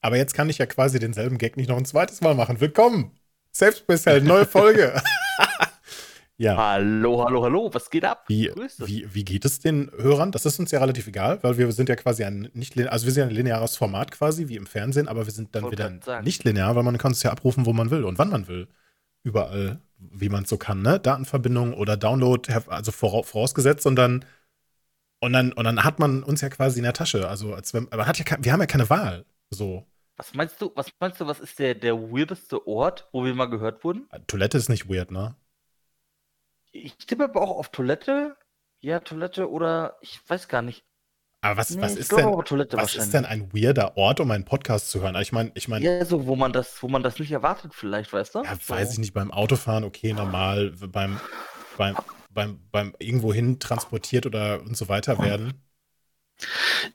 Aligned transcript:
Aber 0.00 0.16
jetzt 0.16 0.34
kann 0.34 0.48
ich 0.48 0.58
ja 0.58 0.66
quasi 0.66 0.98
denselben 0.98 1.38
Gag 1.38 1.56
nicht 1.56 1.68
noch 1.68 1.76
ein 1.76 1.84
zweites 1.84 2.20
Mal 2.20 2.34
machen. 2.34 2.60
Willkommen! 2.60 3.12
Selbstbestell, 3.50 4.20
neue 4.20 4.46
Folge. 4.46 5.00
ja. 6.36 6.56
Hallo, 6.56 7.24
hallo, 7.24 7.42
hallo, 7.42 7.70
was 7.72 7.90
geht 7.90 8.04
ab? 8.04 8.24
Wie, 8.28 8.52
wie, 8.78 9.12
wie 9.12 9.24
geht 9.24 9.44
es 9.44 9.58
den 9.58 9.90
Hörern? 9.96 10.30
Das 10.30 10.46
ist 10.46 10.60
uns 10.60 10.70
ja 10.70 10.78
relativ 10.78 11.08
egal, 11.08 11.42
weil 11.42 11.58
wir 11.58 11.72
sind 11.72 11.88
ja 11.88 11.96
quasi 11.96 12.22
ein 12.24 12.48
nicht 12.52 12.78
also 12.78 13.06
wir 13.06 13.12
sind 13.12 13.22
ja 13.22 13.28
ein 13.28 13.34
lineares 13.34 13.76
Format 13.76 14.12
quasi, 14.12 14.48
wie 14.48 14.56
im 14.56 14.66
Fernsehen, 14.66 15.08
aber 15.08 15.26
wir 15.26 15.32
sind 15.32 15.54
dann 15.56 15.70
wieder 15.70 15.90
nicht 16.22 16.44
linear, 16.44 16.76
weil 16.76 16.84
man 16.84 16.98
kann 16.98 17.12
es 17.12 17.22
ja 17.24 17.32
abrufen, 17.32 17.66
wo 17.66 17.72
man 17.72 17.90
will 17.90 18.04
und 18.04 18.18
wann 18.18 18.30
man 18.30 18.46
will. 18.46 18.68
Überall, 19.24 19.80
wie 19.98 20.28
man 20.28 20.44
es 20.44 20.48
so 20.48 20.58
kann, 20.58 20.80
ne? 20.80 21.00
Datenverbindung 21.00 21.74
oder 21.74 21.96
Download, 21.96 22.52
also 22.68 22.92
vorausgesetzt 22.92 23.84
und 23.86 23.96
dann 23.96 24.24
und 25.20 25.32
dann, 25.32 25.52
und 25.52 25.64
dann 25.64 25.82
hat 25.82 25.98
man 25.98 26.22
uns 26.22 26.42
ja 26.42 26.48
quasi 26.48 26.78
in 26.78 26.84
der 26.84 26.92
Tasche. 26.92 27.28
Also, 27.28 27.52
als 27.52 27.74
wenn, 27.74 27.88
man 27.90 28.06
hat 28.06 28.18
ja, 28.18 28.36
wir 28.40 28.52
haben 28.52 28.60
ja 28.60 28.66
keine 28.66 28.88
Wahl. 28.88 29.24
So. 29.50 29.86
Was 30.16 30.34
meinst 30.34 30.60
du, 30.60 30.72
was 30.74 30.90
meinst 30.98 31.20
du, 31.20 31.26
was 31.26 31.38
ist 31.38 31.58
der, 31.58 31.74
der 31.74 31.96
weirdeste 31.96 32.66
Ort, 32.66 33.08
wo 33.12 33.24
wir 33.24 33.34
mal 33.34 33.46
gehört 33.46 33.84
wurden? 33.84 34.08
Toilette 34.26 34.58
ist 34.58 34.68
nicht 34.68 34.88
weird, 34.88 35.10
ne? 35.10 35.36
Ich 36.72 36.96
tippe 36.96 37.24
aber 37.24 37.40
auch 37.40 37.56
auf 37.56 37.70
Toilette. 37.70 38.36
Ja, 38.80 39.00
Toilette 39.00 39.50
oder 39.50 39.96
ich 40.00 40.20
weiß 40.28 40.48
gar 40.48 40.62
nicht. 40.62 40.84
Aber 41.40 41.56
was, 41.56 41.70
nee, 41.70 41.80
was, 41.80 41.94
ist, 41.94 42.10
denn, 42.10 42.26
was 42.26 42.96
ist 42.96 43.14
denn 43.14 43.24
ein 43.24 43.52
weirder 43.52 43.96
Ort, 43.96 44.18
um 44.18 44.30
einen 44.32 44.44
Podcast 44.44 44.90
zu 44.90 45.00
hören? 45.00 45.14
Ich 45.20 45.30
meine, 45.30 45.52
ich 45.54 45.68
meine. 45.68 45.84
Ja, 45.84 46.04
so, 46.04 46.26
wo 46.26 46.34
man 46.34 46.52
das, 46.52 46.82
wo 46.82 46.88
man 46.88 47.04
das 47.04 47.20
nicht 47.20 47.30
erwartet, 47.30 47.74
vielleicht, 47.74 48.12
weißt 48.12 48.34
du? 48.34 48.42
Ja, 48.42 48.56
so. 48.60 48.74
weiß 48.74 48.92
ich 48.92 48.98
nicht, 48.98 49.14
beim 49.14 49.30
Autofahren, 49.30 49.84
okay, 49.84 50.12
normal, 50.12 50.72
beim, 50.88 51.20
beim, 51.76 51.96
beim, 52.30 52.60
beim 52.72 52.94
irgendwo 52.98 53.32
hin 53.32 53.60
transportiert 53.60 54.26
oder 54.26 54.60
und 54.62 54.76
so 54.76 54.88
weiter 54.88 55.20
werden. 55.20 55.54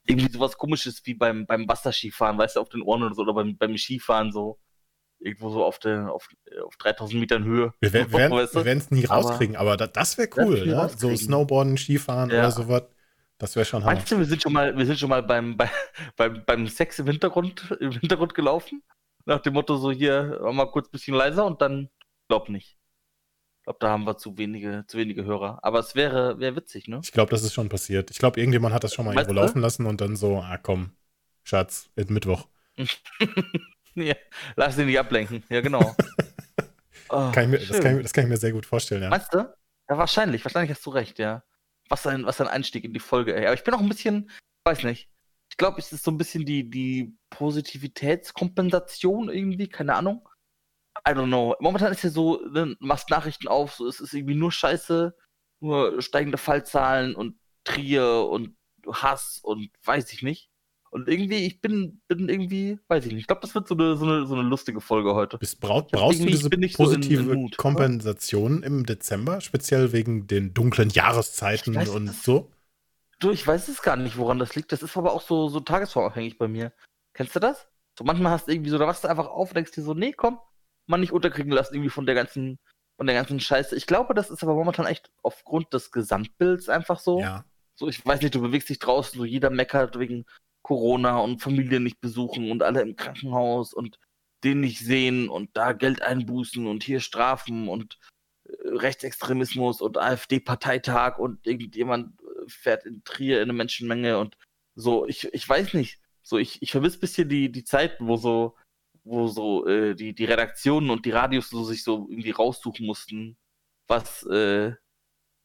Irgendwie 0.05 0.31
sowas 0.31 0.57
komisches 0.57 1.01
wie 1.05 1.13
beim, 1.13 1.45
beim 1.45 1.67
Wasserskifahren, 1.67 2.37
weißt 2.37 2.55
du, 2.55 2.61
auf 2.61 2.69
den 2.69 2.81
Ohren 2.81 3.03
oder 3.03 3.15
so, 3.15 3.23
oder 3.23 3.33
beim, 3.33 3.57
beim 3.57 3.77
Skifahren 3.77 4.31
so. 4.31 4.59
Irgendwo 5.19 5.49
so 5.51 5.63
auf, 5.63 5.79
der, 5.79 6.11
auf, 6.11 6.27
auf 6.65 6.75
3000 6.77 7.19
Metern 7.19 7.43
Höhe. 7.45 7.73
Wir, 7.79 7.93
werden 7.93 8.77
es 8.77 8.91
nie 8.91 9.05
rauskriegen, 9.05 9.55
aber, 9.55 9.73
aber 9.73 9.87
das 9.87 10.17
wäre 10.17 10.29
cool, 10.37 10.65
ne? 10.65 10.89
So 10.97 11.15
Snowboarden, 11.15 11.77
Skifahren 11.77 12.29
ja. 12.29 12.39
oder 12.39 12.51
sowas. 12.51 12.83
Das 13.37 13.55
wäre 13.55 13.65
schon 13.65 13.83
Hammer. 13.83 13.95
Meinst 13.95 14.11
du, 14.11 14.17
wir 14.17 14.25
sind 14.25 14.41
schon 14.41 14.53
mal, 14.53 14.77
wir 14.77 14.85
sind 14.85 14.99
schon 14.99 15.09
mal 15.09 15.23
beim, 15.23 15.55
bei, 15.57 15.69
beim, 16.15 16.43
beim 16.45 16.67
Sex 16.67 16.99
im 16.99 17.07
Hintergrund, 17.07 17.75
im 17.79 17.91
Hintergrund 17.91 18.33
gelaufen? 18.33 18.83
Nach 19.25 19.39
dem 19.39 19.53
Motto 19.53 19.77
so 19.77 19.91
hier, 19.91 20.39
mal 20.51 20.69
kurz 20.69 20.87
ein 20.87 20.91
bisschen 20.91 21.15
leiser 21.15 21.45
und 21.45 21.61
dann 21.61 21.89
glaub 22.27 22.49
nicht. 22.49 22.77
Ich 23.63 23.65
glaube, 23.65 23.79
da 23.79 23.91
haben 23.91 24.03
wir 24.03 24.17
zu 24.17 24.37
wenige, 24.37 24.83
zu 24.87 24.97
wenige 24.97 25.23
Hörer. 25.23 25.59
Aber 25.61 25.79
es 25.79 25.95
wäre, 25.95 26.37
wäre 26.37 26.57
witzig, 26.57 26.89
ne? 26.89 26.99
Ich 27.01 27.13
glaube, 27.13 27.31
das 27.31 27.43
ist 27.43 27.53
schon 27.53 27.69
passiert. 27.69 28.11
Ich 28.11 28.19
glaube, 28.19 28.37
irgendjemand 28.37 28.75
hat 28.75 28.83
das 28.83 28.93
schon 28.93 29.05
mal 29.05 29.15
weißt 29.15 29.29
irgendwo 29.29 29.39
du? 29.39 29.45
laufen 29.45 29.61
lassen 29.61 29.85
und 29.85 30.01
dann 30.01 30.17
so, 30.17 30.39
ah 30.39 30.57
komm, 30.57 30.91
Schatz, 31.43 31.89
ist 31.95 32.09
Mittwoch. 32.09 32.49
ja, 33.95 34.15
lass 34.57 34.77
ihn 34.77 34.87
nicht 34.87 34.99
ablenken. 34.99 35.45
Ja, 35.47 35.61
genau. 35.61 35.95
oh, 37.07 37.31
kann 37.31 37.51
mir, 37.51 37.59
das, 37.59 37.79
kann 37.79 37.95
ich, 37.95 38.03
das, 38.03 38.11
kann 38.11 38.25
ich, 38.25 38.31
mir 38.31 38.35
sehr 38.35 38.51
gut 38.51 38.65
vorstellen, 38.65 39.03
ja. 39.03 39.09
Meinst 39.09 39.33
du? 39.33 39.37
Ja, 39.37 39.97
wahrscheinlich. 39.97 40.43
Wahrscheinlich 40.43 40.71
hast 40.71 40.85
du 40.85 40.89
recht, 40.89 41.17
ja. 41.17 41.41
Was 41.87 42.05
ein, 42.05 42.25
was 42.25 42.41
ein 42.41 42.49
Einstieg 42.49 42.83
in 42.83 42.91
die 42.91 42.99
Folge, 42.99 43.33
ey. 43.33 43.45
Aber 43.45 43.53
ich 43.53 43.63
bin 43.63 43.73
auch 43.73 43.79
ein 43.79 43.87
bisschen, 43.87 44.29
weiß 44.65 44.83
nicht. 44.83 45.09
Ich 45.49 45.55
glaube, 45.55 45.79
es 45.79 45.93
ist 45.93 46.03
so 46.03 46.11
ein 46.11 46.17
bisschen 46.17 46.45
die, 46.45 46.69
die 46.69 47.15
Positivitätskompensation 47.29 49.29
irgendwie, 49.29 49.69
keine 49.69 49.95
Ahnung. 49.95 50.27
I 51.07 51.11
don't 51.11 51.27
know. 51.27 51.55
Momentan 51.59 51.91
ist 51.91 52.03
ja 52.03 52.09
so, 52.09 52.41
ne, 52.47 52.75
machst 52.79 53.09
Nachrichten 53.09 53.47
auf, 53.47 53.73
so 53.73 53.87
es 53.87 53.99
ist 53.99 54.13
irgendwie 54.13 54.35
nur 54.35 54.51
Scheiße, 54.51 55.15
nur 55.59 56.01
steigende 56.01 56.37
Fallzahlen 56.37 57.15
und 57.15 57.35
Trier 57.63 58.27
und 58.29 58.55
Hass 58.91 59.39
und 59.43 59.69
weiß 59.83 60.11
ich 60.13 60.21
nicht. 60.21 60.49
Und 60.91 61.07
irgendwie, 61.07 61.47
ich 61.47 61.59
bin, 61.59 62.01
bin 62.07 62.29
irgendwie, 62.29 62.77
weiß 62.87 63.05
ich 63.07 63.13
nicht. 63.13 63.21
Ich 63.21 63.27
glaube, 63.27 63.41
das 63.41 63.55
wird 63.55 63.67
so 63.67 63.73
eine, 63.73 63.97
so, 63.97 64.05
eine, 64.05 64.27
so 64.27 64.35
eine 64.35 64.47
lustige 64.47 64.79
Folge 64.79 65.15
heute. 65.15 65.39
Bist, 65.39 65.59
brauch, 65.59 65.87
brauchst 65.87 66.19
du 66.19 66.27
diese 66.27 66.51
positive 66.51 67.23
so 67.23 67.31
in, 67.31 67.45
in 67.45 67.51
Kompensation 67.51 68.61
im 68.61 68.85
Dezember, 68.85 69.41
speziell 69.41 69.91
wegen 69.91 70.27
den 70.27 70.53
dunklen 70.53 70.91
Jahreszeiten 70.91 71.73
weiß, 71.73 71.89
und 71.89 72.05
das, 72.05 72.21
so? 72.21 72.51
Du, 73.19 73.31
ich 73.31 73.47
weiß 73.47 73.69
es 73.69 73.81
gar 73.81 73.95
nicht, 73.95 74.17
woran 74.17 74.37
das 74.37 74.53
liegt. 74.53 74.71
Das 74.71 74.83
ist 74.83 74.95
aber 74.95 75.13
auch 75.13 75.21
so, 75.21 75.49
so 75.49 75.61
tagesformabhängig 75.61 76.37
bei 76.37 76.47
mir. 76.47 76.71
Kennst 77.13 77.35
du 77.35 77.39
das? 77.39 77.67
So 77.97 78.03
manchmal 78.03 78.33
hast 78.33 78.47
du 78.47 78.51
irgendwie 78.51 78.69
so, 78.69 78.77
da 78.77 78.85
wachst 78.85 79.03
du 79.03 79.07
einfach 79.07 79.27
auf 79.27 79.49
und 79.49 79.55
denkst 79.55 79.71
dir 79.71 79.81
so, 79.81 79.95
nee, 79.95 80.13
komm, 80.13 80.37
man 80.87 81.01
nicht 81.01 81.11
unterkriegen 81.11 81.51
lassen, 81.51 81.75
irgendwie 81.75 81.89
von 81.89 82.05
der 82.05 82.15
ganzen, 82.15 82.59
von 82.97 83.07
der 83.07 83.15
ganzen 83.15 83.39
Scheiße. 83.39 83.75
Ich 83.75 83.87
glaube, 83.87 84.13
das 84.13 84.29
ist 84.29 84.43
aber 84.43 84.55
momentan 84.55 84.85
echt 84.85 85.11
aufgrund 85.21 85.73
des 85.73 85.91
Gesamtbilds 85.91 86.69
einfach 86.69 86.99
so. 86.99 87.19
Ja. 87.19 87.45
So, 87.75 87.87
ich 87.87 88.05
weiß 88.05 88.21
nicht, 88.21 88.35
du 88.35 88.41
bewegst 88.41 88.69
dich 88.69 88.79
draußen, 88.79 89.17
so 89.17 89.25
jeder 89.25 89.49
meckert 89.49 89.97
wegen 89.97 90.25
Corona 90.61 91.17
und 91.17 91.41
Familien 91.41 91.83
nicht 91.83 91.99
besuchen 92.01 92.51
und 92.51 92.63
alle 92.63 92.81
im 92.81 92.95
Krankenhaus 92.95 93.73
und 93.73 93.99
den 94.43 94.59
nicht 94.59 94.79
sehen 94.79 95.29
und 95.29 95.49
da 95.53 95.73
Geld 95.73 96.01
einbußen 96.01 96.67
und 96.67 96.83
hier 96.83 96.99
Strafen 96.99 97.67
und 97.67 97.97
äh, 98.45 98.51
Rechtsextremismus 98.69 99.81
und 99.81 99.97
AfD-Parteitag 99.97 101.17
und 101.17 101.45
irgendjemand 101.47 102.19
äh, 102.21 102.47
fährt 102.47 102.85
in 102.85 103.03
Trier 103.03 103.37
in 103.37 103.43
eine 103.43 103.53
Menschenmenge 103.53 104.19
und 104.19 104.37
so, 104.75 105.07
ich, 105.07 105.33
ich 105.33 105.47
weiß 105.47 105.73
nicht. 105.73 105.99
So, 106.23 106.37
ich, 106.37 106.61
ich 106.61 106.71
vermisse 106.71 106.97
ein 106.97 107.01
bisschen 107.01 107.29
die, 107.29 107.51
die 107.51 107.63
Zeiten, 107.63 108.07
wo 108.07 108.15
so 108.17 108.55
wo 109.03 109.27
so 109.27 109.67
äh, 109.67 109.95
die, 109.95 110.13
die 110.13 110.25
Redaktionen 110.25 110.89
und 110.89 111.05
die 111.05 111.11
Radios 111.11 111.49
so 111.49 111.63
sich 111.63 111.83
so 111.83 112.07
irgendwie 112.09 112.31
raussuchen 112.31 112.85
mussten, 112.85 113.37
was, 113.87 114.23
äh, 114.23 114.73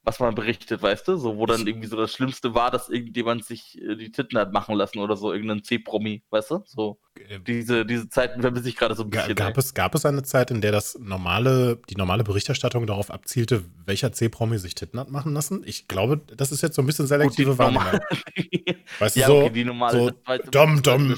was 0.03 0.21
man 0.21 0.35
berichtet, 0.35 0.83
weißt 0.83 1.09
du? 1.09 1.17
So, 1.17 1.37
wo 1.39 1.47
dann 1.47 1.67
irgendwie 1.67 1.89
so 1.89 1.97
das 1.97 2.13
Schlimmste 2.13 2.55
war, 2.55 2.71
dass 2.71 2.89
irgendjemand 2.89 3.45
sich 3.45 3.81
äh, 3.81 3.97
die 3.97 4.13
Titten 4.13 4.39
hat 4.39 4.53
machen 4.53 4.77
lassen 4.77 5.01
oder 5.01 5.17
so, 5.17 5.33
irgendein 5.33 5.65
C-Promi, 5.65 6.25
weißt 6.31 6.51
du? 6.53 6.63
So. 6.67 7.01
Äh, 7.29 7.41
diese, 7.47 7.85
diese 7.85 8.09
Zeiten 8.09 8.41
vermisse 8.41 8.69
ich 8.69 8.77
gerade 8.77 8.95
so 8.95 9.05
ein 9.05 9.11
bisschen. 9.11 9.35
Gab 9.35 9.59
es, 9.59 9.75
gab 9.75 9.95
es 9.95 10.07
eine 10.07 10.23
Zeit, 10.23 10.51
in 10.51 10.63
der 10.63 10.73
das 10.73 10.99
normale, 10.99 11.79
die 11.91 11.97
normale 11.97 12.25
Berichterstattung 12.25 12.87
darauf 12.87 13.11
abzielte, 13.11 13.65
welcher 13.85 14.13
C-Promi 14.13 14.59
sich 14.59 14.75
Titten 14.75 14.99
hat 14.99 15.11
machen 15.11 15.35
lassen? 15.35 15.63
Ich 15.67 15.89
glaube, 15.89 16.21
das 16.37 16.51
ist 16.53 16.63
jetzt 16.63 16.77
so 16.77 16.83
ein 16.83 16.87
bisschen 16.87 17.07
selektive 17.07 17.59
Wahrnehmung. 17.59 18.01
weißt 18.99 19.17
du, 19.17 19.21
ja, 19.21 19.29
okay, 19.29 19.49
so, 19.49 19.49
die 19.51 19.65
normale, 19.65 19.99
so 19.99 20.11
dom, 20.51 20.83
dom, 20.83 21.15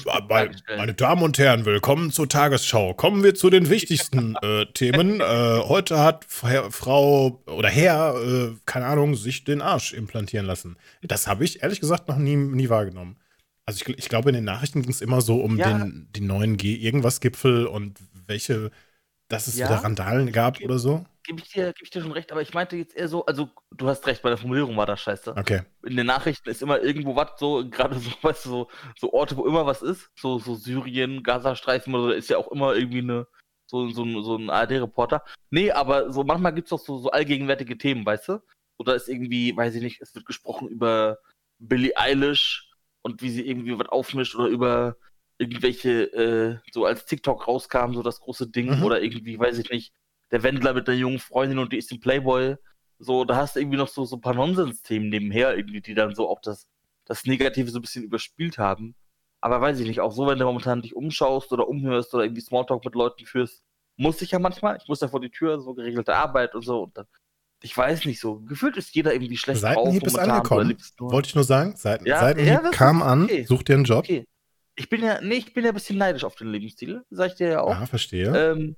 meine 0.77 0.93
Damen 0.93 1.23
und 1.23 1.37
Herren, 1.37 1.65
willkommen 1.65 2.11
zur 2.11 2.27
Tagesschau. 2.27 2.93
Kommen 2.93 3.23
wir 3.23 3.35
zu 3.35 3.49
den 3.49 3.69
wichtigsten 3.69 4.35
äh, 4.41 4.65
Themen. 4.73 5.21
Äh, 5.21 5.23
heute 5.23 5.99
hat 5.99 6.25
Frau 6.27 7.41
oder 7.45 7.69
Herr, 7.69 8.15
äh, 8.15 8.51
keine 8.65 8.81
keine 8.81 8.93
Ahnung, 8.93 9.15
sich 9.15 9.43
den 9.43 9.61
Arsch 9.61 9.93
implantieren 9.93 10.47
lassen. 10.47 10.75
Das 11.03 11.27
habe 11.27 11.43
ich 11.43 11.61
ehrlich 11.61 11.79
gesagt 11.79 12.07
noch 12.07 12.17
nie, 12.17 12.35
nie 12.35 12.67
wahrgenommen. 12.69 13.15
Also 13.65 13.83
ich, 13.85 13.97
ich 13.97 14.09
glaube, 14.09 14.29
in 14.29 14.35
den 14.35 14.43
Nachrichten 14.43 14.81
ging 14.81 14.91
es 14.91 15.01
immer 15.01 15.21
so 15.21 15.41
um 15.41 15.57
ja. 15.57 15.77
den, 15.77 16.09
den 16.15 16.27
neuen 16.27 16.57
G-Irgendwas-Gipfel 16.57 17.67
und 17.67 17.99
welche, 18.25 18.71
dass 19.27 19.47
es 19.47 19.57
ja. 19.57 19.67
wieder 19.67 19.83
Randalen 19.83 20.31
gab 20.31 20.61
oder 20.61 20.79
so. 20.79 21.05
Gebe 21.23 21.39
ich, 21.39 21.49
dir, 21.49 21.67
geb 21.67 21.83
ich 21.83 21.91
dir 21.91 22.01
schon 22.01 22.11
recht, 22.11 22.31
aber 22.31 22.41
ich 22.41 22.53
meinte 22.53 22.75
jetzt 22.75 22.95
eher 22.95 23.07
so, 23.07 23.25
also 23.25 23.49
du 23.71 23.87
hast 23.87 24.07
recht, 24.07 24.23
bei 24.23 24.29
der 24.29 24.39
Formulierung 24.39 24.75
war 24.75 24.87
das 24.87 25.01
scheiße. 25.01 25.35
Okay. 25.37 25.61
In 25.85 25.95
den 25.95 26.07
Nachrichten 26.07 26.49
ist 26.49 26.63
immer 26.63 26.81
irgendwo 26.81 27.15
was, 27.15 27.33
so, 27.37 27.63
gerade 27.69 27.99
so, 27.99 28.09
weißt 28.21 28.45
du, 28.45 28.49
so, 28.49 28.67
so 28.99 29.13
Orte, 29.13 29.37
wo 29.37 29.45
immer 29.45 29.65
was 29.65 29.83
ist, 29.83 30.09
so, 30.15 30.39
so 30.39 30.55
Syrien, 30.55 31.21
Gazastreifen 31.21 31.93
oder 31.93 32.05
so, 32.05 32.11
ist 32.11 32.29
ja 32.29 32.37
auch 32.37 32.51
immer 32.51 32.73
irgendwie 32.73 32.99
eine, 32.99 33.27
so, 33.67 33.89
so, 33.89 34.21
so 34.23 34.35
ein 34.35 34.49
ARD-Reporter. 34.49 35.23
Nee, 35.51 35.71
aber 35.71 36.11
so 36.11 36.23
manchmal 36.23 36.53
gibt 36.53 36.65
es 36.65 36.71
doch 36.71 36.79
so, 36.79 36.97
so 36.97 37.11
allgegenwärtige 37.11 37.77
Themen, 37.77 38.05
weißt 38.05 38.29
du? 38.29 38.39
Oder 38.79 38.95
ist 38.95 39.07
irgendwie, 39.07 39.55
weiß 39.55 39.75
ich 39.75 39.83
nicht, 39.83 40.01
es 40.01 40.15
wird 40.15 40.25
gesprochen 40.25 40.67
über 40.67 41.19
Billie 41.59 41.95
Eilish 41.95 42.70
und 43.01 43.21
wie 43.21 43.29
sie 43.29 43.47
irgendwie 43.47 43.77
was 43.77 43.89
aufmischt 43.89 44.35
oder 44.35 44.47
über 44.47 44.97
irgendwelche, 45.37 46.03
äh, 46.13 46.59
so 46.71 46.85
als 46.85 47.05
TikTok 47.05 47.47
rauskam, 47.47 47.93
so 47.93 48.03
das 48.03 48.19
große 48.19 48.49
Ding 48.49 48.77
mhm. 48.77 48.83
oder 48.83 49.01
irgendwie, 49.01 49.39
weiß 49.39 49.57
ich 49.57 49.69
nicht, 49.69 49.93
der 50.31 50.43
Wendler 50.43 50.73
mit 50.73 50.87
der 50.87 50.95
jungen 50.95 51.19
Freundin 51.19 51.59
und 51.59 51.73
die 51.73 51.77
ist 51.77 51.91
im 51.91 51.99
Playboy. 51.99 52.55
So, 52.99 53.25
da 53.25 53.35
hast 53.35 53.55
du 53.55 53.59
irgendwie 53.59 53.77
noch 53.77 53.87
so, 53.87 54.05
so 54.05 54.17
ein 54.17 54.21
paar 54.21 54.35
Nonsens-Themen 54.35 55.09
nebenher, 55.09 55.57
irgendwie, 55.57 55.81
die 55.81 55.95
dann 55.95 56.13
so 56.13 56.29
auch 56.29 56.41
das, 56.41 56.67
das 57.05 57.25
Negative 57.25 57.69
so 57.71 57.79
ein 57.79 57.81
bisschen 57.81 58.03
überspielt 58.03 58.59
haben. 58.59 58.95
Aber 59.41 59.59
weiß 59.59 59.79
ich 59.79 59.87
nicht, 59.87 60.01
auch 60.01 60.11
so, 60.11 60.27
wenn 60.27 60.37
du 60.37 60.45
momentan 60.45 60.83
dich 60.83 60.95
umschaust 60.95 61.51
oder 61.51 61.67
umhörst 61.67 62.13
oder 62.13 62.23
irgendwie 62.23 62.41
Smalltalk 62.41 62.85
mit 62.85 62.93
Leuten 62.93 63.25
führst, 63.25 63.63
muss 63.97 64.21
ich 64.21 64.31
ja 64.31 64.39
manchmal. 64.39 64.77
Ich 64.77 64.87
muss 64.87 65.01
ja 65.01 65.07
vor 65.07 65.19
die 65.19 65.31
Tür, 65.31 65.59
so 65.59 65.73
geregelte 65.73 66.15
Arbeit 66.15 66.53
und 66.53 66.61
so. 66.63 66.83
Und 66.83 66.95
dann 66.95 67.07
ich 67.61 67.77
weiß 67.77 68.05
nicht 68.05 68.19
so. 68.19 68.39
Gefühlt 68.41 68.77
ist 68.77 68.93
jeder 68.95 69.13
irgendwie 69.13 69.37
schlecht 69.37 69.61
Seitenhieb 69.61 70.03
drauf. 70.03 70.13
ist 70.13 70.19
angekommen. 70.19 70.77
Wollte 70.99 71.29
ich 71.29 71.35
nur 71.35 71.43
sagen. 71.43 71.75
Seiten, 71.75 72.05
ja, 72.05 72.19
Seitenhieb 72.19 72.63
ja, 72.63 72.69
kam 72.71 73.01
an. 73.01 73.25
Okay. 73.25 73.45
Such 73.47 73.63
dir 73.63 73.75
einen 73.75 73.83
Job. 73.83 73.99
Okay. 74.05 74.25
Ich 74.75 74.89
bin 74.89 75.03
ja, 75.03 75.21
nee, 75.21 75.35
ich 75.35 75.53
bin 75.53 75.63
ja 75.63 75.71
ein 75.71 75.73
bisschen 75.75 75.97
neidisch 75.97 76.23
auf 76.23 76.35
den 76.35 76.47
Lebensstil. 76.47 77.03
Sag 77.09 77.31
ich 77.31 77.35
dir 77.35 77.49
ja 77.49 77.61
auch. 77.61 77.69
Ja, 77.69 77.85
verstehe. 77.85 78.35
Ähm, 78.35 78.75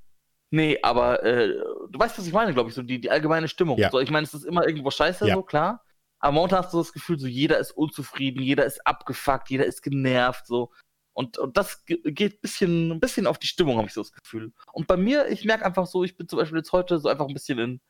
nee, 0.50 0.78
aber 0.82 1.24
äh, 1.24 1.48
du 1.48 2.00
weißt, 2.00 2.18
was 2.18 2.28
ich 2.28 2.34
meine, 2.34 2.54
glaube 2.54 2.70
ich, 2.70 2.76
so 2.76 2.82
die, 2.82 3.00
die 3.00 3.10
allgemeine 3.10 3.48
Stimmung. 3.48 3.78
Ja. 3.78 3.90
So, 3.90 4.00
ich 4.00 4.12
meine, 4.12 4.26
es 4.26 4.34
ist 4.34 4.44
immer 4.44 4.68
irgendwo 4.68 4.92
scheiße, 4.92 5.32
so 5.32 5.44
klar. 5.44 5.84
Aber 6.20 6.34
momentan 6.34 6.64
hast 6.64 6.74
du 6.74 6.78
das 6.78 6.94
Gefühl, 6.94 7.20
so 7.20 7.28
jeder 7.28 7.60
ist 7.60 7.72
unzufrieden, 7.72 8.42
jeder 8.42 8.66
ist 8.66 8.86
abgefuckt, 8.88 9.50
jeder 9.50 9.66
ist 9.66 9.82
genervt, 9.82 10.48
so. 10.48 10.72
Und, 11.12 11.38
und 11.38 11.58
das 11.58 11.86
geht 11.86 12.06
ein 12.06 12.40
bisschen, 12.42 12.92
ein 12.92 13.00
bisschen 13.00 13.28
auf 13.28 13.38
die 13.38 13.48
Stimmung, 13.48 13.78
habe 13.78 13.88
ich 13.88 13.94
so 13.94 14.02
das 14.02 14.14
Gefühl. 14.14 14.52
Und 14.72 14.88
bei 14.88 14.98
mir, 14.98 15.28
ich 15.28 15.46
merke 15.46 15.66
einfach 15.66 15.86
so, 15.86 16.04
ich 16.04 16.18
bin 16.18 16.28
zum 16.28 16.40
Beispiel 16.40 16.58
jetzt 16.58 16.72
heute 16.72 16.98
so 16.98 17.08
einfach 17.08 17.28
ein 17.28 17.34
bisschen 17.34 17.60
in, 17.60 17.82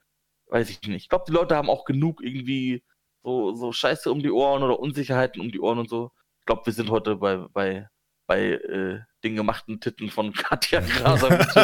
weiß 0.54 0.70
ich 0.70 0.82
nicht. 0.84 1.04
Ich 1.04 1.10
glaube, 1.10 1.26
die 1.28 1.34
Leute 1.34 1.56
haben 1.56 1.70
auch 1.70 1.84
genug 1.84 2.24
irgendwie 2.24 2.84
so, 3.24 3.56
so 3.56 3.72
Scheiße 3.72 4.12
um 4.12 4.22
die 4.22 4.32
Ohren 4.32 4.64
oder 4.64 4.80
Unsicherheiten 4.80 5.42
um 5.42 5.52
die 5.52 5.60
Ohren 5.60 5.80
und 5.80 5.90
so. 5.90 6.12
Ich 6.42 6.46
glaube, 6.46 6.66
wir 6.66 6.74
sind 6.74 6.92
heute 6.92 7.16
bei, 7.16 7.38
bei 7.38 7.90
bei 8.26 8.52
äh, 8.52 9.00
den 9.24 9.36
gemachten 9.36 9.80
Titten 9.80 10.10
von 10.10 10.34
Katja 10.34 10.80
Graser 11.00 11.30
mit 11.30 11.56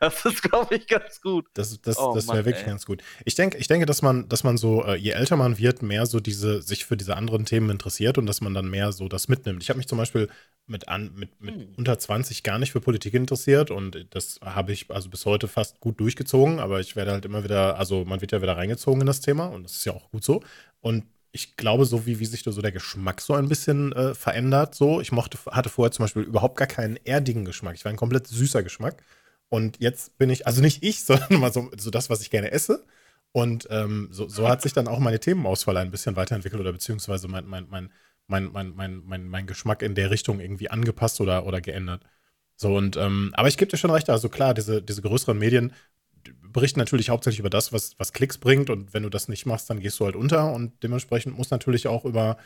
Das 0.00 0.24
ist, 0.24 0.42
glaube 0.42 0.76
ich, 0.76 0.86
ganz 0.86 1.20
gut. 1.20 1.46
Das, 1.54 1.80
das, 1.80 1.98
oh, 1.98 2.14
das 2.14 2.28
wäre 2.28 2.44
wirklich 2.44 2.64
ey. 2.64 2.70
ganz 2.70 2.86
gut. 2.86 3.02
Ich 3.24 3.34
denke, 3.34 3.58
ich 3.58 3.68
denke, 3.68 3.86
dass 3.86 4.02
man, 4.02 4.28
dass 4.28 4.44
man 4.44 4.56
so, 4.56 4.84
äh, 4.84 4.96
je 4.96 5.10
älter 5.10 5.36
man 5.36 5.58
wird, 5.58 5.82
mehr 5.82 6.06
so 6.06 6.20
diese, 6.20 6.62
sich 6.62 6.84
für 6.84 6.96
diese 6.96 7.16
anderen 7.16 7.44
Themen 7.44 7.70
interessiert 7.70 8.18
und 8.18 8.26
dass 8.26 8.40
man 8.40 8.54
dann 8.54 8.68
mehr 8.68 8.92
so 8.92 9.08
das 9.08 9.28
mitnimmt. 9.28 9.62
Ich 9.62 9.70
habe 9.70 9.78
mich 9.78 9.88
zum 9.88 9.98
Beispiel 9.98 10.28
mit, 10.66 10.88
an, 10.88 11.12
mit, 11.14 11.40
mit 11.40 11.54
hm. 11.54 11.74
unter 11.76 11.98
20 11.98 12.42
gar 12.42 12.58
nicht 12.58 12.72
für 12.72 12.80
Politik 12.80 13.14
interessiert 13.14 13.70
und 13.70 14.06
das 14.10 14.40
habe 14.42 14.72
ich 14.72 14.90
also 14.90 15.10
bis 15.10 15.26
heute 15.26 15.48
fast 15.48 15.80
gut 15.80 16.00
durchgezogen, 16.00 16.58
aber 16.58 16.80
ich 16.80 16.96
werde 16.96 17.12
halt 17.12 17.24
immer 17.24 17.44
wieder, 17.44 17.78
also 17.78 18.04
man 18.04 18.20
wird 18.20 18.32
ja 18.32 18.40
wieder 18.40 18.56
reingezogen 18.56 19.00
in 19.02 19.06
das 19.06 19.20
Thema 19.20 19.46
und 19.46 19.64
das 19.64 19.72
ist 19.72 19.84
ja 19.84 19.92
auch 19.92 20.10
gut 20.10 20.24
so. 20.24 20.42
Und 20.80 21.04
ich 21.34 21.56
glaube, 21.56 21.84
so 21.84 22.06
wie, 22.06 22.20
wie 22.20 22.26
sich 22.26 22.44
so 22.44 22.62
der 22.62 22.70
Geschmack 22.70 23.20
so 23.20 23.34
ein 23.34 23.48
bisschen 23.48 23.92
äh, 23.92 24.14
verändert, 24.14 24.76
so. 24.76 25.00
Ich 25.00 25.10
mochte, 25.10 25.36
hatte 25.50 25.68
vorher 25.68 25.90
zum 25.90 26.04
Beispiel 26.04 26.22
überhaupt 26.22 26.56
gar 26.56 26.68
keinen 26.68 26.96
erdigen 27.04 27.44
Geschmack. 27.44 27.74
Ich 27.74 27.84
war 27.84 27.90
ein 27.90 27.96
komplett 27.96 28.28
süßer 28.28 28.62
Geschmack. 28.62 29.02
Und 29.48 29.80
jetzt 29.80 30.16
bin 30.16 30.30
ich, 30.30 30.46
also 30.46 30.62
nicht 30.62 30.84
ich, 30.84 31.04
sondern 31.04 31.40
mal 31.40 31.52
so, 31.52 31.70
so 31.76 31.90
das, 31.90 32.08
was 32.08 32.20
ich 32.20 32.30
gerne 32.30 32.52
esse. 32.52 32.84
Und 33.32 33.66
ähm, 33.70 34.08
so, 34.12 34.28
so, 34.28 34.48
hat 34.48 34.62
sich 34.62 34.74
dann 34.74 34.86
auch 34.86 35.00
meine 35.00 35.18
Themenauswahl 35.18 35.76
ein 35.78 35.90
bisschen 35.90 36.14
weiterentwickelt 36.14 36.60
oder 36.60 36.72
beziehungsweise 36.72 37.26
mein, 37.26 37.46
mein, 37.46 37.66
mein, 37.68 37.90
mein, 38.28 38.52
mein, 38.52 38.74
mein, 38.76 39.02
mein, 39.04 39.28
mein 39.28 39.46
Geschmack 39.48 39.82
in 39.82 39.96
der 39.96 40.10
Richtung 40.12 40.38
irgendwie 40.38 40.70
angepasst 40.70 41.20
oder, 41.20 41.46
oder 41.46 41.60
geändert. 41.60 42.04
So 42.56 42.76
und, 42.76 42.96
ähm, 42.96 43.32
aber 43.34 43.48
ich 43.48 43.56
gebe 43.56 43.72
dir 43.72 43.76
schon 43.76 43.90
recht, 43.90 44.08
also 44.08 44.28
klar, 44.28 44.54
diese, 44.54 44.80
diese 44.82 45.02
größeren 45.02 45.36
Medien 45.36 45.72
berichten 46.52 46.78
natürlich 46.78 47.10
hauptsächlich 47.10 47.40
über 47.40 47.50
das, 47.50 47.72
was, 47.72 47.98
was 47.98 48.12
Klicks 48.12 48.38
bringt. 48.38 48.70
Und 48.70 48.94
wenn 48.94 49.02
du 49.02 49.10
das 49.10 49.28
nicht 49.28 49.46
machst, 49.46 49.70
dann 49.70 49.80
gehst 49.80 50.00
du 50.00 50.04
halt 50.04 50.16
unter. 50.16 50.52
Und 50.52 50.82
dementsprechend 50.82 51.36
muss 51.36 51.50
natürlich 51.50 51.86
auch 51.88 52.04
über, 52.04 52.36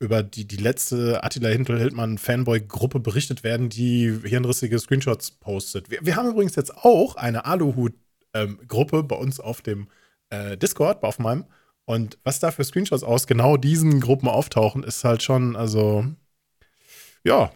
über 0.00 0.22
die, 0.22 0.46
die 0.46 0.56
letzte 0.56 1.22
Attila 1.22 1.48
Hildmann 1.48 2.18
Fanboy-Gruppe 2.18 3.00
berichtet 3.00 3.44
werden, 3.44 3.68
die 3.68 4.18
hirnrissige 4.24 4.78
Screenshots 4.78 5.32
postet. 5.32 5.90
Wir, 5.90 6.00
wir 6.02 6.16
haben 6.16 6.28
übrigens 6.28 6.56
jetzt 6.56 6.76
auch 6.76 7.16
eine 7.16 7.44
Aluhut-Gruppe 7.44 8.96
ähm, 8.98 9.08
bei 9.08 9.16
uns 9.16 9.40
auf 9.40 9.62
dem 9.62 9.88
äh, 10.30 10.56
Discord, 10.56 11.02
auf 11.02 11.18
meinem. 11.18 11.44
Und 11.84 12.18
was 12.22 12.38
da 12.38 12.50
für 12.50 12.64
Screenshots 12.64 13.02
aus 13.02 13.26
genau 13.26 13.56
diesen 13.56 14.00
Gruppen 14.00 14.28
auftauchen, 14.28 14.82
ist 14.82 15.04
halt 15.04 15.22
schon, 15.22 15.56
also, 15.56 16.04
ja. 17.24 17.50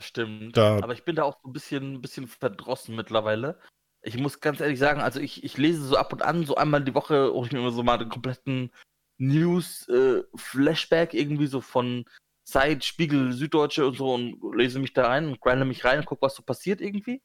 Stimmt. 0.00 0.56
Da, 0.56 0.78
Aber 0.78 0.92
ich 0.92 1.04
bin 1.04 1.14
da 1.14 1.22
auch 1.22 1.38
so 1.40 1.48
ein 1.48 1.52
bisschen, 1.52 1.94
ein 1.94 2.00
bisschen 2.00 2.26
verdrossen 2.26 2.96
mittlerweile, 2.96 3.60
ich 4.02 4.18
muss 4.18 4.40
ganz 4.40 4.60
ehrlich 4.60 4.78
sagen, 4.78 5.00
also 5.00 5.20
ich, 5.20 5.44
ich 5.44 5.56
lese 5.56 5.82
so 5.82 5.96
ab 5.96 6.12
und 6.12 6.22
an, 6.22 6.44
so 6.44 6.56
einmal 6.56 6.82
die 6.82 6.94
Woche, 6.94 7.32
hole 7.32 7.46
ich 7.46 7.52
mir 7.52 7.60
immer 7.60 7.70
so 7.70 7.82
mal 7.82 7.98
den 7.98 8.08
kompletten 8.08 8.72
News-Flashback 9.18 11.14
äh, 11.14 11.18
irgendwie 11.18 11.46
so 11.46 11.60
von 11.60 12.04
Zeit, 12.44 12.84
Spiegel, 12.84 13.32
Süddeutsche 13.32 13.86
und 13.86 13.96
so 13.96 14.14
und 14.14 14.40
lese 14.56 14.80
mich 14.80 14.92
da 14.92 15.06
rein 15.06 15.26
und 15.26 15.40
grinde 15.40 15.64
mich 15.64 15.84
rein 15.84 16.00
und 16.00 16.06
gucke, 16.06 16.22
was 16.22 16.34
so 16.34 16.42
passiert 16.42 16.80
irgendwie. 16.80 17.22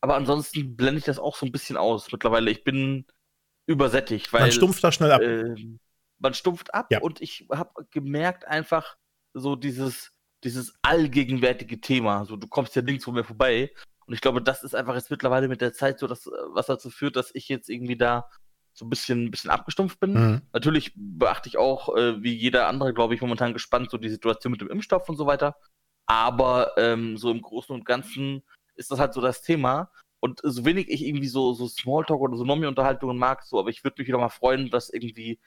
Aber 0.00 0.16
ansonsten 0.16 0.76
blende 0.76 0.98
ich 0.98 1.04
das 1.04 1.18
auch 1.18 1.34
so 1.34 1.46
ein 1.46 1.52
bisschen 1.52 1.76
aus 1.78 2.12
mittlerweile. 2.12 2.50
Ich 2.50 2.62
bin 2.62 3.06
übersättigt, 3.66 4.32
weil. 4.32 4.42
Man 4.42 4.52
stumpft 4.52 4.84
da 4.84 4.92
schnell 4.92 5.10
ab. 5.10 5.22
Äh, 5.22 5.54
man 6.18 6.34
stumpft 6.34 6.74
ab 6.74 6.88
ja. 6.90 7.00
und 7.00 7.22
ich 7.22 7.46
habe 7.50 7.86
gemerkt 7.90 8.46
einfach 8.46 8.96
so 9.32 9.56
dieses, 9.56 10.12
dieses 10.44 10.74
allgegenwärtige 10.82 11.80
Thema. 11.80 12.24
So, 12.26 12.36
du 12.36 12.46
kommst 12.46 12.76
ja 12.76 12.82
links 12.82 13.04
von 13.04 13.14
mir 13.14 13.24
vorbei 13.24 13.72
und 14.08 14.14
ich 14.14 14.22
glaube, 14.22 14.40
das 14.40 14.64
ist 14.64 14.74
einfach 14.74 14.94
jetzt 14.94 15.10
mittlerweile 15.10 15.48
mit 15.48 15.60
der 15.60 15.74
Zeit 15.74 15.98
so, 15.98 16.06
dass, 16.06 16.26
äh, 16.26 16.30
was 16.48 16.66
dazu 16.66 16.88
führt, 16.88 17.14
dass 17.14 17.30
ich 17.34 17.48
jetzt 17.48 17.68
irgendwie 17.68 17.96
da 17.96 18.30
so 18.72 18.86
ein 18.86 18.90
bisschen, 18.90 19.26
ein 19.26 19.30
bisschen 19.30 19.50
abgestumpft 19.50 20.00
bin. 20.00 20.14
Mhm. 20.14 20.42
Natürlich 20.54 20.92
beachte 20.96 21.48
ich 21.48 21.58
auch, 21.58 21.94
äh, 21.94 22.22
wie 22.22 22.32
jeder 22.32 22.68
andere, 22.68 22.94
glaube 22.94 23.14
ich, 23.14 23.20
momentan 23.20 23.52
gespannt, 23.52 23.90
so 23.90 23.98
die 23.98 24.08
Situation 24.08 24.50
mit 24.50 24.62
dem 24.62 24.70
Impfstoff 24.70 25.08
und 25.10 25.16
so 25.16 25.26
weiter. 25.26 25.56
Aber 26.06 26.72
ähm, 26.78 27.18
so 27.18 27.30
im 27.30 27.42
Großen 27.42 27.74
und 27.74 27.84
Ganzen 27.84 28.42
ist 28.76 28.90
das 28.90 28.98
halt 28.98 29.12
so 29.12 29.20
das 29.20 29.42
Thema. 29.42 29.90
Und 30.20 30.40
so 30.42 30.64
wenig 30.64 30.88
ich 30.88 31.04
irgendwie 31.04 31.28
so, 31.28 31.52
so 31.52 31.68
Smalltalk 31.68 32.20
oder 32.20 32.36
so 32.38 32.44
Nomi-Unterhaltungen 32.44 33.18
mag, 33.18 33.42
so, 33.44 33.58
aber 33.58 33.68
ich 33.68 33.84
würde 33.84 33.96
mich 33.98 34.08
wieder 34.08 34.18
mal 34.18 34.30
freuen, 34.30 34.70
dass 34.70 34.88
irgendwie 34.88 35.38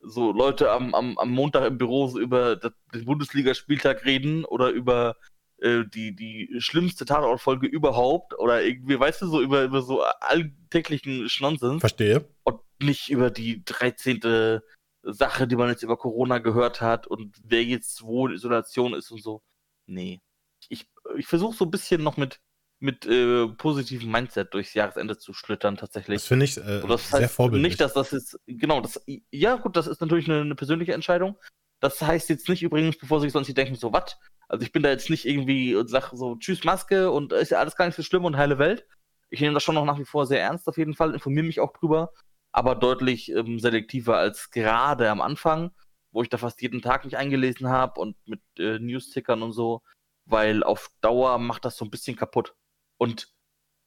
so 0.00 0.32
Leute 0.32 0.72
am, 0.72 0.92
am, 0.92 1.16
am 1.18 1.30
Montag 1.30 1.66
im 1.66 1.78
Büro 1.78 2.08
so 2.08 2.18
über 2.18 2.56
den 2.56 3.04
Bundesligaspieltag 3.04 4.04
reden 4.04 4.44
oder 4.44 4.70
über 4.70 5.16
äh, 5.60 5.84
die, 5.86 6.14
die 6.14 6.56
schlimmste 6.58 7.04
Tatortfolge 7.04 7.66
überhaupt 7.66 8.38
oder 8.38 8.62
irgendwie, 8.62 8.98
weißt 8.98 9.22
du, 9.22 9.26
so 9.26 9.40
über, 9.40 9.64
über 9.64 9.82
so 9.82 10.02
alltäglichen 10.02 11.28
Schnonsens. 11.28 11.80
Verstehe. 11.80 12.28
Und 12.44 12.60
nicht 12.80 13.10
über 13.10 13.30
die 13.30 13.64
13. 13.64 14.60
Sache, 15.02 15.46
die 15.46 15.56
man 15.56 15.68
jetzt 15.68 15.82
über 15.82 15.96
Corona 15.96 16.38
gehört 16.38 16.80
hat 16.80 17.06
und 17.06 17.36
wer 17.42 17.64
jetzt 17.64 18.02
wo 18.02 18.26
in 18.26 18.34
Isolation 18.34 18.94
ist 18.94 19.10
und 19.10 19.22
so. 19.22 19.42
Nee. 19.86 20.20
Ich, 20.68 20.86
ich 21.16 21.26
versuche 21.26 21.56
so 21.56 21.64
ein 21.64 21.70
bisschen 21.70 22.02
noch 22.02 22.16
mit, 22.16 22.40
mit 22.80 23.06
äh, 23.06 23.46
positivem 23.48 24.10
Mindset 24.10 24.52
durchs 24.54 24.74
Jahresende 24.74 25.16
zu 25.16 25.32
schlittern, 25.32 25.76
tatsächlich. 25.76 26.16
Das 26.16 26.26
finde 26.26 26.44
ich 26.44 26.56
äh, 26.58 26.80
das 26.86 26.90
heißt 26.90 27.10
sehr 27.10 27.28
vorbildlich. 27.28 27.70
Nicht, 27.70 27.80
dass 27.80 27.94
das 27.94 28.10
jetzt, 28.10 28.38
genau, 28.46 28.80
das, 28.80 29.00
ja 29.30 29.56
gut, 29.56 29.76
das 29.76 29.86
ist 29.86 30.00
natürlich 30.00 30.28
eine, 30.28 30.40
eine 30.42 30.54
persönliche 30.54 30.92
Entscheidung. 30.92 31.36
Das 31.80 32.02
heißt 32.02 32.28
jetzt 32.28 32.48
nicht 32.48 32.62
übrigens, 32.62 32.98
bevor 32.98 33.20
sich 33.20 33.32
sonst 33.32 33.46
die 33.46 33.54
denken, 33.54 33.76
so, 33.76 33.92
was? 33.92 34.16
Also 34.48 34.64
ich 34.64 34.72
bin 34.72 34.82
da 34.82 34.90
jetzt 34.90 35.10
nicht 35.10 35.26
irgendwie 35.26 35.76
und 35.76 35.88
sage 35.88 36.16
so, 36.16 36.36
tschüss 36.36 36.64
Maske 36.64 37.10
und 37.10 37.32
ist 37.32 37.50
ja 37.50 37.58
alles 37.58 37.76
gar 37.76 37.86
nicht 37.86 37.94
so 37.94 38.02
schlimm 38.02 38.24
und 38.24 38.36
heile 38.36 38.58
Welt. 38.58 38.86
Ich 39.30 39.40
nehme 39.40 39.54
das 39.54 39.62
schon 39.62 39.74
noch 39.74 39.84
nach 39.84 39.98
wie 39.98 40.06
vor 40.06 40.26
sehr 40.26 40.40
ernst 40.40 40.68
auf 40.68 40.78
jeden 40.78 40.94
Fall, 40.94 41.12
informiere 41.12 41.44
mich 41.44 41.60
auch 41.60 41.72
drüber, 41.72 42.12
aber 42.50 42.74
deutlich 42.74 43.30
ähm, 43.30 43.58
selektiver 43.58 44.16
als 44.16 44.50
gerade 44.50 45.10
am 45.10 45.20
Anfang, 45.20 45.70
wo 46.12 46.22
ich 46.22 46.30
da 46.30 46.38
fast 46.38 46.62
jeden 46.62 46.80
Tag 46.80 47.04
mich 47.04 47.18
eingelesen 47.18 47.68
habe 47.68 48.00
und 48.00 48.16
mit 48.26 48.40
äh, 48.58 48.78
News-Tickern 48.78 49.42
und 49.42 49.52
so, 49.52 49.82
weil 50.24 50.62
auf 50.62 50.88
Dauer 51.02 51.38
macht 51.38 51.66
das 51.66 51.76
so 51.76 51.84
ein 51.84 51.90
bisschen 51.90 52.16
kaputt. 52.16 52.54
Und 52.96 53.28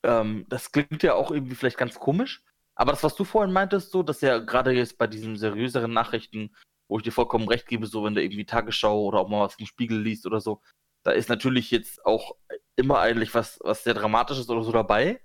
ähm, 0.04 0.46
das 0.48 0.72
klingt 0.72 1.02
ja 1.02 1.16
auch 1.16 1.32
irgendwie 1.32 1.56
vielleicht 1.56 1.78
ganz 1.78 1.96
komisch, 2.00 2.44
aber 2.76 2.92
das, 2.92 3.04
was 3.04 3.16
du 3.16 3.24
vorhin 3.24 3.52
meintest, 3.52 3.92
so, 3.92 4.04
dass 4.04 4.22
ja 4.22 4.38
gerade 4.38 4.72
jetzt 4.72 4.98
bei 5.00 5.08
diesen 5.08 5.38
seriöseren 5.38 5.92
Nachrichten 5.92 6.56
wo 6.92 6.98
ich 6.98 7.04
dir 7.04 7.14
vollkommen 7.14 7.48
recht 7.48 7.68
gebe, 7.68 7.88
so 7.88 8.04
wenn 8.04 8.16
du 8.16 8.22
irgendwie 8.22 8.46
Tagesschau 8.46 9.06
oder 9.06 9.20
auch 9.20 9.30
mal 9.30 9.46
was 9.46 9.56
im 9.58 9.66
Spiegel 9.66 10.02
liest 10.02 10.26
oder 10.26 10.42
so, 10.42 10.62
da 11.04 11.12
ist 11.12 11.30
natürlich 11.30 11.72
jetzt 11.72 12.06
auch 12.06 12.36
immer 12.76 13.00
eigentlich 13.00 13.34
was, 13.34 13.60
was 13.64 13.86
sehr 13.86 13.94
Dramatisches 13.94 14.50
oder 14.50 14.62
so 14.62 14.74
dabei. 14.74 15.22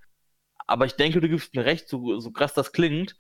Aber 0.69 0.87
ich 0.87 0.95
denke, 0.95 1.21
du 1.21 1.29
gibst 1.29 1.57
mir 1.57 1.65
recht, 1.65 1.89
so, 1.89 2.21
so 2.21 2.31
krass 2.31 2.55
das 2.55 2.71
klingt, 2.71 3.17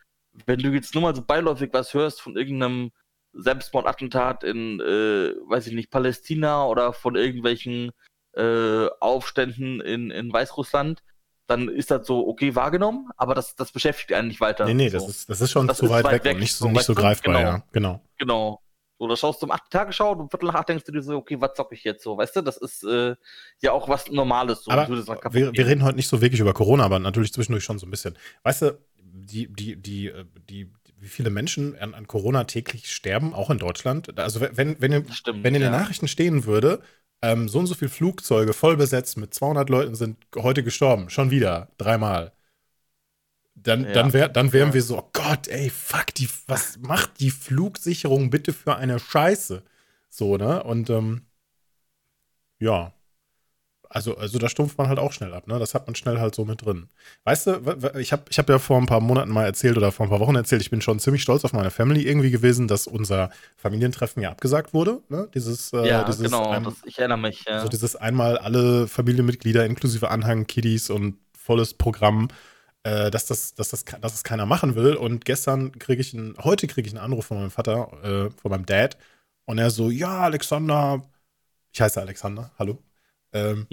wenn 0.46 0.60
du 0.60 0.70
jetzt 0.70 0.94
nur 0.94 1.02
mal 1.02 1.14
so 1.16 1.22
beiläufig 1.22 1.70
was 1.72 1.93
hörst 1.93 2.20
von 2.20 2.37
irgendeinem 2.37 2.93
Selbstmordattentat 3.32 4.44
in, 4.44 4.78
äh, 4.78 5.34
weiß 5.49 5.66
ich 5.66 5.75
nicht, 5.75 5.90
Palästina 5.90 6.66
oder 6.66 6.92
von 6.92 7.16
irgendwelchen 7.16 7.90
äh, 8.34 8.87
Aufständen 9.00 9.81
in, 9.81 10.12
in 10.12 10.32
Weißrussland, 10.32 11.02
dann 11.46 11.68
ist 11.68 11.90
das 11.90 12.06
so 12.06 12.26
okay 12.26 12.54
wahrgenommen, 12.54 13.10
aber 13.16 13.34
das, 13.34 13.54
das 13.54 13.72
beschäftigt 13.72 14.12
einen 14.12 14.28
nicht 14.28 14.40
weiter. 14.40 14.66
Nee, 14.66 14.74
nee, 14.74 14.88
so. 14.88 14.98
das, 14.98 15.08
ist, 15.08 15.30
das 15.30 15.40
ist 15.40 15.52
schon 15.52 15.68
das 15.68 15.78
zu 15.78 15.86
ist 15.86 15.90
weit, 15.92 16.04
weg, 16.06 16.24
weg, 16.24 16.34
und 16.34 16.40
nicht, 16.40 16.54
so, 16.54 16.68
nicht 16.68 16.82
so 16.82 16.94
greifbar, 16.94 17.34
genau. 17.34 17.46
ja, 17.46 17.62
genau. 17.72 18.00
Genau. 18.18 18.60
So, 18.98 19.06
da 19.08 19.16
schaust 19.16 19.42
du 19.42 19.46
um 19.46 19.52
acht 19.52 19.70
Tage 19.70 19.92
schaut 19.92 20.18
und 20.18 20.30
Viertel 20.30 20.46
nach 20.46 20.54
acht 20.54 20.68
denkst 20.70 20.84
du 20.84 20.92
dir 20.92 21.02
so, 21.02 21.16
okay, 21.16 21.38
was 21.38 21.54
zock 21.54 21.70
ich 21.72 21.84
jetzt 21.84 22.02
so, 22.02 22.16
weißt 22.16 22.36
du? 22.36 22.40
Das 22.40 22.56
ist 22.56 22.82
äh, 22.82 23.14
ja 23.60 23.72
auch 23.72 23.88
was 23.88 24.10
Normales. 24.10 24.64
So, 24.64 24.70
aber 24.70 24.88
wir, 24.88 25.52
wir, 25.52 25.66
reden 25.66 25.84
heute 25.84 25.96
nicht 25.96 26.08
so 26.08 26.22
wirklich 26.22 26.40
über 26.40 26.54
Corona, 26.54 26.84
aber 26.84 26.98
natürlich 26.98 27.32
zwischendurch 27.32 27.64
schon 27.64 27.78
so 27.78 27.86
ein 27.86 27.90
bisschen. 27.90 28.16
Weißt 28.42 28.62
du, 28.62 28.78
die, 28.98 29.52
die, 29.52 29.76
die, 29.76 30.06
äh, 30.06 30.24
die, 30.48 30.72
wie 30.98 31.08
viele 31.08 31.28
Menschen 31.28 31.78
an, 31.78 31.92
an 31.92 32.06
Corona 32.06 32.44
täglich 32.44 32.90
sterben, 32.90 33.34
auch 33.34 33.50
in 33.50 33.58
Deutschland? 33.58 34.18
Also 34.18 34.40
wenn, 34.40 34.80
wenn, 34.80 35.12
Stimmt, 35.12 35.44
wenn 35.44 35.54
in 35.54 35.60
den 35.60 35.72
Nachrichten 35.72 36.08
stehen 36.08 36.46
würde, 36.46 36.80
ähm, 37.23 37.49
so 37.49 37.58
und 37.58 37.66
so 37.66 37.75
viele 37.75 37.90
Flugzeuge 37.90 38.52
voll 38.52 38.76
besetzt 38.76 39.16
mit 39.16 39.35
200 39.35 39.68
Leuten 39.68 39.94
sind 39.94 40.18
heute 40.37 40.62
gestorben. 40.62 41.11
Schon 41.11 41.30
wieder. 41.30 41.68
Dreimal. 41.78 42.32
Dann, 43.54 43.85
ja. 43.85 43.92
dann, 43.92 44.12
wär, 44.12 44.28
dann 44.28 44.52
wären 44.52 44.75
wir 44.75 44.82
so, 44.82 44.99
oh 44.99 45.11
Gott, 45.12 45.49
ey, 45.49 45.70
fuck, 45.70 46.14
die, 46.14 46.28
was 46.46 46.78
macht 46.78 47.20
die 47.20 47.30
Flugsicherung 47.30 48.30
bitte 48.30 48.52
für 48.52 48.76
eine 48.76 48.99
Scheiße? 48.99 49.62
So, 50.08 50.37
ne? 50.37 50.62
Und 50.62 50.90
ähm, 50.90 51.23
ja. 52.58 52.92
Also, 53.88 54.16
also 54.16 54.38
da 54.38 54.49
stumpft 54.49 54.78
man 54.78 54.88
halt 54.88 54.99
auch 54.99 55.12
schnell 55.12 55.33
ab, 55.33 55.47
ne? 55.47 55.59
Das 55.59 55.75
hat 55.75 55.87
man 55.87 55.95
schnell 55.95 56.19
halt 56.19 56.35
so 56.35 56.45
mit 56.45 56.64
drin. 56.64 56.88
Weißt 57.25 57.47
du, 57.47 57.61
ich 57.99 58.12
habe 58.12 58.25
ich 58.28 58.38
hab 58.38 58.49
ja 58.49 58.59
vor 58.59 58.78
ein 58.78 58.87
paar 58.87 59.00
Monaten 59.00 59.31
mal 59.31 59.45
erzählt 59.45 59.76
oder 59.76 59.93
vor 59.93 60.07
ein 60.07 60.11
paar 60.11 60.21
Wochen 60.21 60.35
erzählt, 60.35 60.62
ich 60.62 60.71
bin 60.71 60.81
schon 60.81 60.99
ziemlich 60.99 61.23
stolz 61.23 61.45
auf 61.45 61.52
meine 61.52 61.71
Family 61.71 62.02
irgendwie 62.02 62.31
gewesen, 62.31 62.69
dass 62.69 62.87
unser 62.87 63.31
Familientreffen 63.57 64.23
ja 64.23 64.31
abgesagt 64.31 64.75
wurde. 64.75 65.02
Ne? 65.09 65.28
Dieses, 65.35 65.73
äh, 65.73 65.88
ja, 65.88 66.05
dieses 66.05 66.23
genau, 66.23 66.50
ein, 66.50 66.64
das, 66.64 66.75
ich 66.85 66.99
erinnere 66.99 67.19
mich. 67.19 67.45
Ja. 67.47 67.55
Also 67.55 67.69
dieses 67.69 67.97
einmal 67.97 68.38
alle 68.38 68.88
Familienmitglieder 68.88 69.64
inklusive 69.64 70.11
Anhang, 70.11 70.47
Kiddies 70.47 70.90
und 70.90 71.19
volles 71.37 71.75
Programm, 71.75 72.28
äh, 72.83 73.11
dass, 73.11 73.26
das, 73.26 73.55
dass, 73.55 73.71
das, 73.71 73.85
dass 73.85 74.12
das 74.12 74.25
keiner 74.25 74.47
machen 74.47 74.75
will. 74.75 74.95
Und 74.95 75.25
gestern 75.25 75.78
kriege 75.78 76.00
ich 76.00 76.14
einen, 76.14 76.37
heute 76.43 76.66
kriege 76.66 76.87
ich 76.88 76.95
einen 76.95 77.05
Anruf 77.05 77.26
von 77.26 77.38
meinem 77.38 77.50
Vater, 77.50 77.93
äh, 78.02 78.31
von 78.40 78.50
meinem 78.50 78.66
Dad. 78.66 78.97
Und 79.45 79.59
er 79.59 79.71
so, 79.71 79.90
ja, 79.90 80.21
Alexander, 80.21 81.02
ich 81.73 81.81
heiße 81.81 82.00
Alexander, 82.00 82.52
hallo. 82.59 82.78
Ähm, 83.37 83.66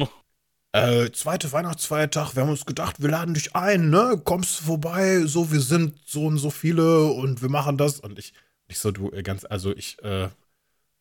äh, 0.74 1.12
zweite 1.12 1.52
Weihnachtsfeiertag, 1.52 2.36
wir 2.36 2.42
haben 2.44 2.50
uns 2.50 2.66
gedacht, 2.66 3.02
wir 3.02 3.10
laden 3.10 3.36
dich 3.36 3.56
ein, 3.56 3.90
ne? 3.90 4.20
Kommst 4.24 4.60
du 4.60 4.64
vorbei, 4.64 5.22
so, 5.26 5.52
wir 5.52 5.62
sind 5.62 6.00
so 6.06 6.26
und 6.26 6.40
so 6.40 6.50
viele 6.50 7.06
und 7.06 7.42
wir 7.42 7.50
machen 7.50 7.78
das. 7.78 8.00
Und 8.00 8.18
ich, 8.18 8.34
ich 8.68 8.80
so, 8.80 8.92
du, 8.92 9.12
äh, 9.12 9.22
ganz, 9.22 9.46
also 9.46 9.76
ich, 9.76 10.02
äh, 10.04 10.30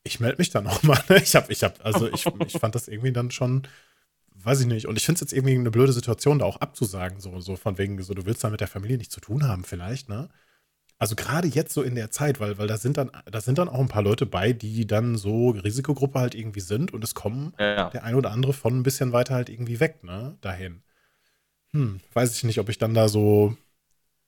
ich 0.03 0.19
melde 0.19 0.37
mich 0.37 0.51
dann 0.51 0.67
auch 0.67 0.83
mal. 0.83 1.01
Ich 1.23 1.35
habe, 1.35 1.51
ich 1.51 1.63
habe, 1.63 1.83
also 1.83 2.07
ich, 2.07 2.25
ich 2.45 2.53
fand 2.59 2.75
das 2.75 2.87
irgendwie 2.87 3.11
dann 3.11 3.31
schon, 3.31 3.67
weiß 4.35 4.61
ich 4.61 4.67
nicht. 4.67 4.87
Und 4.87 4.97
ich 4.97 5.05
finde 5.05 5.17
es 5.17 5.21
jetzt 5.21 5.33
irgendwie 5.33 5.55
eine 5.55 5.71
blöde 5.71 5.93
Situation, 5.93 6.39
da 6.39 6.45
auch 6.45 6.57
abzusagen, 6.57 7.19
so, 7.19 7.39
so 7.39 7.55
von 7.55 7.77
wegen, 7.79 8.01
so 8.03 8.13
du 8.13 8.25
willst 8.25 8.43
da 8.43 8.49
mit 8.51 8.61
der 8.61 8.67
Familie 8.67 8.97
nichts 8.97 9.13
zu 9.15 9.21
tun 9.21 9.47
haben, 9.47 9.63
vielleicht, 9.63 10.07
ne? 10.07 10.29
Also 11.03 11.17
gerade 11.17 11.49
jetzt 11.49 11.73
so 11.73 11.81
in 11.81 11.95
der 11.95 12.11
Zeit, 12.11 12.39
weil, 12.39 12.57
weil 12.57 12.67
da 12.67 12.77
sind 12.77 12.95
dann, 12.95 13.11
da 13.29 13.41
sind 13.41 13.57
dann 13.57 13.67
auch 13.67 13.81
ein 13.81 13.89
paar 13.89 14.03
Leute 14.03 14.25
bei, 14.25 14.53
die 14.53 14.87
dann 14.87 15.17
so 15.17 15.49
Risikogruppe 15.49 16.17
halt 16.17 16.33
irgendwie 16.33 16.61
sind 16.61 16.93
und 16.93 17.03
es 17.03 17.13
kommen 17.13 17.53
ja, 17.59 17.89
der 17.89 18.05
ein 18.05 18.15
oder 18.15 18.31
andere 18.31 18.53
von 18.53 18.79
ein 18.79 18.83
bisschen 18.83 19.11
weiter 19.11 19.33
halt 19.35 19.49
irgendwie 19.49 19.81
weg, 19.81 20.05
ne? 20.05 20.37
Dahin. 20.39 20.81
Hm, 21.73 21.99
weiß 22.13 22.33
ich 22.37 22.45
nicht, 22.45 22.57
ob 22.61 22.69
ich 22.69 22.77
dann 22.77 22.93
da 22.93 23.09
so 23.09 23.57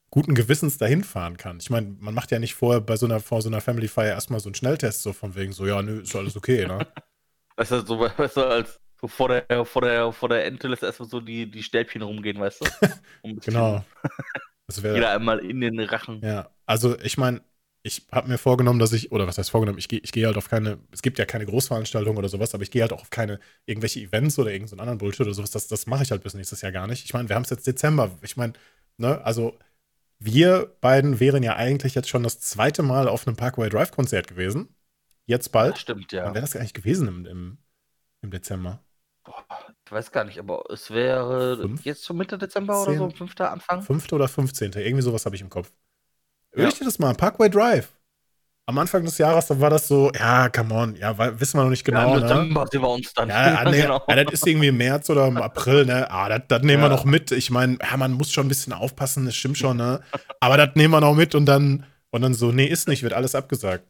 guten 0.09 0.35
Gewissens 0.35 0.77
dahin 0.77 1.05
fahren 1.05 1.37
kann. 1.37 1.59
Ich 1.61 1.69
meine, 1.69 1.95
man 2.01 2.13
macht 2.13 2.31
ja 2.31 2.39
nicht 2.39 2.55
vorher 2.55 2.81
bei 2.81 2.97
so 2.97 3.05
einer, 3.05 3.21
vor 3.21 3.41
so 3.41 3.47
einer 3.47 3.61
Family 3.61 3.87
Fire 3.87 4.07
erstmal 4.07 4.41
so 4.41 4.49
einen 4.49 4.55
Schnelltest, 4.55 5.01
so 5.01 5.13
von 5.13 5.33
wegen, 5.33 5.53
so, 5.53 5.65
ja, 5.65 5.81
nö, 5.81 6.01
ist 6.01 6.13
alles 6.13 6.35
okay, 6.35 6.65
ne? 6.67 6.85
weißt 7.55 7.71
du, 7.71 7.85
so, 7.85 8.01
weißt 8.01 8.35
du, 8.35 8.41
als 8.41 8.81
so 8.99 9.07
vor 9.07 9.29
der, 9.29 9.63
vor 9.63 9.81
der, 9.81 10.11
vor 10.11 10.27
der 10.27 10.43
Ente 10.43 10.67
lässt 10.67 10.83
erstmal 10.83 11.07
so 11.07 11.21
die, 11.21 11.49
die 11.49 11.63
Stäbchen 11.63 12.01
rumgehen, 12.01 12.37
weißt 12.37 12.59
du? 12.59 12.65
Um 13.21 13.39
genau. 13.39 13.81
Wär, 14.67 14.95
Jeder 14.95 15.11
einmal 15.11 15.39
in 15.39 15.61
den 15.61 15.79
Rachen. 15.79 16.21
Ja, 16.23 16.49
also 16.65 16.99
ich 16.99 17.17
meine, 17.17 17.41
ich 17.83 18.07
habe 18.11 18.27
mir 18.29 18.39
vorgenommen, 18.39 18.79
dass 18.79 18.93
ich, 18.93 19.11
oder 19.11 19.27
was 19.27 19.37
heißt 19.37 19.51
vorgenommen, 19.51 19.77
ich 19.77 19.87
gehe 19.87 19.99
ich 19.99 20.11
geh 20.11 20.25
halt 20.25 20.37
auf 20.37 20.49
keine, 20.49 20.79
es 20.91 21.03
gibt 21.03 21.19
ja 21.19 21.25
keine 21.25 21.45
Großveranstaltungen 21.45 22.17
oder 22.17 22.29
sowas, 22.29 22.55
aber 22.55 22.63
ich 22.63 22.71
gehe 22.71 22.81
halt 22.81 22.91
auch 22.91 23.01
auf 23.01 23.11
keine 23.11 23.39
irgendwelche 23.67 23.99
Events 23.99 24.39
oder 24.39 24.51
irgendeinen 24.51 24.79
anderen 24.79 24.97
Bullshit 24.97 25.21
oder 25.21 25.35
sowas. 25.35 25.51
Das, 25.51 25.67
das 25.67 25.85
mache 25.85 26.01
ich 26.01 26.09
halt 26.09 26.23
bis 26.23 26.33
nächstes 26.33 26.61
Jahr 26.61 26.71
gar 26.71 26.87
nicht. 26.87 27.05
Ich 27.05 27.13
meine, 27.13 27.29
wir 27.29 27.35
haben 27.35 27.43
es 27.43 27.51
jetzt 27.51 27.67
Dezember. 27.67 28.09
Ich 28.23 28.37
meine, 28.37 28.53
ne, 28.97 29.23
also 29.23 29.55
wir 30.17 30.75
beiden 30.81 31.19
wären 31.19 31.43
ja 31.43 31.55
eigentlich 31.55 31.93
jetzt 31.93 32.09
schon 32.09 32.23
das 32.23 32.39
zweite 32.39 32.81
Mal 32.81 33.07
auf 33.07 33.27
einem 33.27 33.35
Parkway 33.35 33.69
Drive 33.69 33.91
Konzert 33.91 34.27
gewesen. 34.27 34.69
Jetzt 35.27 35.51
bald. 35.51 35.73
Das 35.73 35.81
stimmt, 35.81 36.11
ja. 36.11 36.25
Wann 36.25 36.33
wäre 36.33 36.41
das 36.41 36.55
eigentlich 36.55 36.73
gewesen 36.73 37.07
im, 37.07 37.25
im, 37.25 37.57
im 38.21 38.31
Dezember? 38.31 38.83
Boah, 39.23 39.45
ich 39.85 39.91
weiß 39.91 40.11
gar 40.11 40.23
nicht, 40.23 40.39
aber 40.39 40.63
es 40.71 40.89
wäre 40.91 41.57
Fünf? 41.57 41.85
jetzt 41.85 42.03
zum 42.03 42.17
Mitte 42.17 42.37
Dezember 42.37 42.81
oder 42.81 42.97
so, 42.97 43.09
5. 43.09 43.39
Anfang? 43.41 43.81
5. 43.81 44.11
oder 44.13 44.27
15. 44.27 44.73
Irgendwie 44.73 45.03
sowas 45.03 45.25
habe 45.25 45.35
ich 45.35 45.41
im 45.41 45.49
Kopf. 45.49 45.71
Ja. 46.55 46.69
Dir 46.69 46.85
das 46.85 46.99
mal, 46.99 47.13
Parkway 47.13 47.49
Drive 47.49 47.95
am 48.67 48.77
Anfang 48.79 49.05
des 49.05 49.17
Jahres, 49.17 49.47
da 49.47 49.59
war 49.59 49.69
das 49.69 49.87
so, 49.87 50.11
ja, 50.17 50.49
come 50.49 50.73
on, 50.73 50.95
ja, 50.95 51.15
wissen 51.39 51.59
wir 51.59 51.63
noch 51.63 51.69
nicht 51.69 51.85
genau. 51.85 52.09
Ja, 52.09 52.15
im 52.15 52.21
Dezember 52.21 52.61
ne? 52.61 52.67
sind 52.71 52.81
wir 52.81 52.89
uns 52.89 53.13
dann. 53.13 53.29
Ja, 53.29 53.63
nee, 53.69 53.81
genau. 53.81 54.01
ja, 54.07 54.23
das 54.23 54.33
ist 54.33 54.47
irgendwie 54.47 54.67
im 54.69 54.77
März 54.77 55.09
oder 55.09 55.27
im 55.27 55.37
April, 55.37 55.85
ne? 55.85 56.09
Ah, 56.09 56.29
das, 56.29 56.41
das 56.47 56.61
nehmen 56.63 56.81
ja. 56.81 56.89
wir 56.89 56.95
noch 56.95 57.05
mit. 57.05 57.31
Ich 57.31 57.51
meine, 57.51 57.77
ja, 57.79 57.95
man 57.97 58.13
muss 58.13 58.31
schon 58.31 58.45
ein 58.45 58.49
bisschen 58.49 58.73
aufpassen, 58.73 59.25
das 59.25 59.35
stimmt 59.35 59.57
schon, 59.57 59.77
ne? 59.77 60.01
Aber 60.39 60.57
das 60.57 60.69
nehmen 60.75 60.93
wir 60.93 61.01
noch 61.01 61.13
mit 61.13 61.35
und 61.35 61.45
dann, 61.45 61.85
und 62.09 62.21
dann 62.21 62.33
so, 62.33 62.51
nee, 62.51 62.65
ist 62.65 62.87
nicht, 62.87 63.03
wird 63.03 63.13
alles 63.13 63.35
abgesagt. 63.35 63.85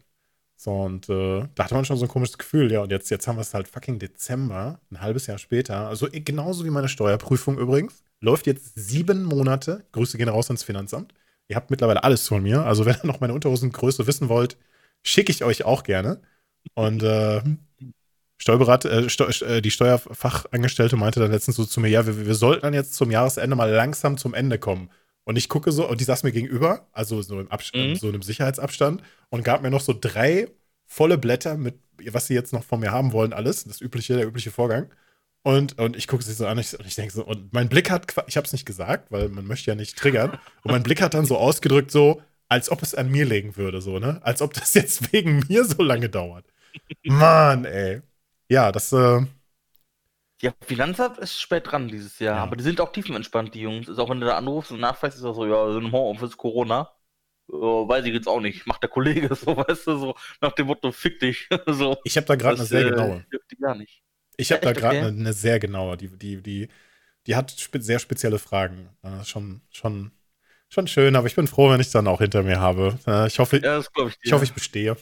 So, 0.58 0.72
und 0.72 1.10
äh, 1.10 1.48
da 1.54 1.64
hatte 1.66 1.76
man 1.76 1.86
schon 1.86 1.98
so 1.98 2.06
ein 2.06 2.10
komisches 2.10 2.38
Gefühl, 2.38 2.72
ja, 2.72 2.82
und 2.82 2.92
jetzt, 2.92 3.10
jetzt 3.10 3.28
haben 3.28 3.36
wir 3.36 3.42
es 3.42 3.54
halt 3.54 3.68
fucking 3.68 4.00
Dezember, 4.00 4.80
ein 4.90 5.02
halbes 5.02 5.28
Jahr 5.28 5.38
später. 5.38 5.88
Also 5.88 6.08
genauso 6.12 6.66
wie 6.66 6.70
meine 6.70 6.90
Steuerprüfung 6.90 7.58
übrigens. 7.58 8.04
Läuft 8.22 8.48
jetzt 8.48 8.72
sieben 8.76 9.24
Monate. 9.24 9.86
Grüße 9.92 10.18
gehen 10.18 10.30
raus 10.30 10.50
ins 10.50 10.64
Finanzamt. 10.64 11.14
Ihr 11.48 11.56
habt 11.56 11.70
mittlerweile 11.70 12.04
alles 12.04 12.28
von 12.28 12.42
mir. 12.42 12.66
Also, 12.66 12.86
wenn 12.86 12.96
ihr 12.96 13.06
noch 13.06 13.20
meine 13.20 13.34
Unterhosengröße 13.34 14.08
wissen 14.08 14.30
wollt, 14.30 14.58
schicke 15.04 15.32
ich 15.32 15.44
euch 15.44 15.66
auch 15.66 15.84
gerne. 15.84 16.22
Und 16.74 17.04
äh, 17.04 17.42
Steuerberater, 18.38 18.92
äh, 18.92 19.10
Steu 19.10 19.30
äh, 19.46 19.62
die 19.62 19.72
Steuerfachangestellte 19.72 20.98
meinte 20.98 21.20
dann 21.20 21.32
letztens 21.32 21.58
so 21.58 21.66
zu 21.66 21.80
mir, 21.80 21.90
ja, 21.90 22.06
wir, 22.06 22.26
wir 22.26 22.36
sollten 22.36 22.64
dann 22.64 22.74
jetzt 22.74 22.96
zum 22.96 23.12
Jahresende 23.12 23.56
mal 23.56 23.70
langsam 23.70 24.18
zum 24.18 24.34
Ende 24.34 24.60
kommen. 24.60 24.90
Und 25.26 25.38
ich 25.38 25.50
gucke 25.50 25.72
so, 25.72 25.90
und 25.90 26.00
die 26.00 26.06
saß 26.06 26.24
mir 26.24 26.32
gegenüber, 26.32 26.88
also 26.92 27.22
so 27.22 27.40
im 27.40 27.52
Abstand, 27.52 27.90
mhm. 27.90 27.96
so 27.96 28.08
einem 28.08 28.22
Sicherheitsabstand, 28.22 29.02
und 29.30 29.44
gab 29.44 29.62
mir 29.62 29.72
noch 29.72 29.82
so 29.82 29.94
drei 30.00 30.48
volle 30.86 31.18
Blätter 31.18 31.58
mit, 31.58 31.76
was 32.12 32.28
sie 32.28 32.36
jetzt 32.36 32.54
noch 32.54 32.64
von 32.64 32.80
mir 32.80 32.92
haben 32.92 33.12
wollen, 33.12 33.34
alles. 33.34 33.64
Das 33.64 33.82
übliche, 33.82 34.16
der 34.16 34.28
übliche 34.28 34.52
Vorgang. 34.52 34.90
Und, 35.44 35.78
und 35.78 35.96
ich 35.96 36.08
gucke 36.08 36.24
sie 36.24 36.34
so 36.34 36.48
an 36.48 36.58
und 36.58 36.64
ich, 36.64 36.74
ich 36.86 36.96
denke 36.96 37.14
so, 37.14 37.24
und 37.24 37.54
mein 37.54 37.70
Blick 37.70 37.92
hat, 37.92 38.14
ich 38.28 38.38
habe 38.38 38.46
es 38.46 38.54
nicht 38.54 38.66
gesagt, 38.66 39.12
weil 39.12 39.30
man 39.30 39.46
möchte 39.46 39.70
ja 39.70 39.76
nicht 39.76 39.98
triggern. 39.98 40.32
Und 40.64 40.72
mein 40.72 40.82
Blick 40.82 41.04
hat 41.04 41.14
dann 41.14 41.26
so 41.26 41.38
ausgedrückt, 41.38 41.92
so, 41.92 42.20
als 42.50 42.72
ob 42.72 42.82
es 42.82 42.96
an 42.96 43.12
mir 43.12 43.26
legen 43.26 43.56
würde, 43.56 43.80
so, 43.80 44.00
ne? 44.00 44.20
Als 44.24 44.42
ob 44.42 44.54
das 44.54 44.74
jetzt 44.74 45.14
wegen 45.14 45.44
mir 45.48 45.66
so 45.66 45.84
lange 45.84 46.10
dauert. 46.10 46.46
Mann, 47.04 47.66
ey. 47.66 48.02
Ja, 48.50 48.72
das, 48.72 48.92
äh. 48.92 49.22
Ja, 50.42 50.54
Finanzamt 50.62 51.18
ist 51.18 51.40
spät 51.40 51.72
dran 51.72 51.88
dieses 51.88 52.20
Jahr, 52.20 52.36
ja. 52.36 52.44
aber 52.44 52.56
die 52.56 52.64
sind 52.64 52.82
auch 52.82 52.92
tiefenentspannt, 52.92 53.56
die 53.56 53.62
Jungs. 53.62 53.88
Ist 53.88 54.00
auch 54.00 54.10
wenn 54.10 54.20
du 54.20 54.26
da 54.26 54.38
anrufst 54.38 54.72
und 54.72 54.82
nachfragst, 54.82 55.18
ist 55.18 55.24
auch 55.24 55.36
so, 55.36 55.46
ja, 55.46 55.72
sind 55.72 55.86
im 55.86 55.92
Homeoffice 55.92 56.36
Corona. 56.36 56.92
Oh, 57.48 57.88
weiß 57.88 58.06
ich 58.06 58.14
jetzt 58.14 58.28
auch 58.28 58.42
nicht. 58.42 58.66
Macht 58.66 58.84
der 58.84 58.90
Kollege 58.90 59.34
so, 59.36 59.56
weißt 59.56 59.88
du, 59.88 59.98
so 59.98 60.16
nach 60.42 60.52
dem 60.54 60.68
Motto, 60.68 60.92
fick 60.92 61.20
dich. 61.20 61.48
so. 61.68 61.98
Ich 62.04 62.18
habe 62.18 62.28
da 62.28 62.36
gerade 62.36 62.58
eine 62.58 62.66
sehr 62.66 62.86
äh, 62.86 62.90
genaue. 62.90 63.26
Die 63.52 63.56
gar 63.58 63.76
nicht. 63.76 64.02
Ich 64.38 64.52
habe 64.52 64.62
da 64.62 64.74
gerade 64.74 64.98
eine, 64.98 65.08
eine, 65.08 65.34
sehr 65.34 65.60
genaue. 65.60 65.96
Die, 65.96 66.10
die, 66.10 66.42
die, 66.42 66.68
die 67.28 67.36
hat 67.36 67.52
spe 67.52 67.82
sehr 67.82 68.00
spezielle 68.00 68.40
Fragen. 68.40 68.90
Äh, 69.04 69.24
schon, 69.24 69.62
schon, 69.72 70.12
schon 70.68 70.88
schön, 70.88 71.16
aber 71.16 71.28
ich 71.28 71.36
bin 71.36 71.48
froh, 71.48 71.70
wenn 71.70 71.80
ich 71.80 71.88
es 71.88 71.94
dann 71.94 72.08
auch 72.08 72.20
hinter 72.20 72.44
mir 72.44 72.60
habe. 72.60 73.00
Äh, 73.08 73.28
ich 73.28 73.40
hoffe, 73.40 73.60
ja, 73.60 73.80
ich, 73.80 73.88
ich, 74.22 74.34
hoffe, 74.34 74.44
ich 74.44 74.54
bestehe. 74.54 74.98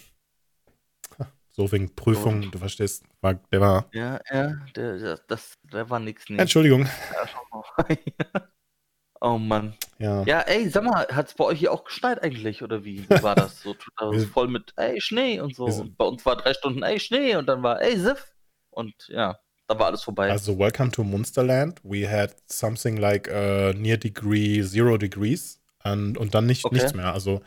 So 1.55 1.71
wegen 1.71 1.93
Prüfung, 1.93 2.49
du 2.49 2.57
verstehst. 2.57 3.03
War, 3.21 3.35
der 3.35 3.61
war. 3.61 3.85
Ja, 3.93 4.19
ja, 4.31 4.55
der, 4.75 5.19
das, 5.27 5.53
der 5.71 5.87
war 5.87 5.99
nix. 5.99 6.25
Nee. 6.27 6.39
Entschuldigung. 6.39 6.89
oh 9.21 9.37
Mann. 9.37 9.75
Ja. 9.99 10.23
ja, 10.23 10.39
ey, 10.41 10.67
sag 10.67 10.83
mal, 10.83 11.07
hat 11.11 11.27
es 11.27 11.35
bei 11.35 11.43
euch 11.43 11.59
hier 11.59 11.71
auch 11.71 11.83
geschneit 11.83 12.23
eigentlich, 12.23 12.63
oder 12.63 12.83
wie, 12.83 13.07
wie 13.07 13.23
war 13.23 13.35
das? 13.35 13.61
So 13.61 13.75
also 13.95 14.25
voll 14.33 14.47
mit, 14.47 14.73
ey, 14.77 14.99
Schnee 14.99 15.39
und 15.39 15.55
so. 15.55 15.65
Und 15.65 15.95
bei 15.95 16.05
uns 16.05 16.25
war 16.25 16.37
drei 16.37 16.55
Stunden, 16.55 16.81
ey, 16.81 16.99
Schnee 16.99 17.35
und 17.35 17.45
dann 17.45 17.61
war, 17.61 17.79
ey, 17.83 17.99
Siff. 17.99 18.33
Und 18.71 18.95
ja, 19.09 19.37
da 19.67 19.77
war 19.77 19.85
alles 19.85 20.01
vorbei. 20.01 20.31
Also, 20.31 20.57
welcome 20.57 20.89
to 20.89 21.03
Munsterland. 21.03 21.79
We 21.83 22.09
had 22.09 22.35
something 22.47 22.97
like 22.97 23.29
uh, 23.29 23.73
near 23.77 23.97
degree, 23.97 24.63
zero 24.63 24.97
degrees. 24.97 25.61
Und, 25.83 26.17
und 26.17 26.33
dann 26.33 26.47
nicht, 26.47 26.65
okay. 26.65 26.75
nichts 26.75 26.95
mehr. 26.95 27.13
Also, 27.13 27.43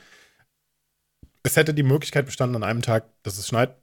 es 1.43 1.57
hätte 1.57 1.75
die 1.75 1.83
Möglichkeit 1.83 2.27
bestanden 2.27 2.57
an 2.57 2.63
einem 2.63 2.83
Tag, 2.83 3.05
dass 3.23 3.37
es 3.39 3.49
schneit, 3.49 3.77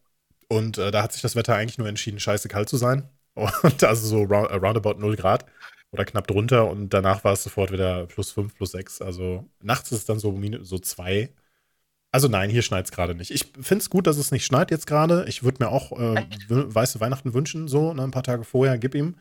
und 0.54 0.78
äh, 0.78 0.92
da 0.92 1.04
hat 1.04 1.14
sich 1.14 1.22
das 1.22 1.36
Wetter 1.36 1.56
eigentlich 1.56 1.78
nur 1.78 1.88
entschieden, 1.88 2.20
scheiße 2.20 2.48
kalt 2.48 2.70
zu 2.70 2.78
sein. 2.78 3.10
Und 3.36 3.84
also 3.84 4.08
so 4.08 4.24
round, 4.24 4.52
äh, 4.52 4.56
roundabout 4.56 5.00
0 5.00 5.16
Grad 5.16 5.46
oder 5.92 6.06
knapp 6.06 6.28
drunter. 6.28 6.70
Und 6.70 6.94
danach 6.94 7.24
war 7.24 7.34
es 7.34 7.44
sofort 7.44 7.72
wieder 7.72 8.06
plus 8.06 8.32
5, 8.32 8.56
plus 8.56 8.72
6. 8.72 9.02
Also 9.02 9.50
nachts 9.60 9.92
ist 9.92 10.00
es 10.00 10.06
dann 10.06 10.20
so, 10.20 10.40
so 10.62 10.78
2. 10.78 11.30
Also 12.12 12.28
nein, 12.28 12.52
hier 12.52 12.62
schneit 12.62 12.86
es 12.86 12.92
gerade 12.92 13.16
nicht. 13.16 13.32
Ich 13.32 13.52
finde 13.60 13.82
es 13.82 13.90
gut, 13.90 14.06
dass 14.06 14.18
es 14.18 14.32
nicht 14.32 14.46
schneit 14.46 14.70
jetzt 14.70 14.86
gerade. 14.86 15.26
Ich 15.28 15.44
würde 15.44 15.64
mir 15.64 15.72
auch 15.72 15.92
äh, 15.94 16.26
weiße 16.48 17.00
Weihnachten 17.00 17.34
wünschen, 17.34 17.68
so 17.68 17.92
ne, 17.94 18.04
ein 18.04 18.12
paar 18.12 18.22
Tage 18.22 18.44
vorher, 18.44 18.78
gib 18.78 18.94
ihm. 18.94 19.16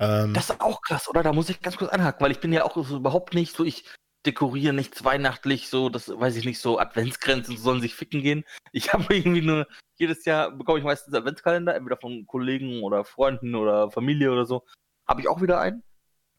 Ähm, 0.00 0.34
das 0.34 0.50
ist 0.50 0.60
auch 0.60 0.82
krass, 0.82 1.08
oder? 1.08 1.22
Da 1.22 1.32
muss 1.32 1.48
ich 1.48 1.60
ganz 1.60 1.76
kurz 1.76 1.92
anhaken, 1.92 2.20
weil 2.20 2.32
ich 2.32 2.40
bin 2.40 2.52
ja 2.52 2.64
auch 2.64 2.74
so 2.84 2.96
überhaupt 2.96 3.34
nicht 3.34 3.54
so, 3.54 3.64
ich 3.64 3.84
dekoriere 4.26 4.72
nichts 4.72 5.04
weihnachtlich, 5.04 5.68
so, 5.68 5.88
das 5.88 6.08
weiß 6.08 6.36
ich 6.36 6.44
nicht, 6.44 6.60
so 6.60 6.78
Adventsgrenzen 6.78 7.56
sollen 7.56 7.80
sich 7.80 7.94
ficken 7.94 8.22
gehen. 8.22 8.44
Ich 8.72 8.92
habe 8.92 9.14
irgendwie 9.14 9.42
nur, 9.42 9.66
jedes 9.96 10.24
Jahr 10.24 10.50
bekomme 10.50 10.78
ich 10.78 10.84
meistens 10.84 11.14
Adventskalender, 11.14 11.74
entweder 11.74 11.96
von 11.96 12.26
Kollegen 12.26 12.82
oder 12.82 13.04
Freunden 13.04 13.54
oder 13.54 13.90
Familie 13.90 14.32
oder 14.32 14.46
so. 14.46 14.64
Habe 15.06 15.20
ich 15.20 15.28
auch 15.28 15.42
wieder 15.42 15.60
einen. 15.60 15.82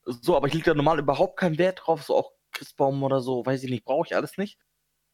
So, 0.05 0.35
aber 0.35 0.47
ich 0.47 0.53
lege 0.53 0.65
da 0.65 0.73
normal 0.73 0.99
überhaupt 0.99 1.37
keinen 1.37 1.57
Wert 1.57 1.81
drauf, 1.83 2.03
so 2.03 2.15
auch 2.15 2.31
Christbaum 2.51 3.03
oder 3.03 3.21
so, 3.21 3.45
weiß 3.45 3.63
ich 3.63 3.69
nicht, 3.69 3.85
brauche 3.85 4.07
ich 4.07 4.15
alles 4.15 4.37
nicht. 4.37 4.59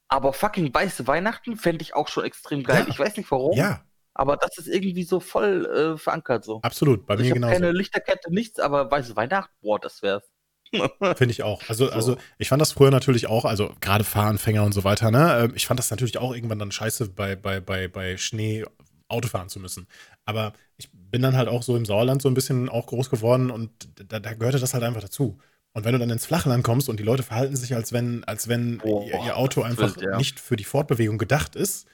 Aber 0.08 0.34
fucking 0.34 0.74
weiße 0.74 1.06
Weihnachten 1.08 1.56
fände 1.56 1.84
ich 1.84 1.94
auch 1.94 2.08
schon 2.08 2.26
extrem 2.26 2.64
geil. 2.64 2.84
Ja. 2.84 2.88
Ich 2.88 3.00
weiß 3.00 3.16
nicht 3.18 3.30
warum. 3.30 3.56
Ja. 3.56 3.84
Aber 4.16 4.36
das 4.38 4.58
ist 4.58 4.68
irgendwie 4.68 5.04
so 5.04 5.20
voll 5.20 5.66
äh, 5.66 5.98
verankert 5.98 6.44
so. 6.44 6.60
Absolut, 6.64 7.06
bei 7.06 7.16
mir 7.16 7.34
genauso. 7.34 7.54
Keine 7.54 7.72
Lichterkette, 7.72 8.34
nichts, 8.34 8.60
aber 8.60 8.90
weiße 8.90 9.16
Weihnachten, 9.16 9.54
boah, 9.62 9.80
das 9.80 10.02
wär's. 10.02 10.30
Finde 11.16 11.32
ich 11.32 11.44
auch. 11.44 11.62
Also, 11.68 11.88
so. 11.88 11.92
also 11.92 12.18
ich 12.38 12.50
fand 12.50 12.62
das 12.62 12.72
früher 12.72 12.92
natürlich 12.92 13.28
auch, 13.28 13.46
also 13.46 13.74
gerade 13.82 14.04
Fahranfänger 14.04 14.64
und 14.64 14.74
so 14.74 14.84
weiter, 14.84 15.12
ne? 15.12 15.46
Ähm, 15.46 15.54
ich 15.56 15.68
fand 15.68 15.80
das 15.80 15.90
natürlich 15.90 16.18
auch 16.18 16.34
irgendwann 16.34 16.60
dann 16.60 16.72
scheiße, 16.72 17.10
bei, 17.10 17.36
bei, 17.36 17.60
bei, 17.60 17.88
bei 17.88 18.18
Schnee 18.18 18.66
Auto 19.08 19.28
fahren 19.28 19.50
zu 19.50 19.60
müssen. 19.60 19.88
Aber 20.26 20.54
ich 20.78 20.90
bin 20.94 21.22
dann 21.22 21.36
halt 21.36 21.48
auch 21.48 21.64
so 21.64 21.76
im 21.76 21.86
Sauerland 21.86 22.22
so 22.22 22.30
ein 22.30 22.36
bisschen 22.36 22.70
auch 22.70 22.86
groß 22.86 23.10
geworden 23.10 23.50
und 23.50 23.72
da, 24.08 24.20
da 24.20 24.34
gehörte 24.34 24.60
das 24.60 24.74
halt 24.74 24.84
einfach 24.84 25.02
dazu. 25.02 25.40
Und 25.74 25.86
wenn 25.86 25.94
du 25.94 26.00
dann 26.00 26.10
ins 26.10 26.26
Flachland 26.26 26.64
kommst 26.64 26.90
und 26.90 27.00
die 27.00 27.04
Leute 27.04 27.24
verhalten 27.24 27.56
sich, 27.56 27.76
als 27.76 27.94
wenn, 27.94 28.24
als 28.24 28.48
wenn 28.48 28.80
oh, 28.82 29.06
ihr, 29.08 29.24
ihr, 29.26 29.38
Auto 29.38 29.62
einfach 29.62 29.96
wird, 29.96 30.02
ja. 30.02 30.18
nicht 30.18 30.40
für 30.40 30.56
die 30.56 30.64
Fortbewegung 30.64 31.18
gedacht 31.18 31.56
ist, 31.56 31.88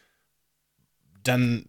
dann 1.24 1.66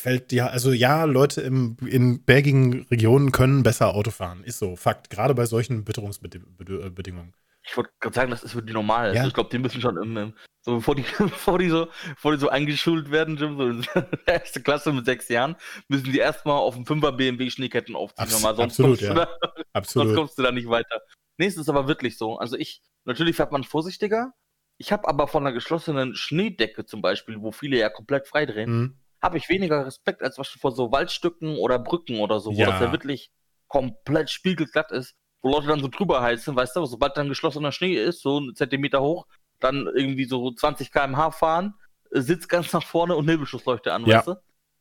fällt 0.00 0.30
dir, 0.30 0.50
also 0.50 0.72
ja, 0.72 1.04
Leute 1.04 1.40
im, 1.42 1.76
in 1.86 2.24
bergigen 2.24 2.86
Regionen 2.90 3.32
können 3.32 3.62
besser 3.62 3.94
Auto 3.94 4.10
fahren. 4.10 4.42
Ist 4.44 4.58
so, 4.58 4.76
Fakt. 4.76 5.10
Gerade 5.10 5.34
bei 5.34 5.46
solchen 5.46 5.86
Witterungsbedingungen. 5.86 7.34
Ich 7.62 7.76
wollte 7.76 7.90
gerade 8.00 8.14
sagen, 8.14 8.30
das 8.30 8.42
ist 8.42 8.52
für 8.52 8.62
die 8.62 8.72
normal. 8.72 9.14
Ja. 9.14 9.26
Ich 9.26 9.34
glaube, 9.34 9.50
die 9.50 9.58
müssen 9.58 9.80
schon 9.80 9.96
im, 9.98 10.16
im, 10.16 10.34
so 10.62 10.76
bevor 10.76 10.94
die, 10.94 11.04
bevor 11.18 11.58
die 11.58 11.68
so, 11.68 11.88
bevor 12.14 12.32
die 12.32 12.38
so 12.38 12.48
eingeschult 12.48 13.10
werden, 13.10 13.36
Jim, 13.36 13.56
so 13.56 13.68
in 13.68 13.86
der 14.26 14.40
erste 14.40 14.62
Klasse 14.62 14.92
mit 14.92 15.04
sechs 15.04 15.28
Jahren, 15.28 15.56
müssen 15.88 16.10
die 16.10 16.18
erstmal 16.18 16.56
auf 16.56 16.74
dem 16.74 16.84
5er 16.84 17.12
BMW 17.12 17.50
Schneeketten 17.50 17.94
aufziehen. 17.94 18.22
Abs 18.22 18.40
sonst 18.40 18.58
absolut, 18.58 19.00
ja. 19.00 19.14
Da, 19.14 19.28
absolut. 19.72 20.08
Sonst 20.08 20.18
kommst 20.18 20.38
du 20.38 20.42
da 20.42 20.50
nicht 20.50 20.68
weiter. 20.68 21.02
Nee, 21.36 21.46
es 21.46 21.56
ist 21.56 21.68
aber 21.68 21.86
wirklich 21.86 22.16
so. 22.16 22.38
Also 22.38 22.56
ich, 22.56 22.82
natürlich 23.04 23.36
fährt 23.36 23.52
man 23.52 23.64
vorsichtiger. 23.64 24.32
Ich 24.78 24.92
habe 24.92 25.06
aber 25.06 25.28
von 25.28 25.46
einer 25.46 25.52
geschlossenen 25.52 26.14
Schneedecke 26.14 26.86
zum 26.86 27.02
Beispiel, 27.02 27.42
wo 27.42 27.52
viele 27.52 27.78
ja 27.78 27.90
komplett 27.90 28.26
freidrehen, 28.26 28.70
mhm 28.70 29.00
habe 29.22 29.38
ich 29.38 29.48
weniger 29.48 29.86
Respekt 29.86 30.22
als 30.22 30.36
vor 30.36 30.72
so 30.72 30.92
Waldstücken 30.92 31.56
oder 31.56 31.78
Brücken 31.78 32.20
oder 32.20 32.40
so, 32.40 32.50
wo 32.50 32.58
ja. 32.58 32.70
das 32.70 32.80
ja 32.80 32.92
wirklich 32.92 33.30
komplett 33.68 34.30
spiegelglatt 34.30 34.90
ist, 34.92 35.14
wo 35.42 35.50
Leute 35.50 35.68
dann 35.68 35.80
so 35.80 35.88
drüber 35.88 36.22
heizen, 36.22 36.56
weißt 36.56 36.76
du, 36.76 36.86
sobald 36.86 37.16
dann 37.16 37.28
geschlossener 37.28 37.72
Schnee 37.72 37.94
ist, 37.94 38.22
so 38.22 38.38
einen 38.38 38.54
Zentimeter 38.54 39.00
hoch, 39.00 39.26
dann 39.60 39.86
irgendwie 39.86 40.24
so 40.24 40.50
20 40.52 40.90
km/h 40.90 41.30
fahren, 41.32 41.74
sitzt 42.10 42.48
ganz 42.48 42.72
nach 42.72 42.84
vorne 42.84 43.14
und 43.14 43.26
Nebelschussleuchte 43.26 43.92
an, 43.92 44.06
ja. 44.06 44.18
weißt 44.18 44.28
du? 44.28 44.34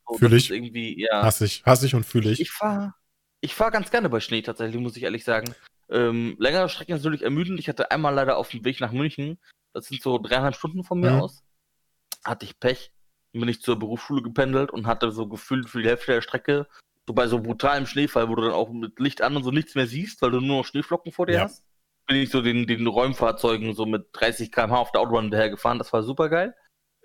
So, 0.07 0.17
fühle 0.17 0.37
ich. 0.37 0.49
Irgendwie, 0.49 1.01
ja. 1.01 1.21
Hasse 1.21 1.45
ich, 1.45 1.63
hasse 1.65 1.85
ich 1.85 1.93
und 1.93 2.05
fühle 2.05 2.31
ich. 2.31 2.39
Ich 2.39 2.51
fahre 2.51 2.93
ich 3.41 3.55
fahr 3.55 3.71
ganz 3.71 3.89
gerne 3.91 4.09
bei 4.09 4.19
Schnee 4.19 4.41
tatsächlich, 4.41 4.81
muss 4.81 4.97
ich 4.97 5.03
ehrlich 5.03 5.23
sagen. 5.23 5.53
Ähm, 5.89 6.35
längere 6.39 6.69
Strecken 6.69 6.95
sind 6.95 7.03
natürlich 7.03 7.23
ermüdend. 7.23 7.59
Ich 7.59 7.69
hatte 7.69 7.91
einmal 7.91 8.13
leider 8.13 8.37
auf 8.37 8.49
dem 8.49 8.65
Weg 8.65 8.79
nach 8.79 8.91
München, 8.91 9.39
das 9.73 9.85
sind 9.85 10.01
so 10.01 10.17
dreieinhalb 10.17 10.55
Stunden 10.55 10.83
von 10.83 10.99
mir 10.99 11.11
mhm. 11.11 11.21
aus, 11.21 11.43
hatte 12.23 12.45
ich 12.45 12.59
Pech. 12.59 12.91
Bin 13.31 13.47
ich 13.47 13.61
zur 13.61 13.77
Berufsschule 13.77 14.21
gependelt 14.21 14.71
und 14.71 14.87
hatte 14.87 15.11
so 15.11 15.27
gefühlt 15.27 15.69
für 15.69 15.81
die 15.81 15.87
Hälfte 15.87 16.13
der 16.13 16.21
Strecke, 16.21 16.67
so 17.07 17.13
bei 17.13 17.27
so 17.27 17.39
brutalem 17.39 17.85
Schneefall, 17.85 18.29
wo 18.29 18.35
du 18.35 18.43
dann 18.43 18.51
auch 18.51 18.71
mit 18.71 18.99
Licht 18.99 19.21
an 19.21 19.35
und 19.35 19.43
so 19.43 19.51
nichts 19.51 19.75
mehr 19.75 19.87
siehst, 19.87 20.21
weil 20.21 20.31
du 20.31 20.39
nur 20.39 20.57
noch 20.57 20.65
Schneeflocken 20.65 21.11
vor 21.11 21.25
dir 21.25 21.33
ja. 21.33 21.41
hast, 21.43 21.63
bin 22.07 22.17
ich 22.17 22.31
so 22.31 22.41
den, 22.41 22.65
den 22.65 22.87
Räumfahrzeugen 22.87 23.73
so 23.73 23.85
mit 23.85 24.07
30 24.13 24.51
km/h 24.51 24.77
auf 24.79 24.91
der 24.91 25.01
Autobahn 25.01 25.25
hinterher 25.25 25.49
gefahren. 25.49 25.77
Das 25.77 25.93
war 25.93 26.03
super 26.03 26.29
geil. 26.29 26.55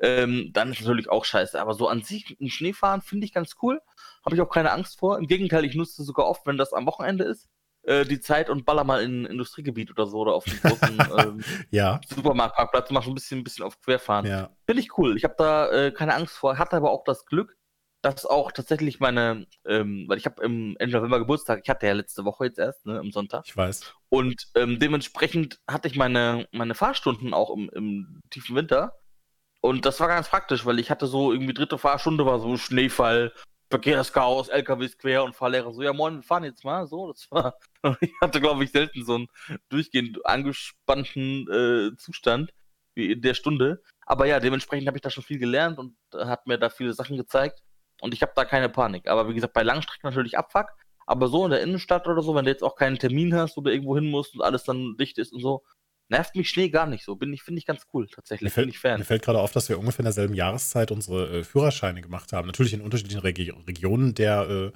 Ähm, 0.01 0.51
dann 0.53 0.73
ist 0.73 0.81
natürlich 0.81 1.11
auch 1.11 1.25
scheiße. 1.25 1.61
Aber 1.61 1.75
so 1.75 1.89
an 1.89 2.03
sich 2.03 2.37
ein 2.41 2.49
Schneefahren 2.49 3.03
finde 3.03 3.27
ich 3.27 3.33
ganz 3.33 3.57
cool. 3.63 3.81
Habe 4.25 4.35
ich 4.35 4.41
auch 4.41 4.51
keine 4.51 4.73
Angst 4.73 4.99
vor. 4.99 5.19
Im 5.19 5.27
Gegenteil, 5.27 5.65
ich 5.65 5.75
nutze 5.75 6.03
sogar 6.03 6.27
oft, 6.27 6.47
wenn 6.47 6.57
das 6.57 6.73
am 6.73 6.87
Wochenende 6.87 7.25
ist, 7.25 7.49
äh, 7.87 8.05
die 8.05 8.21
Zeit 8.21 8.51
und 8.51 8.65
baller 8.65 8.85
mal 8.85 9.03
in 9.03 9.23
ein 9.23 9.27
Industriegebiet 9.27 9.91
oder 9.91 10.07
so 10.07 10.19
oder 10.19 10.35
auf 10.35 10.45
den 10.45 10.61
großen 10.61 10.99
ähm, 11.19 11.45
ja. 11.71 12.01
Supermarktparkplatz 12.09 12.91
und 12.91 12.95
mache 12.95 13.11
ein 13.11 13.15
bisschen, 13.15 13.41
ein 13.41 13.45
bisschen 13.45 13.65
auf 13.65 13.81
Querfahren. 13.81 14.27
Ja. 14.27 14.51
Finde 14.67 14.83
ich 14.83 14.97
cool. 14.99 15.17
Ich 15.17 15.25
habe 15.25 15.35
da 15.37 15.71
äh, 15.71 15.91
keine 15.91 16.15
Angst 16.15 16.37
vor. 16.37 16.59
Hatte 16.59 16.77
aber 16.77 16.91
auch 16.91 17.05
das 17.05 17.27
Glück, 17.27 17.57
dass 18.01 18.27
auch 18.27 18.53
tatsächlich 18.53 19.01
meine, 19.01 19.47
ähm, 19.67 20.05
weil 20.09 20.19
ich 20.19 20.27
habe 20.27 20.43
im 20.43 20.77
Ende 20.79 20.97
November 20.97 21.19
Geburtstag, 21.19 21.61
ich 21.63 21.71
hatte 21.71 21.87
ja 21.87 21.93
letzte 21.93 22.25
Woche 22.25 22.47
jetzt 22.47 22.59
erst, 22.59 22.87
ne, 22.87 22.99
am 22.99 23.11
Sonntag. 23.11 23.45
Ich 23.47 23.57
weiß. 23.57 23.95
Und 24.09 24.49
ähm, 24.55 24.79
dementsprechend 24.79 25.61
hatte 25.69 25.89
ich 25.89 25.97
meine, 25.97 26.47
meine 26.53 26.75
Fahrstunden 26.75 27.35
auch 27.35 27.55
im, 27.55 27.71
im 27.75 28.21
tiefen 28.31 28.57
Winter. 28.57 28.95
Und 29.61 29.87
das 29.87 29.99
war 30.01 30.09
ganz 30.09 30.29
praktisch, 30.29 30.67
weil 30.67 30.79
ich 30.79 30.91
hatte 30.91 31.07
so 31.07 31.33
irgendwie 31.33 31.55
dritte 31.55 31.79
Fahrstunde 31.79 32.27
war 32.27 32.39
so 32.39 32.59
Schneefall, 32.59 33.33
Verkehrschaos, 33.71 34.49
LKWs 34.49 34.99
quer 34.99 35.25
und 35.25 35.35
Fahrlehrer 35.35 35.73
so, 35.73 35.83
ja 35.83 35.93
moin, 35.93 36.17
wir 36.17 36.23
fahren 36.23 36.45
jetzt 36.45 36.65
mal. 36.65 36.87
So, 36.87 37.13
das 37.13 37.31
war, 37.31 37.57
ich 38.01 38.13
hatte 38.21 38.41
glaube 38.41 38.65
ich 38.65 38.71
selten 38.71 39.05
so 39.05 39.17
einen 39.17 39.27
durchgehend 39.69 40.25
angespannten 40.27 41.49
äh, 41.51 41.97
Zustand 41.97 42.53
wie 42.95 43.13
in 43.13 43.23
der 43.23 43.35
Stunde. 43.35 43.83
Aber 44.07 44.27
ja, 44.27 44.41
dementsprechend 44.41 44.87
habe 44.87 44.99
ich 44.99 45.03
da 45.03 45.11
schon 45.11 45.25
viel 45.25 45.39
gelernt 45.39 45.79
und 45.79 45.97
hat 46.15 46.47
mir 46.47 46.59
da 46.59 46.71
viele 46.71 46.93
Sachen 46.93 47.17
gezeigt. 47.17 47.63
Und 48.01 48.13
ich 48.15 48.23
habe 48.23 48.33
da 48.35 48.45
keine 48.45 48.69
Panik. 48.69 49.09
Aber 49.09 49.29
wie 49.29 49.35
gesagt, 49.35 49.55
bei 49.55 49.63
Langstrecken 49.63 50.09
natürlich 50.09 50.37
Abfuck. 50.37 50.69
Aber 51.07 51.29
so 51.29 51.45
in 51.45 51.51
der 51.51 51.63
Innenstadt 51.63 52.07
oder 52.07 52.23
so, 52.23 52.35
wenn 52.35 52.45
du 52.45 52.51
jetzt 52.51 52.63
auch 52.63 52.77
keinen 52.77 52.99
Termin 52.99 53.35
hast, 53.35 53.57
wo 53.57 53.61
du 53.61 53.71
irgendwo 53.71 53.95
hin 53.95 54.11
musst 54.11 54.35
und 54.35 54.43
alles 54.43 54.65
dann 54.65 54.97
dicht 54.97 55.19
ist 55.19 55.33
und 55.33 55.41
so, 55.41 55.63
nervt 56.09 56.35
mich 56.37 56.49
Schnee 56.49 56.69
gar 56.69 56.87
nicht 56.87 57.05
so. 57.05 57.17
Bin 57.17 57.33
ich, 57.33 57.43
finde 57.43 57.59
ich 57.59 57.67
ganz 57.67 57.87
cool, 57.93 58.09
tatsächlich. 58.09 58.47
Mir 58.47 58.51
fällt, 58.51 58.69
ich 58.69 58.79
Fan. 58.79 58.99
mir 58.99 59.05
fällt 59.05 59.23
gerade 59.23 59.41
auf, 59.41 59.53
dass 59.53 59.69
wir 59.69 59.79
ungefähr 59.79 60.01
in 60.01 60.07
derselben 60.07 60.35
Jahreszeit 60.35 60.91
unsere 60.91 61.39
äh, 61.39 61.45
Führerscheine 61.45 62.01
gemacht 62.01 62.33
haben. 62.33 62.47
Natürlich 62.47 62.75
in 62.75 62.81
unterschiedlichen 62.81 63.21
Regi 63.21 63.51
Regionen 63.51 64.15
der, 64.15 64.49
äh, 64.49 64.73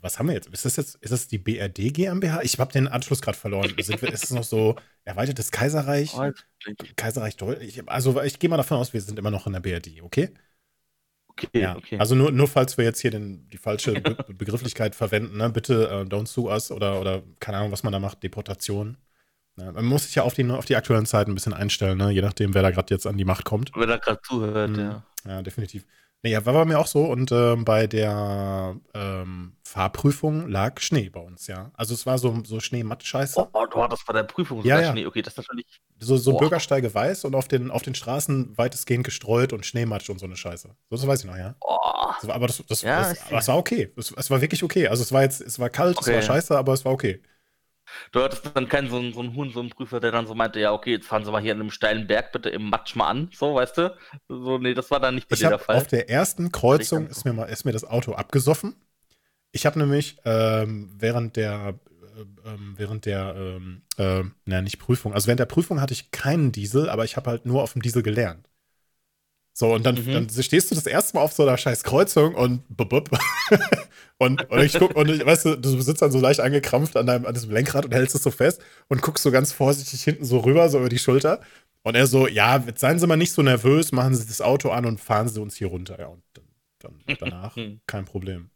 was 0.00 0.18
haben 0.18 0.28
wir 0.28 0.34
jetzt? 0.34 0.48
Ist 0.48 0.64
das 0.64 0.76
jetzt, 0.76 0.96
ist 0.96 1.10
das 1.10 1.28
die 1.28 1.38
BRD 1.38 1.92
GmbH? 1.92 2.40
Ich 2.42 2.58
habe 2.58 2.72
den 2.72 2.88
Anschluss 2.88 3.20
gerade 3.20 3.36
verloren. 3.36 3.74
Sind 3.80 4.00
wir, 4.00 4.12
ist 4.12 4.24
es 4.24 4.30
noch 4.30 4.44
so 4.44 4.76
erweitertes 5.04 5.50
Kaiserreich? 5.50 6.14
Kaiserreich 6.96 7.36
Deutschland? 7.36 7.88
Also 7.88 8.20
ich 8.22 8.38
gehe 8.38 8.48
mal 8.48 8.56
davon 8.56 8.78
aus, 8.78 8.92
wir 8.92 9.00
sind 9.00 9.18
immer 9.18 9.30
noch 9.30 9.46
in 9.46 9.52
der 9.52 9.60
BRD, 9.60 10.00
okay? 10.02 10.30
Okay, 11.44 11.60
ja. 11.60 11.76
okay. 11.76 11.98
Also 11.98 12.14
nur, 12.14 12.32
nur 12.32 12.48
falls 12.48 12.76
wir 12.76 12.84
jetzt 12.84 13.00
hier 13.00 13.10
den, 13.10 13.48
die 13.48 13.56
falsche 13.56 13.92
Be 13.92 14.16
Begrifflichkeit 14.34 14.94
verwenden, 14.94 15.38
ne? 15.38 15.50
bitte 15.50 15.88
uh, 15.88 16.04
don't 16.06 16.26
sue 16.26 16.50
us 16.50 16.70
oder, 16.70 17.00
oder 17.00 17.22
keine 17.38 17.58
Ahnung, 17.58 17.72
was 17.72 17.82
man 17.82 17.92
da 17.92 17.98
macht, 17.98 18.22
Deportation. 18.22 18.96
Man 19.72 19.84
muss 19.84 20.04
sich 20.04 20.14
ja 20.14 20.22
auf 20.22 20.34
die, 20.34 20.48
auf 20.50 20.64
die 20.64 20.76
aktuellen 20.76 21.06
Zeiten 21.06 21.32
ein 21.32 21.34
bisschen 21.34 21.54
einstellen, 21.54 21.98
ne? 21.98 22.10
je 22.10 22.22
nachdem, 22.22 22.54
wer 22.54 22.62
da 22.62 22.70
gerade 22.70 22.92
jetzt 22.92 23.06
an 23.06 23.16
die 23.16 23.24
Macht 23.24 23.44
kommt. 23.44 23.70
Wer 23.74 23.86
da 23.86 23.96
gerade 23.96 24.20
zuhört, 24.22 24.70
mhm. 24.70 24.78
ja. 24.78 25.02
Ja, 25.26 25.42
definitiv. 25.42 25.84
Nee, 26.22 26.32
ja, 26.32 26.44
war 26.44 26.52
bei 26.52 26.64
mir 26.66 26.78
auch 26.78 26.86
so 26.86 27.04
und 27.04 27.32
ähm, 27.32 27.64
bei 27.64 27.86
der 27.86 28.76
ähm, 28.92 29.56
Fahrprüfung 29.64 30.48
lag 30.48 30.78
Schnee 30.80 31.08
bei 31.08 31.20
uns, 31.20 31.46
ja. 31.46 31.70
Also 31.74 31.94
es 31.94 32.04
war 32.04 32.18
so, 32.18 32.42
so 32.44 32.60
Schneematt-Scheiße. 32.60 33.40
Oh, 33.40 33.48
oh, 33.54 33.64
du 33.64 33.82
hattest 33.82 34.06
bei 34.06 34.12
der 34.12 34.24
Prüfung 34.24 34.62
ja, 34.62 34.80
ja. 34.80 34.92
Schnee. 34.92 35.06
Okay, 35.06 35.22
das 35.22 35.32
ist 35.32 35.38
natürlich. 35.38 35.80
So, 35.98 36.18
so 36.18 36.36
Bürgersteige 36.36 36.92
weiß 36.92 37.24
und 37.24 37.34
auf 37.34 37.48
den, 37.48 37.70
auf 37.70 37.82
den 37.82 37.94
Straßen 37.94 38.56
weitestgehend 38.58 39.04
gestreut 39.04 39.54
und 39.54 39.64
Schneematsch 39.64 40.10
und 40.10 40.18
so 40.18 40.26
eine 40.26 40.36
Scheiße. 40.36 40.68
So, 40.68 40.96
das 40.96 41.06
weiß 41.06 41.20
ich 41.20 41.26
noch, 41.26 41.38
ja. 41.38 41.54
Oh. 41.62 41.76
Das 42.20 42.28
war, 42.28 42.34
aber 42.34 42.46
das, 42.48 42.62
das, 42.68 42.82
ja, 42.82 43.08
das, 43.08 43.18
es 43.30 43.48
war 43.48 43.56
okay. 43.56 43.90
Es, 43.96 44.12
es, 44.14 44.30
war 44.30 44.42
wirklich 44.42 44.62
okay. 44.62 44.88
Also 44.88 45.02
es 45.02 45.12
war 45.12 45.22
jetzt, 45.22 45.40
es 45.40 45.58
war 45.58 45.70
kalt, 45.70 45.96
okay. 45.96 46.10
es 46.10 46.16
war 46.16 46.34
scheiße, 46.34 46.56
aber 46.56 46.74
es 46.74 46.84
war 46.84 46.92
okay. 46.92 47.22
Du 48.12 48.22
hattest 48.22 48.50
dann 48.54 48.68
keinen 48.68 48.90
so 48.90 48.98
einen, 48.98 49.12
so 49.12 49.20
einen 49.20 49.34
Huhn, 49.34 49.50
so 49.50 49.60
einen 49.60 49.70
Prüfer, 49.70 50.00
der 50.00 50.12
dann 50.12 50.26
so 50.26 50.34
meinte, 50.34 50.60
ja, 50.60 50.72
okay, 50.72 50.92
jetzt 50.92 51.06
fahren 51.06 51.24
Sie 51.24 51.30
mal 51.30 51.40
hier 51.40 51.52
an 51.52 51.60
einem 51.60 51.70
steilen 51.70 52.06
Berg 52.06 52.32
bitte 52.32 52.48
im 52.50 52.68
Matsch 52.70 52.96
mal 52.96 53.08
an, 53.08 53.30
so, 53.32 53.54
weißt 53.54 53.78
du? 53.78 53.96
So, 54.28 54.58
nee, 54.58 54.74
das 54.74 54.90
war 54.90 55.00
dann 55.00 55.14
nicht 55.14 55.28
bei 55.28 55.34
ich 55.34 55.40
dir 55.40 55.48
der 55.48 55.58
Fall. 55.58 55.76
Auf 55.76 55.86
der 55.86 56.08
ersten 56.10 56.52
Kreuzung 56.52 57.06
ist 57.06 57.24
mir, 57.24 57.32
mal, 57.32 57.44
ist 57.44 57.64
mir 57.64 57.72
das 57.72 57.84
Auto 57.84 58.12
abgesoffen. 58.12 58.74
Ich 59.52 59.66
habe 59.66 59.78
nämlich 59.78 60.18
ähm, 60.24 60.90
während 60.96 61.36
der, 61.36 61.80
äh, 62.16 62.48
ähm, 62.48 62.74
während 62.76 63.06
der, 63.06 63.34
ähm, 63.36 63.82
äh, 63.96 64.22
naja, 64.44 64.62
nicht 64.62 64.78
Prüfung, 64.78 65.14
also 65.14 65.26
während 65.26 65.40
der 65.40 65.46
Prüfung 65.46 65.80
hatte 65.80 65.94
ich 65.94 66.10
keinen 66.10 66.52
Diesel, 66.52 66.88
aber 66.88 67.04
ich 67.04 67.16
habe 67.16 67.30
halt 67.30 67.46
nur 67.46 67.62
auf 67.62 67.72
dem 67.72 67.82
Diesel 67.82 68.02
gelernt. 68.02 68.49
So, 69.52 69.74
und 69.74 69.84
dann, 69.84 69.96
mhm. 69.96 70.12
dann 70.12 70.30
stehst 70.30 70.70
du 70.70 70.74
das 70.74 70.86
erste 70.86 71.16
Mal 71.16 71.22
auf 71.22 71.32
so 71.32 71.42
einer 71.42 71.58
scheiß 71.58 71.82
Kreuzung 71.82 72.34
und 72.34 72.62
bub, 72.68 73.10
und, 74.18 74.48
und 74.48 74.60
ich 74.60 74.78
guck, 74.78 74.94
und 74.96 75.10
ich, 75.10 75.24
weißt 75.24 75.44
du, 75.44 75.56
du 75.56 75.80
sitzt 75.80 76.02
dann 76.02 76.12
so 76.12 76.20
leicht 76.20 76.40
angekrampft 76.40 76.96
an 76.96 77.06
deinem 77.06 77.26
an 77.26 77.34
diesem 77.34 77.50
Lenkrad 77.50 77.84
und 77.84 77.92
hältst 77.92 78.14
es 78.14 78.22
so 78.22 78.30
fest 78.30 78.62
und 78.88 79.02
guckst 79.02 79.22
so 79.22 79.30
ganz 79.30 79.52
vorsichtig 79.52 80.02
hinten 80.02 80.24
so 80.24 80.38
rüber, 80.38 80.68
so 80.68 80.78
über 80.78 80.88
die 80.88 80.98
Schulter. 80.98 81.40
Und 81.82 81.94
er 81.94 82.06
so, 82.06 82.28
ja, 82.28 82.62
seien 82.74 82.98
Sie 82.98 83.06
mal 83.06 83.16
nicht 83.16 83.32
so 83.32 83.42
nervös, 83.42 83.90
machen 83.92 84.14
Sie 84.14 84.26
das 84.26 84.40
Auto 84.40 84.70
an 84.70 84.84
und 84.84 85.00
fahren 85.00 85.28
Sie 85.28 85.40
uns 85.40 85.56
hier 85.56 85.68
runter. 85.68 85.98
Ja, 85.98 86.06
und 86.06 86.22
dann, 86.34 86.44
dann 86.78 87.16
danach 87.20 87.56
kein 87.86 88.04
Problem. 88.04 88.50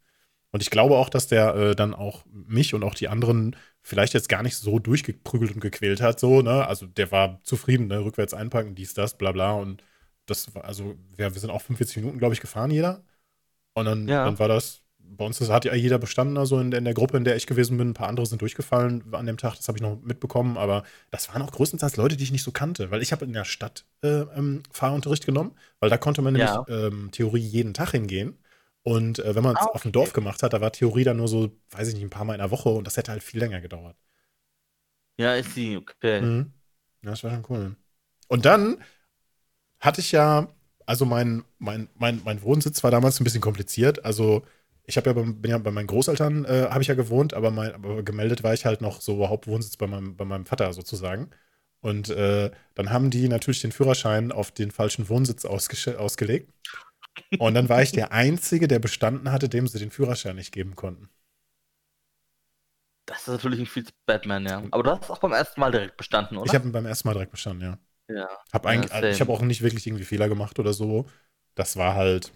Und 0.52 0.62
ich 0.62 0.70
glaube 0.70 0.96
auch, 0.96 1.08
dass 1.08 1.26
der 1.26 1.54
äh, 1.56 1.74
dann 1.74 1.94
auch 1.94 2.24
mich 2.30 2.74
und 2.74 2.84
auch 2.84 2.94
die 2.94 3.08
anderen 3.08 3.56
vielleicht 3.82 4.14
jetzt 4.14 4.28
gar 4.28 4.42
nicht 4.42 4.56
so 4.56 4.78
durchgeprügelt 4.78 5.52
und 5.54 5.60
gequält 5.60 6.00
hat, 6.00 6.20
so, 6.20 6.42
ne? 6.42 6.66
Also 6.66 6.86
der 6.86 7.10
war 7.10 7.40
zufrieden, 7.42 7.88
ne? 7.88 8.04
Rückwärts 8.04 8.34
einpacken, 8.34 8.76
dies, 8.76 8.94
das, 8.94 9.18
bla 9.18 9.32
bla. 9.32 9.52
Und 9.52 9.82
das 10.26 10.54
war, 10.54 10.64
also, 10.64 10.96
wir, 11.16 11.34
wir 11.34 11.40
sind 11.40 11.50
auch 11.50 11.62
45 11.62 11.96
Minuten, 11.98 12.18
glaube 12.18 12.34
ich, 12.34 12.40
gefahren, 12.40 12.70
jeder. 12.70 13.02
Und 13.74 13.86
dann, 13.86 14.08
ja. 14.08 14.24
dann 14.24 14.38
war 14.38 14.48
das, 14.48 14.84
bei 14.98 15.24
uns 15.24 15.38
das 15.38 15.50
hat 15.50 15.64
ja 15.64 15.74
jeder 15.74 15.98
bestanden, 15.98 16.38
also 16.38 16.58
in, 16.58 16.72
in, 16.72 16.84
der 16.84 16.94
Gruppe, 16.94 17.16
in 17.16 17.24
der 17.24 17.36
ich 17.36 17.46
gewesen 17.46 17.76
bin. 17.76 17.90
Ein 17.90 17.94
paar 17.94 18.08
andere 18.08 18.26
sind 18.26 18.40
durchgefallen 18.40 19.12
an 19.12 19.26
dem 19.26 19.36
Tag, 19.36 19.56
das 19.56 19.68
habe 19.68 19.78
ich 19.78 19.82
noch 19.82 20.00
mitbekommen, 20.02 20.56
aber 20.56 20.84
das 21.10 21.28
waren 21.28 21.42
auch 21.42 21.52
größtenteils 21.52 21.96
Leute, 21.96 22.16
die 22.16 22.24
ich 22.24 22.32
nicht 22.32 22.42
so 22.42 22.52
kannte, 22.52 22.90
weil 22.90 23.02
ich 23.02 23.12
habe 23.12 23.24
in 23.24 23.32
der 23.32 23.44
Stadt 23.44 23.84
äh, 24.02 24.22
ähm, 24.36 24.62
Fahrunterricht 24.70 25.26
genommen, 25.26 25.56
weil 25.80 25.90
da 25.90 25.98
konnte 25.98 26.22
man 26.22 26.34
ja. 26.36 26.64
nämlich 26.66 26.92
ähm, 26.92 27.10
Theorie 27.10 27.40
jeden 27.40 27.74
Tag 27.74 27.90
hingehen. 27.90 28.38
Und 28.82 29.18
äh, 29.18 29.34
wenn 29.34 29.42
man 29.42 29.54
es 29.54 29.62
ah, 29.62 29.66
okay. 29.66 29.74
auf 29.74 29.82
dem 29.82 29.92
Dorf 29.92 30.12
gemacht 30.12 30.42
hat, 30.42 30.52
da 30.52 30.60
war 30.60 30.70
Theorie 30.70 31.04
dann 31.04 31.16
nur 31.16 31.28
so, 31.28 31.50
weiß 31.70 31.88
ich 31.88 31.94
nicht, 31.94 32.04
ein 32.04 32.10
paar 32.10 32.24
Mal 32.24 32.34
in 32.34 32.40
der 32.40 32.50
Woche 32.50 32.68
und 32.68 32.86
das 32.86 32.96
hätte 32.96 33.12
halt 33.12 33.22
viel 33.22 33.40
länger 33.40 33.60
gedauert. 33.60 33.96
Ja, 35.16 35.34
ist 35.34 35.54
sie, 35.54 35.76
okay. 35.76 36.20
Mhm. 36.20 36.52
Ja, 37.02 37.10
das 37.10 37.24
war 37.24 37.30
schon 37.30 37.46
cool. 37.48 37.76
Und 38.28 38.44
dann 38.44 38.78
hatte 39.84 40.00
ich 40.00 40.12
ja, 40.12 40.48
also 40.86 41.04
mein, 41.04 41.44
mein, 41.58 41.88
mein, 41.96 42.20
mein 42.24 42.42
Wohnsitz 42.42 42.82
war 42.84 42.90
damals 42.90 43.20
ein 43.20 43.24
bisschen 43.24 43.40
kompliziert. 43.40 44.04
Also 44.04 44.44
ich 44.84 44.96
habe 44.96 45.08
ja, 45.08 45.12
bei, 45.14 45.22
bin 45.22 45.50
ja 45.50 45.58
bei 45.58 45.70
meinen 45.70 45.86
Großeltern 45.86 46.44
äh, 46.44 46.68
habe 46.70 46.82
ich 46.82 46.88
ja 46.88 46.94
gewohnt, 46.94 47.34
aber, 47.34 47.50
mein, 47.50 47.74
aber 47.74 48.02
gemeldet 48.02 48.42
war 48.42 48.54
ich 48.54 48.64
halt 48.66 48.80
noch 48.80 49.00
so 49.00 49.28
Hauptwohnsitz 49.28 49.76
bei 49.76 49.86
meinem, 49.86 50.16
bei 50.16 50.24
meinem 50.24 50.46
Vater 50.46 50.72
sozusagen. 50.72 51.30
Und 51.80 52.08
äh, 52.08 52.50
dann 52.74 52.90
haben 52.90 53.10
die 53.10 53.28
natürlich 53.28 53.60
den 53.60 53.72
Führerschein 53.72 54.32
auf 54.32 54.50
den 54.50 54.70
falschen 54.70 55.08
Wohnsitz 55.08 55.44
ausgelegt. 55.44 56.50
Und 57.38 57.54
dann 57.54 57.68
war 57.68 57.82
ich 57.82 57.92
der 57.92 58.12
Einzige, 58.12 58.68
der 58.68 58.78
bestanden 58.78 59.30
hatte, 59.30 59.48
dem 59.48 59.68
sie 59.68 59.78
den 59.78 59.90
Führerschein 59.90 60.36
nicht 60.36 60.52
geben 60.52 60.76
konnten. 60.76 61.10
Das 63.06 63.22
ist 63.22 63.28
natürlich 63.28 63.60
ein 63.60 63.66
viel 63.66 63.84
Batman, 64.06 64.46
ja. 64.46 64.62
Aber 64.70 64.82
du 64.82 64.90
hast 64.90 65.10
auch 65.10 65.18
beim 65.18 65.32
ersten 65.32 65.60
Mal 65.60 65.70
direkt 65.70 65.98
bestanden, 65.98 66.38
oder? 66.38 66.46
Ich 66.46 66.54
habe 66.54 66.68
beim 66.70 66.86
ersten 66.86 67.06
Mal 67.06 67.12
direkt 67.12 67.32
bestanden, 67.32 67.62
ja. 67.62 67.78
Ja. 68.08 68.28
Hab 68.52 68.66
eigentlich, 68.66 68.92
ja, 68.92 69.08
ich 69.08 69.20
habe 69.20 69.32
auch 69.32 69.42
nicht 69.42 69.62
wirklich 69.62 69.86
irgendwie 69.86 70.04
Fehler 70.04 70.28
gemacht 70.28 70.58
oder 70.58 70.72
so. 70.72 71.06
Das 71.54 71.76
war 71.76 71.94
halt. 71.94 72.32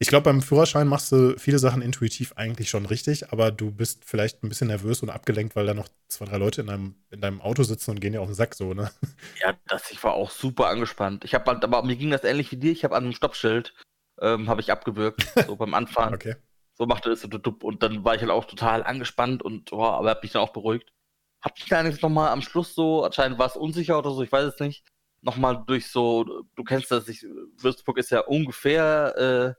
Ich 0.00 0.08
glaube, 0.08 0.24
beim 0.24 0.42
Führerschein 0.42 0.86
machst 0.86 1.10
du 1.10 1.36
viele 1.38 1.58
Sachen 1.58 1.82
intuitiv 1.82 2.32
eigentlich 2.36 2.70
schon 2.70 2.86
richtig, 2.86 3.32
aber 3.32 3.50
du 3.50 3.72
bist 3.72 4.04
vielleicht 4.04 4.44
ein 4.44 4.48
bisschen 4.48 4.68
nervös 4.68 5.02
und 5.02 5.10
abgelenkt, 5.10 5.56
weil 5.56 5.66
da 5.66 5.74
noch 5.74 5.88
zwei, 6.06 6.26
drei 6.26 6.36
Leute 6.36 6.60
in 6.60 6.68
deinem, 6.68 6.94
in 7.10 7.20
deinem 7.20 7.40
Auto 7.40 7.64
sitzen 7.64 7.90
und 7.90 8.00
gehen 8.00 8.12
dir 8.12 8.20
auf 8.20 8.28
den 8.28 8.34
Sack 8.34 8.54
so, 8.54 8.74
ne? 8.74 8.92
Ja, 9.40 9.54
das, 9.66 9.90
ich 9.90 10.02
war 10.04 10.14
auch 10.14 10.30
super 10.30 10.68
angespannt. 10.68 11.24
Ich 11.24 11.34
habe 11.34 11.50
halt, 11.50 11.64
aber 11.64 11.82
mir 11.82 11.96
ging 11.96 12.10
das 12.10 12.22
ähnlich 12.22 12.52
wie 12.52 12.58
dir. 12.58 12.70
Ich 12.70 12.84
habe 12.84 12.94
an 12.94 13.04
einem 13.04 13.12
Stoppschild 13.12 13.74
ähm, 14.20 14.48
habe 14.48 14.60
ich 14.60 14.70
abgewürgt, 14.70 15.26
so 15.46 15.56
beim 15.56 15.74
Anfahren. 15.74 16.14
Okay. 16.14 16.36
So 16.74 16.86
machte 16.86 17.10
es 17.10 17.24
und 17.24 17.82
dann 17.82 18.04
war 18.04 18.14
ich 18.14 18.20
halt 18.20 18.30
auch 18.30 18.44
total 18.44 18.84
angespannt 18.84 19.42
und 19.42 19.72
oh, 19.72 19.82
aber 19.82 20.10
habe 20.10 20.20
mich 20.22 20.32
dann 20.32 20.42
auch 20.42 20.52
beruhigt. 20.52 20.92
Hab 21.40 21.58
ich 21.58 21.66
da 21.66 21.82
nicht 21.82 22.02
nochmal 22.02 22.30
am 22.30 22.42
Schluss 22.42 22.74
so, 22.74 23.04
anscheinend 23.04 23.38
war 23.38 23.46
es 23.46 23.56
unsicher 23.56 23.98
oder 23.98 24.10
so, 24.10 24.22
ich 24.22 24.32
weiß 24.32 24.54
es 24.54 24.60
nicht, 24.60 24.84
nochmal 25.22 25.62
durch 25.66 25.88
so, 25.88 26.44
du 26.54 26.64
kennst 26.64 26.90
das, 26.90 27.08
ich, 27.08 27.24
Würzburg 27.56 27.98
ist 27.98 28.10
ja 28.10 28.20
ungefähr 28.20 29.56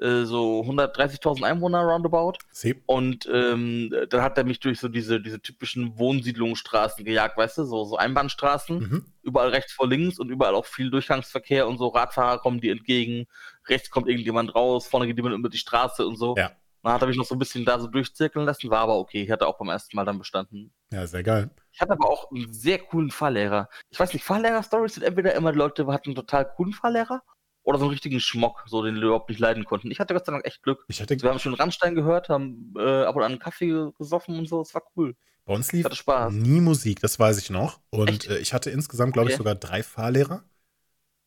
äh, 0.00 0.24
so 0.24 0.62
130.000 0.62 1.44
Einwohner 1.44 1.82
roundabout. 1.82 2.34
Sie. 2.50 2.82
Und 2.86 3.28
ähm, 3.32 3.94
dann 4.10 4.22
hat 4.22 4.36
er 4.36 4.44
mich 4.44 4.58
durch 4.60 4.80
so 4.80 4.88
diese, 4.88 5.20
diese 5.20 5.40
typischen 5.40 5.98
Wohnsiedlungsstraßen 5.98 7.04
gejagt, 7.04 7.36
weißt 7.36 7.58
du, 7.58 7.64
so, 7.64 7.84
so 7.84 7.96
Einbahnstraßen, 7.96 8.78
mhm. 8.78 9.04
überall 9.22 9.50
rechts 9.50 9.72
vor 9.72 9.88
links 9.88 10.18
und 10.18 10.30
überall 10.30 10.54
auch 10.54 10.66
viel 10.66 10.90
Durchgangsverkehr 10.90 11.68
und 11.68 11.78
so 11.78 11.88
Radfahrer 11.88 12.38
kommen 12.38 12.60
die 12.60 12.70
entgegen, 12.70 13.26
rechts 13.68 13.90
kommt 13.90 14.08
irgendjemand 14.08 14.54
raus, 14.54 14.86
vorne 14.88 15.06
geht 15.06 15.16
jemand 15.16 15.36
über 15.36 15.48
die 15.48 15.58
Straße 15.58 16.06
und 16.06 16.16
so. 16.16 16.34
Ja. 16.36 16.50
Dann 16.84 16.92
hat 16.92 17.02
er 17.02 17.08
mich 17.08 17.16
noch 17.16 17.24
so 17.24 17.34
ein 17.34 17.38
bisschen 17.38 17.64
da 17.64 17.80
so 17.80 17.86
durchzirkeln 17.86 18.44
lassen, 18.44 18.68
war 18.68 18.80
aber 18.80 18.98
okay. 18.98 19.22
Ich 19.22 19.30
hatte 19.30 19.46
auch 19.46 19.56
beim 19.56 19.70
ersten 19.70 19.96
Mal 19.96 20.04
dann 20.04 20.18
bestanden. 20.18 20.70
Ja, 20.92 21.06
sehr 21.06 21.22
geil. 21.22 21.50
Ich 21.72 21.80
hatte 21.80 21.92
aber 21.92 22.08
auch 22.08 22.30
einen 22.30 22.52
sehr 22.52 22.78
coolen 22.78 23.10
Fahrlehrer. 23.10 23.70
Ich 23.88 23.98
weiß 23.98 24.12
nicht, 24.12 24.22
Fahrlehrer-Stories 24.22 24.94
sind 24.94 25.02
entweder 25.02 25.34
immer 25.34 25.52
Leute 25.52 25.86
hatten 25.86 26.10
einen 26.10 26.14
total 26.14 26.46
coolen 26.54 26.74
Fahrlehrer 26.74 27.22
oder 27.62 27.78
so 27.78 27.86
einen 27.86 27.92
richtigen 27.92 28.20
Schmock, 28.20 28.64
so 28.66 28.82
den 28.82 28.96
wir 28.96 29.04
überhaupt 29.04 29.30
nicht 29.30 29.38
leiden 29.38 29.64
konnten. 29.64 29.90
Ich 29.90 29.98
hatte 29.98 30.12
Gott 30.12 30.26
sei 30.26 30.32
Dank 30.32 30.44
echt 30.44 30.62
Glück. 30.62 30.84
Ich 30.88 31.00
hatte... 31.00 31.20
wir 31.20 31.30
haben 31.30 31.38
schon 31.38 31.54
Randstein 31.54 31.94
gehört, 31.94 32.28
haben 32.28 32.74
äh, 32.76 33.04
ab 33.04 33.16
und 33.16 33.22
an 33.22 33.32
einen 33.32 33.40
Kaffee 33.40 33.90
gesoffen 33.98 34.38
und 34.38 34.46
so. 34.46 34.60
Es 34.60 34.74
war 34.74 34.82
cool. 34.94 35.16
Bei 35.46 35.54
uns 35.54 35.72
lief 35.72 35.86
nie 36.30 36.60
Musik, 36.60 37.00
das 37.00 37.18
weiß 37.18 37.38
ich 37.38 37.48
noch. 37.48 37.80
Und 37.88 38.28
äh, 38.28 38.38
ich 38.38 38.52
hatte 38.52 38.68
insgesamt, 38.70 39.14
glaube 39.14 39.26
okay. 39.26 39.32
ich, 39.32 39.38
sogar 39.38 39.54
drei 39.54 39.82
Fahrlehrer. 39.82 40.44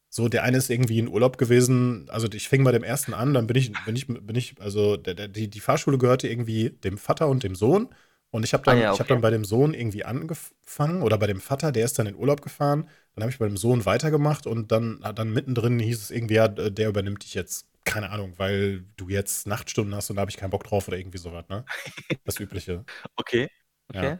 So, 0.09 0.29
der 0.29 0.43
eine 0.43 0.57
ist 0.57 0.69
irgendwie 0.69 0.99
in 0.99 1.07
Urlaub 1.09 1.37
gewesen. 1.37 2.09
Also 2.09 2.27
ich 2.31 2.47
fing 2.49 2.63
bei 2.63 2.71
dem 2.71 2.83
ersten 2.83 3.13
an, 3.13 3.33
dann 3.33 3.45
bin 3.47 3.57
ich, 3.57 3.71
bin 3.85 3.95
ich, 3.95 4.07
bin 4.07 4.35
ich, 4.35 4.59
also 4.61 4.97
der, 4.97 5.13
der, 5.13 5.27
die, 5.27 5.49
die 5.49 5.59
Fahrschule 5.59 5.97
gehörte 5.97 6.27
irgendwie 6.27 6.69
dem 6.71 6.97
Vater 6.97 7.27
und 7.27 7.43
dem 7.43 7.55
Sohn. 7.55 7.89
Und 8.29 8.43
ich 8.43 8.53
habe 8.53 8.63
dann, 8.63 8.77
ah, 8.77 8.81
ja, 8.81 8.91
okay. 8.91 8.99
hab 8.99 9.07
dann 9.07 9.21
bei 9.21 9.29
dem 9.29 9.45
Sohn 9.45 9.73
irgendwie 9.73 10.03
angefangen 10.05 11.01
oder 11.01 11.17
bei 11.17 11.27
dem 11.27 11.39
Vater, 11.39 11.71
der 11.71 11.85
ist 11.85 11.97
dann 11.99 12.07
in 12.07 12.15
Urlaub 12.15 12.41
gefahren. 12.41 12.89
Dann 13.15 13.23
habe 13.23 13.31
ich 13.31 13.39
bei 13.39 13.47
dem 13.47 13.57
Sohn 13.57 13.85
weitergemacht 13.85 14.47
und 14.47 14.71
dann, 14.71 14.99
dann 15.15 15.31
mittendrin 15.31 15.79
hieß 15.79 16.01
es 16.03 16.11
irgendwie, 16.11 16.35
ja, 16.35 16.47
der 16.47 16.89
übernimmt 16.89 17.23
dich 17.23 17.33
jetzt, 17.33 17.67
keine 17.83 18.09
Ahnung, 18.09 18.33
weil 18.37 18.85
du 18.97 19.09
jetzt 19.09 19.47
Nachtstunden 19.47 19.95
hast 19.95 20.09
und 20.09 20.17
da 20.17 20.21
habe 20.21 20.31
ich 20.31 20.37
keinen 20.37 20.49
Bock 20.49 20.63
drauf 20.65 20.87
oder 20.87 20.97
irgendwie 20.97 21.17
sowas, 21.17 21.45
ne? 21.49 21.63
Das 22.25 22.39
Übliche. 22.39 22.85
okay, 23.15 23.49
okay. 23.89 24.03
Ja. 24.03 24.19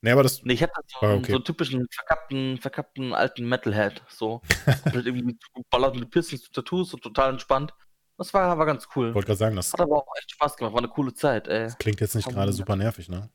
Nee, 0.00 0.12
aber 0.12 0.22
das. 0.22 0.42
Nee, 0.44 0.54
ich 0.54 0.62
hatte 0.62 0.72
so, 0.86 1.06
ah, 1.06 1.14
okay. 1.14 1.32
so 1.32 1.36
einen 1.36 1.44
typischen 1.44 1.86
verkappten, 1.90 2.58
verkappten 2.58 3.12
alten 3.12 3.48
Metalhead. 3.48 4.02
So. 4.08 4.42
mit 4.94 5.06
irgendwie 5.06 5.36
geballert 5.54 5.96
mit 5.96 6.10
Piercings 6.10 6.46
und 6.46 6.54
Tattoos, 6.54 6.90
so 6.90 6.98
total 6.98 7.30
entspannt. 7.30 7.74
Das 8.16 8.34
war, 8.34 8.58
war 8.58 8.66
ganz 8.66 8.88
cool. 8.94 9.14
Wollte 9.14 9.26
gerade 9.26 9.38
sagen, 9.38 9.56
das. 9.56 9.72
Hat 9.72 9.80
aber 9.80 9.96
auch 9.96 10.06
echt 10.18 10.32
Spaß 10.32 10.56
gemacht, 10.56 10.72
war 10.72 10.80
eine 10.80 10.88
coole 10.88 11.14
Zeit, 11.14 11.48
ey. 11.48 11.64
Das 11.64 11.78
klingt 11.78 12.00
jetzt 12.00 12.14
nicht 12.14 12.28
gerade 12.28 12.52
super 12.52 12.76
nervig, 12.76 13.08
ne? 13.08 13.30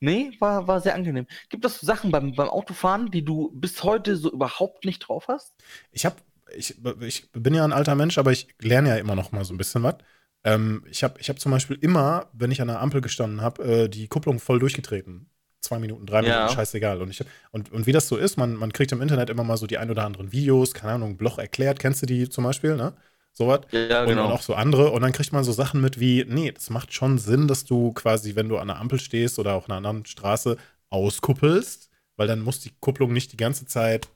Nee, 0.00 0.32
war, 0.40 0.66
war 0.66 0.80
sehr 0.80 0.96
angenehm. 0.96 1.26
Gibt 1.48 1.64
es 1.64 1.80
Sachen 1.80 2.10
beim, 2.10 2.34
beim 2.34 2.48
Autofahren, 2.48 3.12
die 3.12 3.24
du 3.24 3.52
bis 3.54 3.84
heute 3.84 4.16
so 4.16 4.32
überhaupt 4.32 4.84
nicht 4.84 4.98
drauf 4.98 5.28
hast? 5.28 5.54
Ich 5.92 6.04
hab, 6.04 6.20
ich, 6.56 6.76
ich 7.00 7.30
bin 7.30 7.54
ja 7.54 7.62
ein 7.62 7.72
alter 7.72 7.94
Mensch, 7.94 8.18
aber 8.18 8.32
ich 8.32 8.48
lerne 8.60 8.88
ja 8.88 8.96
immer 8.96 9.14
noch 9.14 9.30
mal 9.30 9.44
so 9.44 9.54
ein 9.54 9.58
bisschen 9.58 9.84
was. 9.84 9.98
Ähm, 10.42 10.84
ich 10.90 11.04
habe 11.04 11.20
ich 11.20 11.28
hab 11.28 11.38
zum 11.38 11.52
Beispiel 11.52 11.78
immer, 11.80 12.28
wenn 12.32 12.50
ich 12.50 12.60
an 12.60 12.66
der 12.66 12.80
Ampel 12.80 13.00
gestanden 13.00 13.40
habe, 13.42 13.62
äh, 13.62 13.88
die 13.88 14.08
Kupplung 14.08 14.40
voll 14.40 14.58
durchgetreten 14.58 15.31
zwei 15.62 15.78
Minuten, 15.78 16.06
drei 16.06 16.22
Minuten, 16.22 16.40
ja. 16.40 16.48
scheißegal. 16.48 17.00
Und, 17.00 17.10
ich, 17.10 17.24
und, 17.50 17.72
und 17.72 17.86
wie 17.86 17.92
das 17.92 18.08
so 18.08 18.16
ist, 18.16 18.36
man, 18.36 18.54
man 18.54 18.72
kriegt 18.72 18.92
im 18.92 19.00
Internet 19.00 19.30
immer 19.30 19.44
mal 19.44 19.56
so 19.56 19.66
die 19.66 19.78
ein 19.78 19.90
oder 19.90 20.04
anderen 20.04 20.32
Videos, 20.32 20.74
keine 20.74 20.92
Ahnung, 20.94 21.16
Bloch 21.16 21.38
erklärt, 21.38 21.78
kennst 21.78 22.02
du 22.02 22.06
die 22.06 22.28
zum 22.28 22.44
Beispiel, 22.44 22.76
ne? 22.76 22.92
Sowas. 23.32 23.60
Ja, 23.70 24.04
genau. 24.04 24.26
Und 24.26 24.32
auch 24.32 24.42
so 24.42 24.54
andere. 24.54 24.90
Und 24.90 25.00
dann 25.00 25.12
kriegt 25.12 25.32
man 25.32 25.42
so 25.42 25.52
Sachen 25.52 25.80
mit 25.80 25.98
wie, 25.98 26.26
nee, 26.28 26.52
das 26.52 26.68
macht 26.68 26.92
schon 26.92 27.16
Sinn, 27.16 27.48
dass 27.48 27.64
du 27.64 27.92
quasi, 27.92 28.36
wenn 28.36 28.48
du 28.48 28.58
an 28.58 28.68
der 28.68 28.78
Ampel 28.78 29.00
stehst 29.00 29.38
oder 29.38 29.54
auch 29.54 29.64
an 29.64 29.70
einer 29.70 29.88
anderen 29.88 30.04
Straße, 30.04 30.58
auskuppelst, 30.90 31.88
weil 32.16 32.28
dann 32.28 32.40
muss 32.40 32.60
die 32.60 32.72
Kupplung 32.80 33.14
nicht 33.14 33.32
die 33.32 33.38
ganze 33.38 33.64
Zeit 33.64 34.08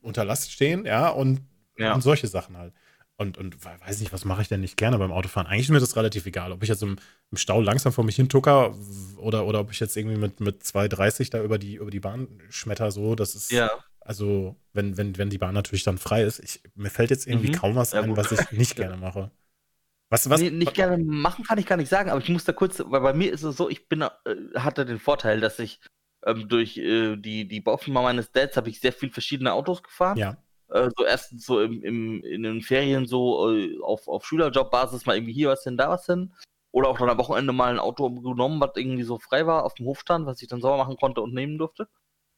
unter 0.00 0.24
Last 0.24 0.50
stehen, 0.50 0.86
ja, 0.86 1.10
und, 1.10 1.40
ja. 1.76 1.94
und 1.94 2.00
solche 2.00 2.28
Sachen 2.28 2.56
halt. 2.56 2.72
Und, 3.16 3.38
und 3.38 3.64
weiß 3.64 4.00
nicht, 4.00 4.12
was 4.12 4.24
mache 4.24 4.42
ich 4.42 4.48
denn 4.48 4.60
nicht 4.60 4.76
gerne 4.76 4.98
beim 4.98 5.12
Autofahren? 5.12 5.46
Eigentlich 5.46 5.66
ist 5.66 5.70
mir 5.70 5.80
das 5.80 5.96
relativ 5.96 6.26
egal, 6.26 6.50
ob 6.50 6.62
ich 6.62 6.68
jetzt 6.68 6.82
im, 6.82 6.96
im 7.34 7.36
Stau 7.36 7.60
langsam 7.60 7.92
vor 7.92 8.04
mich 8.04 8.16
hin 8.16 8.28
tucker 8.28 8.74
oder, 9.16 9.46
oder 9.46 9.60
ob 9.60 9.72
ich 9.72 9.80
jetzt 9.80 9.96
irgendwie 9.96 10.16
mit, 10.16 10.40
mit 10.40 10.62
2,30 10.62 11.30
da 11.30 11.42
über 11.42 11.58
die, 11.58 11.74
über 11.74 11.90
die 11.90 12.00
Bahn 12.00 12.28
schmetter, 12.48 12.90
so, 12.90 13.14
das 13.14 13.34
ist. 13.34 13.50
Ja. 13.50 13.70
Also, 14.00 14.54
wenn, 14.72 14.96
wenn, 14.96 15.16
wenn 15.16 15.30
die 15.30 15.38
Bahn 15.38 15.54
natürlich 15.54 15.82
dann 15.82 15.98
frei 15.98 16.22
ist, 16.22 16.38
ich, 16.38 16.62
mir 16.74 16.90
fällt 16.90 17.10
jetzt 17.10 17.26
irgendwie 17.26 17.48
mhm. 17.48 17.54
kaum 17.54 17.74
was 17.74 17.92
ja, 17.92 18.02
ein, 18.02 18.16
was 18.16 18.32
ich 18.32 18.52
nicht 18.52 18.76
gerne 18.76 18.96
mache. 18.96 19.30
Was, 20.10 20.28
was, 20.28 20.40
nee, 20.40 20.50
nicht 20.50 20.74
gerne 20.74 21.02
machen 21.02 21.44
kann 21.44 21.58
ich 21.58 21.66
gar 21.66 21.76
nicht 21.76 21.88
sagen, 21.88 22.10
aber 22.10 22.20
ich 22.20 22.28
muss 22.28 22.44
da 22.44 22.52
kurz, 22.52 22.82
weil 22.84 23.00
bei 23.00 23.14
mir 23.14 23.32
ist 23.32 23.42
es 23.42 23.56
so, 23.56 23.70
ich 23.70 23.88
bin, 23.88 24.02
äh, 24.02 24.08
hatte 24.54 24.84
den 24.84 24.98
Vorteil, 24.98 25.40
dass 25.40 25.58
ich 25.58 25.80
ähm, 26.26 26.48
durch 26.48 26.76
äh, 26.76 27.16
die, 27.16 27.48
die 27.48 27.60
Baufirma 27.60 28.02
meines 28.02 28.30
Dads 28.30 28.56
habe 28.56 28.68
ich 28.68 28.80
sehr 28.80 28.92
viel 28.92 29.10
verschiedene 29.10 29.52
Autos 29.52 29.82
gefahren. 29.82 30.18
Ja. 30.18 30.36
Äh, 30.68 30.90
so 30.96 31.04
erstens 31.04 31.46
so 31.46 31.60
im, 31.60 31.82
im, 31.82 32.22
in 32.22 32.42
den 32.42 32.62
Ferien 32.62 33.06
so 33.06 33.52
äh, 33.52 33.78
auf, 33.82 34.08
auf 34.08 34.26
Schülerjobbasis 34.26 35.06
mal 35.06 35.16
irgendwie 35.16 35.32
hier 35.32 35.48
was 35.48 35.64
hin, 35.64 35.76
da 35.76 35.88
was 35.88 36.06
hin. 36.06 36.32
Oder 36.74 36.88
auch 36.88 36.98
dann 36.98 37.08
am 37.08 37.18
Wochenende 37.18 37.52
mal 37.52 37.70
ein 37.70 37.78
Auto 37.78 38.10
genommen, 38.10 38.60
was 38.60 38.72
irgendwie 38.74 39.04
so 39.04 39.20
frei 39.20 39.46
war 39.46 39.64
auf 39.64 39.74
dem 39.74 39.86
Hof 39.86 40.00
stand, 40.00 40.26
was 40.26 40.42
ich 40.42 40.48
dann 40.48 40.60
sauber 40.60 40.78
machen 40.78 40.96
konnte 40.96 41.20
und 41.20 41.32
nehmen 41.32 41.56
durfte. 41.56 41.86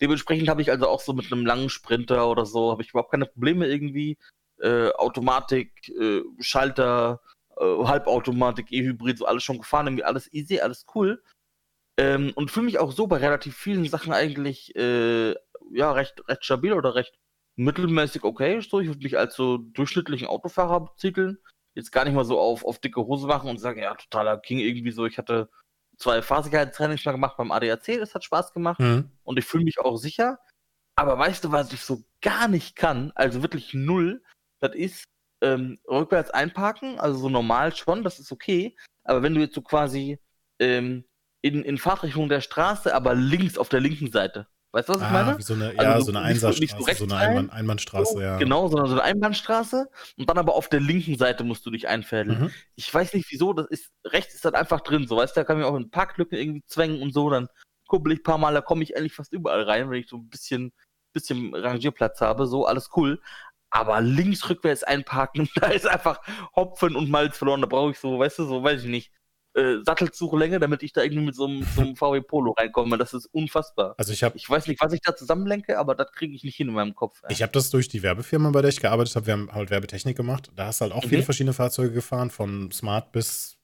Dementsprechend 0.02 0.50
habe 0.50 0.60
ich 0.60 0.70
also 0.70 0.88
auch 0.88 1.00
so 1.00 1.14
mit 1.14 1.32
einem 1.32 1.46
langen 1.46 1.70
Sprinter 1.70 2.28
oder 2.28 2.44
so, 2.44 2.70
habe 2.70 2.82
ich 2.82 2.90
überhaupt 2.90 3.12
keine 3.12 3.24
Probleme 3.24 3.66
irgendwie. 3.66 4.18
Äh, 4.60 4.90
Automatik, 4.90 5.88
äh, 5.88 6.20
Schalter, 6.38 7.22
äh, 7.56 7.64
Halbautomatik, 7.64 8.70
E-Hybrid, 8.72 9.16
so 9.16 9.24
alles 9.24 9.42
schon 9.42 9.56
gefahren, 9.56 9.86
irgendwie 9.86 10.04
alles 10.04 10.30
easy, 10.34 10.60
alles 10.60 10.84
cool. 10.94 11.22
Ähm, 11.96 12.32
und 12.34 12.50
fühle 12.50 12.66
mich 12.66 12.78
auch 12.78 12.92
so 12.92 13.06
bei 13.06 13.16
relativ 13.16 13.56
vielen 13.56 13.86
Sachen 13.88 14.12
eigentlich 14.12 14.76
äh, 14.76 15.30
ja 15.72 15.92
recht, 15.92 16.28
recht 16.28 16.44
stabil 16.44 16.74
oder 16.74 16.94
recht 16.94 17.18
mittelmäßig 17.56 18.22
okay. 18.22 18.60
So, 18.60 18.80
ich 18.80 18.88
würde 18.88 19.02
mich 19.02 19.16
als 19.16 19.34
so 19.34 19.56
durchschnittlichen 19.56 20.26
Autofahrer 20.26 20.80
betiteln. 20.80 21.38
Jetzt 21.76 21.92
gar 21.92 22.04
nicht 22.04 22.14
mal 22.14 22.24
so 22.24 22.40
auf, 22.40 22.64
auf 22.64 22.78
dicke 22.80 23.06
Hose 23.06 23.26
machen 23.28 23.48
und 23.48 23.58
sagen, 23.58 23.80
ja, 23.80 23.94
totaler 23.94 24.38
King 24.38 24.58
irgendwie 24.58 24.90
so. 24.90 25.06
Ich 25.06 25.18
hatte 25.18 25.48
zwei 25.98 26.22
Fahrsicherheitstrainings 26.22 27.04
mal 27.04 27.12
gemacht 27.12 27.36
beim 27.36 27.52
ADAC, 27.52 27.98
das 27.98 28.14
hat 28.14 28.24
Spaß 28.24 28.52
gemacht 28.52 28.80
mhm. 28.80 29.10
und 29.22 29.38
ich 29.38 29.44
fühle 29.44 29.64
mich 29.64 29.78
auch 29.78 29.96
sicher. 29.96 30.38
Aber 30.96 31.18
weißt 31.18 31.44
du, 31.44 31.52
was 31.52 31.72
ich 31.72 31.82
so 31.82 32.02
gar 32.22 32.48
nicht 32.48 32.74
kann, 32.76 33.12
also 33.14 33.42
wirklich 33.42 33.74
null, 33.74 34.22
das 34.60 34.74
ist 34.74 35.04
ähm, 35.42 35.78
rückwärts 35.86 36.30
einparken, 36.30 36.98
also 36.98 37.18
so 37.18 37.28
normal 37.28 37.74
schon, 37.76 38.02
das 38.02 38.18
ist 38.18 38.32
okay. 38.32 38.74
Aber 39.04 39.22
wenn 39.22 39.34
du 39.34 39.40
jetzt 39.40 39.54
so 39.54 39.60
quasi 39.60 40.18
ähm, 40.58 41.04
in, 41.42 41.62
in 41.62 41.78
Fahrtrichtung 41.78 42.28
der 42.28 42.40
Straße, 42.40 42.94
aber 42.94 43.14
links 43.14 43.58
auf 43.58 43.68
der 43.68 43.80
linken 43.80 44.10
Seite, 44.10 44.48
Weißt 44.76 44.90
du, 44.90 44.92
was 44.92 45.00
ich 45.00 45.08
ah, 45.08 45.10
meine? 45.10 45.38
Wie 45.38 45.42
so 45.42 45.54
eine, 45.54 45.68
also 45.70 45.82
ja, 45.82 46.00
so 46.02 46.10
eine 46.10 46.20
Einsatzstraße, 46.20 46.96
so, 46.96 47.04
eine 47.06 47.16
Einbahn, 47.16 47.48
Einbahnstraße, 47.48 48.22
ja. 48.22 48.36
Genau, 48.36 48.68
sondern 48.68 48.88
so 48.88 48.92
eine 48.92 49.04
Einbahnstraße 49.04 49.88
und 50.18 50.28
dann 50.28 50.36
aber 50.36 50.54
auf 50.54 50.68
der 50.68 50.80
linken 50.80 51.16
Seite 51.16 51.44
musst 51.44 51.64
du 51.64 51.70
dich 51.70 51.88
einfädeln. 51.88 52.42
Mhm. 52.42 52.50
Ich 52.74 52.92
weiß 52.92 53.14
nicht 53.14 53.26
wieso, 53.30 53.54
das 53.54 53.68
ist, 53.68 53.90
rechts 54.04 54.34
ist 54.34 54.44
das 54.44 54.52
einfach 54.52 54.82
drin, 54.82 55.06
so, 55.08 55.16
weißt 55.16 55.34
du, 55.34 55.40
da 55.40 55.44
kann 55.44 55.58
ich 55.58 55.64
auch 55.64 55.76
in 55.76 55.90
Parklücken 55.90 56.36
irgendwie 56.36 56.62
zwängen 56.66 57.00
und 57.00 57.14
so, 57.14 57.30
dann 57.30 57.48
kuppel 57.88 58.12
ich 58.12 58.18
ein 58.18 58.22
paar 58.24 58.36
Mal, 58.36 58.52
da 58.52 58.60
komme 58.60 58.82
ich 58.82 58.94
endlich 58.94 59.14
fast 59.14 59.32
überall 59.32 59.62
rein, 59.62 59.88
wenn 59.88 59.98
ich 59.98 60.10
so 60.10 60.18
ein 60.18 60.28
bisschen, 60.28 60.74
bisschen 61.14 61.54
Rangierplatz 61.54 62.20
habe, 62.20 62.46
so, 62.46 62.66
alles 62.66 62.90
cool. 62.96 63.18
Aber 63.70 64.02
links 64.02 64.46
rückwärts 64.50 64.82
einparken, 64.82 65.48
da 65.56 65.68
ist 65.68 65.86
einfach 65.86 66.20
Hopfen 66.54 66.96
und 66.96 67.08
Malz 67.08 67.38
verloren, 67.38 67.62
da 67.62 67.66
brauche 67.66 67.92
ich 67.92 67.98
so, 67.98 68.18
weißt 68.18 68.40
du, 68.40 68.44
so, 68.44 68.62
weiß 68.62 68.82
ich 68.82 68.90
nicht 68.90 69.10
äh, 69.56 69.82
Sattelzuglänge, 69.84 70.60
damit 70.60 70.82
ich 70.82 70.92
da 70.92 71.02
irgendwie 71.02 71.24
mit 71.24 71.34
so 71.34 71.46
einem, 71.46 71.64
so 71.74 71.80
einem 71.80 71.96
VW 71.96 72.20
Polo 72.20 72.52
reinkomme. 72.52 72.98
Das 72.98 73.14
ist 73.14 73.26
unfassbar. 73.26 73.94
Also 73.98 74.12
ich 74.12 74.22
habe, 74.22 74.36
ich 74.36 74.48
weiß 74.48 74.66
nicht, 74.66 74.80
was 74.80 74.92
ich 74.92 75.00
da 75.00 75.16
zusammenlenke, 75.16 75.78
aber 75.78 75.94
das 75.94 76.12
kriege 76.12 76.34
ich 76.34 76.44
nicht 76.44 76.56
hin 76.56 76.68
in 76.68 76.74
meinem 76.74 76.94
Kopf. 76.94 77.22
Ey. 77.24 77.32
Ich 77.32 77.42
habe 77.42 77.52
das 77.52 77.70
durch 77.70 77.88
die 77.88 78.02
Werbefirma, 78.02 78.50
bei 78.50 78.60
der 78.60 78.70
ich 78.70 78.80
gearbeitet 78.80 79.16
habe. 79.16 79.26
Wir 79.26 79.32
haben 79.32 79.50
halt 79.52 79.70
Werbetechnik 79.70 80.16
gemacht. 80.16 80.50
Da 80.54 80.66
hast 80.66 80.80
du 80.80 80.84
halt 80.84 80.92
auch 80.92 81.04
mhm. 81.04 81.08
viele 81.08 81.22
verschiedene 81.22 81.54
Fahrzeuge 81.54 81.92
gefahren, 81.92 82.30
von 82.30 82.70
Smart 82.70 83.12
bis 83.12 83.56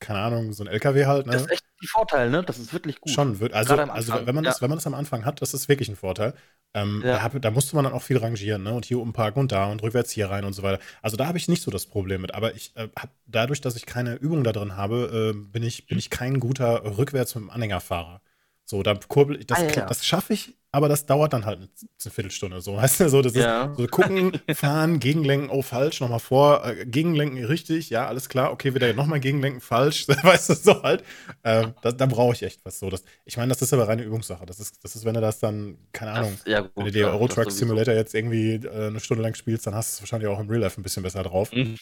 keine 0.00 0.20
Ahnung, 0.20 0.52
so 0.52 0.64
ein 0.64 0.68
LKW 0.68 1.06
halt. 1.06 1.26
Ne? 1.26 1.32
Das 1.32 1.42
ist 1.42 1.50
echt 1.50 1.64
ein 1.82 1.86
Vorteil, 1.86 2.30
ne? 2.30 2.42
Das 2.42 2.58
ist 2.58 2.72
wirklich 2.72 3.00
gut. 3.00 3.12
Schon, 3.12 3.40
wird, 3.40 3.52
also, 3.52 3.74
also 3.76 4.26
wenn, 4.26 4.34
man 4.34 4.44
das, 4.44 4.60
wenn 4.60 4.68
man 4.68 4.78
das 4.78 4.86
am 4.86 4.94
Anfang 4.94 5.24
hat, 5.24 5.40
das 5.42 5.54
ist 5.54 5.68
wirklich 5.68 5.88
ein 5.88 5.96
Vorteil. 5.96 6.34
Ähm, 6.74 7.02
ja. 7.04 7.28
da, 7.28 7.38
da, 7.38 7.50
musste 7.50 7.76
man 7.76 7.84
dann 7.84 7.94
auch 7.94 8.02
viel 8.02 8.18
rangieren, 8.18 8.62
ne? 8.62 8.72
Und 8.72 8.84
hier 8.84 8.98
umparken 8.98 9.40
und 9.40 9.52
da 9.52 9.66
und 9.66 9.82
rückwärts 9.82 10.10
hier 10.10 10.30
rein 10.30 10.44
und 10.44 10.52
so 10.52 10.62
weiter. 10.62 10.82
Also 11.02 11.16
da 11.16 11.26
habe 11.26 11.38
ich 11.38 11.48
nicht 11.48 11.62
so 11.62 11.70
das 11.70 11.86
Problem 11.86 12.20
mit. 12.22 12.34
Aber 12.34 12.54
ich 12.54 12.76
äh, 12.76 12.88
habe 12.98 13.12
dadurch, 13.26 13.60
dass 13.60 13.76
ich 13.76 13.86
keine 13.86 14.14
Übung 14.16 14.44
da 14.44 14.52
drin 14.52 14.76
habe, 14.76 15.32
äh, 15.34 15.38
bin, 15.38 15.62
ich, 15.62 15.86
bin 15.86 15.98
ich 15.98 16.10
kein 16.10 16.40
guter 16.40 16.84
rückwärts 16.98 17.34
mit 17.34 17.44
dem 17.44 17.50
Anhängerfahrer. 17.50 18.20
So, 18.64 18.82
da 18.82 18.94
kurbel 18.94 19.42
das, 19.44 19.58
ah, 19.58 19.62
ja, 19.62 19.72
ja. 19.72 19.86
das 19.86 20.04
schaffe 20.04 20.34
ich, 20.34 20.57
aber 20.70 20.88
das 20.88 21.06
dauert 21.06 21.32
dann 21.32 21.46
halt 21.46 21.58
eine, 21.58 21.68
Viertelstunde. 22.10 22.60
So, 22.60 22.76
weißt 22.76 23.00
du, 23.00 23.08
so, 23.08 23.22
das 23.22 23.34
ja. 23.34 23.66
ist 23.66 23.78
so 23.78 23.86
gucken, 23.86 24.38
fahren, 24.54 25.00
gegenlenken, 25.00 25.50
oh, 25.50 25.62
falsch, 25.62 26.00
nochmal 26.00 26.18
vor, 26.18 26.64
äh, 26.66 26.84
gegenlenken, 26.84 27.42
richtig, 27.44 27.90
ja, 27.90 28.06
alles 28.06 28.28
klar, 28.28 28.52
okay, 28.52 28.74
wieder 28.74 28.92
nochmal 28.92 29.20
gegenlenken, 29.20 29.60
falsch, 29.60 30.06
weißt 30.22 30.50
du, 30.50 30.54
so 30.54 30.82
halt. 30.82 31.02
Äh, 31.42 31.68
da, 31.82 31.92
da 31.92 32.06
brauche 32.06 32.34
ich 32.34 32.42
echt 32.42 32.64
was 32.64 32.78
so. 32.78 32.90
Das, 32.90 33.04
ich 33.24 33.36
meine, 33.36 33.48
das 33.48 33.62
ist 33.62 33.72
aber 33.72 33.88
reine 33.88 34.02
Übungssache. 34.02 34.44
Das 34.46 34.60
ist, 34.60 34.84
das 34.84 34.96
ist, 34.96 35.04
wenn 35.04 35.14
du 35.14 35.20
das 35.20 35.38
dann, 35.38 35.78
keine 35.92 36.12
Ahnung, 36.12 36.38
das, 36.44 36.52
ja, 36.52 36.60
gut, 36.60 36.72
wenn 36.76 36.84
du 36.86 36.92
dir 36.92 37.08
Euro 37.08 37.28
Truck 37.28 37.50
Simulator 37.50 37.94
jetzt 37.94 38.14
irgendwie 38.14 38.54
äh, 38.54 38.88
eine 38.88 39.00
Stunde 39.00 39.22
lang 39.22 39.34
spielst, 39.34 39.66
dann 39.66 39.74
hast 39.74 39.92
du 39.92 39.94
es 39.96 40.02
wahrscheinlich 40.02 40.28
auch 40.28 40.38
im 40.38 40.48
Real 40.48 40.60
Life 40.60 40.80
ein 40.80 40.82
bisschen 40.82 41.02
besser 41.02 41.22
drauf. 41.22 41.52
Mhm. 41.52 41.76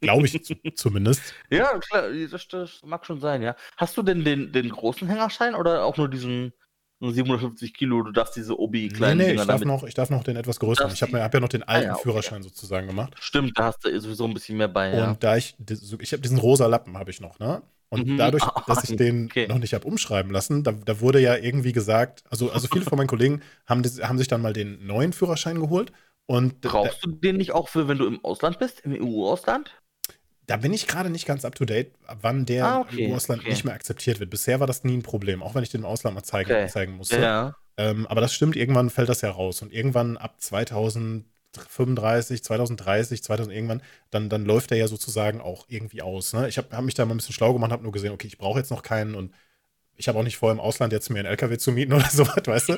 Glaube 0.00 0.26
ich 0.26 0.40
zumindest. 0.76 1.20
Ja, 1.50 1.78
klar, 1.78 2.10
das, 2.30 2.48
das, 2.48 2.82
mag 2.84 3.04
schon 3.06 3.20
sein, 3.20 3.42
ja. 3.42 3.56
Hast 3.76 3.96
du 3.96 4.02
denn 4.02 4.24
den, 4.24 4.52
den 4.52 4.68
großen 4.68 5.08
Hängerschein 5.08 5.54
oder 5.54 5.84
auch 5.84 5.96
nur 5.96 6.08
diesen 6.08 6.52
750 7.10 7.74
Kilo, 7.74 8.02
du 8.02 8.12
darfst 8.12 8.36
diese 8.36 8.58
Obi 8.58 8.88
kleinen 8.88 9.18
nee, 9.18 9.34
nee, 9.34 9.40
ich 9.40 9.46
darf, 9.46 9.64
noch, 9.64 9.84
ich 9.84 9.94
darf 9.94 10.10
noch 10.10 10.24
den 10.24 10.36
etwas 10.36 10.60
größeren. 10.60 10.92
Ich 10.92 11.02
habe 11.02 11.22
hab 11.22 11.34
ja 11.34 11.40
noch 11.40 11.48
den 11.48 11.62
alten 11.62 11.86
ah, 11.86 11.88
ja, 11.88 11.94
okay, 11.94 12.02
Führerschein 12.02 12.42
ja. 12.42 12.48
sozusagen 12.48 12.86
gemacht. 12.86 13.14
Stimmt, 13.20 13.58
da 13.58 13.66
hast 13.66 13.84
du 13.84 14.00
sowieso 14.00 14.24
ein 14.24 14.34
bisschen 14.34 14.56
mehr 14.56 14.68
bei. 14.68 14.92
Und 14.92 14.98
ja. 14.98 15.16
da 15.18 15.36
ich, 15.36 15.56
ich 16.00 16.12
habe 16.12 16.22
diesen 16.22 16.38
rosa 16.38 16.66
Lappen 16.66 16.96
habe 16.96 17.10
ich 17.10 17.20
noch, 17.20 17.38
ne? 17.38 17.62
Und 17.90 18.08
mhm. 18.08 18.16
dadurch, 18.16 18.44
dass 18.66 18.88
ich 18.88 18.96
den 18.96 19.26
okay. 19.26 19.46
noch 19.46 19.58
nicht 19.58 19.74
habe 19.74 19.86
umschreiben 19.86 20.32
lassen, 20.32 20.64
da, 20.64 20.72
da, 20.72 21.00
wurde 21.00 21.20
ja 21.20 21.36
irgendwie 21.36 21.72
gesagt, 21.72 22.24
also, 22.28 22.50
also 22.50 22.66
viele 22.66 22.84
von 22.84 22.98
meinen 22.98 23.06
Kollegen 23.08 23.40
haben, 23.66 23.84
haben 23.84 24.18
sich 24.18 24.28
dann 24.28 24.42
mal 24.42 24.52
den 24.52 24.84
neuen 24.84 25.12
Führerschein 25.12 25.60
geholt. 25.60 25.92
Und 26.26 26.62
Brauchst 26.62 27.04
du 27.04 27.10
den 27.10 27.36
nicht 27.36 27.52
auch 27.52 27.68
für, 27.68 27.86
wenn 27.86 27.98
du 27.98 28.06
im 28.06 28.24
Ausland 28.24 28.58
bist, 28.58 28.80
im 28.80 28.92
EU-Ausland? 28.92 29.70
Da 30.46 30.58
bin 30.58 30.72
ich 30.72 30.86
gerade 30.86 31.10
nicht 31.10 31.26
ganz 31.26 31.44
up 31.44 31.54
to 31.54 31.64
date, 31.64 31.92
wann 32.20 32.44
der 32.44 32.66
ah, 32.66 32.80
okay, 32.80 33.06
im 33.06 33.14
Ausland 33.14 33.42
okay. 33.42 33.50
nicht 33.50 33.64
mehr 33.64 33.74
akzeptiert 33.74 34.20
wird. 34.20 34.30
Bisher 34.30 34.60
war 34.60 34.66
das 34.66 34.84
nie 34.84 34.96
ein 34.96 35.02
Problem, 35.02 35.42
auch 35.42 35.54
wenn 35.54 35.62
ich 35.62 35.70
den 35.70 35.82
im 35.82 35.86
Ausland 35.86 36.14
mal 36.14 36.22
zeigen, 36.22 36.50
okay. 36.50 36.68
zeigen 36.68 36.92
musste. 36.92 37.20
Ja. 37.20 37.56
Ähm, 37.76 38.06
aber 38.06 38.20
das 38.20 38.34
stimmt, 38.34 38.56
irgendwann 38.56 38.90
fällt 38.90 39.08
das 39.08 39.22
ja 39.22 39.30
raus. 39.30 39.62
Und 39.62 39.72
irgendwann 39.72 40.16
ab 40.16 40.36
2035, 40.38 42.44
2030, 42.44 43.22
2000 43.22 43.54
irgendwann, 43.54 43.82
dann, 44.10 44.28
dann 44.28 44.44
läuft 44.44 44.70
der 44.70 44.78
ja 44.78 44.88
sozusagen 44.88 45.40
auch 45.40 45.66
irgendwie 45.68 46.02
aus. 46.02 46.32
Ne? 46.32 46.48
Ich 46.48 46.58
habe 46.58 46.76
hab 46.76 46.84
mich 46.84 46.94
da 46.94 47.04
mal 47.04 47.14
ein 47.14 47.18
bisschen 47.18 47.34
schlau 47.34 47.52
gemacht, 47.52 47.72
habe 47.72 47.82
nur 47.82 47.92
gesehen, 47.92 48.12
okay, 48.12 48.26
ich 48.26 48.38
brauche 48.38 48.58
jetzt 48.58 48.70
noch 48.70 48.82
keinen 48.82 49.14
und 49.14 49.32
ich 49.96 50.08
habe 50.08 50.18
auch 50.18 50.22
nicht 50.22 50.36
vor, 50.36 50.50
im 50.50 50.60
Ausland 50.60 50.92
jetzt 50.92 51.10
mir 51.10 51.20
einen 51.20 51.28
LKW 51.28 51.56
zu 51.58 51.72
mieten 51.72 51.92
oder 51.92 52.04
sowas, 52.10 52.42
weißt 52.44 52.70
du? 52.70 52.72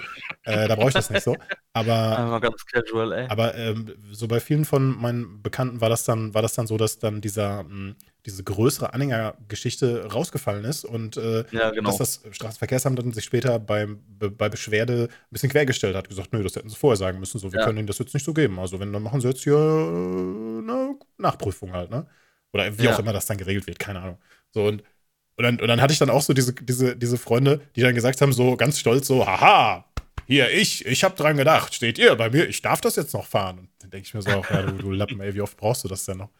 Äh, 0.44 0.68
da 0.68 0.74
brauche 0.74 0.88
ich 0.88 0.94
das 0.94 1.10
nicht 1.10 1.22
so. 1.22 1.36
Aber, 1.72 1.92
aber 2.18 2.40
ganz 2.40 2.64
casual, 2.66 3.12
ey. 3.12 3.26
Aber 3.28 3.54
ähm, 3.54 3.94
so 4.10 4.28
bei 4.28 4.40
vielen 4.40 4.64
von 4.64 4.96
meinen 5.00 5.42
Bekannten 5.42 5.80
war 5.80 5.88
das 5.88 6.04
dann, 6.04 6.34
war 6.34 6.42
das 6.42 6.54
dann 6.54 6.66
so, 6.66 6.76
dass 6.76 6.98
dann 6.98 7.20
dieser, 7.20 7.64
mh, 7.64 7.70
hm, 7.70 7.96
diese 8.26 8.42
größere 8.42 8.92
Anhängergeschichte 8.92 10.06
rausgefallen 10.12 10.64
ist 10.64 10.84
und 10.84 11.16
äh, 11.16 11.44
ja, 11.52 11.70
genau. 11.70 11.90
dass 11.90 11.98
das 11.98 12.22
Straßenverkehrsamt 12.32 12.98
dann 12.98 13.12
sich 13.12 13.24
später 13.24 13.58
beim, 13.60 14.02
bei 14.18 14.48
Beschwerde 14.48 15.08
ein 15.10 15.30
bisschen 15.30 15.50
quergestellt 15.50 15.94
hat, 15.94 16.08
gesagt, 16.08 16.32
nö, 16.32 16.42
das 16.42 16.56
hätten 16.56 16.68
sie 16.68 16.76
vorher 16.76 16.96
sagen 16.96 17.20
müssen, 17.20 17.38
so, 17.38 17.52
wir 17.52 17.60
ja. 17.60 17.64
können 17.64 17.78
ihnen 17.78 17.86
das 17.86 17.98
jetzt 17.98 18.14
nicht 18.14 18.24
so 18.24 18.34
geben. 18.34 18.58
Also 18.58 18.80
wenn, 18.80 18.92
dann 18.92 19.02
machen 19.02 19.20
sie 19.20 19.28
jetzt 19.28 19.44
hier 19.44 19.54
äh, 19.54 19.56
eine 19.56 20.96
Nachprüfung 21.18 21.72
halt, 21.72 21.90
ne? 21.90 22.06
Oder 22.52 22.76
wie 22.78 22.84
ja. 22.84 22.94
auch 22.94 22.98
immer 22.98 23.12
das 23.12 23.26
dann 23.26 23.36
geregelt 23.36 23.66
wird, 23.66 23.78
keine 23.78 24.00
Ahnung. 24.00 24.18
So 24.50 24.64
und 24.64 24.82
und 25.36 25.44
dann, 25.44 25.60
und 25.60 25.68
dann 25.68 25.80
hatte 25.80 25.92
ich 25.92 25.98
dann 25.98 26.10
auch 26.10 26.22
so 26.22 26.32
diese, 26.32 26.54
diese, 26.54 26.96
diese 26.96 27.18
Freunde, 27.18 27.60
die 27.76 27.82
dann 27.82 27.94
gesagt 27.94 28.20
haben, 28.20 28.32
so 28.32 28.56
ganz 28.56 28.78
stolz, 28.78 29.06
so, 29.06 29.26
haha, 29.26 29.84
hier, 30.26 30.50
ich, 30.50 30.84
ich 30.86 31.04
hab 31.04 31.14
dran 31.16 31.36
gedacht, 31.36 31.74
steht 31.74 31.98
ihr 31.98 32.14
bei 32.16 32.30
mir, 32.30 32.48
ich 32.48 32.62
darf 32.62 32.80
das 32.80 32.96
jetzt 32.96 33.14
noch 33.14 33.26
fahren. 33.26 33.58
Und 33.60 33.68
dann 33.80 33.90
denke 33.90 34.06
ich 34.06 34.14
mir 34.14 34.22
so, 34.22 34.30
auch, 34.30 34.50
ja, 34.50 34.62
du, 34.62 34.72
du 34.72 34.90
Lappen, 34.90 35.20
ey, 35.20 35.34
wie 35.34 35.40
oft 35.40 35.56
brauchst 35.56 35.84
du 35.84 35.88
das 35.88 36.04
denn 36.04 36.18
noch? 36.18 36.30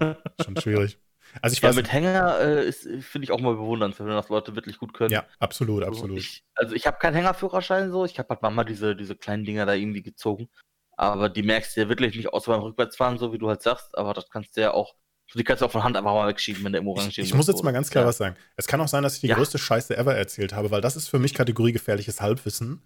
Ja, 0.00 0.16
schon 0.42 0.56
schwierig. 0.56 0.98
Also 1.42 1.54
ich 1.54 1.60
ja, 1.60 1.68
weiß, 1.68 1.76
mit 1.76 1.92
Hänger 1.92 2.40
äh, 2.40 2.72
finde 2.72 3.24
ich 3.24 3.30
auch 3.30 3.40
mal 3.40 3.54
bewundernswert, 3.54 4.08
wenn 4.08 4.16
das 4.16 4.30
Leute 4.30 4.54
wirklich 4.54 4.78
gut 4.78 4.94
können. 4.94 5.10
Ja, 5.10 5.26
absolut, 5.38 5.82
also 5.82 5.92
absolut. 5.92 6.18
Ich, 6.18 6.44
also 6.54 6.74
ich 6.74 6.86
habe 6.86 6.98
keinen 6.98 7.14
Hängerführerschein 7.14 7.90
so, 7.90 8.04
ich 8.04 8.18
habe 8.18 8.30
halt 8.30 8.40
manchmal 8.42 8.64
diese, 8.64 8.96
diese 8.96 9.16
kleinen 9.16 9.44
Dinger 9.44 9.66
da 9.66 9.74
irgendwie 9.74 10.02
gezogen. 10.02 10.48
Aber 10.96 11.28
die 11.28 11.42
merkst 11.42 11.76
du 11.76 11.82
ja 11.82 11.88
wirklich 11.90 12.16
nicht, 12.16 12.32
außer 12.32 12.52
beim 12.52 12.62
Rückwärtsfahren, 12.62 13.18
so 13.18 13.32
wie 13.32 13.38
du 13.38 13.48
halt 13.48 13.60
sagst. 13.60 13.98
Aber 13.98 14.14
das 14.14 14.30
kannst 14.30 14.56
du 14.56 14.62
ja 14.62 14.72
auch 14.72 14.94
die 15.34 15.44
kannst 15.44 15.60
du 15.60 15.66
auch 15.66 15.72
von 15.72 15.82
Hand 15.82 15.96
einfach 15.96 16.12
mal 16.12 16.28
wegschieben, 16.28 16.64
wenn 16.64 16.72
der 16.72 16.80
im 16.80 16.88
Orange 16.88 17.20
Ich, 17.20 17.28
ich 17.28 17.34
muss 17.34 17.48
jetzt 17.48 17.62
mal 17.64 17.72
ganz 17.72 17.90
klar 17.90 18.04
ja. 18.04 18.08
was 18.08 18.16
sagen. 18.16 18.36
Es 18.56 18.66
kann 18.66 18.80
auch 18.80 18.88
sein, 18.88 19.02
dass 19.02 19.16
ich 19.16 19.20
die 19.20 19.26
ja. 19.26 19.36
größte 19.36 19.58
Scheiße 19.58 19.96
ever 19.96 20.14
erzählt 20.14 20.54
habe, 20.54 20.70
weil 20.70 20.80
das 20.80 20.96
ist 20.96 21.08
für 21.08 21.18
mich 21.18 21.34
Kategorie 21.34 21.72
gefährliches 21.72 22.20
Halbwissen. 22.20 22.82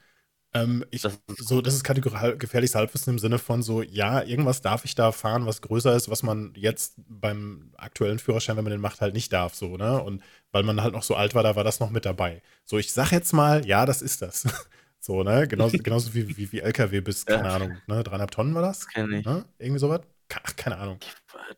Ähm, 0.52 0.84
ich, 0.90 1.02
das 1.02 1.20
ist 1.28 1.48
so, 1.48 1.60
das 1.60 1.74
ist 1.74 1.84
Kategorie 1.84 2.36
gefährliches 2.36 2.74
Halbwissen 2.74 3.14
im 3.14 3.18
Sinne 3.18 3.38
von 3.38 3.62
so, 3.62 3.82
ja, 3.82 4.22
irgendwas 4.22 4.62
darf 4.62 4.84
ich 4.84 4.96
da 4.96 5.12
fahren, 5.12 5.46
was 5.46 5.62
größer 5.62 5.94
ist, 5.94 6.10
was 6.10 6.24
man 6.24 6.52
jetzt 6.56 6.94
beim 7.08 7.72
aktuellen 7.76 8.18
Führerschein, 8.18 8.56
wenn 8.56 8.64
man 8.64 8.72
den 8.72 8.80
macht, 8.80 9.00
halt 9.00 9.14
nicht 9.14 9.32
darf, 9.32 9.54
so, 9.54 9.76
ne? 9.76 10.02
Und 10.02 10.22
weil 10.50 10.64
man 10.64 10.82
halt 10.82 10.92
noch 10.92 11.04
so 11.04 11.14
alt 11.14 11.34
war, 11.36 11.44
da 11.44 11.54
war 11.54 11.62
das 11.62 11.78
noch 11.78 11.90
mit 11.90 12.04
dabei. 12.04 12.42
So, 12.64 12.78
ich 12.78 12.92
sag 12.92 13.12
jetzt 13.12 13.32
mal, 13.32 13.64
ja, 13.64 13.86
das 13.86 14.02
ist 14.02 14.22
das. 14.22 14.48
so, 14.98 15.22
ne? 15.22 15.46
Genauso, 15.46 15.78
genauso 15.82 16.14
wie, 16.14 16.36
wie, 16.36 16.50
wie 16.50 16.60
LKW 16.60 17.00
bis, 17.00 17.26
keine 17.26 17.48
ja. 17.48 17.54
Ahnung, 17.54 17.76
ne? 17.86 18.02
Dreieinhalb 18.02 18.32
Tonnen 18.32 18.54
war 18.54 18.62
das? 18.62 18.88
Kenn 18.88 19.12
ich. 19.12 19.24
Ne? 19.24 19.44
Irgendwie 19.58 19.78
sowas? 19.78 20.00
Ach, 20.42 20.56
keine 20.56 20.78
Ahnung. 20.78 20.98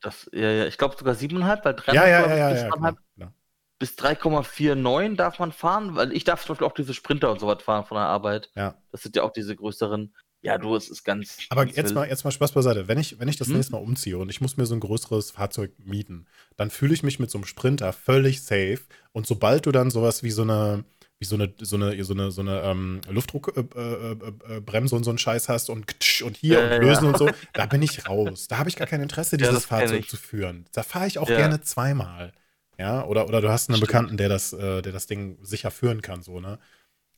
Das, 0.00 0.28
ja, 0.32 0.50
ja, 0.50 0.66
ich 0.66 0.78
glaube 0.78 0.96
sogar 0.98 1.14
7,5, 1.14 1.64
weil 1.64 1.74
3,5 1.74 1.94
ja, 1.94 2.06
ja, 2.06 2.26
ja, 2.26 2.36
ja, 2.36 2.54
ja, 2.54 2.70
genau. 2.70 3.32
bis 3.78 3.92
3,49 3.98 5.16
darf 5.16 5.38
man 5.38 5.52
fahren, 5.52 5.94
weil 5.96 6.12
ich 6.12 6.24
darf 6.24 6.44
zum 6.44 6.54
Beispiel 6.54 6.66
auch 6.66 6.74
diese 6.74 6.94
Sprinter 6.94 7.30
und 7.30 7.40
sowas 7.40 7.62
fahren 7.62 7.84
von 7.84 7.96
der 7.96 8.06
Arbeit. 8.06 8.50
Ja. 8.54 8.76
Das 8.90 9.02
sind 9.02 9.16
ja 9.16 9.22
auch 9.22 9.32
diese 9.32 9.54
größeren. 9.56 10.14
Ja, 10.44 10.58
du, 10.58 10.74
es 10.74 10.90
ist 10.90 11.04
ganz. 11.04 11.38
Aber 11.50 11.64
ganz 11.64 11.76
jetzt, 11.76 11.94
mal, 11.94 12.08
jetzt 12.08 12.24
mal 12.24 12.32
Spaß 12.32 12.52
beiseite. 12.52 12.88
Wenn 12.88 12.98
ich, 12.98 13.20
wenn 13.20 13.28
ich 13.28 13.36
das 13.36 13.46
hm? 13.48 13.54
nächste 13.54 13.72
Mal 13.72 13.78
umziehe 13.78 14.18
und 14.18 14.28
ich 14.28 14.40
muss 14.40 14.56
mir 14.56 14.66
so 14.66 14.74
ein 14.74 14.80
größeres 14.80 15.30
Fahrzeug 15.30 15.72
mieten, 15.78 16.26
dann 16.56 16.70
fühle 16.70 16.94
ich 16.94 17.04
mich 17.04 17.20
mit 17.20 17.30
so 17.30 17.38
einem 17.38 17.44
Sprinter 17.44 17.92
völlig 17.92 18.42
safe. 18.42 18.80
Und 19.12 19.26
sobald 19.26 19.66
du 19.66 19.72
dann 19.72 19.90
sowas 19.92 20.24
wie 20.24 20.32
so 20.32 20.42
eine, 20.42 20.84
wie 21.22 21.26
so 21.26 21.36
eine, 21.36 21.54
so 21.60 21.76
eine, 21.76 22.02
so 22.02 22.14
eine, 22.14 22.32
so 22.32 22.40
eine 22.40 22.62
ähm, 22.62 23.00
Luftdruckbremse 23.08 23.76
äh, 23.76 24.12
äh, 24.12 24.76
äh, 24.76 24.94
und 24.94 25.04
so 25.04 25.10
einen 25.10 25.18
Scheiß 25.18 25.48
hast 25.48 25.70
und, 25.70 25.86
und 26.24 26.36
hier 26.36 26.58
ja, 26.58 26.64
und 26.64 26.82
lösen 26.82 27.04
ja. 27.04 27.10
und 27.10 27.16
so, 27.16 27.30
da 27.52 27.66
bin 27.66 27.80
ich 27.80 28.08
raus. 28.08 28.48
Da 28.48 28.58
habe 28.58 28.68
ich 28.68 28.74
gar 28.74 28.88
kein 28.88 29.00
Interesse, 29.00 29.36
dieses 29.36 29.54
ja, 29.54 29.60
Fahrzeug 29.60 30.10
zu 30.10 30.16
führen. 30.16 30.64
Da 30.72 30.82
fahre 30.82 31.06
ich 31.06 31.20
auch 31.20 31.28
gerne 31.28 31.60
zweimal. 31.60 32.32
Ja, 32.76 33.04
oder, 33.04 33.28
oder 33.28 33.40
du 33.40 33.50
hast 33.50 33.68
einen 33.68 33.76
Stimmt. 33.76 33.88
Bekannten, 33.88 34.16
der 34.16 34.28
das, 34.28 34.52
äh, 34.52 34.82
der 34.82 34.90
das 34.90 35.06
Ding 35.06 35.38
sicher 35.42 35.70
führen 35.70 36.02
kann, 36.02 36.22
so, 36.22 36.40
ne? 36.40 36.58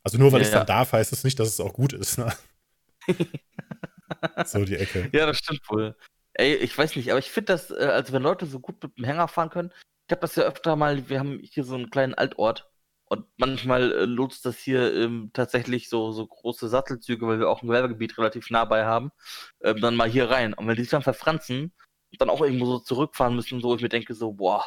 Also 0.03 0.19
nur 0.19 0.31
weil 0.33 0.43
ich 0.43 0.49
es 0.49 0.53
dann 0.53 0.67
darf, 0.67 0.93
heißt 0.93 1.11
es 1.11 1.21
das 1.21 1.25
nicht, 1.25 1.41
dass 1.41 1.49
es 1.49 1.61
auch 1.61 1.73
gut 1.73 1.95
ist, 1.95 2.19
ne? 2.19 2.31
so 4.45 4.67
die 4.67 4.77
Ecke. 4.77 5.09
Ja, 5.15 5.25
das 5.25 5.39
stimmt 5.39 5.63
wohl. 5.71 5.97
Ey, 6.35 6.57
ich 6.57 6.77
weiß 6.77 6.95
nicht, 6.97 7.11
aber 7.11 7.21
ich 7.21 7.31
finde 7.31 7.55
das, 7.55 7.71
äh, 7.71 7.87
also 7.91 8.13
wenn 8.13 8.23
Leute 8.23 8.45
so 8.45 8.61
gut 8.61 8.83
mit 8.83 8.99
dem 8.99 9.05
Hänger 9.05 9.29
fahren 9.29 9.49
können, 9.49 9.73
ich 10.07 10.13
habe 10.13 10.21
das 10.21 10.37
ja 10.37 10.43
öfter 10.43 10.77
mal, 10.77 11.09
wir 11.09 11.19
haben 11.19 11.41
hier 11.43 11.65
so 11.65 11.77
einen 11.77 11.89
kleinen 11.89 12.13
Altort 12.13 12.71
und 13.15 13.27
manchmal 13.37 13.93
äh, 13.93 14.07
nutzt 14.07 14.45
das 14.47 14.59
hier 14.59 14.95
ähm, 14.95 15.31
tatsächlich 15.33 15.89
so, 15.89 16.13
so 16.13 16.27
große 16.27 16.69
Sattelzüge, 16.69 17.27
weil 17.27 17.39
wir 17.39 17.49
auch 17.49 17.63
ein 17.63 17.69
Gewerbegebiet 17.69 18.19
relativ 18.19 18.51
nah 18.51 18.65
bei 18.65 18.85
haben, 18.85 19.11
ähm, 19.63 19.81
dann 19.81 19.97
mal 19.97 20.09
hier 20.09 20.31
rein. 20.31 20.55
Und 20.55 20.67
wenn 20.67 20.77
die 20.77 20.83
sich 20.83 20.91
dann 20.91 21.03
verfranzen 21.03 21.73
und 22.13 22.21
dann 22.21 22.31
auch 22.31 22.43
irgendwo 22.43 22.67
so 22.67 22.79
zurückfahren 22.81 23.37
müssen, 23.37 23.61
so 23.61 23.75
ich 23.77 23.83
mir 23.83 23.89
denke 23.89 24.15
so, 24.15 24.33
boah, 24.33 24.65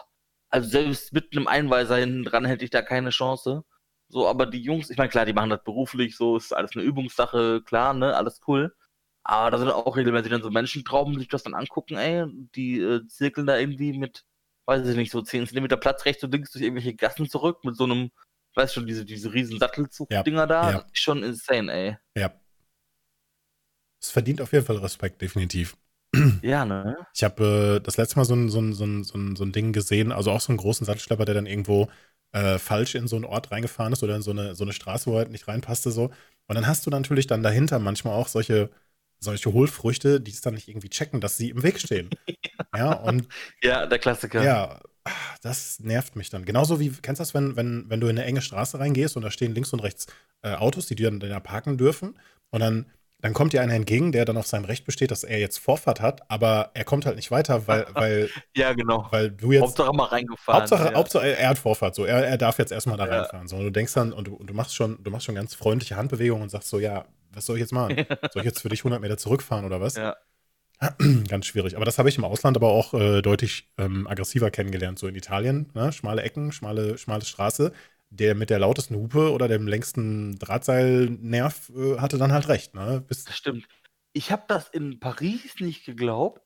also 0.50 0.70
selbst 0.70 1.14
mit 1.14 1.34
einem 1.34 1.48
Einweiser 1.48 1.98
hinten 1.98 2.24
dran 2.24 2.46
hätte 2.46 2.66
ich 2.66 2.72
da 2.72 2.82
keine 2.82 3.10
Chance. 3.10 3.64
So, 4.10 4.28
aber 4.28 4.46
die 4.46 4.62
Jungs, 4.62 4.90
ich 4.90 4.98
meine, 4.98 5.10
klar, 5.10 5.26
die 5.26 5.34
machen 5.34 5.50
das 5.50 5.64
beruflich, 5.64 6.16
so 6.16 6.38
ist 6.38 6.54
alles 6.54 6.72
eine 6.76 6.84
Übungssache, 6.86 7.62
klar, 7.66 7.94
ne, 7.94 8.16
alles 8.16 8.40
cool. 8.48 8.74
Aber 9.24 9.52
da 9.52 9.58
sind 9.58 9.70
auch 9.70 9.98
regelmäßig 9.98 10.32
dann 10.32 10.42
so 10.42 10.50
Menschentrauben, 10.50 11.14
die 11.14 11.20
sich 11.20 11.28
das 11.28 11.44
dann 11.44 11.54
angucken, 11.54 11.98
ey, 11.98 12.26
die 12.56 12.80
äh, 12.80 13.06
zirkeln 13.08 13.46
da 13.48 13.58
irgendwie 13.58 13.98
mit, 13.98 14.24
weiß 14.66 14.88
ich 14.88 14.96
nicht, 14.96 15.12
so 15.12 15.22
10 15.22 15.48
cm 15.48 15.68
Platz 15.80 16.06
rechts 16.06 16.24
und 16.24 16.32
links 16.32 16.52
durch 16.52 16.64
irgendwelche 16.64 16.96
Gassen 16.96 17.30
zurück 17.30 17.66
mit 17.66 17.76
so 17.76 17.84
einem 17.86 18.12
weißt 18.58 18.74
schon, 18.74 18.88
diese, 18.88 19.06
diese 19.06 19.32
riesen 19.34 19.60
Sattelzug-Dinger 19.60 20.40
ja, 20.40 20.46
da, 20.46 20.72
ja. 20.72 20.86
schon 20.92 21.24
insane, 21.24 21.72
ey. 21.72 21.98
Ja. 22.16 22.34
Es 24.02 24.12
verdient 24.12 24.42
auf 24.42 24.52
jeden 24.52 24.66
Fall 24.66 24.78
Respekt, 24.78 25.22
definitiv. 25.22 25.78
Ja, 26.42 26.66
ne? 26.66 26.98
Ich 27.14 27.24
habe 27.24 27.78
äh, 27.78 27.84
das 27.84 27.98
letzte 27.98 28.18
Mal 28.18 28.26
so 28.26 28.36
ein, 28.36 28.50
so, 28.50 28.60
ein, 28.60 28.74
so, 28.74 28.86
ein, 28.86 29.04
so, 29.04 29.18
ein, 29.18 29.36
so 29.36 29.44
ein 29.44 29.52
Ding 29.52 29.74
gesehen, 29.74 30.12
also 30.12 30.32
auch 30.32 30.42
so 30.42 30.50
einen 30.50 30.58
großen 30.58 30.86
Sattelschlepper, 30.86 31.26
der 31.26 31.36
dann 31.36 31.46
irgendwo 31.46 31.90
äh, 32.32 32.58
falsch 32.58 32.96
in 32.96 33.08
so 33.08 33.16
einen 33.16 33.26
Ort 33.26 33.52
reingefahren 33.52 33.94
ist 33.94 34.04
oder 34.04 34.16
in 34.16 34.22
so 34.22 34.32
eine, 34.32 34.56
so 34.56 34.64
eine 34.64 34.74
Straße, 34.74 35.08
wo 35.08 35.14
er 35.14 35.20
halt 35.20 35.32
nicht 35.32 35.48
reinpasste, 35.48 35.92
so. 35.92 36.12
Und 36.48 36.56
dann 36.56 36.68
hast 36.68 36.86
du 36.86 36.90
natürlich 36.90 37.28
dann 37.28 37.44
dahinter 37.44 37.80
manchmal 37.80 38.14
auch 38.14 38.28
solche, 38.28 38.70
solche 39.20 39.52
Hohlfrüchte, 39.52 40.22
die 40.22 40.32
es 40.32 40.42
dann 40.42 40.54
nicht 40.54 40.68
irgendwie 40.68 40.90
checken, 40.90 41.22
dass 41.22 41.38
sie 41.38 41.50
im 41.50 41.64
Weg 41.64 41.80
stehen. 41.80 42.10
ja. 42.74 42.78
ja, 42.78 42.94
und. 42.94 43.28
Ja, 43.62 43.86
der 43.86 44.00
Klassiker. 44.00 44.44
Ja, 44.44 44.80
das 45.42 45.80
nervt 45.80 46.16
mich 46.16 46.30
dann. 46.30 46.46
Genauso 46.46 46.80
wie, 46.80 46.90
kennst 46.90 47.20
du 47.20 47.22
das, 47.22 47.34
wenn, 47.34 47.56
wenn, 47.56 47.90
wenn 47.90 48.00
du 48.00 48.08
in 48.08 48.18
eine 48.18 48.28
enge 48.28 48.42
Straße 48.42 48.80
reingehst 48.80 49.16
und 49.16 49.24
da 49.24 49.32
stehen 49.32 49.54
links 49.54 49.74
und 49.74 49.80
rechts 49.80 50.08
äh, 50.42 50.54
Autos, 50.54 50.88
die 50.88 50.96
dir 50.96 51.10
dann 51.10 51.20
da 51.20 51.40
parken 51.40 51.78
dürfen 51.78 52.18
und 52.52 52.60
dann, 52.60 52.86
dann 53.20 53.34
kommt 53.34 53.54
dir 53.54 53.62
einer 53.62 53.74
entgegen, 53.74 54.12
der 54.12 54.26
dann 54.26 54.38
auf 54.38 54.46
seinem 54.46 54.66
Recht 54.66 54.86
besteht, 54.86 55.12
dass 55.12 55.24
er 55.24 55.40
jetzt 55.40 55.58
Vorfahrt 55.58 56.02
hat, 56.02 56.30
aber 56.30 56.72
er 56.74 56.84
kommt 56.84 57.06
halt 57.06 57.16
nicht 57.16 57.32
weiter, 57.32 57.68
weil, 57.68 57.88
weil, 57.94 58.30
ja, 58.56 58.74
genau. 58.74 59.08
weil 59.12 59.32
du 59.32 59.52
jetzt. 59.52 59.64
Hauptsache 59.64 59.94
mal 59.94 60.06
reingefahren. 60.06 60.62
Hauptsache, 60.62 60.92
ja. 60.92 60.94
Hauptsache 60.94 61.38
er 61.38 61.50
hat 61.50 61.58
Vorfahrt, 61.58 61.96
so. 61.96 62.06
Er, 62.06 62.28
er 62.28 62.38
darf 62.38 62.60
jetzt 62.60 62.72
erstmal 62.72 62.98
da 62.98 63.08
ja. 63.08 63.22
reinfahren. 63.22 63.48
So. 63.48 63.56
Und 63.56 63.64
du 63.64 63.72
denkst 63.72 63.94
dann, 63.94 64.14
und 64.14 64.28
du, 64.28 64.36
und 64.36 64.48
du 64.48 64.54
machst 64.54 64.76
schon, 64.76 65.04
du 65.04 65.12
machst 65.12 65.26
schon 65.26 65.36
ganz 65.36 65.56
freundliche 65.56 65.96
Handbewegungen 65.96 66.44
und 66.44 66.50
sagst 66.50 66.70
so, 66.70 66.80
ja, 66.80 67.06
was 67.34 67.46
soll 67.46 67.58
ich 67.58 67.62
jetzt 67.62 67.74
machen? 67.74 67.96
soll 68.32 68.42
ich 68.42 68.46
jetzt 68.46 68.62
für 68.62 68.70
dich 68.70 68.82
100 68.82 69.02
Meter 69.02 69.18
zurückfahren 69.18 69.66
oder 69.66 69.82
was? 69.82 69.96
Ja. 69.96 70.16
Ganz 71.28 71.46
schwierig. 71.48 71.76
Aber 71.76 71.86
das 71.86 71.98
habe 71.98 72.10
ich 72.10 72.18
im 72.18 72.24
Ausland 72.24 72.56
aber 72.56 72.70
auch 72.70 72.94
äh, 72.94 73.22
deutlich 73.22 73.70
ähm, 73.78 74.08
aggressiver 74.08 74.52
kennengelernt. 74.52 75.00
So 75.00 75.08
in 75.08 75.16
Italien, 75.16 75.70
ne? 75.74 75.92
schmale 75.92 76.22
Ecken, 76.22 76.52
schmale, 76.52 76.98
schmale 76.98 77.26
Straße. 77.26 77.74
Der 78.10 78.36
mit 78.36 78.50
der 78.50 78.60
lautesten 78.60 78.96
Hupe 78.96 79.34
oder 79.34 79.48
dem 79.48 79.68
längsten 79.68 80.38
Drahtseilnerv 80.40 81.72
äh, 81.76 81.98
hatte 81.98 82.18
dann 82.18 82.32
halt 82.32 82.48
recht. 82.48 82.74
Ne? 82.74 83.04
Bis 83.08 83.26
das 83.26 83.36
stimmt. 83.36 83.68
Ich 84.14 84.32
habe 84.32 84.44
das 84.48 84.70
in 84.70 85.00
Paris 85.00 85.60
nicht 85.60 85.86
geglaubt. 85.86 86.42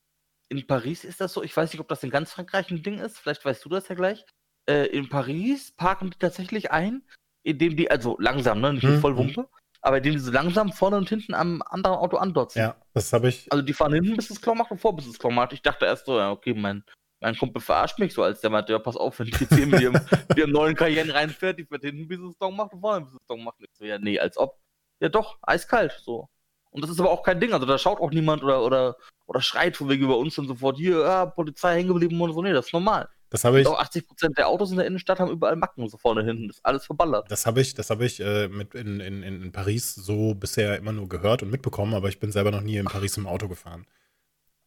In 0.50 0.66
Paris 0.66 1.04
ist 1.04 1.22
das 1.22 1.34
so. 1.34 1.44
Ich 1.44 1.56
weiß 1.56 1.72
nicht, 1.72 1.80
ob 1.80 1.88
das 1.88 2.04
in 2.04 2.10
ganz 2.10 2.32
Frankreich 2.32 2.72
ein 2.72 2.84
Ding 2.84 3.00
ist. 3.00 3.20
Vielleicht 3.20 3.46
weißt 3.46 3.64
du 3.64 3.70
das 3.70 3.88
ja 3.90 3.96
gleich. 3.96 4.26
Äh, 4.68 4.88
in 4.88 5.10
Paris 5.10 5.72
parken 5.72 6.10
die 6.10 6.18
tatsächlich 6.18 6.72
ein, 6.72 7.04
indem 7.44 7.76
die, 7.76 7.92
also 7.92 8.18
langsam, 8.20 8.62
ne? 8.62 8.74
nicht 8.74 8.84
hm, 8.84 9.00
voll 9.00 9.18
Wumpe, 9.18 9.50
aber 9.82 9.98
indem 9.98 10.14
die 10.14 10.20
so 10.20 10.32
langsam 10.32 10.72
vorne 10.72 10.98
und 10.98 11.10
hinten 11.10 11.34
am 11.34 11.62
anderen 11.66 11.98
Auto 11.98 12.18
andotzen. 12.18 12.60
Ja, 12.60 12.76
das 12.94 13.12
habe 13.14 13.30
ich. 13.30 13.52
Also 13.52 13.64
die 13.64 13.74
fahren 13.74 13.94
hinten, 13.94 14.16
bis 14.16 14.30
es 14.30 14.42
klar 14.42 14.56
macht 14.56 14.72
und 14.72 14.80
vor, 14.80 14.96
bis 14.96 15.08
es 15.08 15.18
klar 15.18 15.34
macht. 15.34 15.54
Ich 15.54 15.62
dachte 15.62 15.86
erst 15.86 16.06
so, 16.06 16.18
ja, 16.18 16.32
okay, 16.32 16.54
mein, 16.54 16.84
mein 17.20 17.36
Kumpel 17.36 17.62
verarscht 17.62 18.00
mich 18.00 18.14
so, 18.14 18.24
als 18.24 18.42
der 18.42 18.52
meinte, 18.52 18.74
ja, 18.74 18.80
pass 18.80 18.96
auf, 18.96 19.20
wenn 19.20 19.28
ich 19.28 19.40
jetzt 19.40 19.54
hier 19.56 19.66
mit 19.66 19.82
dem, 19.82 19.94
mit 20.30 20.38
dem 20.38 20.52
neuen 20.52 20.76
Cayenne 20.76 21.14
reinfährt, 21.14 21.60
die 21.60 21.70
wird 21.70 21.84
hinten 21.84 22.08
Business 22.08 22.38
Dong 22.38 22.56
macht 22.56 22.74
und 22.74 22.82
vorne 22.82 22.98
ein 22.98 23.04
Business 23.06 23.26
Dong 23.28 23.44
macht. 23.44 23.58
Ich 23.60 23.70
so, 23.74 23.86
ja, 23.86 23.98
nee, 23.98 24.20
als 24.20 24.38
ob. 24.38 24.60
Ja, 25.00 25.10
doch, 25.10 25.38
eiskalt, 25.42 26.00
so. 26.04 26.30
Und 26.70 26.84
das 26.84 26.92
ist 26.92 27.00
aber 27.00 27.10
auch 27.10 27.24
kein 27.24 27.40
Ding, 27.40 27.54
also 27.54 27.66
da 27.66 27.78
schaut 27.78 28.00
auch 28.00 28.12
niemand 28.12 28.44
oder, 28.44 28.64
oder, 28.64 28.96
oder 29.26 29.42
schreit 29.42 29.76
von 29.76 29.90
wegen 29.90 30.06
über 30.06 30.18
uns 30.18 30.38
und 30.38 30.48
sofort, 30.48 30.78
hier, 30.78 31.02
ja, 31.02 31.26
Polizei 31.26 31.76
hängen 31.76 31.90
geblieben 31.90 32.22
und 32.22 32.34
so, 32.34 32.42
nee, 32.42 32.54
das 32.54 32.68
ist 32.68 32.74
normal. 32.74 33.10
Das 33.32 33.46
habe 33.46 33.62
ich. 33.62 33.68
Auch 33.68 33.82
80% 33.82 34.36
der 34.36 34.50
Autos 34.50 34.72
in 34.72 34.78
der 34.78 34.86
Innenstadt 34.86 35.20
haben 35.20 35.32
überall 35.32 35.56
Macken 35.56 35.88
so 35.88 35.98
vorne 35.98 36.24
hinten. 36.24 36.50
Das 36.50 36.58
ist 36.58 36.66
alles 36.66 36.86
verballert. 36.86 37.32
Das 37.32 37.46
habe 37.46 37.62
ich, 37.62 37.74
das 37.74 37.90
habe 37.90 38.06
ich 38.06 38.20
äh, 38.20 38.50
mit 38.50 38.76
in, 38.76 39.00
in, 39.00 39.24
in 39.24 39.52
Paris 39.54 39.96
so 39.96 40.36
bisher 40.36 40.78
immer 40.78 40.92
nur 40.92 41.08
gehört 41.08 41.42
und 41.42 41.50
mitbekommen, 41.50 41.94
aber 41.94 42.10
ich 42.10 42.20
bin 42.20 42.32
selber 42.34 42.52
noch 42.52 42.62
nie 42.62 42.76
in 42.76 42.86
Paris 42.86 43.16
im 43.16 43.26
Auto 43.26 43.48
gefahren. 43.48 43.88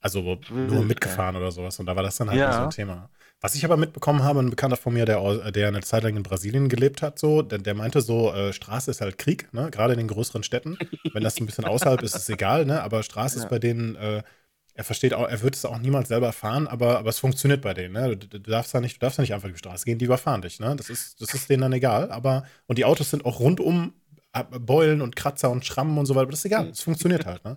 Also 0.01 0.39
nur 0.51 0.85
mitgefahren 0.85 1.37
oder 1.37 1.51
sowas. 1.51 1.79
Und 1.79 1.87
da 1.87 1.97
war 1.97 2.03
das 2.03 2.17
dann 2.17 2.29
halt 2.29 2.39
ja. 2.39 2.53
so 2.53 2.63
ein 2.65 2.71
Thema. 2.71 3.09
Was 3.41 3.55
ich 3.55 3.65
aber 3.65 3.79
mitbekommen 3.79 4.23
habe, 4.23 4.41
ein 4.41 4.51
Bekannter 4.51 4.77
von 4.77 4.93
mir, 4.93 5.07
der, 5.07 5.51
der 5.51 5.69
eine 5.69 5.81
Zeit 5.81 6.03
lang 6.03 6.17
in 6.17 6.23
Brasilien 6.23 6.69
gelebt 6.69 7.01
hat, 7.01 7.19
so, 7.19 7.41
der, 7.41 7.59
der 7.59 7.75
meinte 7.75 8.03
so, 8.03 8.33
äh, 8.33 8.53
Straße 8.53 8.91
ist 8.91 9.01
halt 9.01 9.17
Krieg, 9.17 9.53
ne? 9.55 9.71
Gerade 9.71 9.95
in 9.95 9.99
den 9.99 10.09
größeren 10.09 10.43
Städten. 10.43 10.77
Wenn 11.15 11.23
das 11.23 11.41
ein 11.41 11.47
bisschen 11.47 11.65
außerhalb 11.65 12.03
ist, 12.03 12.15
ist 12.15 12.23
es 12.23 12.29
egal, 12.29 12.67
ne? 12.67 12.83
Aber 12.83 13.03
Straße 13.03 13.39
ja. 13.39 13.45
ist 13.45 13.51
bei 13.51 13.59
denen 13.59 13.97
äh, 13.97 14.23
er 14.75 14.85
versteht 14.85 15.15
auch, 15.15 15.29
er 15.29 15.41
wird 15.43 15.55
es 15.55 15.65
auch 15.65 15.79
niemals 15.79 16.09
selber 16.09 16.33
fahren, 16.33 16.67
aber, 16.67 16.99
aber 16.99 17.09
es 17.09 17.21
funktioniert 17.21 17.63
bei 17.63 17.75
denen. 17.75 17.95
Ne? 17.95 18.17
Du, 18.17 18.27
du, 18.27 18.51
darfst 18.51 18.75
da 18.75 18.81
nicht, 18.81 18.97
du 18.97 19.01
darfst 19.01 19.19
da 19.19 19.23
nicht 19.23 19.33
einfach 19.33 19.49
die 19.49 19.57
Straße 19.57 19.85
gehen, 19.85 19.99
die 19.99 20.05
überfahren 20.05 20.43
dich. 20.43 20.59
Ne? 20.59 20.75
Das, 20.75 20.91
ist, 20.91 21.21
das 21.21 21.33
ist 21.33 21.49
denen 21.49 21.63
dann 21.63 21.73
egal. 21.73 22.11
Aber, 22.11 22.45
und 22.67 22.77
die 22.77 22.85
Autos 22.85 23.11
sind 23.11 23.25
auch 23.25 23.39
rundum 23.39 23.95
äh, 24.33 24.43
Beulen 24.59 25.01
und 25.01 25.15
Kratzer 25.15 25.51
und 25.51 25.65
Schrammen 25.65 25.97
und 25.97 26.07
so 26.07 26.15
weiter. 26.15 26.23
Aber 26.23 26.33
das 26.33 26.41
ist 26.41 26.47
egal. 26.47 26.69
Es 26.71 26.81
funktioniert 26.81 27.25
halt. 27.25 27.45
Ne? 27.45 27.57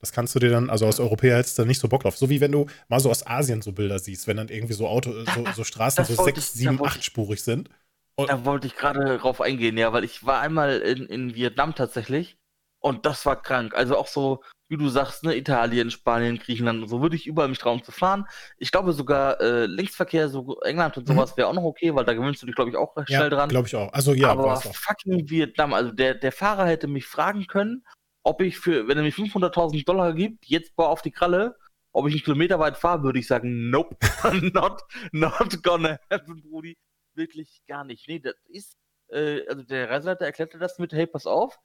Das 0.00 0.10
kannst 0.10 0.34
du 0.34 0.38
dir 0.38 0.48
dann, 0.48 0.70
also 0.70 0.86
als 0.86 1.00
Europäer 1.00 1.36
hättest 1.36 1.58
du 1.58 1.66
nicht 1.66 1.80
so 1.80 1.88
Bock 1.88 2.02
drauf. 2.02 2.16
So 2.16 2.30
wie 2.30 2.40
wenn 2.40 2.52
du 2.52 2.66
mal 2.88 2.98
so 2.98 3.10
aus 3.10 3.26
Asien 3.26 3.60
so 3.60 3.72
Bilder 3.72 3.98
siehst, 3.98 4.26
wenn 4.26 4.38
dann 4.38 4.48
irgendwie 4.48 4.72
so 4.72 4.88
Auto, 4.88 5.12
so, 5.12 5.44
so 5.54 5.64
Straßen 5.64 5.96
das 6.08 6.16
so 6.16 6.24
sechs, 6.24 6.38
ich, 6.38 6.44
sieben, 6.46 6.82
achtspurig 6.82 7.42
sind. 7.42 7.68
Und 8.14 8.30
da 8.30 8.46
wollte 8.46 8.66
ich 8.66 8.74
gerade 8.74 9.18
drauf 9.18 9.42
eingehen, 9.42 9.76
ja, 9.76 9.92
weil 9.92 10.02
ich 10.02 10.24
war 10.24 10.40
einmal 10.40 10.78
in, 10.78 11.06
in 11.06 11.34
Vietnam 11.34 11.74
tatsächlich 11.74 12.37
und 12.80 13.06
das 13.06 13.26
war 13.26 13.40
krank. 13.40 13.74
Also 13.74 13.96
auch 13.96 14.06
so 14.06 14.42
wie 14.68 14.76
du 14.76 14.88
sagst, 14.88 15.24
ne, 15.24 15.36
Italien, 15.36 15.90
Spanien, 15.90 16.38
Griechenland, 16.38 16.88
so 16.88 17.00
würde 17.00 17.16
ich 17.16 17.26
überall 17.26 17.48
mich 17.48 17.58
trauen 17.58 17.82
zu 17.82 17.90
fahren. 17.90 18.26
Ich 18.58 18.70
glaube 18.70 18.92
sogar 18.92 19.40
äh, 19.40 19.66
Linksverkehr, 19.66 20.28
so 20.28 20.60
England 20.60 20.98
und 20.98 21.08
mhm. 21.08 21.14
sowas 21.14 21.36
wäre 21.36 21.48
auch 21.48 21.54
noch 21.54 21.62
okay, 21.62 21.94
weil 21.94 22.04
da 22.04 22.12
gewöhnst 22.12 22.42
du 22.42 22.46
dich, 22.46 22.54
glaube 22.54 22.70
ich, 22.70 22.76
auch 22.76 22.96
recht 22.96 23.08
ja, 23.08 23.18
schnell 23.18 23.30
dran. 23.30 23.48
glaube 23.48 23.66
ich 23.66 23.74
auch. 23.74 23.92
Also 23.92 24.12
ja, 24.12 24.30
aber 24.30 24.56
fucking 24.60 25.28
Vietnam, 25.30 25.72
also 25.72 25.90
der, 25.90 26.14
der 26.14 26.32
Fahrer 26.32 26.66
hätte 26.66 26.86
mich 26.86 27.06
fragen 27.06 27.46
können, 27.46 27.84
ob 28.22 28.42
ich 28.42 28.58
für, 28.58 28.88
wenn 28.88 28.98
er 28.98 29.04
mir 29.04 29.12
500.000 29.12 29.84
Dollar 29.86 30.12
gibt, 30.12 30.44
jetzt 30.46 30.76
boah 30.76 30.90
auf 30.90 31.00
die 31.00 31.12
Kralle, 31.12 31.56
ob 31.92 32.06
ich 32.06 32.14
einen 32.14 32.22
Kilometer 32.22 32.58
weit 32.58 32.76
fahre, 32.76 33.02
würde 33.02 33.18
ich 33.18 33.26
sagen, 33.26 33.70
nope, 33.70 33.96
not, 34.52 34.82
not 35.12 35.62
gonna 35.62 35.98
happen, 36.10 36.42
Brudi. 36.42 36.76
Wirklich 37.14 37.62
gar 37.66 37.84
nicht. 37.84 38.06
Nee, 38.06 38.20
das 38.20 38.34
ist, 38.48 38.76
äh, 39.10 39.46
also 39.48 39.62
der 39.62 39.88
Reiseleiter 39.88 40.26
erklärte 40.26 40.58
das 40.58 40.78
mit, 40.78 40.92
hey, 40.92 41.06
pass 41.06 41.26
auf, 41.26 41.58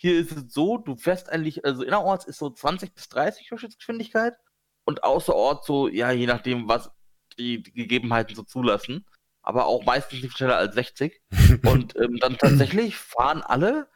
hier 0.00 0.18
ist 0.18 0.32
es 0.32 0.54
so, 0.54 0.78
du 0.78 0.96
fährst 0.96 1.28
eigentlich, 1.28 1.62
also 1.66 1.82
innerorts 1.82 2.24
ist 2.24 2.38
so 2.38 2.48
20 2.48 2.94
bis 2.94 3.10
30 3.10 3.48
Durchschnittsgeschwindigkeit 3.48 4.34
und 4.86 5.04
außerorts 5.04 5.66
so, 5.66 5.88
ja, 5.88 6.10
je 6.10 6.26
nachdem, 6.26 6.68
was 6.68 6.90
die, 7.38 7.62
die 7.62 7.72
Gegebenheiten 7.72 8.34
so 8.34 8.42
zulassen, 8.42 9.04
aber 9.42 9.66
auch 9.66 9.84
meistens 9.84 10.22
nicht 10.22 10.38
schneller 10.38 10.56
als 10.56 10.74
60. 10.74 11.20
und 11.66 11.94
ähm, 12.00 12.16
dann 12.18 12.38
tatsächlich 12.38 12.96
fahren 12.96 13.42
alle 13.42 13.88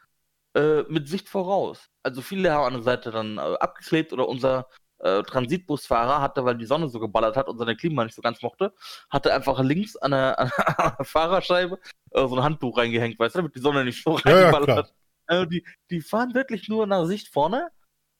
äh, 0.53 0.83
mit 0.89 1.07
Sicht 1.07 1.27
voraus. 1.27 1.89
Also 2.03 2.21
viele 2.21 2.51
haben 2.51 2.65
an 2.65 2.73
der 2.73 2.83
Seite 2.83 3.09
dann 3.09 3.39
äh, 3.39 3.41
abgeklebt 3.41 4.13
oder 4.13 4.29
unser 4.29 4.67
äh, 4.99 5.23
Transitbusfahrer 5.23 6.21
hatte, 6.21 6.45
weil 6.45 6.55
die 6.55 6.67
Sonne 6.67 6.87
so 6.87 6.99
geballert 6.99 7.35
hat 7.35 7.47
und 7.49 7.57
seine 7.57 7.75
Klima 7.75 8.03
nicht 8.03 8.15
so 8.15 8.21
ganz 8.21 8.43
mochte, 8.43 8.75
hatte 9.09 9.33
einfach 9.33 9.59
links 9.59 9.95
an 9.95 10.11
der, 10.11 10.39
an 10.79 10.95
der 10.99 11.05
Fahrerscheibe 11.05 11.79
äh, 12.11 12.27
so 12.27 12.35
ein 12.35 12.43
Handtuch 12.43 12.77
reingehängt, 12.77 13.17
weißt 13.17 13.33
du, 13.33 13.39
damit 13.39 13.55
die 13.55 13.59
Sonne 13.59 13.83
nicht 13.83 14.03
so 14.03 14.13
reingeballert 14.13 14.67
ja, 14.67 14.75
ja, 14.75 14.83
hat. 14.83 14.93
Also 15.27 15.45
die, 15.45 15.65
die 15.89 16.01
fahren 16.01 16.33
wirklich 16.33 16.67
nur 16.69 16.87
nach 16.87 17.05
Sicht 17.05 17.29
vorne. 17.29 17.69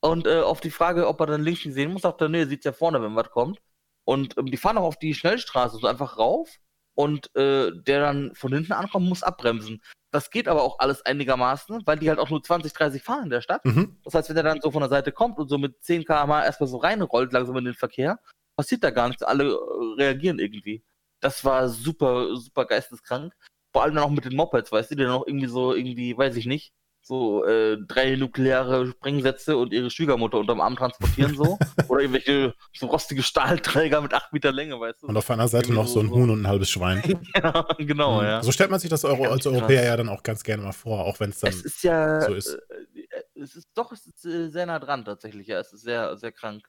Und 0.02 0.28
äh, 0.28 0.42
auf 0.42 0.62
die 0.62 0.72
Frage, 0.72 1.08
ob 1.08 1.20
er 1.20 1.28
dann 1.28 1.44
links 1.44 1.66
nicht 1.66 1.74
sehen 1.74 1.92
muss, 1.92 2.04
sagt 2.04 2.22
er, 2.22 2.30
nee, 2.30 2.46
sieht 2.46 2.66
ja 2.66 2.74
vorne, 2.74 3.02
wenn 3.02 3.16
was 3.16 3.32
kommt. 3.32 3.60
Und 4.04 4.38
ähm, 4.38 4.46
die 4.48 4.58
fahren 4.58 4.78
auch 4.78 4.84
auf 4.84 5.00
die 5.00 5.16
Schnellstraße, 5.16 5.78
so 5.78 5.88
einfach 5.88 6.18
rauf. 6.18 6.60
Und 6.94 7.36
äh, 7.36 7.72
der 7.74 8.00
dann 8.00 8.34
von 8.36 8.54
hinten 8.54 8.72
ankommt, 8.72 9.08
muss 9.08 9.24
abbremsen. 9.24 9.82
Das 10.12 10.30
geht 10.30 10.48
aber 10.48 10.64
auch 10.64 10.80
alles 10.80 11.06
einigermaßen, 11.06 11.82
weil 11.86 12.00
die 12.00 12.08
halt 12.08 12.20
auch 12.20 12.30
nur 12.30 12.42
20, 12.42 12.72
30 12.72 13.04
fahren 13.04 13.26
in 13.26 13.30
der 13.32 13.42
Stadt. 13.42 13.66
Mhm. 13.66 13.98
Das 14.06 14.14
heißt, 14.14 14.30
wenn 14.30 14.38
er 14.38 14.44
dann 14.44 14.62
so 14.62 14.72
von 14.72 14.80
der 14.80 14.90
Seite 14.90 15.12
kommt 15.12 15.40
und 15.40 15.50
so 15.50 15.58
mit 15.58 15.84
10 15.84 16.06
km/h 16.06 16.46
erstmal 16.46 16.70
so 16.70 16.78
reinrollt, 16.78 17.34
langsam 17.34 17.58
in 17.58 17.66
den 17.66 17.74
Verkehr, 17.74 18.20
passiert 18.56 18.84
da 18.84 18.92
gar 18.92 19.10
nichts. 19.10 19.24
Alle 19.24 19.46
äh, 19.46 20.02
reagieren 20.02 20.40
irgendwie. 20.40 20.84
Das 21.20 21.44
war 21.44 21.68
super, 21.68 22.36
super 22.38 22.66
geisteskrank. 22.66 23.34
Vor 23.74 23.84
allem 23.84 23.96
dann 23.96 24.06
auch 24.06 24.10
mit 24.10 24.24
den 24.24 24.36
Mopeds, 24.36 24.72
weißt 24.72 24.92
du, 24.92 24.96
die 24.96 25.04
dann 25.04 25.12
auch 25.12 25.28
irgendwie 25.28 25.48
so, 25.48 25.74
irgendwie, 25.74 26.18
weiß 26.18 26.38
ich 26.38 26.46
nicht, 26.46 26.72
so 27.06 27.46
äh, 27.46 27.78
drei 27.88 28.16
nukleare 28.16 28.88
Sprengsätze 28.88 29.56
und 29.58 29.72
ihre 29.74 29.92
Schwiegermutter 29.92 30.40
unterm 30.40 30.60
Arm 30.60 30.76
transportieren 30.76 31.36
so. 31.36 31.60
Oder 31.88 32.02
irgendwelche 32.02 32.56
so 32.74 32.88
rostige 32.88 33.22
Stahlträger 33.22 34.02
mit 34.02 34.14
acht 34.14 34.34
Meter 34.34 34.52
Länge, 34.52 34.80
weißt 34.80 35.04
du. 35.04 35.08
Und 35.08 35.18
auf 35.18 35.30
einer 35.30 35.48
Seite 35.48 35.72
noch 35.72 35.88
so 35.88 36.00
ein 36.00 36.10
Huhn 36.10 36.30
und 36.32 36.42
ein 36.42 36.48
halbes 36.48 36.70
Schwein. 36.70 37.04
ja, 37.36 37.68
genau, 37.78 38.22
mhm. 38.22 38.28
ja. 38.28 38.44
So 38.44 38.52
stellt 38.52 38.72
man 38.72 38.80
sich 38.80 38.90
das 38.90 39.06
Euro, 39.06 39.26
als 39.26 39.46
Europäer 39.46 39.82
krass. 39.82 39.86
ja 39.86 39.98
dann 39.98 40.10
auch 40.10 40.24
ganz 40.24 40.44
gerne 40.44 40.64
mal 40.64 40.72
vor, 40.72 41.06
auch 41.06 41.20
wenn 41.20 41.30
es 41.30 41.40
dann 41.40 41.52
es 41.52 41.64
ist 41.64 41.84
ja, 41.84 42.22
so 42.22 42.34
ist. 42.34 42.56
Äh, 42.56 43.40
es 43.40 43.56
ist 43.56 43.70
doch 43.76 43.92
es 43.92 44.08
ist, 44.08 44.26
äh, 44.26 44.50
sehr 44.50 44.66
nah 44.66 44.80
dran 44.80 45.06
tatsächlich, 45.06 45.46
ja. 45.46 45.60
Es 45.60 45.74
ist 45.74 45.82
sehr, 45.82 46.18
sehr 46.18 46.32
krank. 46.32 46.64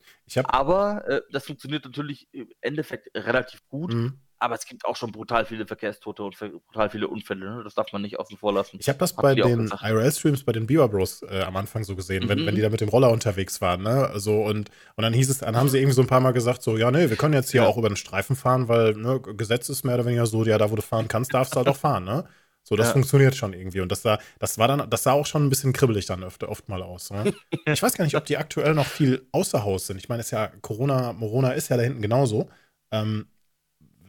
Aber 0.45 1.09
äh, 1.09 1.23
das 1.33 1.47
funktioniert 1.47 1.87
natürlich 1.87 2.29
im 2.33 2.49
Endeffekt 2.61 3.09
relativ 3.15 3.67
gut. 3.69 3.95
Mhm 3.95 4.21
aber 4.39 4.55
es 4.55 4.67
gibt 4.67 4.85
auch 4.85 4.97
schon 4.97 5.13
brutal 5.13 5.45
viele 5.47 5.67
Verkehrstote 5.67 6.23
und 6.23 6.37
brutal 6.39 6.91
viele 6.91 7.09
Unfälle. 7.09 7.57
Ne? 7.57 7.65
Das 7.65 7.75
darf 7.75 7.93
man 7.93 8.03
nicht 8.03 8.19
außen 8.19 8.37
vor 8.37 8.53
lassen. 8.53 8.79
Ich 8.81 8.89
habe 8.89 8.99
das 8.99 9.17
Hat 9.17 9.23
bei 9.23 9.35
den 9.35 9.69
IRL-Streams 9.69 10.45
bei 10.45 10.53
den 10.53 10.67
Beaver 10.67 10.89
Bros 10.89 11.23
äh, 11.23 11.43
am 11.43 11.57
Anfang 11.57 11.85
so 11.85 11.97
gesehen, 11.97 12.25
mhm. 12.25 12.29
wenn, 12.29 12.47
wenn 12.47 12.55
die 12.55 12.61
da 12.61 12.69
mit 12.69 12.81
dem 12.81 12.89
Roller 12.89 13.11
unterwegs 13.11 13.61
waren. 13.61 13.83
Ne? 13.83 14.09
Also, 14.09 14.43
und, 14.43 14.71
und 14.97 15.03
dann 15.03 15.13
hieß 15.13 15.31
es, 15.31 15.39
dann 15.39 15.57
haben 15.57 15.69
sie 15.69 15.79
irgendwie 15.79 15.95
so 15.95 16.03
ein 16.03 16.09
paar 16.09 16.21
Mal 16.21 16.33
gesagt, 16.33 16.63
so, 16.63 16.77
ja, 16.77 16.91
nee, 16.91 17.09
wir 17.09 17.17
können 17.17 17.35
jetzt 17.35 17.51
hier 17.51 17.63
ja. 17.63 17.69
auch 17.69 17.77
über 17.77 17.89
den 17.89 17.97
Streifen 17.97 18.37
fahren, 18.37 18.69
weil 18.69 18.95
ne, 18.95 19.21
Gesetz 19.21 19.69
ist 19.69 19.85
mehr 19.85 19.95
oder 19.95 20.07
weniger 20.07 20.27
so, 20.27 20.45
ja, 20.45 20.59
da 20.59 20.71
wo 20.71 20.77
du 20.77 20.83
fahren 20.83 21.09
kannst, 21.09 21.33
darfst 21.33 21.55
du 21.55 21.59
halt 21.59 21.69
auch 21.69 21.77
fahren, 21.77 22.05
ne? 22.05 22.29
So, 22.69 22.75
das 22.75 22.89
ja. 22.89 22.93
funktioniert 22.95 23.37
schon 23.37 23.53
irgendwie. 23.53 23.81
Und 23.81 23.93
das 23.93 24.03
sah, 24.03 24.19
das 24.41 24.59
war 24.59 24.67
dann, 24.67 24.91
das 24.91 25.05
sah 25.05 25.13
auch 25.13 25.25
schon 25.25 25.47
ein 25.47 25.51
bisschen 25.51 25.73
kribbelig 25.73 26.07
dann 26.07 26.25
oft, 26.25 26.43
oft 26.43 26.69
mal 26.69 26.83
aus. 26.83 27.13
Ne? 27.13 27.33
ich 27.65 27.81
weiß 27.81 27.95
gar 27.95 28.05
nicht, 28.05 28.17
ob 28.17 28.25
die 28.25 28.39
aktuell 28.39 28.75
noch 28.75 28.87
viel 28.87 29.25
außer 29.31 29.63
Haus 29.63 29.87
sind. 29.87 29.99
Ich 29.99 30.09
meine, 30.09 30.21
es 30.21 30.27
ist 30.27 30.33
ja 30.33 30.49
Corona, 30.63 31.13
Morona 31.13 31.53
ist 31.53 31.69
ja 31.69 31.77
da 31.77 31.85
hinten 31.85 32.03
genauso. 32.03 32.51
Ähm, 32.91 33.29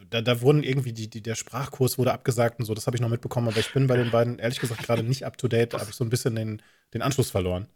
da, 0.09 0.21
da 0.21 0.41
wurden 0.41 0.63
irgendwie 0.63 0.93
die, 0.93 1.09
die, 1.09 1.21
der 1.21 1.35
Sprachkurs 1.35 1.97
wurde 1.97 2.13
abgesagt 2.13 2.59
und 2.59 2.65
so, 2.65 2.73
das 2.73 2.87
habe 2.87 2.97
ich 2.97 3.01
noch 3.01 3.09
mitbekommen, 3.09 3.47
aber 3.47 3.59
ich 3.59 3.71
bin 3.73 3.87
bei 3.87 3.97
den 3.97 4.11
beiden 4.11 4.39
ehrlich 4.39 4.59
gesagt 4.59 4.83
gerade 4.83 5.03
nicht 5.03 5.25
up 5.25 5.37
to 5.37 5.47
date, 5.47 5.73
da 5.73 5.79
habe 5.79 5.89
ich 5.89 5.95
so 5.95 6.03
ein 6.03 6.09
bisschen 6.09 6.35
den, 6.35 6.61
den 6.93 7.01
Anschluss 7.01 7.29
verloren. 7.31 7.67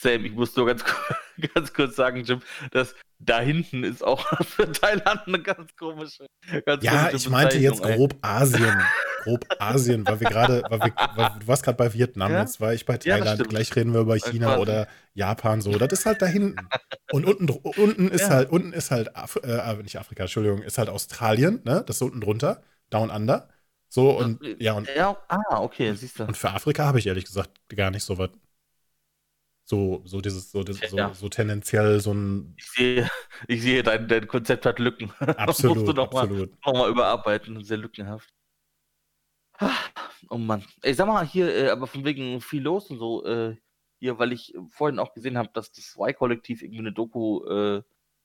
Sam, 0.00 0.24
ich 0.24 0.32
muss 0.32 0.56
nur 0.56 0.66
ganz, 0.66 0.82
ganz 1.54 1.72
kurz 1.74 1.96
sagen, 1.96 2.24
Jim, 2.24 2.40
dass 2.70 2.94
da 3.18 3.40
hinten 3.40 3.84
ist 3.84 4.02
auch 4.02 4.26
für 4.44 4.70
Thailand 4.72 5.26
eine 5.26 5.42
ganz 5.42 5.76
komische. 5.76 6.26
Ganz 6.64 6.82
ja, 6.82 7.06
komische 7.06 7.16
ich 7.16 7.28
meinte 7.28 7.58
jetzt 7.58 7.82
grob. 7.82 8.16
Asien. 8.22 8.80
Grob 9.24 9.44
Asien, 9.58 10.06
weil 10.06 10.20
wir 10.20 10.30
gerade, 10.30 10.62
weil 10.70 10.80
wir, 10.80 10.94
weil, 11.14 11.30
du 11.38 11.46
warst 11.46 11.62
gerade 11.62 11.76
bei 11.76 11.92
Vietnam, 11.92 12.32
ja? 12.32 12.40
jetzt 12.40 12.58
war 12.62 12.72
ich 12.72 12.86
bei 12.86 12.96
Thailand, 12.96 13.38
ja, 13.38 13.44
gleich 13.44 13.76
reden 13.76 13.92
wir 13.92 14.00
über 14.00 14.16
China 14.16 14.56
oder 14.56 14.88
Japan 15.12 15.60
so. 15.60 15.72
Das 15.72 15.92
ist 15.92 16.06
halt 16.06 16.22
da 16.22 16.26
hinten. 16.26 16.56
Und 17.12 17.26
unten, 17.26 17.50
unten 17.50 18.08
ist 18.08 18.22
ja. 18.22 18.30
halt, 18.30 18.50
unten 18.50 18.72
ist 18.72 18.90
halt, 18.90 19.14
Af 19.14 19.36
äh, 19.42 19.82
nicht 19.82 19.98
Afrika, 19.98 20.22
Entschuldigung, 20.22 20.62
ist 20.62 20.78
halt 20.78 20.88
Australien, 20.88 21.60
ne? 21.64 21.84
Das 21.86 21.96
ist 21.96 22.02
unten 22.02 22.22
drunter, 22.22 22.62
Down 22.88 23.10
Under. 23.10 23.50
So 23.90 24.10
und 24.12 24.40
ja 24.58 24.72
und. 24.74 24.88
Ja, 24.96 25.18
ah, 25.28 25.60
okay, 25.60 25.92
siehst 25.94 26.20
du. 26.20 26.24
Und 26.24 26.36
für 26.36 26.50
Afrika 26.50 26.86
habe 26.86 26.98
ich 26.98 27.06
ehrlich 27.06 27.26
gesagt 27.26 27.50
gar 27.68 27.90
nicht 27.90 28.04
so 28.04 28.16
was 28.16 28.30
so, 29.70 30.02
so 30.04 30.20
dieses, 30.20 30.50
so, 30.50 30.64
dieses, 30.64 30.90
ja. 30.90 31.08
so, 31.08 31.14
so, 31.14 31.28
tendenziell 31.28 32.00
so 32.00 32.12
ein. 32.12 32.54
Ich 32.58 32.70
sehe, 32.70 33.10
ich 33.46 33.62
sehe 33.62 33.84
dein, 33.84 34.08
dein 34.08 34.26
Konzept 34.26 34.66
hat 34.66 34.80
Lücken. 34.80 35.12
Absolut. 35.20 35.76
musst 35.76 35.88
du 35.88 35.92
noch 35.92 36.12
absolut. 36.12 36.50
Mal, 36.50 36.72
noch 36.72 36.80
mal 36.80 36.90
überarbeiten, 36.90 37.62
sehr 37.62 37.76
lückenhaft. 37.76 38.34
Oh 40.28 40.38
Mann. 40.38 40.64
Ich 40.82 40.96
sag 40.96 41.06
mal 41.06 41.24
hier, 41.24 41.54
äh, 41.54 41.68
aber 41.70 41.86
von 41.86 42.04
wegen 42.04 42.40
viel 42.40 42.62
los 42.62 42.90
und 42.90 42.98
so, 42.98 43.24
äh, 43.24 43.56
hier, 44.00 44.18
weil 44.18 44.32
ich 44.32 44.54
vorhin 44.70 44.98
auch 44.98 45.14
gesehen 45.14 45.38
habe, 45.38 45.50
dass 45.52 45.70
das 45.70 45.96
Y-Kollektiv 45.96 46.62
irgendwie 46.62 46.80
eine 46.80 46.92
Doku 46.92 47.44
äh, 47.44 47.82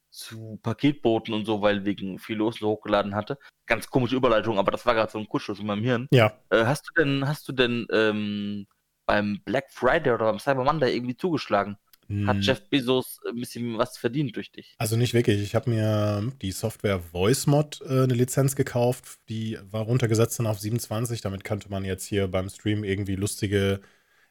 zu 0.10 0.59
Paketbooten 0.63 1.34
und 1.34 1.45
so, 1.45 1.61
weil 1.61 1.86
wegen 1.86 2.17
viel 2.17 2.38
los 2.38 2.55
so 2.55 2.69
hochgeladen 2.69 3.13
hatte. 3.13 3.38
Ganz 3.67 3.88
komische 3.88 4.15
Überleitung, 4.15 4.57
aber 4.57 4.72
das 4.72 4.86
war 4.86 4.95
gerade 4.95 5.11
so 5.11 5.19
ein 5.19 5.28
Kuschus 5.28 5.59
in 5.59 5.67
meinem 5.67 5.84
Hirn. 5.84 6.07
Ja. 6.11 6.34
Äh, 6.49 6.65
hast 6.65 6.88
du 6.88 7.03
denn, 7.03 7.28
hast 7.28 7.47
du 7.47 7.51
denn 7.51 7.86
ähm, 7.91 8.65
beim 9.06 9.41
Black 9.45 9.72
Friday 9.72 10.14
oder 10.14 10.26
beim 10.26 10.39
Cyber 10.39 10.64
Monday 10.64 10.95
irgendwie 10.95 11.18
zugeschlagen. 11.18 11.78
Hm. 12.08 12.28
Hat 12.28 12.38
Jeff 12.41 12.70
Bezos 12.70 13.20
ein 13.28 13.39
bisschen 13.39 13.78
was 13.78 13.97
verdient 13.97 14.36
durch 14.36 14.51
dich? 14.51 14.76
Also 14.78 14.95
nicht 14.95 15.14
wirklich. 15.14 15.41
Ich 15.41 15.56
habe 15.56 15.70
mir 15.70 16.32
die 16.41 16.51
Software 16.51 17.01
VoiceMod 17.12 17.82
äh, 17.82 18.03
eine 18.03 18.14
Lizenz 18.14 18.56
gekauft. 18.56 19.20
Die 19.30 19.58
war 19.72 19.82
runtergesetzt 19.82 20.38
dann 20.39 20.47
auf 20.47 20.60
27. 20.60 21.22
Damit 21.22 21.43
könnte 21.43 21.70
man 21.70 21.84
jetzt 21.84 22.06
hier 22.06 22.28
beim 22.28 22.49
Stream 22.49 22.84
irgendwie 22.84 23.16
lustige 23.16 23.82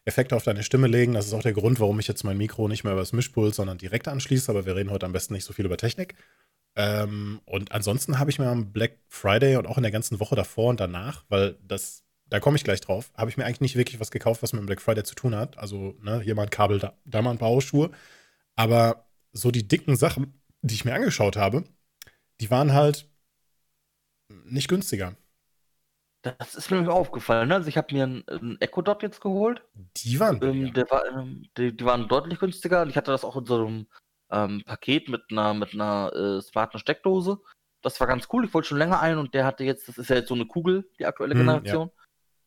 Effekte 0.05 0.35
auf 0.35 0.43
deine 0.43 0.63
Stimme 0.63 0.87
legen. 0.87 1.15
Das 1.15 1.25
ist 1.25 1.33
auch 1.33 1.41
der 1.41 1.53
Grund, 1.53 1.79
warum 1.79 1.99
ich 1.99 2.07
jetzt 2.07 2.23
mein 2.23 2.37
Mikro 2.37 2.67
nicht 2.67 2.83
mehr 2.83 2.93
über 2.93 3.01
das 3.01 3.11
Mischpult, 3.11 3.55
sondern 3.55 3.77
direkt 3.77 4.07
anschließe. 4.07 4.49
Aber 4.49 4.65
wir 4.65 4.75
reden 4.75 4.91
heute 4.91 5.05
am 5.05 5.11
besten 5.11 5.33
nicht 5.33 5.45
so 5.45 5.51
viel 5.51 5.65
über 5.65 5.77
Technik. 5.77 6.15
Ähm, 6.77 7.41
und 7.45 7.71
ansonsten 7.71 8.19
habe 8.19 8.29
ich 8.29 8.39
mir 8.39 8.47
am 8.47 8.71
Black 8.71 8.99
Friday 9.07 9.57
und 9.57 9.65
auch 9.65 9.77
in 9.77 9.83
der 9.83 9.91
ganzen 9.91 10.19
Woche 10.19 10.35
davor 10.35 10.69
und 10.69 10.79
danach, 10.79 11.25
weil 11.29 11.57
das, 11.61 12.04
da 12.27 12.39
komme 12.39 12.57
ich 12.57 12.63
gleich 12.63 12.81
drauf, 12.81 13.11
habe 13.15 13.29
ich 13.29 13.37
mir 13.37 13.45
eigentlich 13.45 13.61
nicht 13.61 13.75
wirklich 13.75 13.99
was 13.99 14.11
gekauft, 14.11 14.41
was 14.41 14.53
mit 14.53 14.61
dem 14.61 14.65
Black 14.65 14.81
Friday 14.81 15.03
zu 15.03 15.15
tun 15.15 15.35
hat. 15.35 15.57
Also, 15.57 15.95
ne, 16.01 16.21
hier 16.21 16.35
mal 16.35 16.43
ein 16.43 16.49
Kabel, 16.49 16.79
da, 16.79 16.93
da 17.05 17.21
mal 17.21 17.31
ein 17.31 17.37
paar 17.37 17.49
Hausschuhe. 17.49 17.91
Aber 18.55 19.07
so 19.31 19.51
die 19.51 19.67
dicken 19.67 19.95
Sachen, 19.95 20.41
die 20.61 20.75
ich 20.75 20.85
mir 20.85 20.93
angeschaut 20.93 21.37
habe, 21.37 21.63
die 22.41 22.49
waren 22.49 22.73
halt 22.73 23.07
nicht 24.29 24.67
günstiger. 24.67 25.15
Das 26.21 26.55
ist 26.55 26.71
mir 26.71 26.91
aufgefallen. 26.91 27.49
Ne? 27.49 27.55
Also 27.55 27.69
ich 27.69 27.77
habe 27.77 27.93
mir 27.93 28.03
einen, 28.03 28.27
einen 28.27 28.59
Echo 28.59 28.81
Dot 28.81 29.03
jetzt 29.03 29.21
geholt. 29.21 29.61
Die 29.97 30.19
waren 30.19 30.41
ähm, 30.41 30.73
der 30.73 30.89
war, 30.89 31.05
ähm, 31.05 31.47
die, 31.55 31.75
die, 31.75 31.85
waren 31.85 32.07
deutlich 32.07 32.39
günstiger. 32.39 32.81
Und 32.81 32.89
ich 32.89 32.97
hatte 32.97 33.11
das 33.11 33.23
auch 33.23 33.37
in 33.37 33.45
so 33.45 33.67
einem 33.67 33.87
ähm, 34.31 34.63
Paket 34.65 35.07
mit 35.07 35.21
einer, 35.29 35.53
mit 35.53 35.73
einer 35.73 36.11
äh, 36.13 36.41
smarten 36.41 36.79
Steckdose. 36.79 37.39
Das 37.83 37.99
war 37.99 38.07
ganz 38.07 38.27
cool. 38.33 38.45
Ich 38.45 38.53
wollte 38.55 38.69
schon 38.69 38.79
länger 38.79 38.99
ein 39.01 39.19
und 39.19 39.35
der 39.35 39.45
hatte 39.45 39.63
jetzt, 39.63 39.87
das 39.87 39.99
ist 39.99 40.09
ja 40.09 40.15
jetzt 40.15 40.29
so 40.29 40.33
eine 40.33 40.47
Kugel, 40.47 40.89
die 40.97 41.05
aktuelle 41.05 41.35
hm, 41.35 41.41
Generation. 41.41 41.91
Ja. 41.95 42.04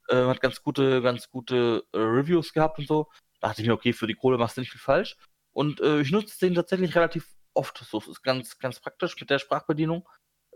Äh, 0.08 0.24
hat 0.24 0.40
ganz 0.40 0.62
gute, 0.62 1.02
ganz 1.02 1.30
gute 1.30 1.84
äh, 1.92 1.98
Reviews 1.98 2.52
gehabt 2.52 2.78
und 2.78 2.88
so. 2.88 3.08
Da 3.40 3.48
dachte 3.48 3.62
ich 3.62 3.68
mir, 3.68 3.74
okay, 3.74 3.92
für 3.92 4.06
die 4.06 4.14
Kohle 4.14 4.38
machst 4.38 4.56
du 4.56 4.60
nicht 4.60 4.70
viel 4.70 4.80
falsch. 4.80 5.16
Und 5.52 5.80
äh, 5.80 6.00
ich 6.00 6.10
nutze 6.10 6.38
den 6.40 6.54
tatsächlich 6.54 6.94
relativ 6.94 7.26
oft. 7.54 7.78
So, 7.78 7.98
es 7.98 8.08
ist 8.08 8.22
ganz, 8.22 8.58
ganz 8.58 8.80
praktisch 8.80 9.18
mit 9.20 9.30
der 9.30 9.38
Sprachbedienung. 9.38 10.08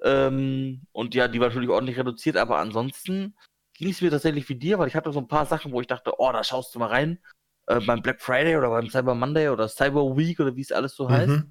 Ähm, 0.03 0.87
und 0.93 1.15
ja, 1.15 1.29
die 1.29 1.41
war 1.41 1.49
natürlich 1.49 1.69
ordentlich 1.69 1.99
reduziert, 1.99 2.37
aber 2.37 2.59
ansonsten 2.59 3.37
ging 3.75 3.91
es 3.91 4.01
mir 4.01 4.11
tatsächlich 4.11 4.49
wie 4.49 4.57
dir, 4.57 4.79
weil 4.79 4.89
ich 4.89 4.97
hatte 4.97 5.13
so 5.13 5.21
ein 5.21 5.29
paar 5.29 5.47
Sachen, 5.47 5.73
wo 5.73 5.81
ich 5.81 5.87
dachte, 5.87 6.15
oh, 6.19 6.33
da 6.33 6.43
schaust 6.45 6.75
du 6.75 6.79
mal 6.79 6.89
rein. 6.89 7.19
Äh, 7.67 7.81
beim 7.81 8.03
Black 8.03 8.21
Friday 8.21 8.57
oder 8.57 8.71
beim 8.71 8.91
Cyber 8.91 9.15
Monday 9.15 9.49
oder 9.49 9.69
Cyber 9.69 10.17
Week 10.17 10.41
oder 10.41 10.57
wie 10.57 10.63
es 10.63 10.73
alles 10.73 10.97
so 10.97 11.09
mhm. 11.09 11.13
heißt. 11.13 11.43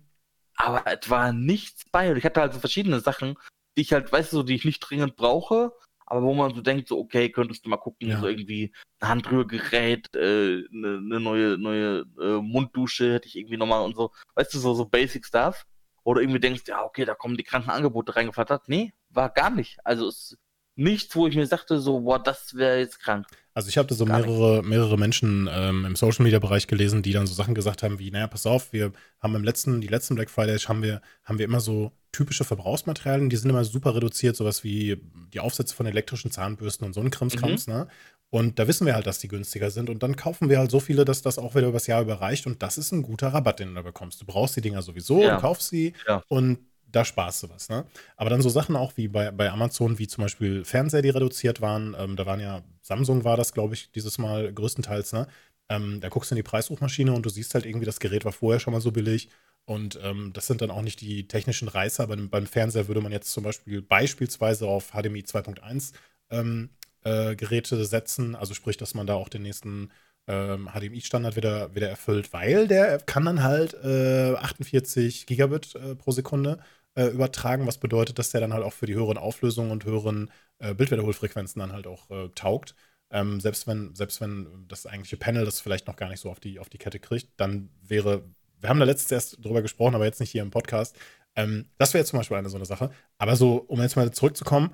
Aber 0.57 0.83
es 0.85 1.09
war 1.09 1.31
nichts 1.31 1.85
bei. 1.91 2.11
Und 2.11 2.17
ich 2.17 2.25
hatte 2.25 2.41
halt 2.41 2.53
so 2.53 2.59
verschiedene 2.59 2.99
Sachen, 2.99 3.37
die 3.77 3.81
ich 3.81 3.93
halt, 3.93 4.11
weißt 4.11 4.33
du, 4.33 4.43
die 4.43 4.55
ich 4.55 4.65
nicht 4.65 4.79
dringend 4.79 5.15
brauche, 5.15 5.71
aber 6.11 6.23
wo 6.23 6.33
man 6.33 6.53
so 6.53 6.59
denkt, 6.59 6.89
so, 6.89 6.99
okay, 6.99 7.29
könntest 7.29 7.65
du 7.65 7.69
mal 7.69 7.77
gucken, 7.77 8.09
ja. 8.09 8.19
so 8.19 8.27
irgendwie 8.27 8.73
ein 8.99 9.07
Handrührgerät, 9.07 10.13
äh, 10.13 10.61
eine, 10.69 11.01
ne 11.01 11.19
neue, 11.21 11.57
neue 11.57 12.03
äh, 12.19 12.41
Munddusche 12.41 13.13
hätte 13.13 13.29
ich 13.29 13.37
irgendwie 13.37 13.55
nochmal 13.55 13.81
und 13.81 13.95
so, 13.95 14.11
weißt 14.35 14.53
du, 14.53 14.59
so, 14.59 14.73
so 14.73 14.83
Basic 14.83 15.25
Stuff. 15.25 15.65
Oder 16.03 16.19
irgendwie 16.19 16.41
denkst, 16.41 16.63
ja, 16.67 16.83
okay, 16.83 17.05
da 17.05 17.15
kommen 17.15 17.37
die 17.37 17.45
kranken 17.45 17.69
Angebote 17.69 18.13
reingeflattert. 18.13 18.67
Nee, 18.67 18.91
war 19.09 19.29
gar 19.29 19.51
nicht. 19.51 19.77
Also 19.85 20.09
es 20.09 20.37
nichts, 20.75 21.15
wo 21.15 21.27
ich 21.27 21.35
mir 21.35 21.45
sagte, 21.45 21.79
so, 21.79 22.01
boah, 22.01 22.21
das 22.21 22.55
wäre 22.55 22.79
jetzt 22.79 22.99
krank. 22.99 23.27
Also 23.53 23.67
ich 23.67 23.77
habe 23.77 23.87
da 23.87 23.95
so 23.95 24.05
mehrere, 24.05 24.63
mehrere 24.63 24.97
Menschen 24.97 25.49
ähm, 25.51 25.83
im 25.85 25.95
Social 25.97 26.23
Media 26.23 26.39
Bereich 26.39 26.67
gelesen, 26.67 27.01
die 27.01 27.11
dann 27.11 27.27
so 27.27 27.33
Sachen 27.33 27.53
gesagt 27.53 27.83
haben 27.83 27.99
wie, 27.99 28.09
naja, 28.09 28.27
pass 28.27 28.45
auf, 28.45 28.71
wir 28.71 28.93
haben 29.19 29.35
im 29.35 29.43
letzten, 29.43 29.81
die 29.81 29.89
letzten 29.89 30.15
Black 30.15 30.29
Fridays 30.29 30.69
haben 30.69 30.81
wir, 30.81 31.01
haben 31.25 31.37
wir 31.37 31.45
immer 31.45 31.59
so 31.59 31.91
typische 32.13 32.45
Verbrauchsmaterialien, 32.45 33.29
die 33.29 33.35
sind 33.35 33.49
immer 33.49 33.65
super 33.65 33.93
reduziert, 33.93 34.37
sowas 34.37 34.63
wie 34.63 35.01
die 35.33 35.41
Aufsätze 35.41 35.75
von 35.75 35.85
elektrischen 35.85 36.31
Zahnbürsten 36.31 36.87
und 36.87 36.93
so 36.93 37.01
ein 37.01 37.11
Krimskrams, 37.11 37.67
mhm. 37.67 37.73
ne? 37.73 37.87
Und 38.33 38.59
da 38.59 38.67
wissen 38.69 38.87
wir 38.87 38.95
halt, 38.95 39.07
dass 39.07 39.19
die 39.19 39.27
günstiger 39.27 39.71
sind. 39.71 39.89
Und 39.89 40.03
dann 40.03 40.15
kaufen 40.15 40.47
wir 40.47 40.57
halt 40.57 40.71
so 40.71 40.79
viele, 40.79 41.03
dass 41.03 41.21
das 41.21 41.37
auch 41.37 41.53
wieder 41.53 41.67
übers 41.67 41.85
Jahr 41.87 42.01
überreicht. 42.01 42.47
Und 42.47 42.63
das 42.63 42.77
ist 42.77 42.93
ein 42.93 43.03
guter 43.03 43.27
Rabatt, 43.27 43.59
den 43.59 43.67
du 43.67 43.73
da 43.73 43.81
bekommst. 43.81 44.21
Du 44.21 44.25
brauchst 44.25 44.55
die 44.55 44.61
Dinger 44.61 44.81
sowieso, 44.81 45.21
ja. 45.21 45.35
du 45.35 45.41
kaufst 45.41 45.67
sie 45.67 45.91
ja. 46.07 46.23
und 46.29 46.59
da 46.91 47.05
sparst 47.05 47.43
du 47.43 47.49
was. 47.49 47.69
Ne? 47.69 47.85
Aber 48.17 48.29
dann 48.29 48.41
so 48.41 48.49
Sachen 48.49 48.75
auch 48.75 48.93
wie 48.97 49.07
bei, 49.07 49.31
bei 49.31 49.49
Amazon, 49.49 49.99
wie 49.99 50.07
zum 50.07 50.23
Beispiel 50.23 50.65
Fernseher, 50.65 51.01
die 51.01 51.09
reduziert 51.09 51.61
waren. 51.61 51.95
Ähm, 51.97 52.15
da 52.15 52.25
waren 52.25 52.39
ja, 52.39 52.63
Samsung 52.81 53.23
war 53.23 53.37
das, 53.37 53.53
glaube 53.53 53.73
ich, 53.73 53.91
dieses 53.91 54.17
Mal 54.17 54.53
größtenteils. 54.53 55.13
Ne? 55.13 55.27
Ähm, 55.69 55.99
da 56.01 56.09
guckst 56.09 56.31
du 56.31 56.35
in 56.35 56.37
die 56.37 56.43
Preissuchmaschine 56.43 57.13
und 57.13 57.25
du 57.25 57.29
siehst 57.29 57.53
halt 57.53 57.65
irgendwie, 57.65 57.85
das 57.85 57.99
Gerät 57.99 58.25
war 58.25 58.31
vorher 58.31 58.59
schon 58.59 58.73
mal 58.73 58.81
so 58.81 58.91
billig. 58.91 59.29
Und 59.65 59.99
ähm, 60.03 60.31
das 60.33 60.47
sind 60.47 60.61
dann 60.61 60.71
auch 60.71 60.81
nicht 60.81 61.01
die 61.01 61.27
technischen 61.27 61.67
Reißer. 61.67 62.07
Beim, 62.07 62.29
beim 62.29 62.47
Fernseher 62.47 62.87
würde 62.87 63.01
man 63.01 63.11
jetzt 63.11 63.31
zum 63.31 63.43
Beispiel 63.43 63.81
beispielsweise 63.81 64.67
auf 64.67 64.91
HDMI 64.91 65.21
2.1 65.21 65.93
ähm, 66.29 66.69
äh, 67.03 67.35
Geräte 67.35 67.83
setzen. 67.85 68.35
Also 68.35 68.53
sprich, 68.53 68.77
dass 68.77 68.93
man 68.93 69.07
da 69.07 69.13
auch 69.13 69.29
den 69.29 69.43
nächsten 69.43 69.91
ähm, 70.27 70.69
HDMI-Standard 70.73 71.35
wieder, 71.35 71.73
wieder 71.75 71.89
erfüllt, 71.89 72.33
weil 72.33 72.67
der 72.67 72.99
kann 72.99 73.25
dann 73.25 73.43
halt 73.43 73.73
äh, 73.83 74.35
48 74.35 75.25
Gigabit 75.25 75.75
äh, 75.75 75.95
pro 75.95 76.11
Sekunde 76.11 76.59
äh, 76.95 77.07
übertragen, 77.07 77.67
was 77.67 77.77
bedeutet, 77.77 78.19
dass 78.19 78.31
der 78.31 78.41
dann 78.41 78.53
halt 78.53 78.63
auch 78.63 78.73
für 78.73 78.85
die 78.85 78.95
höheren 78.95 79.17
Auflösungen 79.17 79.71
und 79.71 79.85
höheren 79.85 80.31
äh, 80.59 80.73
Bildwiederholfrequenzen 80.73 81.59
dann 81.59 81.71
halt 81.71 81.87
auch 81.87 82.09
äh, 82.09 82.29
taugt. 82.35 82.75
Ähm, 83.09 83.39
selbst, 83.39 83.67
wenn, 83.67 83.93
selbst 83.95 84.21
wenn 84.21 84.65
das 84.67 84.85
eigentliche 84.85 85.17
Panel 85.17 85.45
das 85.45 85.59
vielleicht 85.59 85.87
noch 85.87 85.95
gar 85.95 86.09
nicht 86.09 86.21
so 86.21 86.29
auf 86.29 86.39
die, 86.39 86.59
auf 86.59 86.69
die 86.69 86.77
Kette 86.77 86.99
kriegt, 86.99 87.29
dann 87.37 87.69
wäre, 87.81 88.23
wir 88.59 88.69
haben 88.69 88.79
da 88.79 88.85
letztens 88.85 89.11
erst 89.11 89.45
drüber 89.45 89.61
gesprochen, 89.61 89.95
aber 89.95 90.05
jetzt 90.05 90.19
nicht 90.19 90.31
hier 90.31 90.41
im 90.41 90.51
Podcast. 90.51 90.95
Ähm, 91.35 91.65
das 91.77 91.93
wäre 91.93 92.05
zum 92.05 92.19
Beispiel 92.19 92.37
eine 92.37 92.49
so 92.49 92.57
eine 92.57 92.65
Sache. 92.65 92.91
Aber 93.17 93.35
so, 93.35 93.55
um 93.67 93.81
jetzt 93.81 93.95
mal 93.95 94.11
zurückzukommen, 94.11 94.73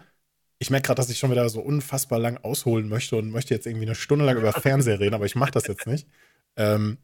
ich 0.59 0.69
merke 0.69 0.87
gerade, 0.87 0.97
dass 0.97 1.09
ich 1.09 1.19
schon 1.19 1.31
wieder 1.31 1.47
so 1.49 1.61
unfassbar 1.61 2.19
lang 2.19 2.37
ausholen 2.37 2.89
möchte 2.89 3.15
und 3.15 3.29
möchte 3.29 3.53
jetzt 3.53 3.67
irgendwie 3.67 3.85
eine 3.85 3.95
Stunde 3.95 4.25
lang 4.25 4.37
über 4.37 4.53
Fernseher 4.53 4.99
reden, 4.99 5.15
aber 5.15 5.25
ich 5.25 5.35
mache 5.35 5.51
das 5.51 5.67
jetzt 5.67 5.85
nicht. 5.85 6.07
Ähm, 6.55 6.97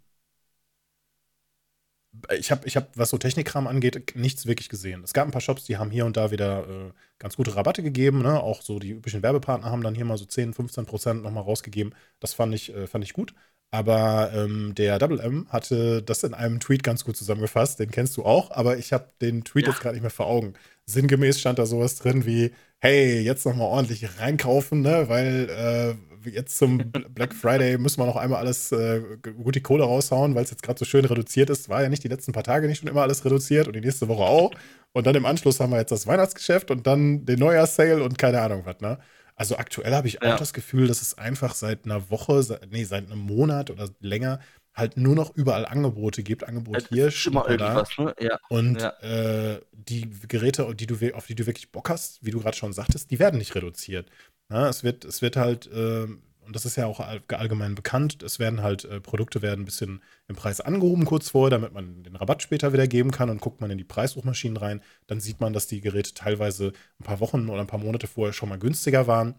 ich 2.38 2.51
habe, 2.51 2.68
ich 2.68 2.76
hab, 2.76 2.97
was 2.97 3.09
so 3.09 3.18
Technikkram 3.18 3.68
angeht, 3.68 4.16
nichts 4.16 4.45
wirklich 4.45 4.70
gesehen. 4.70 5.03
Es 5.03 5.14
gab 5.14 5.28
ein 5.28 5.32
paar 5.32 5.41
Shops, 5.41 5.66
die 5.66 5.78
haben 5.78 5.91
hier 5.91 6.05
und 6.05 6.16
da 6.16 6.32
wieder 6.32 6.68
äh, 6.68 6.91
ganz 7.20 7.36
gute 7.36 7.55
Rabatte 7.55 7.84
gegeben. 7.84 8.22
Ne? 8.22 8.41
Auch 8.41 8.61
so 8.61 8.80
die 8.80 8.91
üblichen 8.91 9.24
Werbepartner 9.24 9.70
haben 9.70 9.84
dann 9.84 9.95
hier 9.95 10.05
mal 10.05 10.18
so 10.18 10.26
10, 10.26 10.53
15 10.53 10.86
Prozent 10.86 11.24
nochmal 11.24 11.43
rausgegeben. 11.43 11.95
Das 12.20 12.34
fand 12.34 12.53
ich, 12.53 12.74
äh, 12.74 12.88
fand 12.88 13.03
ich 13.03 13.14
gut. 13.14 13.34
Aber 13.74 14.30
ähm, 14.36 14.76
der 14.76 14.99
Double 14.99 15.19
M 15.19 15.47
hatte 15.49 16.03
das 16.03 16.24
in 16.24 16.36
einem 16.36 16.59
Tweet 16.59 16.84
ganz 16.84 17.03
gut 17.03 17.17
zusammengefasst. 17.17 17.80
Den 17.80 17.89
kennst 17.89 18.15
du 18.17 18.24
auch, 18.24 18.51
aber 18.51 18.78
ich 18.78 18.93
habe 18.93 19.07
den 19.19 19.43
Tweet 19.43 19.65
ja. 19.65 19.71
jetzt 19.71 19.82
gerade 19.82 19.95
nicht 19.95 20.03
mehr 20.03 20.11
vor 20.11 20.28
Augen. 20.28 20.53
Sinngemäß 20.86 21.39
stand 21.39 21.57
da 21.57 21.65
sowas 21.65 21.95
drin 21.95 22.24
wie: 22.28 22.51
Hey, 22.78 23.21
jetzt 23.21 23.47
nochmal 23.47 23.65
ordentlich 23.65 24.19
reinkaufen, 24.19 24.82
ne? 24.82 25.09
weil 25.09 25.49
äh, 25.49 26.30
jetzt 26.30 26.59
zum 26.59 26.78
Black 27.15 27.34
Friday 27.34 27.80
müssen 27.80 27.99
wir 27.99 28.05
noch 28.05 28.15
einmal 28.15 28.41
alles 28.41 28.71
äh, 28.71 29.01
gut 29.41 29.55
die 29.55 29.61
Kohle 29.61 29.86
raushauen, 29.86 30.36
weil 30.36 30.43
es 30.43 30.51
jetzt 30.51 30.61
gerade 30.61 30.78
so 30.78 30.86
schön 30.86 31.05
reduziert 31.05 31.49
ist. 31.49 31.67
War 31.67 31.82
ja 31.82 31.89
nicht 31.89 32.03
die 32.03 32.09
letzten 32.09 32.32
paar 32.32 32.43
Tage 32.43 32.67
nicht 32.67 32.78
schon 32.78 32.89
immer 32.89 33.01
alles 33.01 33.26
reduziert 33.26 33.65
und 33.65 33.76
die 33.76 33.82
nächste 33.82 34.07
Woche 34.07 34.21
auch. 34.21 34.51
Und 34.91 35.07
dann 35.07 35.15
im 35.15 35.26
Anschluss 35.26 35.59
haben 35.59 35.71
wir 35.71 35.80
jetzt 35.80 35.91
das 35.91 36.05
Weihnachtsgeschäft 36.05 36.69
und 36.69 36.86
dann 36.86 37.26
den 37.26 37.39
Neujahrssale 37.39 38.03
und 38.03 38.19
keine 38.19 38.39
Ahnung 38.39 38.61
was, 38.65 38.80
ne? 38.82 38.99
Also 39.36 39.57
aktuell 39.57 39.93
habe 39.93 40.07
ich 40.07 40.21
auch 40.21 40.27
ja. 40.27 40.38
das 40.38 40.53
Gefühl, 40.53 40.88
dass 40.88 41.01
es 41.01 41.17
einfach 41.17 41.55
seit 41.55 41.86
einer 41.86 42.09
Woche, 42.09 42.43
seit, 42.43 42.71
nee, 42.71 42.84
seit 42.84 43.05
einem 43.09 43.19
Monat 43.19 43.69
oder 43.69 43.89
länger 43.99 44.39
halt 44.75 44.97
nur 44.97 45.15
noch 45.15 45.36
überall 45.36 45.65
Angebote 45.65 46.23
gibt. 46.23 46.47
Angebot 46.47 46.77
es 46.77 46.89
hier, 46.89 47.11
immer 47.27 47.47
irgendwas, 47.47 47.97
ne? 47.97 48.15
ja. 48.19 48.39
Und 48.49 48.81
ja. 48.81 48.89
Äh, 49.01 49.61
die 49.71 50.09
Geräte, 50.27 50.73
die 50.75 50.88
du, 50.88 51.15
auf 51.15 51.27
die 51.27 51.36
du 51.36 51.45
wirklich 51.45 51.71
Bock 51.71 51.89
hast, 51.89 52.23
wie 52.25 52.31
du 52.31 52.39
gerade 52.39 52.57
schon 52.57 52.73
sagtest, 52.73 53.11
die 53.11 53.19
werden 53.19 53.38
nicht 53.38 53.55
reduziert. 53.55 54.09
Ja, 54.49 54.67
es, 54.69 54.84
wird, 54.84 55.05
es 55.05 55.21
wird 55.21 55.36
halt, 55.36 55.67
äh, 55.67 56.07
und 56.46 56.56
das 56.56 56.66
ist 56.66 56.76
ja 56.76 56.86
auch 56.86 57.00
allgemein 57.00 57.76
bekannt, 57.76 58.24
es 58.24 58.39
werden 58.39 58.62
halt, 58.62 58.86
äh, 58.86 59.00
Produkte 59.00 59.41
werden 59.41 59.62
ein 59.62 59.66
bisschen 59.66 60.02
im 60.28 60.36
Preis 60.36 60.62
angehoben 60.62 61.06
kurz 61.06 61.30
vorher, 61.30 61.50
damit 61.50 61.74
man 61.74 62.04
den 62.04 62.16
Rabatt 62.16 62.41
später 62.41 62.74
wieder 62.74 62.88
geben 62.88 63.12
kann 63.12 63.30
und 63.30 63.41
guckt 63.41 63.62
man 63.62 63.72
in 63.72 63.78
die 63.78 63.84
Preissuchmaschinen 63.84 64.58
rein, 64.58 64.82
dann 65.08 65.20
sieht 65.20 65.39
man, 65.39 65.54
dass 65.54 65.68
die 65.68 65.82
Geräte 65.82 66.14
teilweise 66.14 66.74
ein 67.00 67.04
paar 67.04 67.20
Wochen 67.20 67.50
oder 67.50 67.62
ein 67.62 67.68
paar 67.68 67.80
Monate 67.80 68.08
vorher 68.08 68.34
schon 68.34 68.50
mal 68.50 68.60
günstiger 68.60 69.08
waren 69.08 69.36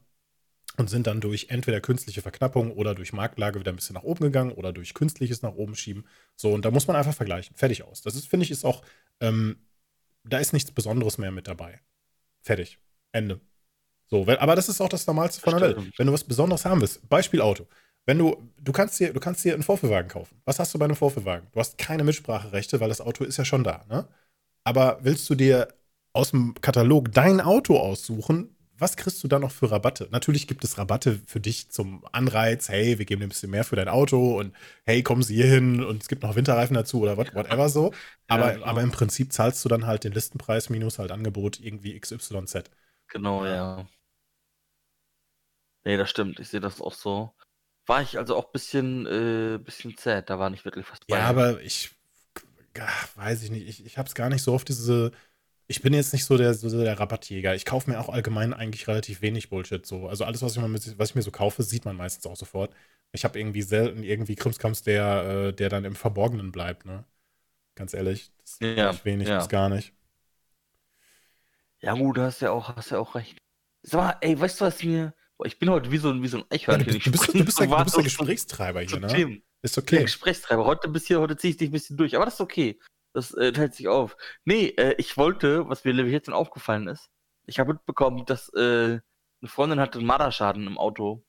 und 0.76 0.90
sind 0.90 1.06
dann 1.06 1.20
durch 1.20 1.46
entweder 1.50 1.80
künstliche 1.80 2.22
Verknappung 2.22 2.72
oder 2.72 2.94
durch 2.94 3.12
Marktlage 3.12 3.60
wieder 3.60 3.72
ein 3.72 3.76
bisschen 3.76 3.94
nach 3.94 4.02
oben 4.02 4.24
gegangen 4.24 4.52
oder 4.52 4.72
durch 4.72 4.94
künstliches 4.94 5.42
nach 5.42 5.54
oben 5.54 5.76
schieben. 5.76 6.04
So, 6.36 6.52
und 6.52 6.64
da 6.64 6.70
muss 6.70 6.86
man 6.86 6.96
einfach 6.96 7.14
vergleichen. 7.14 7.56
Fertig 7.56 7.84
aus. 7.84 8.02
Das 8.02 8.14
ist, 8.14 8.28
finde 8.28 8.44
ich, 8.44 8.50
ist 8.50 8.64
auch, 8.64 8.82
ähm, 9.20 9.56
da 10.24 10.38
ist 10.38 10.52
nichts 10.52 10.72
Besonderes 10.72 11.18
mehr 11.18 11.30
mit 11.30 11.46
dabei. 11.46 11.80
Fertig. 12.42 12.78
Ende. 13.12 13.40
So, 14.14 14.28
wenn, 14.28 14.36
aber 14.36 14.54
das 14.54 14.68
ist 14.68 14.80
auch 14.80 14.88
das 14.88 15.08
Normalste 15.08 15.40
von 15.40 15.58
der 15.58 15.76
Welt. 15.76 15.92
Wenn 15.96 16.06
du 16.06 16.12
was 16.12 16.22
Besonderes 16.22 16.64
haben 16.64 16.80
willst, 16.80 17.08
Beispiel 17.08 17.40
Auto. 17.40 17.66
Wenn 18.06 18.18
du, 18.18 18.48
du 18.58 18.70
kannst 18.70 19.00
dir, 19.00 19.12
du 19.12 19.18
kannst 19.18 19.44
dir 19.44 19.54
einen 19.54 19.64
Vorführwagen 19.64 20.08
kaufen. 20.08 20.40
Was 20.44 20.60
hast 20.60 20.72
du 20.72 20.78
bei 20.78 20.84
einem 20.84 20.94
Vorführwagen? 20.94 21.48
Du 21.50 21.58
hast 21.58 21.78
keine 21.78 22.04
Mitspracherechte, 22.04 22.78
weil 22.78 22.88
das 22.88 23.00
Auto 23.00 23.24
ist 23.24 23.38
ja 23.38 23.44
schon 23.44 23.64
da, 23.64 23.84
ne? 23.88 24.06
Aber 24.62 24.98
willst 25.02 25.28
du 25.28 25.34
dir 25.34 25.66
aus 26.12 26.30
dem 26.30 26.54
Katalog 26.60 27.10
dein 27.10 27.40
Auto 27.40 27.76
aussuchen, 27.76 28.54
was 28.78 28.96
kriegst 28.96 29.24
du 29.24 29.26
da 29.26 29.40
noch 29.40 29.50
für 29.50 29.72
Rabatte? 29.72 30.06
Natürlich 30.12 30.46
gibt 30.46 30.62
es 30.62 30.78
Rabatte 30.78 31.18
für 31.26 31.40
dich 31.40 31.72
zum 31.72 32.04
Anreiz, 32.12 32.68
hey, 32.68 33.00
wir 33.00 33.06
geben 33.06 33.20
dir 33.20 33.26
ein 33.26 33.30
bisschen 33.30 33.50
mehr 33.50 33.64
für 33.64 33.74
dein 33.74 33.88
Auto 33.88 34.38
und 34.38 34.54
hey, 34.84 35.02
kommen 35.02 35.24
Sie 35.24 35.34
hier 35.34 35.46
hin 35.46 35.82
und 35.82 36.02
es 36.02 36.08
gibt 36.08 36.22
noch 36.22 36.36
Winterreifen 36.36 36.74
dazu 36.74 37.00
oder 37.00 37.16
what, 37.16 37.34
whatever 37.34 37.68
so. 37.68 37.92
Aber, 38.28 38.46
ja, 38.46 38.52
genau. 38.54 38.66
aber 38.66 38.82
im 38.82 38.92
Prinzip 38.92 39.32
zahlst 39.32 39.64
du 39.64 39.68
dann 39.68 39.86
halt 39.86 40.04
den 40.04 40.12
Listenpreis 40.12 40.70
minus 40.70 41.00
halt 41.00 41.10
Angebot 41.10 41.58
irgendwie 41.58 41.98
XYZ. 41.98 42.70
Genau, 43.08 43.44
ja. 43.44 43.86
Nee, 45.84 45.96
das 45.96 46.10
stimmt. 46.10 46.40
Ich 46.40 46.48
sehe 46.48 46.60
das 46.60 46.80
auch 46.80 46.94
so. 46.94 47.34
War 47.86 48.00
ich 48.00 48.18
also 48.18 48.36
auch 48.36 48.46
ein 48.46 48.52
bisschen, 48.52 49.06
äh, 49.06 49.58
bisschen 49.58 49.96
zäh, 49.96 50.22
da 50.22 50.38
war 50.38 50.50
nicht 50.50 50.64
wirklich 50.64 50.90
was 50.90 51.00
bei. 51.00 51.16
Ja, 51.16 51.24
aber 51.24 51.60
ich, 51.60 51.90
ach, 52.78 53.16
weiß 53.16 53.42
ich 53.42 53.50
nicht, 53.50 53.68
ich, 53.68 53.84
ich 53.84 53.98
habe 53.98 54.08
es 54.08 54.14
gar 54.14 54.30
nicht 54.30 54.42
so 54.42 54.54
auf 54.54 54.64
diese 54.64 55.12
ich 55.66 55.80
bin 55.80 55.94
jetzt 55.94 56.12
nicht 56.12 56.24
so 56.24 56.36
der, 56.36 56.52
so 56.54 56.82
der 56.82 56.98
Rabattjäger. 56.98 57.54
Ich 57.54 57.64
kaufe 57.64 57.90
mir 57.90 57.98
auch 57.98 58.10
allgemein 58.10 58.52
eigentlich 58.52 58.86
relativ 58.86 59.22
wenig 59.22 59.48
Bullshit 59.48 59.84
so. 59.86 60.08
Also 60.08 60.24
alles, 60.24 60.42
was 60.42 60.56
ich, 60.56 60.62
mal 60.62 60.72
was 60.72 61.10
ich 61.10 61.14
mir 61.14 61.22
so 61.22 61.30
kaufe, 61.30 61.62
sieht 61.62 61.84
man 61.84 61.96
meistens 61.96 62.26
auch 62.26 62.36
sofort. 62.36 62.74
Ich 63.12 63.24
habe 63.24 63.38
irgendwie 63.38 63.62
selten 63.62 64.02
irgendwie 64.02 64.34
Krimskrams, 64.34 64.82
der, 64.82 65.24
äh, 65.24 65.52
der 65.52 65.70
dann 65.70 65.84
im 65.84 65.94
Verborgenen 65.94 66.52
bleibt, 66.52 66.84
ne? 66.84 67.04
Ganz 67.76 67.94
ehrlich. 67.94 68.30
Das 68.38 68.58
ja, 68.60 68.90
ich 68.90 69.04
wenig 69.04 69.28
ja. 69.28 69.38
bis 69.38 69.48
gar 69.48 69.68
nicht. 69.68 69.94
Ja, 71.80 71.94
gut, 71.94 72.16
du 72.16 72.22
hast 72.22 72.40
ja 72.40 72.50
auch, 72.50 72.76
hast 72.76 72.90
ja 72.90 72.98
auch 72.98 73.14
recht. 73.14 73.38
Sag 73.82 73.98
mal, 73.98 74.16
ey, 74.20 74.38
weißt 74.38 74.60
du, 74.60 74.64
was 74.66 74.82
mir. 74.82 75.14
Ich 75.44 75.58
bin 75.58 75.68
heute 75.70 75.90
wie 75.90 75.98
so 75.98 76.10
ein, 76.10 76.22
wie 76.22 76.28
so 76.28 76.38
ein 76.38 76.44
Eichhörnchen. 76.50 76.94
Ja, 76.94 76.98
du, 76.98 77.10
bist, 77.10 77.34
du, 77.34 77.44
bist, 77.44 77.58
der, 77.58 77.66
du 77.66 77.84
bist 77.84 77.96
der 77.96 78.04
Gesprächstreiber 78.04 78.80
hier, 78.82 79.00
ne? 79.00 79.08
Themen. 79.08 79.42
Ist 79.62 79.78
okay. 79.78 79.96
Der 79.96 80.04
Gesprächstreiber. 80.04 80.64
Heute 80.64 80.88
bist 80.88 81.06
hier, 81.06 81.20
heute 81.20 81.36
ziehe 81.36 81.50
ich 81.50 81.56
dich 81.56 81.70
ein 81.70 81.72
bisschen 81.72 81.96
durch. 81.96 82.14
Aber 82.14 82.24
das 82.24 82.34
ist 82.34 82.40
okay. 82.40 82.78
Das 83.14 83.32
äh, 83.34 83.52
teilt 83.52 83.74
sich 83.74 83.88
auf. 83.88 84.16
Nee, 84.44 84.74
äh, 84.76 84.94
ich 84.98 85.16
wollte, 85.16 85.68
was 85.68 85.84
mir 85.84 85.94
jetzt 86.06 86.28
dann 86.28 86.34
aufgefallen 86.34 86.88
ist, 86.88 87.10
ich 87.46 87.58
habe 87.58 87.74
mitbekommen, 87.74 88.24
dass 88.26 88.48
äh, 88.54 88.60
eine 88.60 89.48
Freundin 89.48 89.80
hatte 89.80 89.98
einen 89.98 90.06
Marderschaden 90.06 90.66
im 90.66 90.78
Auto. 90.78 91.24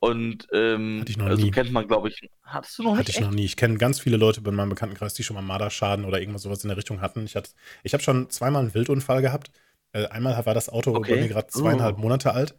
Und 0.00 0.46
ähm, 0.52 1.00
Hatte 1.00 1.12
ich 1.12 1.16
noch 1.16 1.26
also 1.26 1.42
nie. 1.42 1.50
kennt 1.50 1.72
man, 1.72 1.86
glaube 1.86 2.10
ich. 2.10 2.28
Hattest 2.42 2.78
du 2.78 2.82
noch 2.82 2.98
Hatte 2.98 3.10
ich 3.10 3.16
echt? 3.16 3.24
noch 3.24 3.32
nie. 3.32 3.46
Ich 3.46 3.56
kenne 3.56 3.78
ganz 3.78 4.00
viele 4.00 4.18
Leute 4.18 4.42
in 4.44 4.54
meinem 4.54 4.68
Bekanntenkreis, 4.68 5.14
die 5.14 5.22
schon 5.22 5.34
mal 5.34 5.42
Marderschaden 5.42 6.04
oder 6.04 6.20
irgendwas 6.20 6.42
sowas 6.42 6.62
in 6.62 6.68
der 6.68 6.76
Richtung 6.76 7.00
hatten. 7.00 7.24
Ich, 7.24 7.34
ich 7.82 7.92
habe 7.94 8.02
schon 8.02 8.28
zweimal 8.28 8.62
einen 8.62 8.74
Wildunfall 8.74 9.22
gehabt. 9.22 9.50
Äh, 9.92 10.06
einmal 10.08 10.44
war 10.44 10.52
das 10.52 10.68
Auto 10.68 10.94
okay. 10.94 11.14
bei 11.14 11.20
mir 11.22 11.28
gerade 11.28 11.46
zweieinhalb 11.46 11.96
oh. 11.96 12.00
Monate 12.00 12.34
alt. 12.34 12.54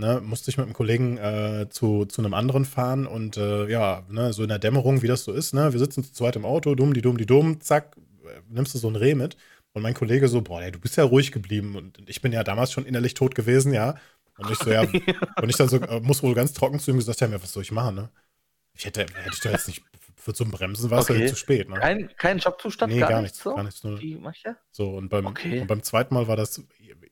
Ne, 0.00 0.20
musste 0.22 0.48
ich 0.48 0.56
mit 0.56 0.64
einem 0.64 0.74
Kollegen 0.74 1.18
äh, 1.18 1.66
zu, 1.70 2.04
zu 2.04 2.22
einem 2.22 2.32
anderen 2.32 2.64
fahren 2.64 3.04
und 3.04 3.36
äh, 3.36 3.68
ja, 3.68 4.04
ne, 4.08 4.32
so 4.32 4.44
in 4.44 4.48
der 4.48 4.60
Dämmerung, 4.60 5.02
wie 5.02 5.08
das 5.08 5.24
so 5.24 5.32
ist, 5.32 5.54
ne, 5.54 5.72
wir 5.72 5.80
sitzen 5.80 6.04
zu 6.04 6.12
zweit 6.12 6.36
im 6.36 6.44
Auto, 6.44 6.76
dumm, 6.76 6.94
die 6.94 7.02
dumm, 7.02 7.18
die 7.18 7.26
dumm, 7.26 7.60
zack, 7.60 7.96
äh, 8.24 8.40
nimmst 8.48 8.72
du 8.74 8.78
so 8.78 8.88
ein 8.88 8.94
Reh 8.94 9.16
mit. 9.16 9.36
Und 9.72 9.82
mein 9.82 9.94
Kollege 9.94 10.28
so, 10.28 10.40
boah, 10.40 10.62
ey, 10.62 10.70
du 10.70 10.78
bist 10.78 10.96
ja 10.96 11.02
ruhig 11.02 11.32
geblieben. 11.32 11.74
Und 11.74 11.98
ich 12.08 12.22
bin 12.22 12.32
ja 12.32 12.44
damals 12.44 12.70
schon 12.70 12.86
innerlich 12.86 13.14
tot 13.14 13.34
gewesen, 13.34 13.72
ja. 13.72 13.96
Und 14.36 14.50
ich 14.50 14.58
so, 14.58 14.70
ja, 14.70 14.82
und 15.42 15.48
ich 15.48 15.56
dann 15.56 15.68
so, 15.68 15.78
äh, 15.78 16.00
muss 16.00 16.22
wohl 16.22 16.34
ganz 16.34 16.52
trocken 16.52 16.78
zu 16.78 16.92
ihm 16.92 16.98
gesagt 16.98 17.20
haben, 17.20 17.32
ja, 17.32 17.42
was 17.42 17.52
soll 17.52 17.64
ich 17.64 17.72
machen, 17.72 17.96
ne? 17.96 18.08
Ich 18.74 18.86
hätte, 18.86 19.00
hätte 19.00 19.30
ich 19.32 19.40
da 19.40 19.50
jetzt 19.50 19.66
nicht, 19.66 19.82
für 20.14 20.32
zum 20.32 20.52
Bremsen 20.52 20.90
war 20.90 21.00
es 21.00 21.10
okay. 21.10 21.22
ja 21.22 21.26
zu 21.26 21.34
spät, 21.34 21.68
ne? 21.68 21.74
Kein, 21.76 22.08
kein 22.16 22.40
Schockzustand? 22.40 22.92
Nee, 22.92 23.00
gar, 23.00 23.08
gar 23.08 23.22
nichts, 23.22 23.40
so? 23.40 23.54
gar 23.54 23.64
nichts. 23.64 23.82
Nur, 23.82 23.98
so, 24.70 24.90
und 24.90 25.08
beim, 25.08 25.26
okay. 25.26 25.60
und 25.60 25.66
beim 25.66 25.82
zweiten 25.82 26.14
Mal 26.14 26.28
war 26.28 26.36
das 26.36 26.62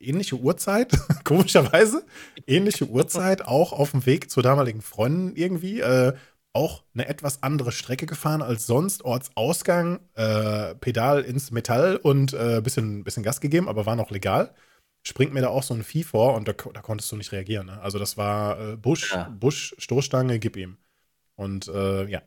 ähnliche 0.00 0.36
Uhrzeit, 0.36 0.92
komischerweise, 1.24 2.04
ähnliche 2.46 2.86
Uhrzeit, 2.88 3.46
auch 3.46 3.72
auf 3.72 3.92
dem 3.92 4.06
Weg 4.06 4.30
zur 4.30 4.42
damaligen 4.42 4.82
Freundin 4.82 5.36
irgendwie, 5.36 5.80
äh, 5.80 6.12
auch 6.52 6.84
eine 6.94 7.06
etwas 7.06 7.42
andere 7.42 7.70
Strecke 7.70 8.06
gefahren 8.06 8.40
als 8.40 8.66
sonst, 8.66 9.04
Ortsausgang, 9.04 10.00
äh, 10.14 10.74
Pedal 10.76 11.22
ins 11.22 11.50
Metall 11.50 11.96
und 11.96 12.32
äh, 12.32 12.60
bisschen, 12.62 13.04
bisschen 13.04 13.22
Gas 13.22 13.40
gegeben, 13.40 13.68
aber 13.68 13.84
war 13.84 13.96
noch 13.96 14.10
legal 14.10 14.54
springt 15.06 15.32
mir 15.32 15.40
da 15.40 15.48
auch 15.48 15.62
so 15.62 15.72
ein 15.72 15.84
Vieh 15.84 16.02
vor 16.02 16.34
und 16.34 16.48
da, 16.48 16.52
da 16.52 16.82
konntest 16.82 17.10
du 17.12 17.16
nicht 17.16 17.30
reagieren. 17.30 17.66
Ne? 17.66 17.80
Also 17.80 17.98
das 17.98 18.16
war 18.16 18.72
äh, 18.72 18.76
Busch, 18.76 19.12
ja. 19.12 19.28
Busch, 19.28 19.74
Stoßstange, 19.78 20.38
gib 20.40 20.56
ihm. 20.56 20.78
Und 21.36 21.68
äh, 21.68 22.06
ja. 22.06 22.22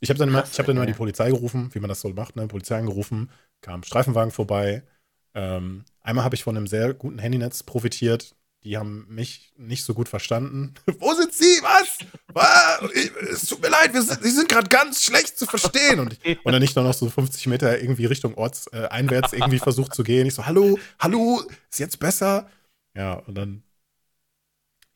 Ich 0.00 0.10
habe 0.10 0.18
dann, 0.18 0.28
immer, 0.28 0.42
hab 0.42 0.66
dann 0.66 0.76
immer 0.76 0.86
die 0.86 0.92
Polizei 0.92 1.30
gerufen, 1.30 1.70
wie 1.72 1.78
man 1.78 1.88
das 1.88 2.00
so 2.00 2.08
macht, 2.10 2.36
ne? 2.36 2.48
Polizei 2.48 2.76
angerufen, 2.76 3.30
kam 3.60 3.84
Streifenwagen 3.84 4.32
vorbei. 4.32 4.82
Ähm, 5.34 5.84
einmal 6.00 6.24
habe 6.24 6.36
ich 6.36 6.44
von 6.44 6.56
einem 6.56 6.66
sehr 6.66 6.94
guten 6.94 7.18
Handynetz 7.18 7.62
profitiert. 7.62 8.34
Die 8.62 8.78
haben 8.78 9.06
mich 9.10 9.52
nicht 9.58 9.84
so 9.84 9.92
gut 9.92 10.08
verstanden. 10.08 10.72
Wo 10.98 11.12
sind 11.12 11.34
Sie? 11.34 11.60
Was? 11.62 11.98
Es 13.30 13.46
tut 13.46 13.60
mir 13.60 13.68
leid, 13.68 13.92
wir 13.92 14.00
sind, 14.00 14.22
Sie 14.22 14.30
sind 14.30 14.48
gerade 14.48 14.68
ganz 14.68 15.04
schlecht 15.04 15.38
zu 15.38 15.44
verstehen. 15.44 16.00
Und, 16.00 16.18
und 16.44 16.52
dann 16.52 16.62
nicht 16.62 16.74
nur 16.74 16.84
noch 16.84 16.94
so 16.94 17.10
50 17.10 17.46
Meter 17.48 17.78
irgendwie 17.78 18.06
Richtung 18.06 18.34
Orts 18.36 18.68
äh, 18.72 18.86
einwärts 18.86 19.34
irgendwie 19.34 19.58
versucht 19.58 19.94
zu 19.94 20.02
gehen. 20.02 20.26
Ich 20.26 20.34
so, 20.34 20.46
hallo, 20.46 20.78
hallo, 20.98 21.42
ist 21.70 21.78
jetzt 21.78 21.98
besser? 21.98 22.48
Ja, 22.94 23.14
und 23.14 23.34
dann. 23.34 23.62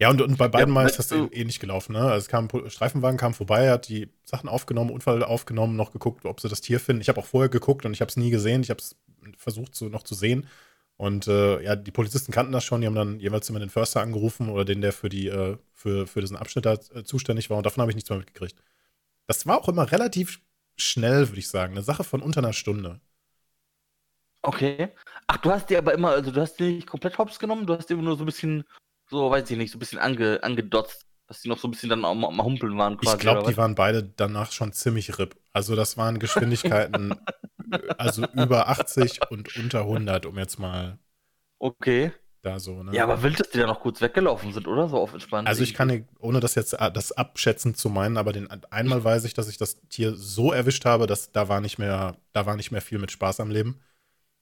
Ja, 0.00 0.10
und, 0.10 0.22
und 0.22 0.38
bei 0.38 0.46
beiden 0.46 0.68
ja, 0.68 0.74
Mal 0.74 0.86
ist 0.86 0.98
das 0.98 1.10
ähnlich 1.10 1.58
gelaufen. 1.58 1.92
Ne? 1.92 2.00
Also 2.00 2.18
es 2.18 2.28
kam 2.28 2.48
Streifenwagen 2.68 3.18
kam 3.18 3.34
vorbei, 3.34 3.68
hat 3.70 3.88
die 3.88 4.08
Sachen 4.24 4.48
aufgenommen, 4.48 4.90
Unfall 4.90 5.24
aufgenommen, 5.24 5.74
noch 5.74 5.90
geguckt, 5.90 6.24
ob 6.24 6.40
sie 6.40 6.48
das 6.48 6.60
Tier 6.60 6.78
finden. 6.78 7.02
Ich 7.02 7.08
habe 7.08 7.20
auch 7.20 7.26
vorher 7.26 7.48
geguckt 7.48 7.84
und 7.84 7.92
ich 7.92 8.00
habe 8.00 8.08
es 8.08 8.16
nie 8.16 8.30
gesehen. 8.30 8.62
Ich 8.62 8.70
habe 8.70 8.80
es 8.80 8.96
versucht 9.36 9.74
so 9.74 9.88
noch 9.88 10.02
zu 10.02 10.14
sehen. 10.14 10.46
Und 10.96 11.28
äh, 11.28 11.62
ja, 11.62 11.76
die 11.76 11.92
Polizisten 11.92 12.32
kannten 12.32 12.52
das 12.52 12.64
schon, 12.64 12.80
die 12.80 12.88
haben 12.88 12.96
dann 12.96 13.20
jeweils 13.20 13.48
immer 13.48 13.60
den 13.60 13.70
Förster 13.70 14.00
angerufen 14.00 14.48
oder 14.48 14.64
den, 14.64 14.80
der 14.80 14.92
für, 14.92 15.08
die, 15.08 15.28
äh, 15.28 15.56
für, 15.72 16.08
für 16.08 16.20
diesen 16.20 16.36
Abschnitt 16.36 16.66
da 16.66 16.72
äh, 16.72 17.04
zuständig 17.04 17.50
war. 17.50 17.56
Und 17.56 17.66
davon 17.66 17.82
habe 17.82 17.92
ich 17.92 17.94
nichts 17.94 18.10
mehr 18.10 18.18
mitgekriegt. 18.18 18.56
Das 19.28 19.46
war 19.46 19.58
auch 19.58 19.68
immer 19.68 19.92
relativ 19.92 20.40
schnell, 20.76 21.28
würde 21.28 21.38
ich 21.38 21.48
sagen. 21.48 21.74
Eine 21.74 21.82
Sache 21.82 22.02
von 22.02 22.20
unter 22.20 22.38
einer 22.38 22.52
Stunde. 22.52 23.00
Okay. 24.42 24.88
Ach, 25.28 25.36
du 25.36 25.50
hast 25.52 25.70
die 25.70 25.76
aber 25.76 25.94
immer, 25.94 26.10
also 26.10 26.32
du 26.32 26.40
hast 26.40 26.56
die 26.56 26.74
nicht 26.74 26.88
komplett 26.88 27.16
hops 27.18 27.38
genommen, 27.38 27.66
du 27.66 27.76
hast 27.76 27.86
die 27.86 27.92
immer 27.92 28.02
nur 28.02 28.16
so 28.16 28.24
ein 28.24 28.26
bisschen, 28.26 28.64
so 29.08 29.30
weiß 29.30 29.48
ich 29.50 29.56
nicht, 29.56 29.70
so 29.70 29.76
ein 29.76 29.80
bisschen 29.80 29.98
ange, 30.00 30.42
angedotzt, 30.42 31.06
dass 31.28 31.42
die 31.42 31.48
noch 31.48 31.58
so 31.58 31.68
ein 31.68 31.72
bisschen 31.72 31.90
dann 31.90 32.04
am, 32.04 32.24
am 32.24 32.42
Humpeln 32.42 32.76
waren 32.76 32.96
quasi. 32.96 33.16
Ich 33.16 33.20
glaube, 33.20 33.48
die 33.48 33.56
waren 33.56 33.74
beide 33.74 34.02
danach 34.02 34.50
schon 34.50 34.72
ziemlich 34.72 35.18
ripp. 35.18 35.36
Also 35.52 35.76
das 35.76 35.96
waren 35.96 36.18
Geschwindigkeiten 36.18 37.14
also 37.98 38.26
über 38.34 38.68
80 38.68 39.30
und 39.30 39.56
unter 39.56 39.80
100, 39.80 40.26
um 40.26 40.38
jetzt 40.38 40.58
mal. 40.58 40.98
Okay. 41.58 42.12
Da 42.42 42.60
so, 42.60 42.82
ne? 42.84 42.94
Ja, 42.94 43.02
aber 43.04 43.22
wild, 43.22 43.40
dass 43.40 43.50
die 43.50 43.58
da 43.58 43.66
noch 43.66 43.80
kurz 43.80 44.00
weggelaufen 44.00 44.52
sind, 44.52 44.68
oder? 44.68 44.88
So 44.88 44.98
auf 44.98 45.12
entspannt. 45.12 45.48
Also 45.48 45.64
ich 45.64 45.74
kann, 45.74 46.06
ohne 46.20 46.38
das 46.38 46.54
jetzt 46.54 46.72
äh, 46.72 46.90
das 46.92 47.10
abschätzen 47.12 47.74
zu 47.74 47.90
meinen, 47.90 48.16
aber 48.16 48.32
den, 48.32 48.48
einmal 48.70 49.02
weiß 49.02 49.24
ich, 49.24 49.34
dass 49.34 49.48
ich 49.48 49.58
das 49.58 49.80
Tier 49.88 50.14
so 50.14 50.52
erwischt 50.52 50.84
habe, 50.84 51.06
dass 51.06 51.32
da 51.32 51.48
war 51.48 51.60
nicht 51.60 51.78
mehr, 51.78 52.16
da 52.32 52.46
war 52.46 52.56
nicht 52.56 52.70
mehr 52.70 52.80
viel 52.80 52.98
mit 52.98 53.10
Spaß 53.10 53.40
am 53.40 53.50
Leben. 53.50 53.80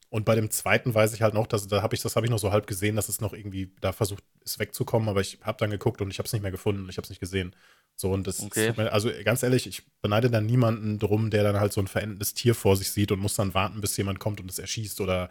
Und 0.08 0.24
bei 0.24 0.34
dem 0.34 0.50
zweiten 0.50 0.94
weiß 0.94 1.14
ich 1.14 1.22
halt 1.22 1.34
noch, 1.34 1.46
dass 1.46 1.66
da 1.66 1.82
habe 1.82 1.94
ich, 1.94 2.02
das 2.02 2.16
habe 2.16 2.26
ich 2.26 2.30
noch 2.30 2.38
so 2.38 2.52
halb 2.52 2.66
gesehen, 2.66 2.96
dass 2.96 3.08
es 3.08 3.20
noch 3.20 3.32
irgendwie 3.32 3.74
da 3.80 3.92
versucht 3.92 4.22
ist 4.44 4.58
wegzukommen, 4.58 5.08
aber 5.08 5.20
ich 5.20 5.38
habe 5.42 5.58
dann 5.58 5.70
geguckt 5.70 6.00
und 6.00 6.10
ich 6.10 6.18
habe 6.18 6.26
es 6.26 6.32
nicht 6.32 6.42
mehr 6.42 6.52
gefunden, 6.52 6.88
ich 6.88 6.96
habe 6.96 7.04
es 7.04 7.10
nicht 7.10 7.18
gesehen. 7.18 7.54
So, 7.96 8.12
und 8.12 8.26
das 8.26 8.40
okay. 8.40 8.72
mir, 8.76 8.92
also 8.92 9.10
ganz 9.24 9.42
ehrlich, 9.42 9.66
ich 9.66 9.82
beneide 10.02 10.30
dann 10.30 10.46
niemanden 10.46 10.98
drum, 10.98 11.30
der 11.30 11.42
dann 11.42 11.58
halt 11.58 11.72
so 11.72 11.80
ein 11.80 11.88
verendendes 11.88 12.34
Tier 12.34 12.54
vor 12.54 12.76
sich 12.76 12.92
sieht 12.92 13.10
und 13.10 13.18
muss 13.18 13.34
dann 13.34 13.54
warten, 13.54 13.80
bis 13.80 13.96
jemand 13.96 14.20
kommt 14.20 14.40
und 14.40 14.50
es 14.50 14.58
erschießt 14.58 15.00
oder 15.00 15.28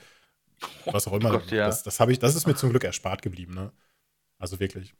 was 0.85 1.07
auch 1.07 1.13
immer. 1.13 1.31
Gott, 1.31 1.51
ja. 1.51 1.67
Das, 1.67 1.83
das, 1.83 1.99
ich, 1.99 2.19
das 2.19 2.35
ist 2.35 2.47
mir 2.47 2.55
zum 2.55 2.71
Glück 2.71 2.83
erspart 2.83 3.21
geblieben, 3.21 3.53
ne? 3.53 3.71
Also 4.39 4.59
wirklich. 4.59 4.93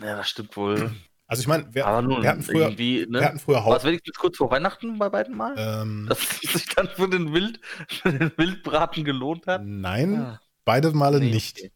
Ja, 0.00 0.16
das 0.16 0.28
stimmt 0.28 0.56
wohl. 0.56 0.92
Also 1.30 1.42
ich 1.42 1.46
meine, 1.46 1.64
wir, 1.72 1.84
wir, 1.84 2.28
hatten 2.28 2.42
früher, 2.42 2.70
ne? 2.70 2.76
wir 2.76 3.24
hatten 3.24 3.38
früher 3.38 3.64
Haupt. 3.64 3.76
Was 3.76 3.84
wenigstens 3.84 4.18
kurz 4.18 4.36
vor 4.36 4.50
Weihnachten 4.50 4.98
bei 4.98 5.08
beiden 5.08 5.36
Mal? 5.36 5.54
Ähm, 5.56 6.06
Dass 6.08 6.18
es 6.18 6.52
sich 6.52 6.66
dann 6.74 6.88
für 6.88 7.08
den, 7.08 7.32
Wild, 7.32 7.60
für 7.88 8.10
den 8.10 8.32
Wildbraten 8.36 9.04
gelohnt 9.04 9.46
hat? 9.46 9.62
Nein, 9.64 10.16
ah. 10.16 10.40
beide 10.64 10.90
Male 10.90 11.20
nee, 11.20 11.30
nicht. 11.30 11.58
Okay. 11.60 11.72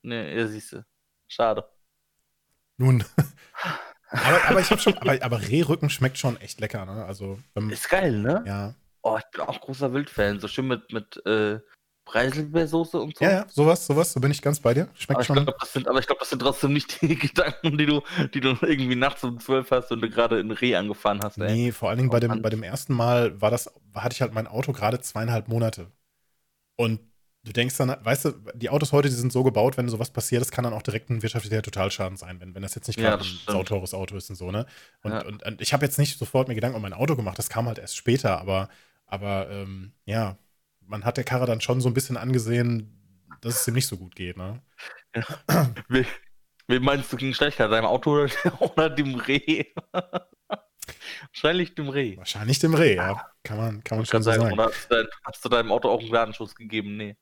Nee, 0.00 0.38
ja, 0.38 0.46
siehst 0.46 0.72
du. 0.72 0.86
Schade. 1.28 1.68
Nun, 2.78 3.04
aber, 4.08 4.48
aber 4.48 4.60
ich 4.60 4.70
habe 4.70 4.80
schon, 4.80 4.94
aber, 4.94 5.22
aber 5.22 5.42
Rehrücken 5.42 5.90
schmeckt 5.90 6.16
schon 6.16 6.40
echt 6.40 6.58
lecker, 6.60 6.86
ne? 6.86 7.04
Also, 7.04 7.38
wenn, 7.52 7.68
ist 7.68 7.90
geil, 7.90 8.18
ne? 8.18 8.44
Ja. 8.46 8.74
Oh, 9.02 9.18
ich 9.18 9.30
bin 9.30 9.42
auch 9.42 9.60
großer 9.60 9.92
Wildfan. 9.92 10.40
So 10.40 10.48
schön 10.48 10.68
mit, 10.68 10.90
mit 10.94 11.20
äh, 11.26 11.60
Preiselbeersoße 12.06 12.98
und 12.98 13.18
so. 13.18 13.24
Ja, 13.24 13.30
ja, 13.30 13.46
sowas, 13.48 13.84
sowas, 13.84 14.12
so 14.12 14.20
bin 14.20 14.30
ich 14.30 14.40
ganz 14.40 14.60
bei 14.60 14.72
dir. 14.72 14.88
Schmeckt 14.94 15.18
aber 15.18 15.24
schon. 15.24 15.44
Glaub, 15.44 15.64
sind, 15.64 15.88
aber 15.88 15.98
ich 15.98 16.06
glaube, 16.06 16.20
das 16.20 16.30
sind 16.30 16.38
trotzdem 16.38 16.72
nicht 16.72 17.02
die 17.02 17.16
Gedanken, 17.16 17.76
die 17.76 17.84
du, 17.84 18.00
die 18.32 18.40
du 18.40 18.56
irgendwie 18.62 18.94
nachts 18.94 19.24
um 19.24 19.40
zwölf 19.40 19.70
hast 19.72 19.90
und 19.90 20.00
du 20.00 20.08
gerade 20.08 20.38
in 20.38 20.52
Reh 20.52 20.76
angefahren 20.76 21.20
hast. 21.22 21.36
Ey. 21.38 21.52
Nee, 21.52 21.72
vor 21.72 21.88
allen 21.90 21.98
Dingen 21.98 22.10
bei 22.10 22.20
dem, 22.20 22.40
bei 22.40 22.48
dem 22.48 22.62
ersten 22.62 22.94
Mal 22.94 23.38
war 23.40 23.50
das, 23.50 23.70
hatte 23.92 24.14
ich 24.14 24.22
halt 24.22 24.32
mein 24.32 24.46
Auto 24.46 24.72
gerade 24.72 25.00
zweieinhalb 25.00 25.48
Monate. 25.48 25.90
Und 26.76 27.00
du 27.42 27.52
denkst 27.52 27.76
dann, 27.76 27.96
weißt 28.00 28.26
du, 28.26 28.32
die 28.54 28.70
Autos 28.70 28.92
heute, 28.92 29.08
die 29.08 29.14
sind 29.14 29.32
so 29.32 29.42
gebaut, 29.42 29.76
wenn 29.76 29.88
sowas 29.88 30.10
passiert, 30.10 30.40
das 30.40 30.52
kann 30.52 30.62
dann 30.62 30.74
auch 30.74 30.82
direkt 30.82 31.10
ein 31.10 31.22
wirtschaftlicher 31.22 31.62
Totalschaden 31.62 32.16
sein, 32.16 32.40
wenn, 32.40 32.54
wenn 32.54 32.62
das 32.62 32.76
jetzt 32.76 32.86
nicht 32.86 32.98
gerade 32.98 33.24
ja, 33.24 33.30
ein 33.30 33.52
sauteures 33.52 33.94
Auto 33.94 34.16
ist 34.16 34.30
und 34.30 34.36
so, 34.36 34.52
ne? 34.52 34.66
Und, 35.02 35.12
ja. 35.12 35.24
und, 35.24 35.44
und 35.44 35.60
ich 35.60 35.72
habe 35.72 35.84
jetzt 35.84 35.98
nicht 35.98 36.18
sofort 36.18 36.46
mir 36.46 36.54
Gedanken 36.54 36.76
um 36.76 36.82
mein 36.82 36.92
Auto 36.92 37.16
gemacht, 37.16 37.38
das 37.38 37.48
kam 37.48 37.66
halt 37.66 37.78
erst 37.78 37.96
später, 37.96 38.40
aber, 38.40 38.68
aber 39.06 39.48
ähm, 39.50 39.92
ja, 40.04 40.38
man 40.86 41.04
hat 41.04 41.16
der 41.16 41.24
Karre 41.24 41.46
dann 41.46 41.60
schon 41.60 41.80
so 41.80 41.88
ein 41.88 41.94
bisschen 41.94 42.16
angesehen, 42.16 43.26
dass 43.40 43.60
es 43.60 43.68
ihm 43.68 43.74
nicht 43.74 43.86
so 43.86 43.96
gut 43.96 44.14
geht, 44.14 44.36
ne? 44.36 44.62
Ja. 45.14 45.74
Wie, 45.88 46.06
wie 46.68 46.80
meinst 46.80 47.12
du 47.12 47.16
ging 47.16 47.32
schlechter, 47.32 47.68
deinem 47.68 47.86
Auto 47.86 48.26
oder 48.58 48.90
dem 48.90 49.14
Reh? 49.14 49.66
Wahrscheinlich 51.32 51.74
dem 51.76 51.88
Reh. 51.88 52.16
Wahrscheinlich 52.16 52.58
dem 52.58 52.74
Reh, 52.74 52.96
ja. 52.96 53.24
Kann 53.44 53.56
man, 53.56 53.84
kann 53.84 53.98
man 53.98 54.06
schon 54.06 54.22
so 54.22 54.32
sagen. 54.32 54.52
Oder 54.52 54.66
hast 54.66 54.90
du, 54.90 54.94
dein, 54.96 55.06
hast 55.24 55.44
du 55.44 55.48
deinem 55.48 55.70
Auto 55.70 55.88
auch 55.88 56.00
einen 56.00 56.10
Ladenschuss 56.10 56.56
gegeben? 56.56 56.96
Nee 56.96 57.16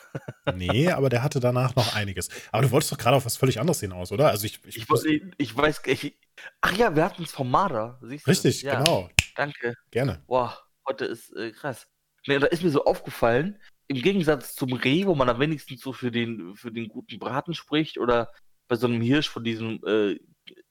nee, 0.54 0.90
aber 0.90 1.08
der 1.08 1.22
hatte 1.22 1.40
danach 1.40 1.74
noch 1.74 1.94
einiges. 1.94 2.28
Aber 2.50 2.62
du 2.62 2.70
wolltest 2.70 2.92
doch 2.92 2.98
gerade 2.98 3.16
auf 3.16 3.26
was 3.26 3.36
völlig 3.36 3.60
anderes 3.60 3.80
hinaus, 3.80 4.12
oder? 4.12 4.28
Also 4.28 4.46
ich, 4.46 4.64
ich, 4.64 4.86
ich, 4.88 5.22
ich 5.36 5.56
weiß, 5.56 5.82
ich, 5.86 6.18
ach 6.60 6.72
ja, 6.76 6.94
wir 6.94 7.04
hatten 7.04 7.22
es 7.22 7.32
vom 7.32 7.50
Marder. 7.50 7.98
Richtig, 8.02 8.62
ja, 8.62 8.78
genau. 8.78 9.10
Danke. 9.36 9.74
Gerne. 9.90 10.22
Boah, 10.26 10.58
heute 10.86 11.04
ist 11.04 11.34
äh, 11.36 11.52
krass. 11.52 11.86
Nee, 12.26 12.38
da 12.38 12.46
ist 12.46 12.62
mir 12.62 12.70
so 12.70 12.84
aufgefallen, 12.84 13.60
im 13.88 14.00
Gegensatz 14.00 14.54
zum 14.54 14.72
Reh, 14.72 15.06
wo 15.06 15.14
man 15.14 15.28
am 15.28 15.40
wenigsten 15.40 15.76
so 15.76 15.92
für 15.92 16.10
den, 16.10 16.54
für 16.56 16.70
den 16.70 16.88
guten 16.88 17.18
Braten 17.18 17.54
spricht, 17.54 17.98
oder 17.98 18.30
bei 18.68 18.76
so 18.76 18.86
einem 18.86 19.00
Hirsch 19.00 19.28
von 19.28 19.44
diesem 19.44 19.80
äh, 19.84 20.18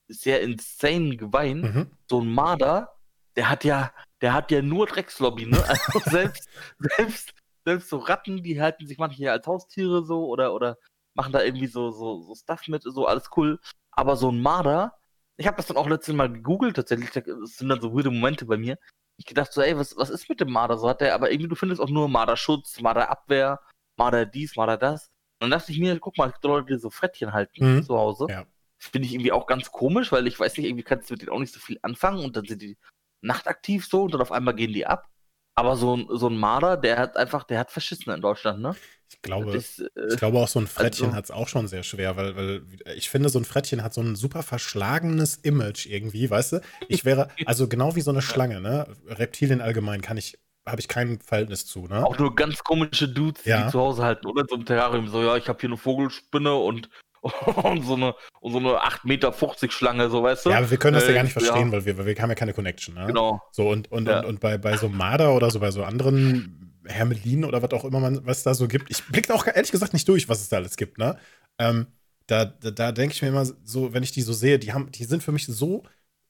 sehr 0.08 0.40
insane 0.40 1.16
Gewein, 1.16 1.60
mhm. 1.60 1.90
so 2.08 2.20
ein 2.20 2.32
Marder, 2.32 2.92
der 3.36 3.48
hat 3.48 3.64
ja, 3.64 3.92
der 4.20 4.34
hat 4.34 4.50
ja 4.50 4.62
nur 4.62 4.86
Dreckslobby, 4.86 5.46
ne? 5.46 5.62
Also 5.68 5.98
selbst, 6.10 6.48
selbst 6.78 7.34
selbst 7.64 7.88
so 7.88 7.98
Ratten, 7.98 8.42
die 8.42 8.60
halten 8.60 8.86
sich 8.86 8.98
manchmal 8.98 9.30
als 9.30 9.46
Haustiere 9.46 10.04
so 10.04 10.26
oder, 10.26 10.54
oder 10.54 10.78
machen 11.14 11.32
da 11.32 11.42
irgendwie 11.42 11.66
so, 11.66 11.90
so, 11.90 12.22
so 12.22 12.34
Stuff 12.34 12.66
mit, 12.68 12.82
so 12.82 13.06
alles 13.06 13.30
cool. 13.36 13.60
Aber 13.90 14.16
so 14.16 14.30
ein 14.30 14.40
Marder, 14.40 14.94
ich 15.36 15.46
habe 15.46 15.56
das 15.56 15.66
dann 15.66 15.76
auch 15.76 15.88
letztes 15.88 16.14
Mal 16.14 16.32
gegoogelt, 16.32 16.76
tatsächlich, 16.76 17.10
das 17.10 17.24
sind 17.56 17.68
dann 17.68 17.80
so 17.80 17.94
weirde 17.94 18.10
Momente 18.10 18.44
bei 18.44 18.56
mir. 18.56 18.78
Ich 19.16 19.26
gedacht 19.26 19.52
so, 19.52 19.60
ey, 19.60 19.76
was, 19.76 19.96
was 19.96 20.10
ist 20.10 20.28
mit 20.28 20.40
dem 20.40 20.50
Marder? 20.50 20.78
So 20.78 20.88
hat 20.88 21.00
der, 21.00 21.14
aber 21.14 21.30
irgendwie, 21.30 21.48
du 21.48 21.54
findest 21.54 21.80
auch 21.80 21.88
nur 21.88 22.08
Marderschutz, 22.08 22.80
Marderabwehr, 22.80 23.60
Marder 23.96 24.26
dies, 24.26 24.56
Marder 24.56 24.76
das. 24.76 25.10
Und 25.40 25.50
dann 25.50 25.58
dachte 25.58 25.72
ich 25.72 25.78
mir, 25.78 25.98
guck 25.98 26.16
mal, 26.18 26.28
es 26.28 26.34
gibt 26.34 26.44
Leute, 26.44 26.72
die 26.72 26.78
so 26.78 26.90
Frettchen 26.90 27.32
halten 27.32 27.76
mhm. 27.76 27.82
zu 27.82 27.96
Hause. 27.96 28.26
Ja. 28.28 28.44
Finde 28.78 29.06
ich 29.06 29.14
irgendwie 29.14 29.32
auch 29.32 29.46
ganz 29.46 29.70
komisch, 29.70 30.10
weil 30.12 30.26
ich 30.26 30.38
weiß 30.38 30.56
nicht, 30.56 30.66
irgendwie 30.66 30.82
kannst 30.84 31.08
du 31.08 31.14
mit 31.14 31.22
denen 31.22 31.30
auch 31.30 31.38
nicht 31.38 31.52
so 31.52 31.60
viel 31.60 31.78
anfangen 31.82 32.24
und 32.24 32.36
dann 32.36 32.44
sind 32.44 32.62
die 32.62 32.78
nachtaktiv 33.20 33.86
so 33.86 34.02
und 34.02 34.14
dann 34.14 34.20
auf 34.20 34.32
einmal 34.32 34.54
gehen 34.54 34.72
die 34.72 34.86
ab. 34.86 35.08
Aber 35.54 35.76
so 35.76 35.96
ein, 35.96 36.06
so 36.10 36.28
ein 36.28 36.36
Marder, 36.36 36.76
der 36.76 36.98
hat 36.98 37.16
einfach, 37.16 37.44
der 37.44 37.58
hat 37.58 37.70
verschissen 37.70 38.12
in 38.12 38.20
Deutschland, 38.20 38.60
ne? 38.60 38.74
Ich 39.10 39.20
glaube, 39.20 39.54
ist, 39.54 39.80
äh, 39.80 39.88
ich 40.10 40.16
glaube 40.16 40.38
auch 40.38 40.48
so 40.48 40.58
ein 40.58 40.66
Frettchen 40.66 41.06
also, 41.06 41.16
hat 41.16 41.24
es 41.24 41.30
auch 41.30 41.48
schon 41.48 41.68
sehr 41.68 41.82
schwer, 41.82 42.16
weil, 42.16 42.34
weil 42.36 42.62
ich 42.96 43.10
finde, 43.10 43.28
so 43.28 43.38
ein 43.38 43.44
Frettchen 43.44 43.82
hat 43.82 43.92
so 43.92 44.00
ein 44.00 44.16
super 44.16 44.42
verschlagenes 44.42 45.36
Image 45.36 45.86
irgendwie, 45.86 46.30
weißt 46.30 46.54
du? 46.54 46.60
Ich 46.88 47.04
wäre, 47.04 47.28
also 47.44 47.68
genau 47.68 47.94
wie 47.94 48.00
so 48.00 48.10
eine 48.10 48.22
Schlange, 48.22 48.60
ne? 48.60 48.86
Reptilien 49.06 49.60
allgemein 49.60 50.00
kann 50.00 50.16
ich, 50.16 50.38
habe 50.66 50.80
ich 50.80 50.88
kein 50.88 51.20
Verhältnis 51.20 51.66
zu, 51.66 51.86
ne? 51.86 52.06
Auch 52.06 52.18
nur 52.18 52.34
ganz 52.34 52.64
komische 52.64 53.08
Dudes, 53.08 53.44
ja. 53.44 53.64
die 53.64 53.70
zu 53.70 53.78
Hause 53.78 54.02
halten, 54.02 54.26
oder? 54.26 54.46
So 54.48 54.56
ein 54.56 54.64
Terrarium, 54.64 55.08
so, 55.08 55.22
ja, 55.22 55.36
ich 55.36 55.48
habe 55.48 55.58
hier 55.60 55.68
eine 55.68 55.76
Vogelspinne 55.76 56.54
und 56.54 56.88
und 57.62 57.84
so 57.84 57.94
eine, 57.94 58.14
und 58.40 58.52
so 58.52 58.58
eine 58.58 58.70
8,50 58.78 59.06
Meter 59.06 59.32
Schlange, 59.70 60.10
so 60.10 60.22
weißt 60.22 60.46
du? 60.46 60.50
Ja, 60.50 60.58
aber 60.58 60.70
wir 60.70 60.78
können 60.78 60.94
das 60.94 61.04
äh, 61.04 61.08
ja 61.08 61.14
gar 61.14 61.22
nicht 61.22 61.32
verstehen, 61.32 61.66
ja. 61.66 61.72
weil, 61.72 61.84
wir, 61.84 61.98
weil 61.98 62.06
wir 62.06 62.16
haben 62.16 62.30
ja 62.30 62.34
keine 62.34 62.52
Connection. 62.52 62.94
Ne? 62.94 63.06
Genau. 63.06 63.40
So, 63.52 63.68
und, 63.68 63.90
und, 63.92 64.08
ja. 64.08 64.20
und, 64.20 64.26
und, 64.26 64.40
bei, 64.40 64.58
bei 64.58 64.76
so 64.76 64.88
Marder 64.88 65.34
oder 65.34 65.50
so 65.50 65.60
bei 65.60 65.70
so 65.70 65.84
anderen 65.84 66.80
Hermelinen 66.84 67.44
oder 67.44 67.62
was 67.62 67.70
auch 67.70 67.84
immer 67.84 68.00
man, 68.00 68.26
was 68.26 68.42
da 68.42 68.54
so 68.54 68.66
gibt, 68.66 68.90
ich 68.90 69.04
blicke 69.04 69.32
auch 69.32 69.46
ehrlich 69.46 69.70
gesagt 69.70 69.92
nicht 69.92 70.08
durch, 70.08 70.28
was 70.28 70.40
es 70.40 70.48
da 70.48 70.56
alles 70.56 70.76
gibt, 70.76 70.98
ne? 70.98 71.16
Ähm, 71.58 71.86
da, 72.26 72.44
da, 72.44 72.70
da 72.70 72.92
denke 72.92 73.14
ich 73.14 73.22
mir 73.22 73.28
immer 73.28 73.44
so, 73.44 73.92
wenn 73.94 74.02
ich 74.02 74.12
die 74.12 74.22
so 74.22 74.32
sehe, 74.32 74.58
die 74.58 74.72
haben, 74.72 74.90
die 74.90 75.04
sind 75.04 75.22
für 75.22 75.32
mich 75.32 75.46
so 75.46 75.84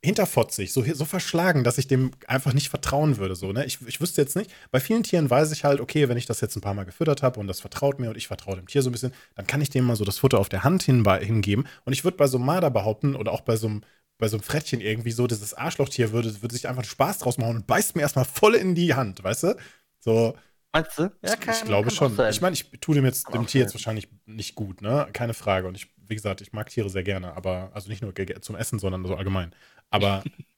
hinterfotzig, 0.05 0.73
so, 0.73 0.83
so 0.83 1.05
verschlagen, 1.05 1.63
dass 1.63 1.79
ich 1.79 1.87
dem 1.87 2.11
einfach 2.27 2.53
nicht 2.53 2.71
vertrauen 2.71 3.19
würde. 3.19 3.37
So, 3.37 3.53
ne? 3.53 3.65
ich, 3.65 3.79
ich 3.87 4.01
wüsste 4.01 4.21
jetzt 4.21 4.35
nicht, 4.35 4.51
bei 4.71 4.81
vielen 4.81 5.05
Tieren 5.05 5.31
weiß 5.31 5.53
ich 5.53 5.65
halt, 5.65 5.81
okay, 5.81 6.09
wenn 6.09 6.17
ich 6.17 6.27
das 6.27 6.41
jetzt 6.41 6.57
ein 6.57 6.61
paar 6.61 6.75
Mal 6.75 6.85
gefüttert 6.85 7.23
habe 7.23 7.39
und 7.39 7.47
das 7.47 7.61
vertraut 7.61 8.01
mir 8.01 8.11
und 8.11 8.17
ich 8.17 8.27
vertraue 8.27 8.57
dem 8.57 8.67
Tier 8.67 8.83
so 8.83 8.91
ein 8.91 8.93
bisschen, 8.93 9.13
dann 9.37 9.47
kann 9.47 9.61
ich 9.61 9.71
dem 9.71 9.85
mal 9.85 9.97
so 9.97 10.05
das 10.05 10.19
Futter 10.19 10.41
auf 10.41 10.49
der 10.49 10.65
Hand 10.65 10.83
hin, 10.83 11.05
hingeben. 11.21 11.67
Und 11.85 11.93
ich 11.93 12.03
würde 12.03 12.17
bei 12.17 12.27
so 12.27 12.39
einem 12.39 12.47
Marder 12.47 12.71
behaupten 12.71 13.15
oder 13.15 13.33
auch 13.33 13.43
bei 13.43 13.57
so 13.57 13.69
einem 13.69 13.83
bei 14.19 14.29
so 14.29 14.37
einem 14.37 14.45
Frettchen 14.45 14.81
irgendwie 14.81 15.11
so, 15.11 15.27
dieses 15.27 15.53
Arschlochtier 15.53 16.13
würde, 16.13 16.43
würde 16.43 16.55
sich 16.55 16.69
einfach 16.69 16.85
Spaß 16.85 17.19
draus 17.19 17.39
machen 17.39 17.57
und 17.57 17.67
beißt 17.67 17.97
mir 17.97 18.03
erstmal 18.03 18.25
voll 18.25 18.55
in 18.55 18.77
die 18.77 18.95
Hand, 18.95 19.25
weißt 19.25 19.43
du? 19.43 19.57
So. 19.99 20.37
Meinst 20.73 20.97
du? 20.97 21.11
Ja, 21.23 21.35
kann, 21.35 21.55
ich 21.57 21.65
glaube 21.65 21.91
schon. 21.91 22.17
Ich 22.31 22.41
meine, 22.41 22.55
ich 22.55 22.71
tue 22.81 22.95
dem 22.95 23.05
jetzt 23.05 23.27
dem 23.35 23.47
Tier 23.47 23.61
sein. 23.61 23.61
jetzt 23.63 23.75
wahrscheinlich 23.75 24.09
nicht 24.25 24.55
gut, 24.55 24.81
ne? 24.81 25.09
Keine 25.13 25.35
Frage. 25.35 25.67
Und 25.67 25.77
ich, 25.77 25.89
wie 25.97 26.15
gesagt, 26.15 26.41
ich 26.41 26.53
mag 26.53 26.71
Tiere 26.71 26.89
sehr 26.89 27.03
gerne, 27.03 27.37
aber 27.37 27.73
also 27.75 27.89
nicht 27.89 28.01
nur 28.01 28.15
zum 28.41 28.55
Essen, 28.55 28.79
sondern 28.79 29.05
so 29.05 29.17
allgemein. 29.17 29.53
Aber 29.93 30.25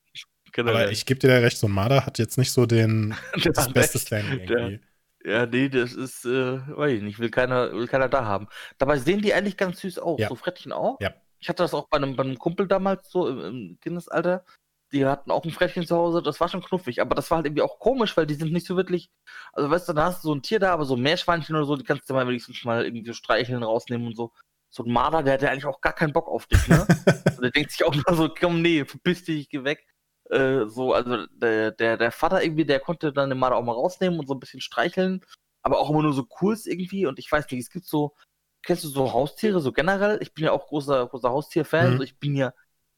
Genau, 0.55 0.71
Aber 0.71 0.93
ich 0.93 1.05
gebe 1.05 1.19
dir 1.19 1.29
da 1.29 1.39
recht, 1.39 1.59
so 1.59 1.67
ein 1.67 1.73
Marder 1.73 2.07
hat 2.07 2.19
jetzt 2.19 2.39
nicht 2.39 2.53
so 2.53 2.65
den, 2.65 3.13
das 3.45 3.73
beste 3.73 3.99
Standing 3.99 4.41
irgendwie. 4.41 4.81
Ja, 5.25 5.47
nee, 5.47 5.69
das 5.69 5.95
ist, 5.95 6.25
äh, 6.27 6.61
weiß 6.69 6.93
ich 6.93 7.03
nicht, 7.03 7.19
will 7.19 7.31
keiner, 7.31 7.73
will 7.73 7.89
keiner 7.89 8.09
da 8.09 8.25
haben. 8.25 8.47
Dabei 8.79 8.99
sehen 8.99 9.21
die 9.21 9.35
eigentlich 9.35 9.57
ganz 9.57 9.81
süß 9.81 9.99
aus, 9.99 10.21
ja. 10.21 10.29
so 10.29 10.37
Frettchen 10.37 10.71
auch. 10.71 10.99
Ja. 11.01 11.13
Ich 11.41 11.49
hatte 11.49 11.65
das 11.65 11.75
auch 11.75 11.89
bei 11.89 11.97
einem, 11.97 12.15
bei 12.15 12.23
einem 12.23 12.39
Kumpel 12.39 12.69
damals 12.69 13.11
so 13.11 13.29
im, 13.29 13.41
im 13.41 13.81
Kindesalter. 13.81 14.45
Die 14.93 15.05
hatten 15.05 15.33
auch 15.33 15.45
ein 15.45 15.51
Frettchen 15.51 15.87
zu 15.87 15.97
Hause, 15.97 16.23
das 16.23 16.39
war 16.39 16.49
schon 16.49 16.63
knuffig, 16.63 17.01
aber 17.01 17.17
das 17.17 17.29
war 17.31 17.39
halt 17.39 17.47
irgendwie 17.47 17.63
auch 17.63 17.81
komisch, 17.81 18.17
weil 18.17 18.27
die 18.27 18.35
sind 18.35 18.53
nicht 18.53 18.67
so 18.67 18.77
wirklich, 18.77 19.11
also 19.53 19.69
weißt 19.69 19.89
du, 19.89 19.93
da 19.93 20.05
hast 20.05 20.23
du 20.23 20.29
so 20.29 20.35
ein 20.35 20.43
Tier 20.43 20.61
da, 20.61 20.73
aber 20.73 20.85
so 20.85 20.97
Meerschweinchen 20.97 21.57
oder 21.57 21.65
so, 21.65 21.75
die 21.75 21.85
kannst 21.85 22.09
du 22.09 22.15
mal 22.15 22.29
wenigstens 22.29 22.63
mal 22.65 22.85
irgendwie 22.85 23.05
so 23.05 23.13
streicheln, 23.13 23.65
rausnehmen 23.65 24.07
und 24.07 24.17
so. 24.17 24.31
So 24.75 24.83
ein 24.83 24.93
Marder, 24.93 25.23
der 25.23 25.35
hat 25.35 25.43
ja 25.43 25.51
eigentlich 25.51 25.67
auch 25.67 25.81
gar 25.81 25.93
keinen 25.93 26.13
Bock 26.13 26.29
auf 26.29 26.47
dich, 26.47 26.67
ne? 26.67 26.87
der 27.41 27.51
denkt 27.51 27.71
sich 27.71 27.85
auch 27.85 27.95
nur 27.95 28.17
so, 28.17 28.29
komm, 28.29 28.61
nee, 28.61 28.85
verpiss 28.85 29.25
dich, 29.25 29.49
geh 29.49 29.63
weg. 29.63 29.87
Äh, 30.31 30.67
so, 30.67 30.93
also 30.95 31.27
der, 31.27 31.71
der, 31.71 31.97
der 31.97 32.11
Vater 32.11 32.43
irgendwie, 32.43 32.65
der 32.65 32.81
konnte 32.81 33.13
dann 33.13 33.29
den 33.29 33.39
Marder 33.39 33.57
auch 33.57 33.65
mal 33.65 33.73
rausnehmen 33.73 34.19
und 34.19 34.27
so 34.27 34.35
ein 34.35 34.41
bisschen 34.41 34.61
streicheln, 34.61 35.21
aber 35.63 35.79
auch 35.79 35.91
immer 35.91 36.03
nur 36.03 36.15
so 36.15 36.25
kurz 36.25 36.67
irgendwie 36.67 37.07
und 37.07 37.19
ich 37.19 37.31
weiß 37.31 37.49
nicht, 37.51 37.61
es 37.61 37.71
gibt 37.71 37.87
so, 37.87 38.15
kennst 38.63 38.85
du 38.85 38.89
so 38.89 39.13
Haustiere, 39.13 39.61
so 39.61 39.71
generell? 39.71 40.19
Ich 40.23 40.35
bin 40.35 40.45
ja 40.45 40.53
auch 40.53 40.67
großer, 40.67 41.07
großer 41.07 41.31
Haustier-Fan, 41.31 41.87
mhm. 41.87 41.93
also 41.93 42.03
ich 42.05 42.19
bin 42.19 42.35
ja 42.35 42.53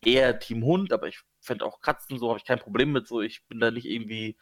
eher 0.05 0.39
Team 0.39 0.65
Hund, 0.65 0.93
aber 0.93 1.09
ich 1.09 1.21
fände 1.41 1.65
auch 1.65 1.81
Katzen, 1.81 2.19
so 2.19 2.29
habe 2.29 2.39
ich 2.39 2.45
kein 2.45 2.59
Problem 2.59 2.93
mit, 2.93 3.07
so 3.07 3.21
ich 3.21 3.45
bin 3.49 3.61
da 3.61 3.71
nicht 3.71 3.87
irgendwie 3.87 4.39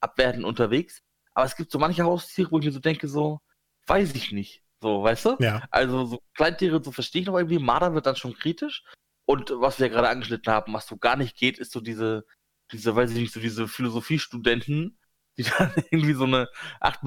abwertend 0.00 0.44
unterwegs. 0.44 1.02
Aber 1.34 1.46
es 1.46 1.56
gibt 1.56 1.70
so 1.70 1.78
manche 1.78 2.04
Haustiere, 2.04 2.50
wo 2.50 2.58
ich 2.58 2.64
mir 2.64 2.72
so 2.72 2.80
denke, 2.80 3.08
so, 3.08 3.40
weiß 3.86 4.14
ich 4.14 4.32
nicht. 4.32 4.63
So, 4.84 5.02
weißt 5.02 5.24
du? 5.24 5.36
Ja. 5.40 5.62
Also 5.70 6.04
so 6.04 6.22
Kleintiere, 6.34 6.84
so 6.84 6.92
verstehe 6.92 7.22
ich 7.22 7.26
noch 7.26 7.38
irgendwie. 7.38 7.58
Marder 7.58 7.94
wird 7.94 8.04
dann 8.04 8.16
schon 8.16 8.34
kritisch. 8.34 8.84
Und 9.24 9.50
was 9.54 9.80
wir 9.80 9.88
gerade 9.88 10.10
angeschnitten 10.10 10.52
haben, 10.52 10.74
was 10.74 10.86
so 10.86 10.98
gar 10.98 11.16
nicht 11.16 11.38
geht, 11.38 11.58
ist 11.58 11.72
so 11.72 11.80
diese, 11.80 12.26
diese, 12.70 12.94
weiß 12.94 13.12
ich 13.12 13.16
nicht, 13.16 13.32
so 13.32 13.40
diese 13.40 13.66
Philosophiestudenten, 13.66 14.98
die 15.38 15.44
dann 15.58 15.72
irgendwie 15.90 16.12
so 16.12 16.24
eine 16.24 16.50
8,50 16.82 16.98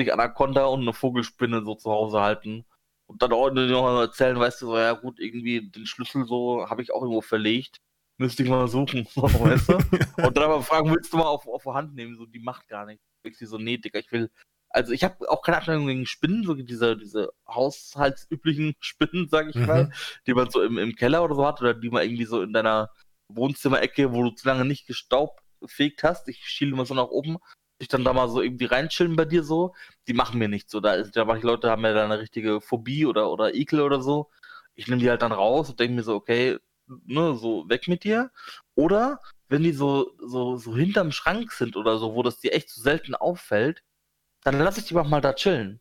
Meter 0.00 0.12
Anaconda 0.14 0.64
und 0.64 0.80
eine 0.80 0.92
Vogelspinne 0.92 1.62
so 1.64 1.76
zu 1.76 1.92
Hause 1.92 2.20
halten. 2.20 2.64
Und 3.06 3.22
dann 3.22 3.32
auch 3.32 3.52
noch 3.52 4.00
erzählen, 4.00 4.36
weißt 4.36 4.62
du, 4.62 4.66
so, 4.66 4.76
ja 4.76 4.94
gut, 4.94 5.20
irgendwie 5.20 5.70
den 5.70 5.86
Schlüssel 5.86 6.24
so 6.26 6.68
habe 6.68 6.82
ich 6.82 6.92
auch 6.92 7.02
irgendwo 7.02 7.20
verlegt. 7.20 7.76
Müsste 8.18 8.42
ich 8.42 8.48
mal 8.48 8.66
suchen, 8.66 9.06
so, 9.14 9.22
weißt 9.22 9.68
du? 9.68 9.74
Und 10.26 10.36
dann 10.36 10.44
aber 10.44 10.62
fragen, 10.64 10.90
willst 10.90 11.12
du 11.12 11.18
mal 11.18 11.26
auf, 11.26 11.46
auf 11.46 11.64
Hand 11.66 11.94
nehmen? 11.94 12.16
So, 12.16 12.26
die 12.26 12.40
macht 12.40 12.66
gar 12.66 12.86
nichts. 12.86 13.04
Ich 13.22 13.38
so, 13.38 13.56
nee, 13.56 13.76
Digga, 13.76 14.00
ich 14.00 14.10
will, 14.10 14.32
also 14.70 14.92
ich 14.92 15.04
habe 15.04 15.28
auch 15.28 15.42
keine 15.42 15.58
Abneigung 15.58 15.88
gegen 15.88 16.06
Spinnen, 16.06 16.44
so 16.44 16.54
diese, 16.54 16.96
diese 16.96 17.32
haushaltsüblichen 17.46 18.74
Spinnen, 18.80 19.28
sage 19.28 19.50
ich 19.50 19.56
mhm. 19.56 19.66
mal, 19.66 19.92
die 20.26 20.34
man 20.34 20.50
so 20.50 20.62
im, 20.62 20.78
im 20.78 20.94
Keller 20.94 21.22
oder 21.24 21.34
so 21.34 21.46
hat 21.46 21.60
oder 21.60 21.74
die 21.74 21.90
man 21.90 22.04
irgendwie 22.04 22.24
so 22.24 22.42
in 22.42 22.52
deiner 22.52 22.90
Wohnzimmerecke, 23.28 24.12
wo 24.12 24.22
du 24.22 24.30
zu 24.30 24.46
lange 24.46 24.64
nicht 24.64 24.86
gestaubfegt 24.86 26.02
hast. 26.02 26.28
Ich 26.28 26.38
schiele 26.48 26.72
immer 26.72 26.86
so 26.86 26.94
nach 26.94 27.08
oben, 27.08 27.38
ich 27.78 27.88
dann 27.88 28.04
da 28.04 28.12
mal 28.12 28.28
so 28.28 28.42
irgendwie 28.42 28.66
reinchillen 28.66 29.16
bei 29.16 29.24
dir 29.24 29.42
so. 29.42 29.74
Die 30.06 30.14
machen 30.14 30.38
mir 30.38 30.48
nichts 30.48 30.70
so. 30.70 30.80
Da, 30.80 30.94
ist, 30.94 31.16
da 31.16 31.24
manche 31.24 31.46
Leute 31.46 31.70
haben 31.70 31.84
ja 31.84 31.92
da 31.92 32.04
eine 32.04 32.20
richtige 32.20 32.60
Phobie 32.60 33.06
oder, 33.06 33.30
oder 33.30 33.54
Ekel 33.54 33.80
oder 33.80 34.00
so. 34.02 34.30
Ich 34.74 34.86
nehme 34.86 35.00
die 35.00 35.10
halt 35.10 35.22
dann 35.22 35.32
raus 35.32 35.70
und 35.70 35.80
denke 35.80 35.96
mir 35.96 36.02
so, 36.02 36.14
okay, 36.14 36.58
ne, 37.06 37.34
so 37.34 37.68
weg 37.68 37.88
mit 37.88 38.04
dir. 38.04 38.30
Oder 38.74 39.20
wenn 39.48 39.62
die 39.62 39.72
so, 39.72 40.12
so, 40.18 40.56
so 40.56 40.76
hinterm 40.76 41.10
Schrank 41.12 41.52
sind 41.52 41.76
oder 41.76 41.98
so, 41.98 42.14
wo 42.14 42.22
das 42.22 42.38
dir 42.38 42.52
echt 42.52 42.70
so 42.70 42.80
selten 42.82 43.14
auffällt, 43.14 43.82
dann 44.42 44.58
lass 44.58 44.78
ich 44.78 44.84
die 44.84 44.96
auch 44.96 45.08
mal 45.08 45.20
da 45.20 45.32
chillen. 45.34 45.80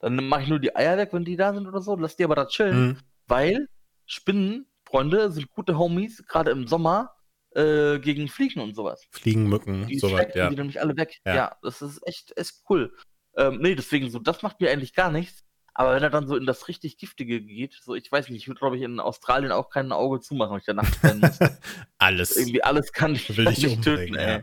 Dann 0.00 0.16
mache 0.28 0.42
ich 0.42 0.48
nur 0.48 0.60
die 0.60 0.74
Eier 0.76 0.96
weg, 0.96 1.10
wenn 1.12 1.24
die 1.24 1.36
da 1.36 1.52
sind 1.52 1.66
oder 1.66 1.80
so, 1.80 1.96
lass 1.96 2.16
die 2.16 2.24
aber 2.24 2.36
da 2.36 2.46
chillen, 2.46 2.86
mhm. 2.86 2.98
weil 3.26 3.68
Spinnenfreunde 4.06 5.30
sind 5.30 5.50
gute 5.50 5.76
Homies, 5.76 6.24
gerade 6.26 6.50
im 6.50 6.66
Sommer, 6.66 7.14
äh, 7.54 7.98
gegen 7.98 8.28
Fliegen 8.28 8.60
und 8.60 8.74
sowas. 8.74 9.06
Fliegen, 9.10 9.48
Mücken, 9.48 9.86
die 9.86 9.98
sowas, 9.98 10.26
ja. 10.34 10.48
Die 10.48 10.56
nämlich 10.56 10.80
alle 10.80 10.96
weg. 10.96 11.20
Ja, 11.24 11.34
ja 11.34 11.56
das 11.62 11.82
ist 11.82 12.06
echt, 12.06 12.36
echt 12.36 12.62
cool. 12.68 12.94
Ähm, 13.36 13.58
nee, 13.60 13.74
deswegen 13.74 14.10
so, 14.10 14.18
das 14.18 14.42
macht 14.42 14.60
mir 14.60 14.70
eigentlich 14.70 14.94
gar 14.94 15.10
nichts. 15.10 15.44
Aber 15.74 15.94
wenn 15.94 16.02
er 16.02 16.10
dann 16.10 16.26
so 16.26 16.36
in 16.36 16.44
das 16.44 16.66
richtig 16.66 16.98
Giftige 16.98 17.40
geht, 17.40 17.72
so, 17.84 17.94
ich 17.94 18.10
weiß 18.10 18.28
nicht, 18.28 18.42
ich 18.42 18.48
würde, 18.48 18.58
glaube 18.58 18.76
ich, 18.76 18.82
in 18.82 18.98
Australien 18.98 19.52
auch 19.52 19.70
kein 19.70 19.92
Auge 19.92 20.18
zumachen, 20.18 20.52
wenn 20.52 20.58
ich 20.58 20.66
danach 20.66 21.02
rennen 21.04 21.20
muss. 21.20 21.38
alles. 21.98 22.36
Irgendwie 22.36 22.64
alles 22.64 22.92
kann 22.92 23.14
ich 23.14 23.36
will 23.36 23.44
dich 23.44 23.62
nicht 23.62 23.82
töten, 23.82 24.16
ey. 24.16 24.42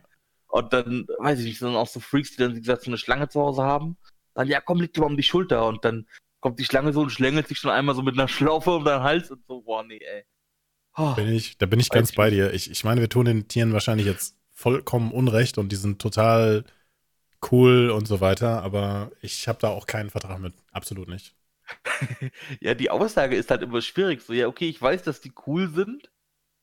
Und 0.56 0.72
dann, 0.72 1.06
weiß 1.18 1.40
ich 1.40 1.46
nicht, 1.48 1.60
sind 1.60 1.76
auch 1.76 1.86
so 1.86 2.00
Freaks, 2.00 2.32
die 2.32 2.38
dann, 2.38 2.56
wie 2.56 2.62
gesagt, 2.62 2.84
so 2.84 2.90
eine 2.90 2.98
Schlange 2.98 3.28
zu 3.28 3.42
Hause 3.42 3.64
haben. 3.64 3.98
Dann, 4.36 4.48
ja, 4.48 4.62
komm, 4.62 4.80
leg 4.80 4.94
dir 4.94 5.02
mal 5.02 5.08
um 5.08 5.18
die 5.18 5.24
Schulter. 5.24 5.68
Und 5.68 5.84
dann 5.84 6.08
kommt 6.40 6.60
die 6.60 6.64
Schlange 6.64 6.94
so 6.94 7.02
und 7.02 7.10
schlängelt 7.10 7.50
sich 7.50 7.60
schon 7.60 7.72
einmal 7.72 7.94
so 7.94 8.02
mit 8.02 8.18
einer 8.18 8.30
Schlaufe 8.30 8.72
um 8.72 8.86
deinen 8.86 9.04
Hals 9.04 9.30
und 9.32 9.46
so, 9.46 9.64
boah, 9.64 9.84
nee, 9.84 10.00
ey. 10.00 10.24
Oh, 10.96 11.14
bin 11.14 11.28
ich, 11.28 11.58
da 11.58 11.66
bin 11.66 11.82
ich 11.82 11.90
ganz 11.90 12.14
bei 12.14 12.30
dir. 12.30 12.54
Ich, 12.54 12.72
ich 12.72 12.86
meine, 12.86 13.02
wir 13.02 13.10
tun 13.10 13.26
den 13.26 13.50
Tieren 13.50 13.74
wahrscheinlich 13.74 14.06
jetzt 14.06 14.38
vollkommen 14.54 15.12
Unrecht 15.12 15.58
und 15.58 15.74
die 15.74 15.76
sind 15.76 16.02
total 16.02 16.64
cool 17.52 17.90
und 17.90 18.08
so 18.08 18.22
weiter, 18.22 18.64
aber 18.64 19.12
ich 19.20 19.50
habe 19.50 19.60
da 19.60 19.68
auch 19.68 19.88
keinen 19.88 20.10
Vertrag 20.10 20.40
mit. 20.40 20.54
Absolut 20.72 21.10
nicht. 21.10 21.36
ja, 22.62 22.76
die 22.76 22.92
Aussage 22.92 23.36
ist 23.36 23.52
halt 23.52 23.62
immer 23.62 23.82
schwierig. 23.82 24.22
So, 24.22 24.32
ja, 24.32 24.48
okay, 24.48 24.70
ich 24.70 24.82
weiß, 24.82 25.04
dass 25.04 25.20
die 25.20 25.34
cool 25.48 25.68
sind, 25.68 26.10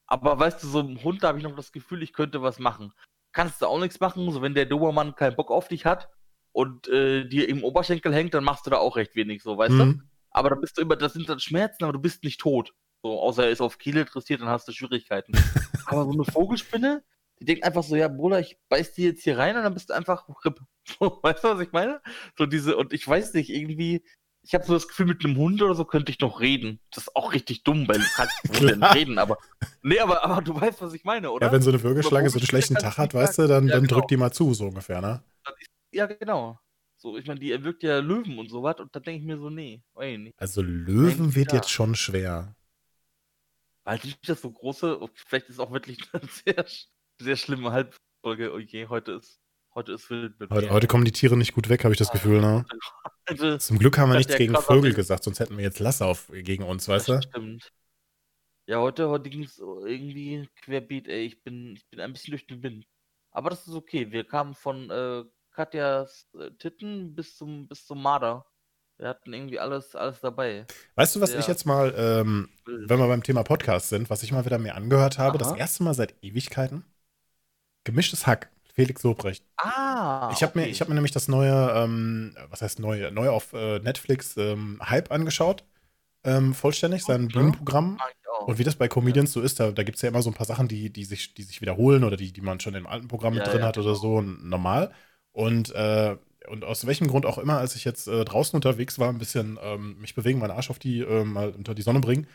aber 0.07 0.39
weißt 0.39 0.63
du, 0.63 0.67
so 0.67 0.79
einem 0.79 1.05
Hund, 1.05 1.23
da 1.23 1.29
habe 1.29 1.37
ich 1.37 1.45
noch 1.45 1.55
das 1.55 1.73
Gefühl, 1.73 2.03
ich 2.03 2.15
könnte 2.15 2.41
was 2.41 2.59
machen 2.59 2.95
kannst 3.33 3.63
du 3.63 3.67
auch 3.67 3.81
nichts 3.81 4.01
machen. 4.01 4.31
So, 4.31 4.43
wenn 4.43 4.55
der 4.55 4.67
Dobermann 4.67 5.15
keinen 5.15 5.37
Bock 5.37 5.51
auf 5.51 5.69
dich 5.69 5.85
hat 5.85 6.09
und 6.53 6.89
äh, 6.89 7.27
dir 7.29 7.49
im 7.49 7.65
Oberschenkel 7.65 8.15
hängt, 8.15 8.35
dann 8.35 8.45
machst 8.45 8.67
du 8.67 8.71
da 8.71 8.79
auch 8.79 8.97
recht 8.97 9.15
wenig, 9.17 9.43
so, 9.43 9.57
weißt 9.57 9.73
mhm. 9.73 9.79
du? 9.79 10.05
Aber 10.31 10.51
dann 10.51 10.61
bist 10.61 10.79
du 10.79 10.83
immer, 10.83 10.97
das 10.97 11.13
sind 11.13 11.29
dann 11.29 11.41
Schmerzen, 11.41 11.85
aber 11.85 11.93
du 11.93 12.01
bist 12.01 12.25
nicht 12.25 12.41
tot. 12.41 12.73
So, 13.03 13.21
außer 13.21 13.45
er 13.45 13.51
ist 13.51 13.61
auf 13.61 13.79
Kiel 13.79 13.97
interessiert, 13.97 14.41
dann 14.41 14.49
hast 14.49 14.69
du 14.69 14.73
Schwierigkeiten. 14.73 15.33
aber 15.87 16.05
so 16.05 16.13
eine 16.13 16.25
Vogelspinne, 16.25 17.03
die 17.41 17.45
denkt 17.45 17.65
einfach 17.65 17.83
so, 17.83 17.97
ja, 17.97 18.09
Bruder, 18.09 18.39
ich 18.41 18.59
beiß 18.69 18.95
die 18.95 19.03
jetzt 19.03 19.25
hier 19.25 19.37
rein 19.37 19.57
und 19.57 19.65
dann 19.65 19.75
bist 19.75 19.91
du 19.91 19.95
einfach 19.95 20.29
RIP. 20.45 20.61
So, 20.85 21.21
weißt 21.23 21.45
du, 21.45 21.49
was 21.49 21.61
ich 21.61 21.71
meine? 21.71 22.03
So 22.37 22.45
diese, 22.45 22.77
und 22.77 22.93
ich 22.93 23.07
weiß 23.07 23.35
nicht, 23.35 23.51
irgendwie, 23.51 24.05
ich 24.43 24.55
habe 24.55 24.65
so 24.65 24.75
das 24.75 24.89
Gefühl, 24.89 25.07
mit 25.07 25.25
einem 25.25 25.37
Hund 25.37 25.63
oder 25.63 25.75
so 25.75 25.85
könnte 25.85 26.11
ich 26.11 26.19
noch 26.21 26.41
reden. 26.41 26.81
Das 26.91 27.05
ist 27.05 27.17
auch 27.17 27.33
richtig 27.33 27.63
dumm, 27.63 27.87
weil 27.87 27.99
du 27.99 28.05
kannst 28.15 28.35
denn 28.61 28.83
reden, 28.83 29.19
aber. 29.19 29.39
Nee, 29.83 30.01
aber, 30.01 30.25
aber 30.25 30.43
du 30.43 30.61
weißt, 30.61 30.83
was 30.83 30.95
ich 30.95 31.05
meine, 31.05 31.31
oder? 31.31 31.47
Ja, 31.47 31.53
wenn 31.53 31.63
so 31.63 31.71
eine 31.71 31.83
Würgeschlange 31.83 32.29
so 32.29 32.39
einen 32.39 32.47
schlechten 32.47 32.75
Tag 32.75 32.99
hat, 32.99 33.15
weißt 33.15 33.39
du, 33.39 33.47
dann, 33.47 33.69
ja, 33.69 33.75
dann 33.75 33.85
genau. 33.85 33.99
drückt 33.99 34.11
die 34.11 34.17
mal 34.17 34.33
zu, 34.33 34.53
so 34.53 34.67
ungefähr, 34.67 35.01
ne? 35.01 35.23
Ja, 35.93 36.07
genau. 36.07 36.59
So, 36.97 37.17
ich 37.17 37.27
meine, 37.27 37.41
die 37.41 37.53
erwirkt 37.53 37.83
ja 37.83 37.99
Löwen 37.99 38.39
und 38.39 38.49
so 38.49 38.63
was 38.63 38.79
und 38.79 38.95
da 38.95 39.01
denke 39.01 39.21
ich 39.21 39.27
mir 39.27 39.39
so, 39.39 39.51
nee, 39.51 39.83
ey, 39.97 40.19
nicht. 40.19 40.41
Also 40.41 40.63
Löwen 40.63 41.35
wird 41.35 41.53
jetzt 41.53 41.71
schon 41.71 41.95
schwer. 41.95 42.55
Weil 43.85 43.99
nicht 44.05 44.29
das 44.29 44.41
so 44.41 44.51
große, 44.51 45.01
vielleicht 45.15 45.49
ist 45.49 45.59
auch 45.59 45.73
wirklich 45.73 45.99
eine 46.13 46.23
sehr, 46.45 46.65
sehr 47.21 47.37
schlimme 47.37 47.73
Halbfolge, 47.73 48.53
oh 48.53 48.59
je, 48.59 48.87
heute 48.87 49.13
ist 49.13 49.42
Heute 49.75 49.93
ist 49.93 50.11
wild 50.11 50.39
mit 50.39 50.51
heute, 50.51 50.71
heute 50.71 50.87
kommen 50.87 51.07
die 51.07 51.13
Tiere 51.13 51.37
nicht 51.37 51.55
gut 51.55 51.71
weg, 51.71 51.85
habe 51.85 51.95
ich 51.95 51.99
das 51.99 52.11
Gefühl, 52.11 52.41
ne? 52.41 52.67
Also, 53.25 53.57
Zum 53.57 53.79
Glück 53.79 53.97
haben 53.97 54.11
wir 54.11 54.19
nichts 54.19 54.37
gegen 54.37 54.55
Vögel 54.55 54.93
gesagt, 54.93 55.25
sonst 55.25 55.41
hätten 55.41 55.57
wir 55.57 55.65
jetzt 55.65 55.79
Lasse 55.79 56.05
auf, 56.05 56.31
gegen 56.31 56.65
uns, 56.65 56.89
weißt 56.89 57.09
du? 57.09 57.23
Stimmt. 57.23 57.73
Ja, 58.67 58.81
heute, 58.81 59.09
heute 59.09 59.31
ging 59.31 59.45
es 59.45 59.59
irgendwie 59.59 60.49
querbeet, 60.63 61.09
ey. 61.09 61.25
Ich 61.25 61.43
bin, 61.43 61.75
ich 61.75 61.89
bin 61.89 62.01
ein 62.01 62.13
bisschen 62.13 62.33
durch 62.33 62.47
den 62.47 62.63
Wind. 62.63 62.87
Aber 63.31 63.51
das 63.51 63.67
ist 63.67 63.75
okay. 63.75 64.11
Wir 64.11 64.25
kamen 64.25 64.55
von 64.55 64.91
äh, 64.91 65.25
Katjas 65.53 66.29
äh, 66.39 66.51
Titten 66.59 67.15
bis 67.15 67.37
zum, 67.37 67.67
bis 67.67 67.87
zum 67.87 68.03
Marder. 68.03 68.45
Wir 68.99 69.09
hatten 69.09 69.33
irgendwie 69.33 69.59
alles, 69.59 69.97
alles 69.97 70.21
dabei. 70.21 70.67
Weißt 70.95 71.17
du, 71.17 71.21
was 71.21 71.33
ja. 71.33 71.41
ich 71.41 71.49
jetzt 71.49 71.65
mal, 71.65 71.95
ähm, 71.97 72.51
wenn 72.67 72.99
wir 72.99 73.09
beim 73.09 73.23
Thema 73.23 73.43
Podcast 73.43 73.89
sind, 73.89 74.11
was 74.11 74.23
ich 74.23 74.33
mal 74.33 74.45
wieder 74.45 74.59
mir 74.59 74.75
angehört 74.75 75.19
habe, 75.19 75.41
Aha. 75.41 75.51
das 75.51 75.59
erste 75.59 75.83
Mal 75.83 75.95
seit 75.95 76.15
Ewigkeiten? 76.23 76.85
Gemischtes 77.85 78.27
Hack. 78.27 78.51
Felix 78.73 79.03
Lobrecht. 79.03 79.45
Ah. 79.59 80.31
Ich 80.33 80.43
habe 80.43 80.59
okay. 80.59 80.71
mir, 80.71 80.75
hab 80.75 80.89
mir 80.89 80.95
nämlich 80.95 81.13
das 81.13 81.29
neue, 81.29 81.73
ähm, 81.75 82.35
was 82.49 82.63
heißt 82.63 82.79
neue, 82.79 83.13
neu 83.13 83.29
auf 83.29 83.53
äh, 83.53 83.79
Netflix 83.81 84.37
ähm, 84.37 84.81
Hype 84.83 85.13
angeschaut. 85.13 85.65
Ähm, 86.25 86.55
vollständig, 86.55 87.05
sein 87.05 87.25
okay. 87.25 87.35
Bühnenprogramm. 87.35 87.99
Und 88.47 88.59
wie 88.59 88.65
das 88.65 88.77
bei 88.77 88.89
Comedians 88.89 89.31
ja. 89.31 89.41
so 89.41 89.41
ist, 89.43 89.61
da, 89.61 89.71
da 89.71 89.83
gibt 89.83 89.97
es 89.97 90.03
ja 90.03 90.09
immer 90.09 90.23
so 90.23 90.31
ein 90.31 90.35
paar 90.35 90.47
Sachen, 90.47 90.69
die, 90.69 90.91
die, 90.91 91.05
sich, 91.05 91.35
die 91.35 91.43
sich 91.43 91.61
wiederholen 91.61 92.03
oder 92.05 92.17
die, 92.17 92.33
die 92.33 92.41
man 92.41 92.61
schon 92.61 92.75
im 92.75 92.87
alten 92.87 93.09
Programm 93.09 93.35
ja, 93.35 93.45
drin 93.45 93.61
ja, 93.61 93.67
hat 93.67 93.79
oder 93.79 93.93
genau. 93.93 94.01
so, 94.01 94.21
normal. 94.21 94.93
Und, 95.33 95.75
äh, 95.75 96.17
und 96.49 96.65
aus 96.65 96.87
welchem 96.87 97.09
Grund 97.09 97.27
auch 97.27 97.39
immer, 97.39 97.59
als 97.59 97.77
ich 97.77 97.85
jetzt 97.85 98.09
äh, 98.09 98.25
draußen 98.25 98.57
unterwegs 98.57 98.99
war, 98.99 99.11
ein 99.11 99.19
bisschen 99.19 99.59
ähm, 99.63 99.99
mich 99.99 100.15
bewegen, 100.15 100.39
meinen 100.39 100.51
Arsch 100.53 100.71
auf 100.71 100.79
die, 100.79 101.01
äh, 101.01 101.25
mal 101.25 101.51
unter 101.51 101.75
die 101.75 101.83
Sonne 101.83 102.01
bringen, 102.01 102.27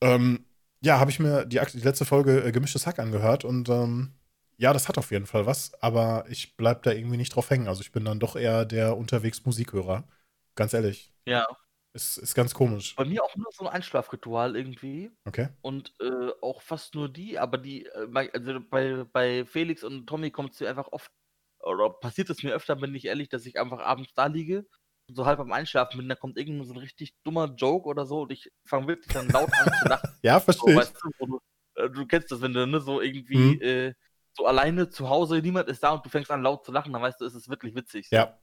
ähm, 0.00 0.44
ja, 0.80 0.98
habe 0.98 1.10
ich 1.10 1.18
mir 1.18 1.44
die, 1.44 1.60
die, 1.74 1.78
letzte 1.80 2.04
Folge 2.04 2.44
äh, 2.44 2.52
Gemischtes 2.52 2.86
Hack 2.86 2.98
angehört 2.98 3.44
und 3.44 3.68
ähm, 3.68 4.12
ja, 4.56 4.72
das 4.72 4.88
hat 4.88 4.98
auf 4.98 5.10
jeden 5.10 5.26
Fall 5.26 5.46
was, 5.46 5.74
aber 5.82 6.24
ich 6.28 6.56
bleib 6.56 6.82
da 6.82 6.92
irgendwie 6.92 7.16
nicht 7.16 7.34
drauf 7.34 7.50
hängen. 7.50 7.68
Also 7.68 7.82
ich 7.82 7.92
bin 7.92 8.04
dann 8.04 8.20
doch 8.20 8.36
eher 8.36 8.64
der 8.64 8.96
unterwegs 8.96 9.44
Musikhörer. 9.44 10.04
Ganz 10.54 10.72
ehrlich. 10.74 11.12
Ja. 11.26 11.46
Ist, 11.92 12.16
ist 12.18 12.34
ganz 12.34 12.54
komisch. 12.54 12.96
Bei 12.96 13.04
mir 13.04 13.22
auch 13.22 13.36
nur 13.36 13.46
so 13.52 13.64
ein 13.64 13.72
Einschlafritual 13.72 14.56
irgendwie. 14.56 15.12
Okay. 15.24 15.48
Und 15.62 15.94
äh, 16.00 16.30
auch 16.42 16.60
fast 16.60 16.94
nur 16.94 17.08
die, 17.08 17.38
aber 17.38 17.56
die, 17.56 17.86
äh, 17.86 18.30
also 18.32 18.60
bei, 18.68 19.04
bei 19.12 19.44
Felix 19.44 19.84
und 19.84 20.06
Tommy 20.06 20.30
kommt 20.32 20.54
es 20.54 20.60
mir 20.60 20.68
einfach 20.68 20.88
oft, 20.90 21.12
oder 21.60 21.90
passiert 21.90 22.30
es 22.30 22.42
mir 22.42 22.52
öfter, 22.52 22.74
bin 22.76 22.94
ich 22.94 23.04
ehrlich, 23.04 23.28
dass 23.28 23.46
ich 23.46 23.60
einfach 23.60 23.78
abends 23.78 24.12
da 24.14 24.26
liege, 24.26 24.66
so 25.08 25.24
halb 25.26 25.38
am 25.38 25.52
Einschlafen 25.52 25.98
bin, 25.98 26.08
da 26.08 26.14
kommt 26.16 26.36
irgendein 26.36 26.66
so 26.66 26.74
ein 26.74 26.78
richtig 26.78 27.14
dummer 27.22 27.54
Joke 27.54 27.86
oder 27.86 28.06
so 28.06 28.22
und 28.22 28.32
ich 28.32 28.50
fange 28.66 28.88
wirklich 28.88 29.12
dann 29.12 29.28
laut 29.28 29.50
an 29.52 29.72
zu 29.80 29.88
lachen. 29.88 30.10
ja, 30.22 30.40
verstehe. 30.40 30.74
So, 30.74 30.80
weißt 30.80 30.96
du, 31.00 31.26
du, 31.26 31.40
äh, 31.76 31.90
du, 31.90 32.06
kennst 32.06 32.32
das, 32.32 32.40
wenn 32.40 32.54
du 32.54 32.66
ne, 32.66 32.80
so 32.80 33.00
irgendwie 33.00 33.36
mhm. 33.36 33.60
äh, 33.60 33.94
so 34.34 34.46
alleine 34.46 34.90
zu 34.90 35.08
Hause, 35.08 35.38
niemand 35.38 35.68
ist 35.68 35.82
da 35.82 35.90
und 35.92 36.04
du 36.04 36.10
fängst 36.10 36.30
an 36.30 36.42
laut 36.42 36.64
zu 36.64 36.72
lachen, 36.72 36.92
dann 36.92 37.02
weißt 37.02 37.20
du, 37.20 37.24
es 37.24 37.34
ist 37.34 37.48
wirklich 37.48 37.74
witzig. 37.74 38.08
So. 38.08 38.16
Ja. 38.16 38.38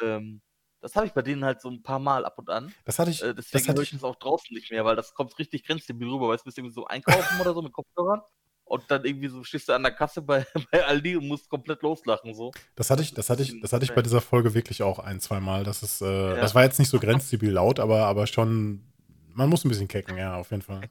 Ähm, 0.00 0.40
das 0.80 0.96
habe 0.96 1.06
ich 1.06 1.12
bei 1.12 1.22
denen 1.22 1.44
halt 1.44 1.60
so 1.60 1.70
ein 1.70 1.82
paar 1.82 1.98
Mal 1.98 2.24
ab 2.24 2.38
und 2.38 2.50
an. 2.50 2.72
Das 2.84 2.98
hatte 2.98 3.10
ich. 3.10 3.22
Äh, 3.22 3.34
deswegen 3.34 3.66
höre 3.74 3.82
ich 3.82 3.92
es 3.92 4.04
auch 4.04 4.16
draußen 4.16 4.54
nicht 4.54 4.70
mehr, 4.70 4.84
weil 4.84 4.96
das 4.96 5.14
kommt 5.14 5.38
richtig 5.38 5.66
grenzdebil 5.66 6.08
rüber, 6.08 6.28
weil 6.28 6.36
du 6.36 6.44
bist 6.44 6.58
irgendwie 6.58 6.74
so 6.74 6.86
einkaufen 6.86 7.40
oder 7.40 7.54
so 7.54 7.62
mit 7.62 7.72
Kopfhörern 7.72 8.20
und 8.64 8.90
dann 8.90 9.04
irgendwie 9.04 9.28
so 9.28 9.42
stehst 9.44 9.68
du 9.68 9.72
an 9.72 9.82
der 9.82 9.92
Kasse 9.92 10.22
bei, 10.22 10.46
bei 10.70 10.84
Aldi 10.84 11.16
und 11.16 11.28
musst 11.28 11.48
komplett 11.48 11.82
loslachen 11.82 12.34
so. 12.34 12.52
Das 12.74 12.90
hatte 12.90 13.02
ich, 13.02 13.14
das 13.14 13.30
hatte 13.30 13.42
ich, 13.42 13.60
das 13.60 13.72
hatte 13.72 13.84
ich 13.84 13.94
bei 13.94 14.02
dieser 14.02 14.20
Folge 14.20 14.54
wirklich 14.54 14.82
auch 14.82 14.98
ein, 14.98 15.20
zwei 15.20 15.40
Mal. 15.40 15.64
Das 15.64 15.82
ist, 15.82 16.02
äh, 16.02 16.30
ja. 16.30 16.36
das 16.36 16.54
war 16.54 16.64
jetzt 16.64 16.78
nicht 16.78 16.90
so 16.90 16.98
grenzdebil 16.98 17.52
laut, 17.52 17.80
aber, 17.80 18.06
aber 18.06 18.26
schon, 18.26 18.92
man 19.32 19.48
muss 19.48 19.64
ein 19.64 19.68
bisschen 19.68 19.88
kecken, 19.88 20.16
ja, 20.16 20.36
auf 20.36 20.50
jeden 20.50 20.62
Fall. 20.62 20.82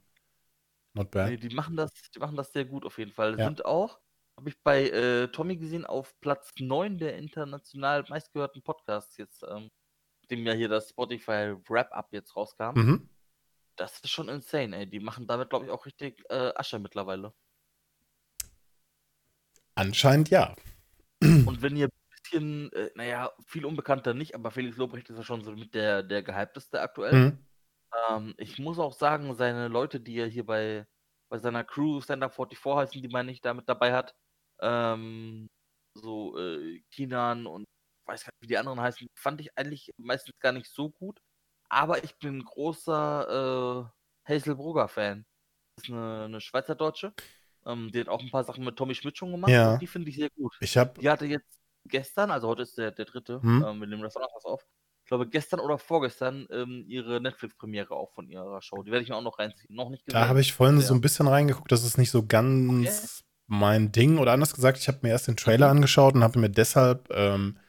Not 0.93 1.11
bad. 1.11 1.29
Nee, 1.29 1.37
die 1.37 1.53
machen 1.53 1.75
das, 1.75 1.91
die 2.15 2.19
machen 2.19 2.35
das 2.35 2.53
sehr 2.53 2.65
gut 2.65 2.85
auf 2.85 2.97
jeden 2.99 3.11
Fall. 3.11 3.37
Ja. 3.37 3.45
Sind 3.45 3.65
auch, 3.65 3.99
habe 4.37 4.49
ich 4.49 4.61
bei 4.63 4.89
äh, 4.89 5.27
Tommy 5.29 5.57
gesehen, 5.57 5.85
auf 5.85 6.19
Platz 6.19 6.53
9 6.57 6.97
der 6.97 7.17
international 7.17 8.05
meistgehörten 8.09 8.61
Podcasts 8.61 9.17
jetzt, 9.17 9.43
ähm, 9.43 9.69
dem 10.29 10.45
ja 10.45 10.53
hier 10.53 10.69
das 10.69 10.89
Spotify 10.89 11.55
Wrap-Up 11.67 12.09
jetzt 12.11 12.35
rauskam. 12.35 12.73
Mhm. 12.75 13.09
Das 13.75 13.99
ist 13.99 14.09
schon 14.09 14.29
insane, 14.29 14.75
ey. 14.77 14.87
Die 14.87 14.99
machen 14.99 15.27
damit, 15.27 15.49
glaube 15.49 15.65
ich, 15.65 15.71
auch 15.71 15.85
richtig 15.85 16.23
äh, 16.29 16.51
Asche 16.55 16.79
mittlerweile. 16.79 17.33
Anscheinend 19.75 20.29
ja. 20.29 20.55
Und 21.21 21.61
wenn 21.61 21.75
ihr 21.75 21.87
ein 21.87 21.91
bisschen, 22.09 22.71
äh, 22.73 22.91
naja, 22.95 23.31
viel 23.45 23.65
unbekannter 23.65 24.13
nicht, 24.13 24.35
aber 24.35 24.51
Felix 24.51 24.77
Lobrecht 24.77 25.09
ist 25.09 25.17
ja 25.17 25.23
schon 25.23 25.43
so 25.43 25.51
mit 25.53 25.73
der, 25.73 26.03
der 26.03 26.21
gehypteste 26.21 26.81
aktuell. 26.81 27.13
Mhm. 27.13 27.37
Ähm, 28.09 28.33
ich 28.37 28.59
muss 28.59 28.79
auch 28.79 28.93
sagen, 28.93 29.33
seine 29.35 29.67
Leute, 29.67 29.99
die 29.99 30.17
er 30.17 30.27
hier 30.27 30.45
bei, 30.45 30.85
bei 31.33 31.39
seiner 31.39 31.63
Crew 31.63 31.99
Stand 31.99 32.21
Up 32.21 32.35
44 32.35 32.63
heißen, 32.63 33.01
die 33.01 33.07
man 33.07 33.25
nicht 33.25 33.43
damit 33.43 33.67
dabei 33.67 33.91
hat, 33.91 34.13
ähm, 34.61 35.49
so 35.95 36.37
äh, 36.37 36.79
Kinan 36.91 37.47
und 37.47 37.65
weiß 38.05 38.25
gar 38.25 38.29
nicht, 38.33 38.41
wie 38.43 38.47
die 38.47 38.57
anderen 38.59 38.79
heißen, 38.79 39.07
fand 39.17 39.41
ich 39.41 39.49
eigentlich 39.57 39.89
meistens 39.97 40.37
gar 40.39 40.51
nicht 40.51 40.67
so 40.67 40.91
gut. 40.91 41.19
Aber 41.69 42.03
ich 42.03 42.15
bin 42.19 42.37
ein 42.37 42.43
großer 42.43 43.89
äh, 44.27 44.31
Hazel 44.31 44.55
Brugger-Fan. 44.55 45.25
Das 45.75 45.85
ist 45.85 45.91
eine, 45.91 46.25
eine 46.25 46.39
Schweizer 46.39 46.75
Deutsche. 46.75 47.15
Ähm, 47.65 47.89
die 47.91 48.01
hat 48.01 48.09
auch 48.09 48.21
ein 48.21 48.29
paar 48.29 48.43
Sachen 48.43 48.63
mit 48.63 48.75
Tommy 48.75 48.93
Schmidt 48.93 49.17
schon 49.17 49.31
gemacht. 49.31 49.49
Ja. 49.49 49.77
Die 49.77 49.87
finde 49.87 50.11
ich 50.11 50.17
sehr 50.17 50.29
gut. 50.29 50.55
Ich 50.59 50.77
hab... 50.77 50.99
Die 50.99 51.09
hatte 51.09 51.25
jetzt 51.25 51.59
gestern, 51.85 52.29
also 52.29 52.47
heute 52.47 52.61
ist 52.61 52.77
der, 52.77 52.91
der 52.91 53.05
dritte, 53.05 53.41
hm? 53.41 53.65
ähm, 53.67 53.79
wir 53.79 53.87
nehmen 53.87 54.03
das 54.03 54.15
auch 54.17 54.21
noch 54.21 54.35
was 54.35 54.45
auf. 54.45 54.67
Glaube, 55.13 55.29
gestern 55.29 55.59
oder 55.59 55.77
vorgestern 55.77 56.47
ähm, 56.49 56.85
ihre 56.87 57.21
Netflix-Premiere 57.21 57.93
auch 57.93 58.11
von 58.13 58.27
ihrer 58.27 58.63
Show. 58.63 58.81
Die 58.81 58.89
werde 58.89 59.03
ich 59.03 59.09
mir 59.09 59.15
auch 59.15 59.21
noch 59.21 59.37
reinziehen. 59.37 59.75
Noch 59.75 59.89
nicht 59.89 60.07
gesehen. 60.07 60.19
Da 60.19 60.27
habe 60.27 60.41
ich 60.41 60.53
vorhin 60.53 60.77
ja. 60.77 60.81
so 60.81 60.95
ein 60.95 61.01
bisschen 61.01 61.27
reingeguckt. 61.27 61.71
Das 61.71 61.83
ist 61.83 61.99
nicht 61.99 62.09
so 62.09 62.25
ganz 62.25 63.23
okay. 63.23 63.27
mein 63.45 63.91
Ding. 63.91 64.17
Oder 64.17 64.31
anders 64.31 64.55
gesagt, 64.55 64.79
ich 64.79 64.87
habe 64.87 64.97
mir 65.03 65.09
erst 65.09 65.27
den 65.27 65.37
Trailer 65.37 65.67
mhm. 65.67 65.77
angeschaut 65.77 66.15
und 66.15 66.23
habe 66.23 66.39
mir 66.39 66.49
deshalb 66.49 67.11
ähm, 67.13 67.59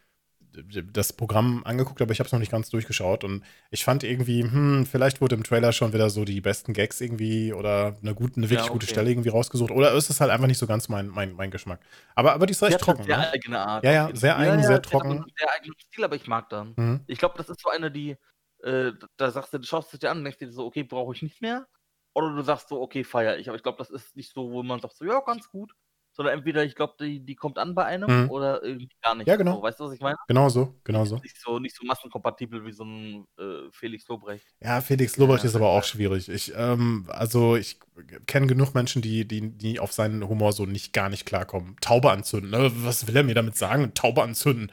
das 0.92 1.12
Programm 1.12 1.62
angeguckt, 1.64 2.00
aber 2.00 2.12
ich 2.12 2.18
habe 2.18 2.26
es 2.26 2.32
noch 2.32 2.38
nicht 2.38 2.52
ganz 2.52 2.70
durchgeschaut. 2.70 3.24
Und 3.24 3.44
ich 3.70 3.84
fand 3.84 4.04
irgendwie, 4.04 4.42
hm, 4.42 4.86
vielleicht 4.86 5.20
wurde 5.20 5.34
im 5.34 5.42
Trailer 5.42 5.72
schon 5.72 5.92
wieder 5.92 6.10
so 6.10 6.24
die 6.24 6.40
besten 6.40 6.72
Gags 6.72 7.00
irgendwie 7.00 7.52
oder 7.52 7.96
eine, 8.02 8.14
gute, 8.14 8.36
eine 8.36 8.50
wirklich 8.50 8.58
ja, 8.58 8.64
okay. 8.64 8.72
gute 8.72 8.86
Stelle 8.86 9.10
irgendwie 9.10 9.30
rausgesucht. 9.30 9.70
Oder 9.70 9.92
ist 9.92 10.10
es 10.10 10.20
halt 10.20 10.30
einfach 10.30 10.46
nicht 10.46 10.58
so 10.58 10.66
ganz 10.66 10.88
mein, 10.88 11.08
mein, 11.08 11.32
mein 11.32 11.50
Geschmack. 11.50 11.80
Aber, 12.14 12.32
aber 12.34 12.46
die 12.46 12.52
ist 12.52 12.62
recht 12.62 12.78
trocken. 12.78 13.04
Sehr 13.04 13.18
ne? 13.18 13.30
eigene 13.30 13.58
Art. 13.58 13.84
Ja, 13.84 13.92
ja, 13.92 14.10
sehr 14.14 14.36
eigen, 14.36 14.60
ja, 14.60 14.66
sehr 14.66 14.82
trocken. 14.82 15.24
Sehr 15.36 15.52
eigenen 15.52 15.78
Stil, 15.78 16.04
aber 16.04 16.16
ich 16.16 16.26
mag 16.26 16.48
dann. 16.48 16.74
Mhm. 16.76 17.00
Ich 17.06 17.18
glaube, 17.18 17.34
das 17.36 17.48
ist 17.48 17.60
so 17.60 17.70
eine, 17.70 17.90
die, 17.90 18.16
äh, 18.62 18.92
da 19.16 19.30
sagst 19.30 19.52
du, 19.52 19.58
du 19.58 19.66
schaust 19.66 19.92
es 19.92 20.00
dir 20.00 20.10
an 20.10 20.18
und 20.18 20.24
denkst 20.24 20.38
dir 20.38 20.50
so, 20.50 20.66
okay, 20.66 20.84
brauche 20.84 21.14
ich 21.14 21.22
nicht 21.22 21.42
mehr. 21.42 21.66
Oder 22.14 22.34
du 22.34 22.42
sagst 22.42 22.68
so, 22.68 22.80
okay, 22.80 23.02
feier 23.02 23.38
ich. 23.38 23.48
Aber 23.48 23.56
ich 23.56 23.62
glaube, 23.62 23.78
das 23.78 23.90
ist 23.90 24.16
nicht 24.16 24.32
so, 24.32 24.50
wo 24.52 24.62
man 24.62 24.80
sagt 24.80 24.96
so, 24.96 25.04
ja, 25.04 25.20
ganz 25.20 25.48
gut 25.48 25.74
sondern 26.14 26.38
entweder, 26.38 26.64
ich 26.64 26.76
glaube, 26.76 26.94
die, 27.00 27.20
die 27.20 27.34
kommt 27.34 27.58
an 27.58 27.74
bei 27.74 27.84
einem 27.84 28.24
mhm. 28.24 28.30
oder 28.30 28.62
irgendwie 28.62 28.88
gar 29.02 29.16
nicht. 29.16 29.26
Ja, 29.26 29.34
genau. 29.34 29.56
So, 29.56 29.62
weißt 29.62 29.80
du, 29.80 29.84
was 29.84 29.92
ich 29.94 30.00
meine? 30.00 30.16
Genau 30.28 30.48
so, 30.48 30.74
genau 30.84 31.04
so. 31.04 31.16
Nicht 31.16 31.40
so, 31.40 31.58
nicht 31.58 31.74
so 31.74 31.84
massenkompatibel 31.84 32.64
wie 32.64 32.72
so 32.72 32.84
ein 32.84 33.26
äh, 33.36 33.68
Felix 33.72 34.06
Lobrecht. 34.06 34.46
Ja, 34.60 34.80
Felix 34.80 35.16
Lobrecht 35.16 35.42
ja, 35.42 35.50
ist 35.50 35.56
aber 35.56 35.70
auch 35.70 35.82
schwierig. 35.82 36.28
Ich, 36.28 36.52
ähm, 36.56 37.06
also 37.08 37.56
ich 37.56 37.80
kenne 38.26 38.46
genug 38.46 38.74
Menschen, 38.74 39.02
die, 39.02 39.26
die, 39.26 39.50
die 39.50 39.80
auf 39.80 39.92
seinen 39.92 40.28
Humor 40.28 40.52
so 40.52 40.66
nicht 40.66 40.92
gar 40.92 41.08
nicht 41.08 41.26
klarkommen. 41.26 41.76
Taube 41.80 42.12
anzünden, 42.12 42.50
ne? 42.50 42.70
Was 42.84 43.08
will 43.08 43.16
er 43.16 43.24
mir 43.24 43.34
damit 43.34 43.56
sagen? 43.56 43.92
Taube 43.94 44.22
anzünden. 44.22 44.70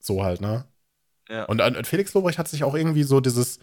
So 0.00 0.24
halt, 0.24 0.40
ne? 0.40 0.66
Ja. 1.28 1.44
Und, 1.44 1.60
und 1.60 1.86
Felix 1.86 2.12
Lobrecht 2.14 2.38
hat 2.38 2.48
sich 2.48 2.64
auch 2.64 2.74
irgendwie 2.74 3.04
so 3.04 3.20
dieses 3.20 3.60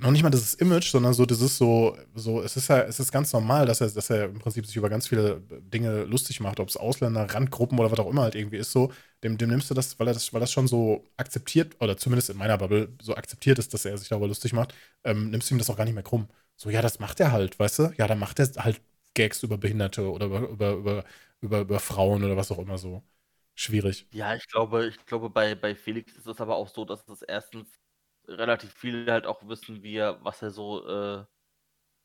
noch 0.00 0.10
nicht 0.10 0.22
mal 0.22 0.30
dieses 0.30 0.54
Image, 0.54 0.90
sondern 0.90 1.12
so 1.14 1.24
ist 1.24 1.58
so, 1.58 1.96
so 2.14 2.40
es 2.42 2.56
ist 2.56 2.68
ja, 2.68 2.80
es 2.82 3.00
ist 3.00 3.12
ganz 3.12 3.32
normal, 3.32 3.66
dass 3.66 3.80
er, 3.80 3.90
dass 3.90 4.10
er 4.10 4.26
im 4.26 4.38
Prinzip 4.38 4.66
sich 4.66 4.76
über 4.76 4.88
ganz 4.90 5.08
viele 5.08 5.40
Dinge 5.60 6.04
lustig 6.04 6.40
macht, 6.40 6.60
ob 6.60 6.68
es 6.68 6.76
Ausländer, 6.76 7.24
Randgruppen 7.32 7.78
oder 7.78 7.90
was 7.90 7.98
auch 7.98 8.08
immer 8.10 8.22
halt 8.22 8.34
irgendwie 8.34 8.56
ist, 8.58 8.72
so, 8.72 8.92
dem, 9.24 9.38
dem 9.38 9.50
nimmst 9.50 9.70
du 9.70 9.74
das, 9.74 9.98
weil 9.98 10.08
er 10.08 10.14
das, 10.14 10.32
weil 10.32 10.40
das 10.40 10.52
schon 10.52 10.68
so 10.68 11.04
akzeptiert, 11.16 11.76
oder 11.80 11.96
zumindest 11.96 12.30
in 12.30 12.36
meiner 12.36 12.58
Bubble 12.58 12.88
so 13.02 13.14
akzeptiert 13.16 13.58
ist, 13.58 13.74
dass 13.74 13.84
er 13.84 13.98
sich 13.98 14.08
darüber 14.08 14.28
lustig 14.28 14.52
macht, 14.52 14.74
ähm, 15.04 15.30
nimmst 15.30 15.50
du 15.50 15.54
ihm 15.54 15.58
das 15.58 15.70
auch 15.70 15.76
gar 15.76 15.84
nicht 15.84 15.94
mehr 15.94 16.02
krumm. 16.04 16.28
So, 16.56 16.70
ja, 16.70 16.82
das 16.82 16.98
macht 16.98 17.20
er 17.20 17.32
halt, 17.32 17.58
weißt 17.58 17.78
du? 17.80 17.92
Ja, 17.98 18.06
dann 18.06 18.18
macht 18.18 18.38
er 18.40 18.48
halt 18.64 18.80
Gags 19.14 19.42
über 19.42 19.58
Behinderte 19.58 20.10
oder 20.10 20.26
über, 20.26 20.40
über, 20.48 20.72
über, 20.74 21.04
über, 21.40 21.60
über 21.60 21.80
Frauen 21.80 22.24
oder 22.24 22.36
was 22.36 22.50
auch 22.50 22.58
immer 22.58 22.78
so. 22.78 23.02
Schwierig. 23.54 24.06
Ja, 24.10 24.34
ich 24.34 24.46
glaube, 24.48 24.86
ich 24.88 25.04
glaube, 25.06 25.28
bei, 25.30 25.54
bei 25.54 25.74
Felix 25.74 26.16
ist 26.16 26.26
es 26.26 26.40
aber 26.40 26.56
auch 26.56 26.68
so, 26.68 26.84
dass 26.84 27.06
es 27.08 27.22
erstens 27.22 27.68
relativ 28.28 28.72
viele 28.74 29.10
halt 29.12 29.26
auch 29.26 29.46
wissen, 29.48 29.82
wie 29.82 29.96
er, 29.96 30.22
was 30.24 30.42
er 30.42 30.50
so 30.50 30.86
äh, 30.86 31.24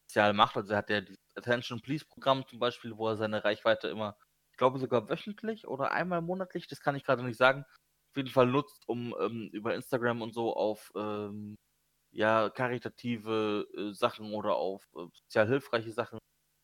spezial 0.05 0.34
macht. 0.34 0.57
Also 0.57 0.74
er 0.74 0.78
hat 0.80 0.89
ja 0.89 1.01
dieses 1.01 1.19
Attention 1.36 1.82
Please 1.82 2.05
Programm 2.05 2.45
zum 2.47 2.59
Beispiel, 2.59 2.97
wo 2.97 3.09
er 3.09 3.17
seine 3.17 3.43
Reichweite 3.43 3.88
immer, 3.89 4.17
ich 4.51 4.57
glaube 4.57 4.80
sogar 4.80 5.09
wöchentlich 5.09 5.67
oder 5.67 5.91
einmal 5.91 6.21
monatlich, 6.21 6.67
das 6.67 6.82
kann 6.82 6.95
ich 6.95 7.03
gerade 7.03 7.24
nicht 7.24 7.38
sagen, 7.38 7.65
auf 8.11 8.17
jeden 8.17 8.30
Fall 8.30 8.47
nutzt, 8.47 8.88
um 8.88 9.15
ähm, 9.19 9.49
über 9.53 9.76
Instagram 9.76 10.21
und 10.21 10.34
so 10.34 10.55
auf 10.55 10.91
ähm, 10.95 11.55
ja, 12.13 12.49
karitative 12.49 13.67
äh, 13.76 13.93
Sachen 13.93 14.34
oder 14.34 14.55
auf 14.55 14.84
äh, 14.95 15.07
sozial 15.13 15.47
hilfreiche 15.47 15.91
Sachen 15.91 16.19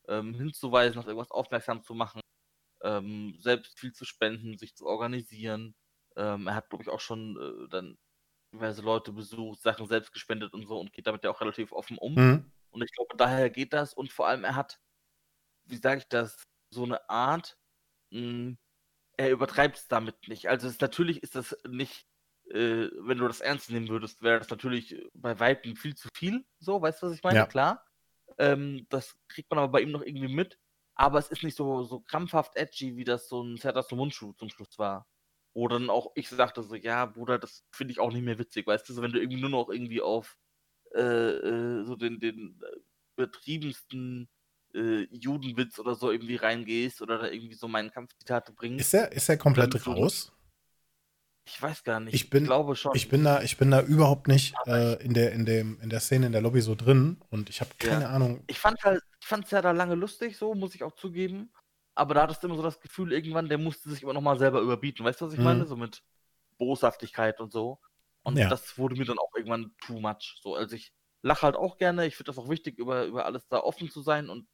ähm, 0.08 0.34
hinzuweisen, 0.36 1.00
auf 1.00 1.08
irgendwas 1.08 1.32
aufmerksam 1.32 1.84
zu 1.84 1.96
machen, 1.96 2.22
ähm, 2.84 3.36
selbst 3.40 3.80
viel 3.80 3.94
zu 3.94 4.06
spenden, 4.06 4.58
sich 4.58 4.76
zu 4.76 4.86
organisieren. 4.88 5.76
Ähm, 6.18 6.48
er 6.48 6.56
hat, 6.56 6.70
glaube 6.70 6.84
ich, 6.84 6.90
auch 6.90 7.00
schon 7.02 7.38
äh, 7.38 7.70
dann 7.70 7.98
diverse 8.54 8.82
Leute 8.82 9.12
besucht, 9.12 9.62
Sachen 9.62 9.88
selbst 9.88 10.12
gespendet 10.12 10.54
und 10.54 10.68
so 10.68 10.80
und 10.80 10.94
geht 10.94 11.08
damit 11.08 11.24
ja 11.24 11.32
auch 11.32 11.42
relativ 11.42 11.72
offen 11.72 11.98
um. 11.98 12.16
Mhm. 12.16 12.52
Und 12.72 12.84
ich 12.84 12.92
glaube, 12.92 13.16
daher 13.18 13.50
geht 13.50 13.74
das 13.74 13.94
und 13.94 14.12
vor 14.12 14.28
allem 14.28 14.44
er 14.44 14.56
hat, 14.56 14.80
wie 15.66 15.78
sage 15.78 16.00
ich 16.00 16.08
das, 16.08 16.44
so 16.72 16.84
eine 16.84 17.10
Art, 17.10 17.58
mh, 18.12 18.20
hm, 18.20 18.58
er 19.18 19.32
übertreibt 19.32 19.78
es 19.78 19.88
damit 19.88 20.28
nicht. 20.28 20.48
Also 20.48 20.68
es, 20.68 20.80
natürlich 20.80 21.22
ist 21.24 21.36
das 21.36 21.58
nicht, 21.68 22.08
äh, 22.50 22.88
wenn 23.02 23.18
du 23.18 23.28
das 23.28 23.42
ernst 23.42 23.70
nehmen 23.70 23.90
würdest, 23.90 24.22
wäre 24.22 24.40
das 24.40 24.50
natürlich 24.50 24.96
bei 25.14 25.40
Weitem 25.40 25.76
viel 25.76 25.96
zu 25.96 26.08
viel. 26.14 26.46
So, 26.60 26.82
weißt 26.82 27.02
du, 27.02 27.08
was 27.08 27.16
ich 27.16 27.24
meine? 27.24 27.40
Ja. 27.40 27.46
Klar. 27.46 27.86
Ähm, 28.38 28.88
das 28.90 29.18
kriegt 29.28 29.50
man 29.50 29.60
aber 29.60 29.74
bei 29.74 29.82
ihm 29.82 29.92
noch 29.92 30.04
irgendwie 30.04 30.34
mit. 30.34 30.58
Aber 30.96 31.20
es 31.20 31.30
ist 31.30 31.44
nicht 31.44 31.58
so, 31.58 31.84
so 31.84 32.00
krampfhaft 32.00 32.56
edgy, 32.56 32.96
wie 32.96 33.04
das 33.04 33.28
so 33.28 33.42
ein 33.42 33.58
Sertas 33.58 33.92
Mundschuh 33.92 34.34
zum 34.34 34.50
Schluss 34.50 34.78
war. 34.78 35.06
Wo 35.60 35.68
dann 35.68 35.90
auch 35.90 36.14
ich 36.16 36.30
sagte 36.30 36.64
so, 36.64 36.74
ja, 36.74 37.06
Bruder, 37.06 37.38
das 37.38 37.66
finde 37.70 37.92
ich 37.92 38.00
auch 38.00 38.14
nicht 38.14 38.24
mehr 38.24 38.40
witzig, 38.40 38.66
weißt 38.66 38.88
du, 38.88 38.94
so, 38.94 39.02
wenn 39.02 39.12
du 39.12 39.20
irgendwie 39.20 39.42
nur 39.42 39.50
noch 39.50 39.68
irgendwie 39.70 40.00
auf 40.00 40.38
äh, 40.96 41.02
äh, 41.02 41.84
so 41.84 41.98
den, 41.98 42.22
den 42.22 42.62
äh, 42.64 42.78
übertriebensten 43.18 44.30
äh, 44.74 45.06
Judenwitz 45.12 45.78
oder 45.78 45.96
so 45.96 46.12
irgendwie 46.12 46.38
reingehst 46.38 47.02
oder 47.02 47.18
da 47.18 47.28
irgendwie 47.28 47.56
so 47.56 47.68
meinen 47.68 47.92
Kampfzitate 47.92 48.54
bringst. 48.54 48.80
Ist 48.80 48.94
er, 48.94 49.12
ist 49.12 49.28
er 49.28 49.36
komplett 49.36 49.86
raus? 49.86 50.32
Ich 51.46 51.62
weiß 51.62 51.84
gar 51.84 52.00
nicht. 52.00 52.14
Ich, 52.14 52.30
bin, 52.30 52.44
ich 52.44 52.48
glaube 52.48 52.78
schon. 52.78 52.96
Ich 52.96 53.10
bin 53.10 53.26
da, 53.26 53.42
ich 53.42 53.58
bin 53.58 53.70
da 53.70 53.82
überhaupt 53.82 54.30
nicht 54.30 54.56
äh, 54.66 55.04
in, 55.04 55.14
der, 55.14 55.34
in, 55.34 55.46
dem, 55.46 55.78
in 55.82 55.90
der 55.90 56.00
Szene 56.00 56.28
in 56.28 56.32
der 56.32 56.42
Lobby 56.42 56.62
so 56.62 56.74
drin 56.74 57.20
und 57.32 57.50
ich 57.50 57.60
habe 57.60 57.72
keine 57.78 58.04
ja. 58.04 58.10
Ahnung. 58.12 58.46
Ich 58.48 58.60
fand 58.60 58.82
halt, 58.86 59.04
ich 59.20 59.28
fand 59.28 59.44
es 59.44 59.52
ja 59.52 59.62
da 59.62 59.72
lange 59.72 59.96
lustig, 59.96 60.38
so 60.38 60.54
muss 60.56 60.74
ich 60.74 60.84
auch 60.84 60.96
zugeben. 60.96 61.52
Aber 62.00 62.14
da 62.14 62.22
hattest 62.24 62.42
du 62.42 62.48
immer 62.48 62.56
so 62.56 62.64
das 62.64 62.80
Gefühl, 62.80 63.12
irgendwann, 63.12 63.50
der 63.50 63.58
musste 63.58 63.90
sich 63.90 64.04
immer 64.04 64.14
nochmal 64.14 64.40
selber 64.40 64.62
überbieten. 64.62 65.06
Weißt 65.06 65.20
du, 65.20 65.26
was 65.26 65.34
ich 65.34 65.40
mhm. 65.40 65.46
meine? 65.46 65.66
So 65.66 65.76
mit 65.76 66.02
Boshaftigkeit 66.58 67.42
und 67.42 67.52
so. 67.52 67.80
Und 68.24 68.38
ja. 68.38 68.48
das 68.48 68.78
wurde 68.78 68.96
mir 68.96 69.06
dann 69.06 69.20
auch 69.20 69.36
irgendwann 69.36 69.76
too 69.82 70.00
much. 70.00 70.40
So, 70.42 70.56
also 70.56 70.76
ich 70.78 70.94
lache 71.22 71.42
halt 71.42 71.58
auch 71.58 71.78
gerne. 71.78 72.06
Ich 72.06 72.16
finde 72.16 72.30
das 72.30 72.38
auch 72.38 72.50
wichtig, 72.50 72.78
über, 72.78 73.06
über 73.06 73.26
alles 73.26 73.48
da 73.50 73.60
offen 73.60 73.90
zu 73.90 74.02
sein 74.02 74.30
und 74.30 74.48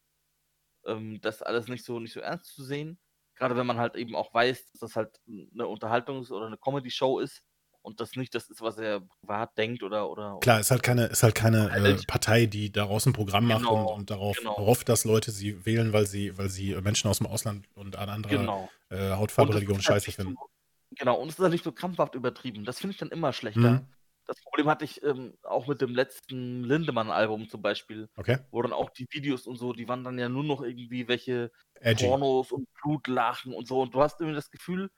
ähm, 0.86 1.22
das 1.22 1.44
alles 1.44 1.68
nicht 1.68 1.86
so, 1.86 2.00
nicht 2.00 2.14
so 2.14 2.20
ernst 2.20 2.54
zu 2.56 2.64
sehen. 2.64 3.00
Gerade 3.36 3.56
wenn 3.56 3.68
man 3.68 3.78
halt 3.78 3.96
eben 3.96 4.16
auch 4.16 4.34
weiß, 4.34 4.72
dass 4.72 4.80
das 4.80 4.96
halt 4.96 5.20
eine 5.28 5.66
Unterhaltungs- 5.66 6.32
oder 6.32 6.48
eine 6.48 6.58
Comedy-Show 6.58 7.20
ist 7.20 7.44
und 7.86 8.00
das 8.00 8.16
nicht 8.16 8.34
das 8.34 8.50
ist, 8.50 8.62
was 8.62 8.78
er 8.78 9.02
privat 9.02 9.58
denkt 9.58 9.84
oder. 9.84 10.10
oder 10.10 10.40
Klar, 10.42 10.60
ist 10.60 10.72
halt 10.72 10.82
keine, 10.82 11.06
ist 11.06 11.24
halt 11.24 11.36
keine 11.36 11.70
äh, 11.70 11.98
Partei, 12.08 12.48
die 12.48 12.72
daraus 12.72 13.06
ein 13.06 13.14
Programm 13.14 13.48
macht 13.48 13.60
genau, 13.60 13.92
und, 13.92 14.00
und, 14.00 14.10
darauf 14.10 14.38
genau. 14.38 14.58
hofft, 14.58 14.90
dass 14.90 15.06
Leute 15.06 15.32
sie 15.32 15.66
wählen, 15.66 15.94
weil 15.94 16.08
sie, 16.08 16.38
weil 16.38 16.50
sie 16.50 16.76
Menschen 16.82 17.10
aus 17.10 17.20
dem 17.20 17.28
Ausland 17.28 17.68
und 17.76 17.96
an 17.96 18.10
anderer 18.10 18.38
genau. 18.38 18.70
äh, 18.90 19.12
Hautfarbe, 19.12 19.54
Religion 19.54 19.78
halt 19.78 19.86
scheiße 19.86 20.12
finden. 20.12 20.34
So, 20.34 20.50
genau, 20.98 21.16
und 21.22 21.30
es 21.30 21.36
ist 21.36 21.42
halt 21.42 21.52
nicht 21.52 21.64
so 21.64 21.72
krampfhaft 21.72 22.16
übertrieben. 22.16 22.66
Das 22.66 22.80
finde 22.80 22.94
ich 22.94 22.98
dann 22.98 23.10
immer 23.10 23.32
schlechter. 23.34 23.60
Mhm. 23.60 23.88
Das 24.28 24.42
Problem 24.42 24.68
hatte 24.68 24.86
ich 24.86 25.04
ähm, 25.04 25.38
auch 25.44 25.68
mit 25.68 25.82
dem 25.82 25.94
letzten 25.94 26.64
Lindemann-Album 26.64 27.48
zum 27.48 27.62
Beispiel. 27.62 28.10
Okay. 28.16 28.40
Wo 28.50 28.64
dann 28.64 28.74
auch 28.74 28.90
die 28.90 29.06
Videos 29.12 29.46
und 29.46 29.58
so, 29.58 29.72
die 29.74 29.88
waren 29.88 30.04
dann 30.04 30.18
ja 30.18 30.30
nur 30.30 30.44
noch 30.44 30.64
irgendwie 30.64 31.08
welche 31.08 31.52
Edgy. 31.76 32.08
Pornos 32.08 32.52
und 32.52 32.68
Blutlachen 32.82 33.54
und 33.54 33.68
so. 33.68 33.82
Und 33.82 33.94
du 33.94 34.02
hast 34.02 34.20
irgendwie 34.20 34.36
das 34.36 34.50
Gefühl, 34.50 34.90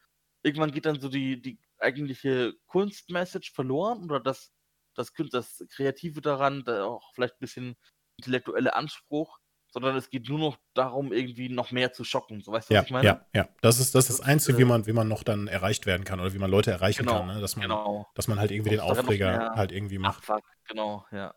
irgendwann 0.43 0.71
geht 0.71 0.85
dann 0.85 1.01
so 1.01 1.09
die, 1.09 1.41
die 1.41 1.59
eigentliche 1.79 2.53
Kunstmessage 2.67 3.51
verloren 3.53 4.03
oder 4.05 4.19
das, 4.19 4.51
das, 4.95 5.11
das 5.31 5.63
Kreative 5.69 6.21
daran, 6.21 6.63
da 6.65 6.85
auch 6.85 7.13
vielleicht 7.13 7.35
ein 7.35 7.41
bisschen 7.41 7.75
intellektuelle 8.17 8.75
Anspruch 8.75 9.39
sondern 9.71 9.95
es 9.95 10.09
geht 10.09 10.27
nur 10.29 10.39
noch 10.39 10.57
darum, 10.73 11.11
irgendwie 11.13 11.49
noch 11.49 11.71
mehr 11.71 11.93
zu 11.93 12.03
schocken. 12.03 12.41
So 12.41 12.51
weißt 12.51 12.69
du, 12.69 12.73
ja, 12.73 12.79
was 12.79 12.87
ich 12.87 12.91
meine? 12.91 13.05
Ja, 13.05 13.25
ja. 13.33 13.49
Das 13.61 13.79
ist 13.79 13.95
das, 13.95 14.09
ist 14.09 14.19
das 14.19 14.25
Einzige, 14.25 14.57
äh, 14.57 14.61
wie 14.61 14.65
man, 14.65 14.87
wie 14.87 14.93
man 14.93 15.07
noch 15.07 15.23
dann 15.23 15.47
erreicht 15.47 15.85
werden 15.85 16.03
kann 16.03 16.19
oder 16.19 16.33
wie 16.33 16.39
man 16.39 16.49
Leute 16.49 16.71
erreichen 16.71 17.05
genau, 17.05 17.19
kann, 17.19 17.27
ne? 17.27 17.41
dass, 17.41 17.55
man, 17.55 17.63
genau. 17.63 18.07
dass 18.15 18.27
man 18.27 18.39
halt 18.39 18.51
irgendwie 18.51 18.71
den 18.71 18.79
Aufreger 18.79 19.51
halt 19.55 19.71
irgendwie 19.71 19.97
macht. 19.97 20.25
Fuck, 20.25 20.43
genau, 20.67 21.05
ja. 21.11 21.33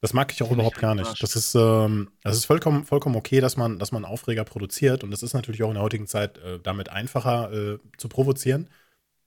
Das 0.00 0.14
mag 0.14 0.32
ich 0.32 0.42
auch 0.42 0.50
überhaupt 0.50 0.78
gar 0.78 0.94
nicht. 0.94 1.22
Das 1.22 1.36
ist, 1.36 1.54
ähm, 1.54 2.10
das 2.22 2.34
ist 2.34 2.46
vollkommen, 2.46 2.84
vollkommen 2.84 3.16
okay, 3.16 3.40
dass 3.40 3.58
man, 3.58 3.78
dass 3.78 3.92
man 3.92 4.06
Aufreger 4.06 4.44
produziert 4.44 5.04
und 5.04 5.12
es 5.12 5.22
ist 5.22 5.34
natürlich 5.34 5.62
auch 5.62 5.68
in 5.68 5.74
der 5.74 5.82
heutigen 5.82 6.06
Zeit 6.06 6.38
äh, 6.38 6.58
damit 6.58 6.88
einfacher 6.88 7.52
äh, 7.52 7.78
zu 7.98 8.08
provozieren. 8.08 8.70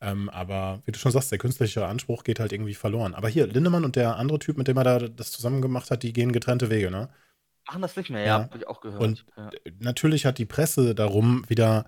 Ähm, 0.03 0.29
aber 0.29 0.81
wie 0.83 0.91
du 0.91 0.99
schon 0.99 1.13
sagst, 1.13 1.31
der 1.31 1.37
künstliche 1.37 1.85
Anspruch 1.85 2.25
geht 2.25 2.41
halt 2.41 2.51
irgendwie 2.51 2.73
verloren. 2.73 3.15
Aber 3.15 3.29
hier, 3.29 3.47
Lindemann 3.47 3.85
und 3.85 3.95
der 3.95 4.17
andere 4.17 4.37
Typ, 4.37 4.57
mit 4.57 4.67
dem 4.67 4.75
er 4.75 4.83
da 4.83 4.99
das 4.99 5.31
zusammen 5.31 5.61
gemacht 5.61 5.91
hat, 5.91 6.03
die 6.03 6.11
gehen 6.11 6.33
getrennte 6.33 6.69
Wege, 6.69 6.91
ne? 6.91 7.07
Machen 7.67 7.81
das 7.81 7.95
nicht 7.95 8.09
mehr, 8.09 8.19
ja, 8.19 8.25
ja 8.25 8.43
habe 8.43 8.57
ich 8.57 8.67
auch 8.67 8.81
gehört. 8.81 9.01
Und 9.01 9.25
ja. 9.37 9.49
natürlich 9.79 10.25
hat 10.25 10.39
die 10.39 10.45
Presse 10.45 10.93
darum 10.93 11.45
wieder, 11.47 11.85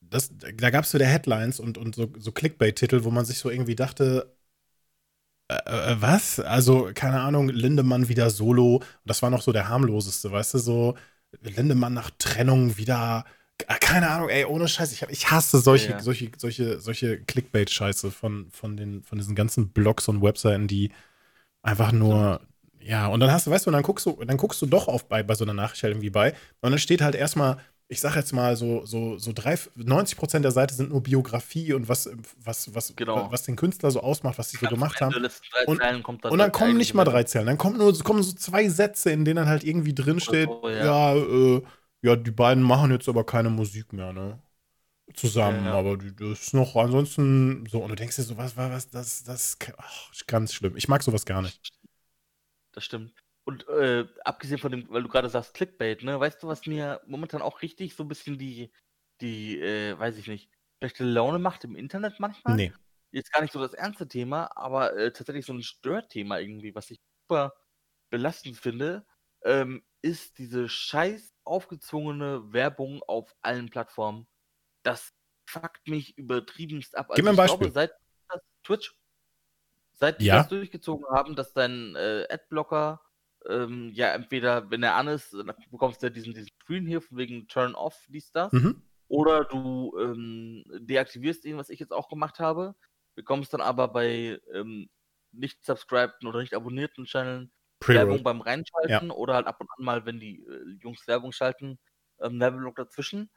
das, 0.00 0.36
da 0.36 0.70
gab 0.70 0.84
es 0.84 0.92
wieder 0.92 1.06
Headlines 1.06 1.60
und, 1.60 1.78
und 1.78 1.94
so, 1.94 2.12
so 2.18 2.32
Clickbait-Titel, 2.32 3.04
wo 3.04 3.12
man 3.12 3.24
sich 3.24 3.38
so 3.38 3.48
irgendwie 3.48 3.76
dachte, 3.76 4.34
äh, 5.48 5.92
äh, 5.92 5.96
was? 6.00 6.40
Also, 6.40 6.90
keine 6.94 7.20
Ahnung, 7.20 7.48
Lindemann 7.48 8.08
wieder 8.08 8.30
solo. 8.30 8.78
Und 8.78 8.84
das 9.04 9.22
war 9.22 9.30
noch 9.30 9.42
so 9.42 9.52
der 9.52 9.68
harmloseste, 9.68 10.32
weißt 10.32 10.54
du, 10.54 10.58
so 10.58 10.94
Lindemann 11.42 11.94
nach 11.94 12.10
Trennung 12.18 12.76
wieder. 12.76 13.24
Äh, 13.66 13.78
keine 13.80 14.10
Ahnung, 14.10 14.28
ey, 14.28 14.44
ohne 14.44 14.68
Scheiß. 14.68 14.92
Ich, 14.92 15.02
ich 15.08 15.30
hasse 15.30 15.58
solche, 15.58 15.92
ja. 15.92 16.00
solche, 16.00 16.30
solche, 16.36 16.80
solche 16.80 17.18
Clickbait-Scheiße 17.18 18.10
von, 18.10 18.50
von, 18.50 19.02
von 19.02 19.18
diesen 19.18 19.34
ganzen 19.34 19.68
Blogs 19.68 20.08
und 20.08 20.22
Webseiten, 20.22 20.66
die 20.66 20.90
einfach 21.62 21.92
nur, 21.92 22.40
ja, 22.80 23.06
und 23.06 23.20
dann 23.20 23.30
hast 23.30 23.46
du, 23.46 23.50
weißt 23.50 23.66
du, 23.66 23.70
dann 23.70 23.82
guckst 23.82 24.06
du, 24.06 24.22
dann 24.24 24.36
guckst 24.36 24.60
du 24.60 24.66
doch 24.66 24.88
auf 24.88 25.08
bei, 25.08 25.22
bei 25.22 25.34
so 25.34 25.44
einer 25.44 25.54
Nachricht 25.54 25.82
halt 25.82 25.92
irgendwie 25.92 26.10
bei. 26.10 26.32
Und 26.60 26.70
dann 26.70 26.78
steht 26.78 27.00
halt 27.00 27.14
erstmal, 27.14 27.58
ich 27.88 28.00
sag 28.00 28.16
jetzt 28.16 28.32
mal, 28.32 28.56
so, 28.56 28.84
so, 28.84 29.18
so 29.18 29.32
drei, 29.32 29.58
90 29.76 30.18
Prozent 30.18 30.44
der 30.44 30.52
Seite 30.52 30.74
sind 30.74 30.90
nur 30.90 31.02
Biografie 31.02 31.74
und 31.74 31.88
was, 31.88 32.10
was, 32.42 32.74
was, 32.74 32.94
genau. 32.96 33.30
was 33.30 33.42
den 33.44 33.56
Künstler 33.56 33.90
so 33.90 34.00
ausmacht, 34.00 34.38
was 34.38 34.50
sie 34.50 34.56
so 34.56 34.66
gemacht 34.66 35.00
haben. 35.00 35.14
Und, 35.66 35.80
dann, 35.80 36.02
und 36.02 36.38
dann 36.38 36.52
kommen 36.52 36.76
nicht 36.76 36.94
mal 36.94 37.04
drei 37.04 37.24
Zeilen, 37.24 37.46
dann 37.46 37.58
kommen 37.58 37.78
nur 37.78 37.96
kommen 38.00 38.22
so 38.22 38.32
zwei 38.32 38.68
Sätze, 38.68 39.10
in 39.10 39.24
denen 39.24 39.36
dann 39.36 39.48
halt 39.48 39.64
irgendwie 39.64 39.94
drin 39.94 40.18
steht, 40.18 40.48
so, 40.48 40.68
ja, 40.68 41.14
ja, 41.14 41.16
äh, 41.16 41.62
ja, 42.04 42.16
die 42.16 42.30
beiden 42.30 42.62
machen 42.62 42.90
jetzt 42.90 43.08
aber 43.08 43.24
keine 43.24 43.50
Musik 43.50 43.92
mehr, 43.92 44.12
ne? 44.12 44.40
Zusammen, 45.14 45.64
ja, 45.64 45.72
ja. 45.72 45.78
aber 45.78 45.98
das 45.98 46.40
ist 46.40 46.54
noch 46.54 46.76
ansonsten 46.76 47.66
so, 47.66 47.82
und 47.82 47.90
du 47.90 47.94
denkst 47.94 48.16
dir 48.16 48.22
so, 48.22 48.36
was, 48.36 48.56
was, 48.56 48.70
was 48.70 48.90
das, 48.90 49.24
das, 49.24 49.58
ach, 49.76 50.12
ganz 50.26 50.54
schlimm. 50.54 50.76
Ich 50.76 50.88
mag 50.88 51.02
sowas 51.02 51.26
gar 51.26 51.42
nicht 51.42 51.72
das 52.74 52.84
stimmt. 52.84 53.14
Und 53.44 53.68
äh, 53.68 54.06
abgesehen 54.24 54.58
von 54.58 54.72
dem, 54.72 54.88
weil 54.90 55.02
du 55.02 55.08
gerade 55.08 55.28
sagst, 55.28 55.54
Clickbait, 55.54 56.02
ne, 56.02 56.18
weißt 56.18 56.42
du, 56.42 56.48
was 56.48 56.66
mir 56.66 57.00
momentan 57.06 57.42
auch 57.42 57.62
richtig 57.62 57.94
so 57.94 58.02
ein 58.02 58.08
bisschen 58.08 58.38
die, 58.38 58.72
die, 59.20 59.60
äh, 59.60 59.98
weiß 59.98 60.16
ich 60.16 60.26
nicht, 60.26 60.50
schlechte 60.78 61.04
Laune 61.04 61.38
macht 61.38 61.64
im 61.64 61.76
Internet 61.76 62.20
manchmal? 62.20 62.56
Nee. 62.56 62.72
Jetzt 63.12 63.32
gar 63.32 63.42
nicht 63.42 63.52
so 63.52 63.60
das 63.60 63.74
ernste 63.74 64.08
Thema, 64.08 64.50
aber 64.56 64.96
äh, 64.96 65.12
tatsächlich 65.12 65.46
so 65.46 65.52
ein 65.52 65.62
Störthema 65.62 66.38
irgendwie, 66.38 66.74
was 66.74 66.90
ich 66.90 66.98
super 67.22 67.54
belastend 68.10 68.56
finde, 68.56 69.06
ähm, 69.44 69.84
ist 70.02 70.38
diese 70.38 70.68
scheiß 70.68 71.33
aufgezwungene 71.44 72.52
Werbung 72.52 73.02
auf 73.02 73.34
allen 73.42 73.70
Plattformen. 73.70 74.26
Das 74.82 75.12
fuckt 75.46 75.88
mich 75.88 76.16
übertriebenst 76.16 76.96
ab. 76.96 77.06
Also 77.10 77.16
Gib 77.16 77.24
mir 77.24 77.30
ein 77.30 77.36
Beispiel. 77.36 77.70
Glaube, 77.70 77.72
seit 77.72 77.92
Twitch 78.62 78.94
Seit 79.94 80.20
die 80.20 80.26
ja. 80.26 80.38
das 80.38 80.48
durchgezogen 80.48 81.06
haben, 81.08 81.36
dass 81.36 81.52
dein 81.52 81.94
äh, 81.94 82.26
Adblocker 82.28 83.00
ähm, 83.48 83.90
ja 83.94 84.12
entweder, 84.12 84.70
wenn 84.70 84.82
er 84.82 84.96
an 84.96 85.08
ist, 85.08 85.32
dann 85.32 85.52
bekommst 85.70 86.02
du 86.02 86.06
ja 86.06 86.10
diesen, 86.10 86.34
diesen 86.34 86.50
Screen 86.62 86.86
hier 86.86 87.00
von 87.00 87.16
wegen 87.16 87.46
Turn 87.46 87.74
off, 87.74 88.04
dies, 88.08 88.32
das. 88.32 88.52
Mhm. 88.52 88.82
Oder 89.08 89.44
du 89.44 89.96
ähm, 90.00 90.64
deaktivierst 90.80 91.44
ihn, 91.44 91.58
was 91.58 91.68
ich 91.68 91.78
jetzt 91.78 91.92
auch 91.92 92.08
gemacht 92.08 92.40
habe, 92.40 92.74
bekommst 93.14 93.54
dann 93.54 93.60
aber 93.60 93.88
bei 93.88 94.40
ähm, 94.52 94.88
nicht 95.30 95.64
subscribeden 95.64 96.26
oder 96.26 96.40
nicht 96.40 96.54
abonnierten 96.54 97.04
Channeln 97.04 97.52
Werbung 97.88 98.22
beim 98.22 98.40
Reinschalten 98.40 99.08
ja. 99.08 99.14
oder 99.14 99.34
halt 99.34 99.46
ab 99.46 99.60
und 99.60 99.68
an 99.76 99.84
mal, 99.84 100.06
wenn 100.06 100.20
die 100.20 100.40
äh, 100.42 100.78
Jungs 100.82 101.06
Werbung 101.06 101.32
schalten, 101.32 101.78
ähm, 102.20 102.40
Werbung 102.40 102.74
dazwischen. 102.74 103.30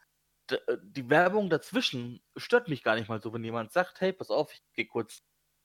D 0.50 0.56
äh, 0.66 0.78
die 0.82 1.10
Werbung 1.10 1.50
dazwischen 1.50 2.22
stört 2.36 2.68
mich 2.68 2.82
gar 2.82 2.94
nicht 2.96 3.08
mal 3.08 3.20
so, 3.20 3.32
wenn 3.32 3.44
jemand 3.44 3.72
sagt, 3.72 4.00
hey, 4.00 4.12
pass 4.12 4.30
auf, 4.30 4.52
ich 4.52 4.62
gehe 4.74 4.86
kurz 4.86 5.22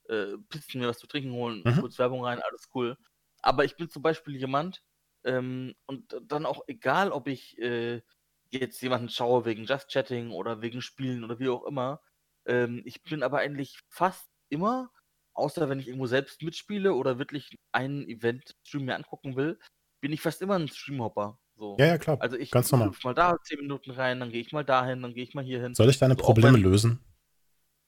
äh, 0.10 0.38
Pizzen 0.50 0.82
mir 0.82 0.88
was 0.88 1.00
zu 1.00 1.08
trinken 1.08 1.32
holen, 1.32 1.62
mhm. 1.64 1.80
kurz 1.80 1.98
Werbung 2.00 2.24
rein, 2.24 2.42
alles 2.42 2.70
cool. 2.74 2.98
Aber 3.42 3.66
ich 3.66 3.76
bin 3.76 3.90
zum 3.90 4.02
Beispiel 4.02 4.36
jemand, 4.36 4.84
ähm, 5.24 5.76
und 5.86 6.16
dann 6.24 6.46
auch 6.46 6.64
egal, 6.68 7.12
ob 7.12 7.28
ich 7.28 7.58
äh, 7.60 8.02
jetzt 8.50 8.82
jemanden 8.82 9.10
schaue 9.10 9.46
wegen 9.46 9.66
Just 9.66 9.90
Chatting 9.90 10.32
oder 10.32 10.62
wegen 10.62 10.82
Spielen 10.82 11.24
oder 11.24 11.40
wie 11.40 11.50
auch 11.50 11.66
immer, 11.66 12.02
ähm, 12.46 12.82
ich 12.86 13.02
bin 13.04 13.24
aber 13.24 13.40
eigentlich 13.40 13.80
fast 13.88 14.30
immer, 14.50 14.92
außer 15.34 15.70
wenn 15.70 15.80
ich 15.80 15.88
irgendwo 15.88 16.08
selbst 16.08 16.42
mitspiele 16.42 16.94
oder 16.94 17.20
wirklich 17.20 17.58
ein 17.72 18.08
Event-Stream 18.08 18.86
mir 18.86 18.96
angucken 18.96 19.36
will, 19.36 19.60
bin 20.02 20.12
ich 20.12 20.22
fast 20.22 20.42
immer 20.42 20.56
ein 20.56 20.68
Streamhopper. 20.68 21.40
So. 21.56 21.78
Ja, 21.80 21.86
ja, 21.86 21.98
klar. 21.98 22.18
Also 22.20 22.38
ich 22.38 22.52
Ganz 22.52 22.72
normal. 22.72 22.92
mal 23.04 23.14
da 23.14 23.38
10 23.42 23.60
Minuten 23.60 23.92
rein, 23.92 24.20
dann 24.20 24.32
gehe 24.32 24.42
ich 24.42 24.52
mal 24.52 24.66
dahin, 24.66 25.02
dann 25.02 25.14
gehe 25.14 25.24
ich 25.24 25.34
mal 25.34 25.44
hier 25.44 25.62
hin. 25.62 25.74
Soll 25.76 25.90
ich 25.90 26.00
deine 26.00 26.16
so, 26.16 26.24
Probleme 26.24 26.58
lösen? 26.58 27.00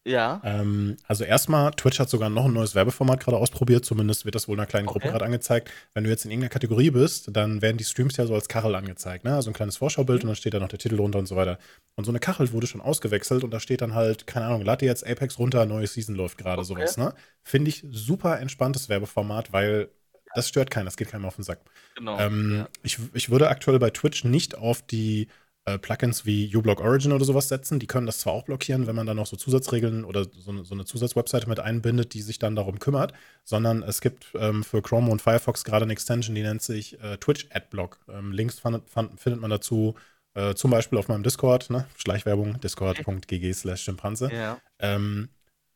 Ja. 0.05 0.39
Ähm, 0.43 0.97
also 1.07 1.23
erstmal, 1.23 1.71
Twitch 1.71 1.99
hat 1.99 2.09
sogar 2.09 2.29
noch 2.29 2.45
ein 2.45 2.53
neues 2.53 2.75
Werbeformat 2.75 3.19
gerade 3.23 3.37
ausprobiert, 3.37 3.85
zumindest 3.85 4.23
wird 4.23 4.35
das 4.35 4.47
wohl 4.47 4.53
in 4.53 4.59
einer 4.59 4.67
kleinen 4.67 4.85
Gruppe 4.85 5.07
gerade 5.09 5.25
angezeigt. 5.25 5.71
Wenn 5.95 6.03
du 6.03 6.11
jetzt 6.11 6.25
in 6.25 6.31
irgendeiner 6.31 6.51
Kategorie 6.51 6.91
bist, 6.91 7.35
dann 7.35 7.63
werden 7.63 7.77
die 7.77 7.83
Streams 7.83 8.15
ja 8.17 8.27
so 8.27 8.35
als 8.35 8.47
Kachel 8.47 8.75
angezeigt, 8.75 9.25
ne? 9.25 9.33
Also 9.33 9.49
ein 9.49 9.53
kleines 9.53 9.77
Vorschaubild 9.77 10.19
mhm. 10.19 10.29
und 10.29 10.29
dann 10.29 10.35
steht 10.35 10.53
da 10.53 10.59
noch 10.59 10.67
der 10.67 10.77
Titel 10.77 10.97
runter 10.97 11.17
und 11.17 11.25
so 11.25 11.35
weiter. 11.35 11.57
Und 11.95 12.05
so 12.05 12.11
eine 12.11 12.19
Kachel 12.19 12.51
wurde 12.51 12.67
schon 12.67 12.81
ausgewechselt 12.81 13.43
und 13.43 13.51
da 13.51 13.59
steht 13.59 13.81
dann 13.81 13.95
halt, 13.95 14.27
keine 14.27 14.45
Ahnung, 14.45 14.61
lad 14.61 14.81
dir 14.81 14.85
jetzt 14.85 15.05
Apex 15.05 15.39
runter, 15.39 15.65
neue 15.65 15.87
Season 15.87 16.15
läuft 16.15 16.37
gerade, 16.37 16.61
okay. 16.61 16.67
sowas, 16.67 16.97
ne? 16.97 17.13
Finde 17.41 17.69
ich 17.69 17.83
super 17.89 18.39
entspanntes 18.39 18.89
Werbeformat, 18.89 19.53
weil 19.53 19.89
das 20.35 20.49
stört 20.49 20.69
keinen, 20.69 20.85
das 20.85 20.97
geht 20.97 21.09
keinem 21.09 21.25
auf 21.25 21.35
den 21.35 21.43
Sack. 21.43 21.61
Genau. 21.95 22.19
Ähm, 22.19 22.57
ja. 22.57 22.69
ich, 22.83 22.99
ich 23.13 23.31
würde 23.31 23.49
aktuell 23.49 23.79
bei 23.79 23.89
Twitch 23.89 24.23
nicht 24.23 24.55
auf 24.55 24.83
die 24.83 25.29
äh, 25.65 25.77
Plugins 25.79 26.25
wie 26.25 26.55
uBlock 26.55 26.79
Origin 26.79 27.11
oder 27.11 27.25
sowas 27.25 27.47
setzen. 27.47 27.79
Die 27.79 27.87
können 27.87 28.05
das 28.05 28.19
zwar 28.19 28.33
auch 28.33 28.43
blockieren, 28.43 28.87
wenn 28.87 28.95
man 28.95 29.05
dann 29.05 29.17
noch 29.17 29.25
so 29.25 29.35
Zusatzregeln 29.35 30.05
oder 30.05 30.25
so 30.37 30.51
eine, 30.51 30.63
so 30.63 30.75
eine 30.75 30.85
Zusatzwebseite 30.85 31.49
mit 31.49 31.59
einbindet, 31.59 32.13
die 32.13 32.21
sich 32.21 32.39
dann 32.39 32.55
darum 32.55 32.79
kümmert, 32.79 33.13
sondern 33.43 33.83
es 33.83 34.01
gibt 34.01 34.27
ähm, 34.35 34.63
für 34.63 34.81
Chrome 34.81 35.11
und 35.11 35.21
Firefox 35.21 35.63
gerade 35.63 35.83
eine 35.83 35.93
Extension, 35.93 36.35
die 36.35 36.43
nennt 36.43 36.61
sich 36.61 37.01
äh, 37.01 37.17
Twitch 37.17 37.47
Adblock. 37.51 37.99
Ähm, 38.09 38.31
Links 38.31 38.59
fand, 38.59 38.87
fand, 38.89 39.19
findet 39.19 39.41
man 39.41 39.49
dazu 39.49 39.95
äh, 40.35 40.53
zum 40.53 40.69
Beispiel 40.69 40.99
auf 40.99 41.07
meinem 41.07 41.23
Discord, 41.23 41.69
ne? 41.69 41.87
Schleichwerbung, 41.97 42.59
discord.gg 42.59 43.53
slash 43.53 43.81
Schimpanse. 43.81 44.29
Ja. 44.31 44.59
Ähm, 44.79 45.29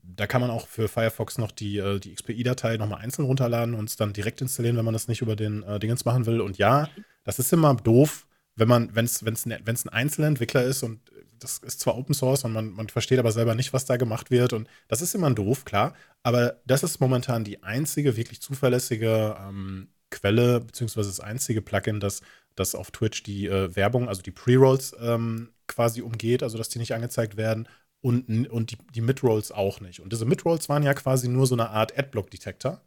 da 0.03 0.27
kann 0.27 0.41
man 0.41 0.49
auch 0.49 0.67
für 0.67 0.87
Firefox 0.87 1.37
noch 1.37 1.51
die, 1.51 1.77
äh, 1.77 1.99
die 1.99 2.13
XPI-Datei 2.13 2.77
nochmal 2.77 3.01
einzeln 3.01 3.25
runterladen 3.25 3.73
und 3.73 3.89
es 3.89 3.95
dann 3.95 4.13
direkt 4.13 4.41
installieren, 4.41 4.77
wenn 4.77 4.85
man 4.85 4.93
das 4.93 5.07
nicht 5.07 5.21
über 5.21 5.35
den 5.35 5.63
äh, 5.63 5.79
Dingens 5.79 6.05
machen 6.05 6.25
will. 6.25 6.41
Und 6.41 6.57
ja, 6.57 6.89
das 7.23 7.39
ist 7.39 7.51
immer 7.53 7.73
doof, 7.75 8.27
wenn 8.59 8.67
man, 8.67 8.95
wenn 8.95 9.05
es 9.05 9.45
ne, 9.45 9.59
ein 9.65 9.89
Einzelentwickler 9.89 10.63
ist 10.63 10.83
und 10.83 10.99
das 11.39 11.59
ist 11.59 11.79
zwar 11.79 11.97
Open 11.97 12.13
Source 12.13 12.43
und 12.43 12.53
man, 12.53 12.71
man 12.71 12.89
versteht 12.89 13.19
aber 13.19 13.31
selber 13.31 13.55
nicht, 13.55 13.73
was 13.73 13.85
da 13.85 13.97
gemacht 13.97 14.29
wird. 14.29 14.53
Und 14.53 14.67
das 14.87 15.01
ist 15.01 15.15
immer 15.15 15.31
doof, 15.31 15.65
klar. 15.65 15.95
Aber 16.21 16.57
das 16.65 16.83
ist 16.83 16.99
momentan 16.99 17.43
die 17.43 17.63
einzige 17.63 18.17
wirklich 18.17 18.41
zuverlässige 18.41 19.37
ähm, 19.39 19.87
Quelle, 20.11 20.59
beziehungsweise 20.59 21.09
das 21.09 21.19
einzige 21.19 21.61
Plugin, 21.61 21.99
das, 21.99 22.21
das 22.55 22.75
auf 22.75 22.91
Twitch 22.91 23.23
die 23.23 23.47
äh, 23.47 23.75
Werbung, 23.75 24.09
also 24.09 24.21
die 24.21 24.31
Pre-Rolls 24.31 24.95
ähm, 24.99 25.49
quasi 25.67 26.01
umgeht, 26.01 26.43
also 26.43 26.57
dass 26.57 26.69
die 26.69 26.79
nicht 26.79 26.93
angezeigt 26.93 27.37
werden 27.37 27.67
und, 28.01 28.49
und 28.49 28.71
die, 28.71 28.77
die 28.93 29.01
Mid-Rolls 29.01 29.51
auch 29.51 29.81
nicht. 29.81 29.99
Und 29.99 30.11
diese 30.11 30.25
Mid-Rolls 30.25 30.67
waren 30.67 30.83
ja 30.83 30.93
quasi 30.93 31.27
nur 31.27 31.47
so 31.47 31.55
eine 31.55 31.69
Art 31.69 31.97
Adblock-Detektor. 31.97 32.81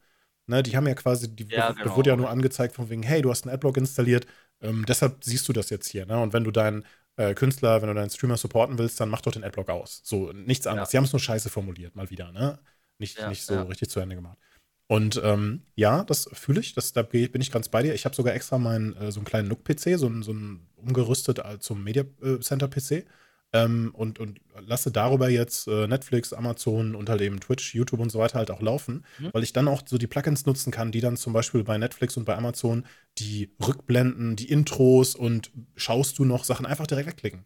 Ne, 0.48 0.62
die 0.64 0.76
haben 0.76 0.88
ja 0.88 0.94
quasi, 0.94 1.28
die 1.34 1.46
ja, 1.48 1.70
genau. 1.70 1.96
wurde 1.96 2.10
ja 2.10 2.16
nur 2.16 2.28
angezeigt 2.28 2.74
von 2.74 2.90
wegen, 2.90 3.04
hey, 3.04 3.22
du 3.22 3.30
hast 3.30 3.46
einen 3.46 3.54
Adblock 3.54 3.76
installiert, 3.76 4.26
ähm, 4.62 4.84
deshalb 4.86 5.24
siehst 5.24 5.48
du 5.48 5.52
das 5.52 5.70
jetzt 5.70 5.88
hier. 5.88 6.06
Ne? 6.06 6.18
Und 6.18 6.32
wenn 6.32 6.44
du 6.44 6.50
deinen 6.50 6.84
äh, 7.16 7.34
Künstler, 7.34 7.82
wenn 7.82 7.88
du 7.88 7.94
deinen 7.94 8.10
Streamer 8.10 8.36
supporten 8.36 8.78
willst, 8.78 9.00
dann 9.00 9.08
mach 9.08 9.20
doch 9.20 9.32
den 9.32 9.44
Adblock 9.44 9.68
aus. 9.68 10.00
So, 10.04 10.32
nichts 10.32 10.66
anderes. 10.66 10.88
Ja. 10.88 10.90
Sie 10.90 10.96
haben 10.98 11.04
es 11.04 11.12
nur 11.12 11.20
scheiße 11.20 11.50
formuliert, 11.50 11.94
mal 11.94 12.10
wieder, 12.10 12.32
ne? 12.32 12.58
Nicht, 12.98 13.18
ja, 13.18 13.28
nicht 13.28 13.44
so 13.44 13.54
ja. 13.54 13.62
richtig 13.62 13.90
zu 13.90 14.00
Ende 14.00 14.14
gemacht. 14.14 14.38
Und 14.86 15.20
ähm, 15.24 15.62
ja, 15.74 16.04
das 16.04 16.28
fühle 16.32 16.60
ich, 16.60 16.74
das, 16.74 16.92
da 16.92 17.02
bin 17.02 17.40
ich 17.40 17.50
ganz 17.50 17.68
bei 17.68 17.82
dir. 17.82 17.94
Ich 17.94 18.04
habe 18.04 18.14
sogar 18.14 18.34
extra 18.34 18.58
meinen, 18.58 18.94
äh, 18.96 19.10
so 19.10 19.20
einen 19.20 19.24
kleinen 19.24 19.48
Nook-PC, 19.48 19.98
so, 19.98 20.22
so 20.22 20.32
ein 20.32 20.68
umgerüstet 20.76 21.38
äh, 21.38 21.58
zum 21.58 21.82
Media 21.82 22.04
äh, 22.22 22.38
Center-PC 22.40 23.06
ähm, 23.53 23.90
und, 23.94 24.18
und 24.18 24.40
lasse 24.66 24.90
darüber 24.90 25.28
jetzt 25.28 25.68
äh, 25.68 25.86
Netflix, 25.86 26.32
Amazon 26.32 26.94
und 26.94 27.11
halt 27.11 27.20
eben 27.20 27.38
Twitch, 27.40 27.74
YouTube 27.74 28.00
und 28.00 28.11
so 28.11 28.18
weiter 28.18 28.38
halt 28.38 28.50
auch 28.50 28.62
laufen, 28.62 29.05
mhm. 29.18 29.30
weil 29.32 29.42
ich 29.42 29.53
dann 29.53 29.68
auch 29.68 29.82
so 29.84 29.98
die 29.98 30.07
Plugins 30.07 30.46
nutzen 30.46 30.70
kann, 30.70 30.90
die 30.90 31.00
dann 31.00 31.16
zum 31.16 31.32
Beispiel 31.32 31.62
bei 31.62 31.76
Netflix 31.76 32.16
und 32.16 32.24
bei 32.24 32.36
Amazon 32.36 32.86
die 33.18 33.50
Rückblenden, 33.64 34.36
die 34.36 34.50
Intros 34.50 35.14
und 35.14 35.50
schaust 35.76 36.18
du 36.18 36.24
noch 36.24 36.44
Sachen 36.44 36.64
einfach 36.64 36.86
direkt 36.86 37.09
wegklicken. 37.09 37.44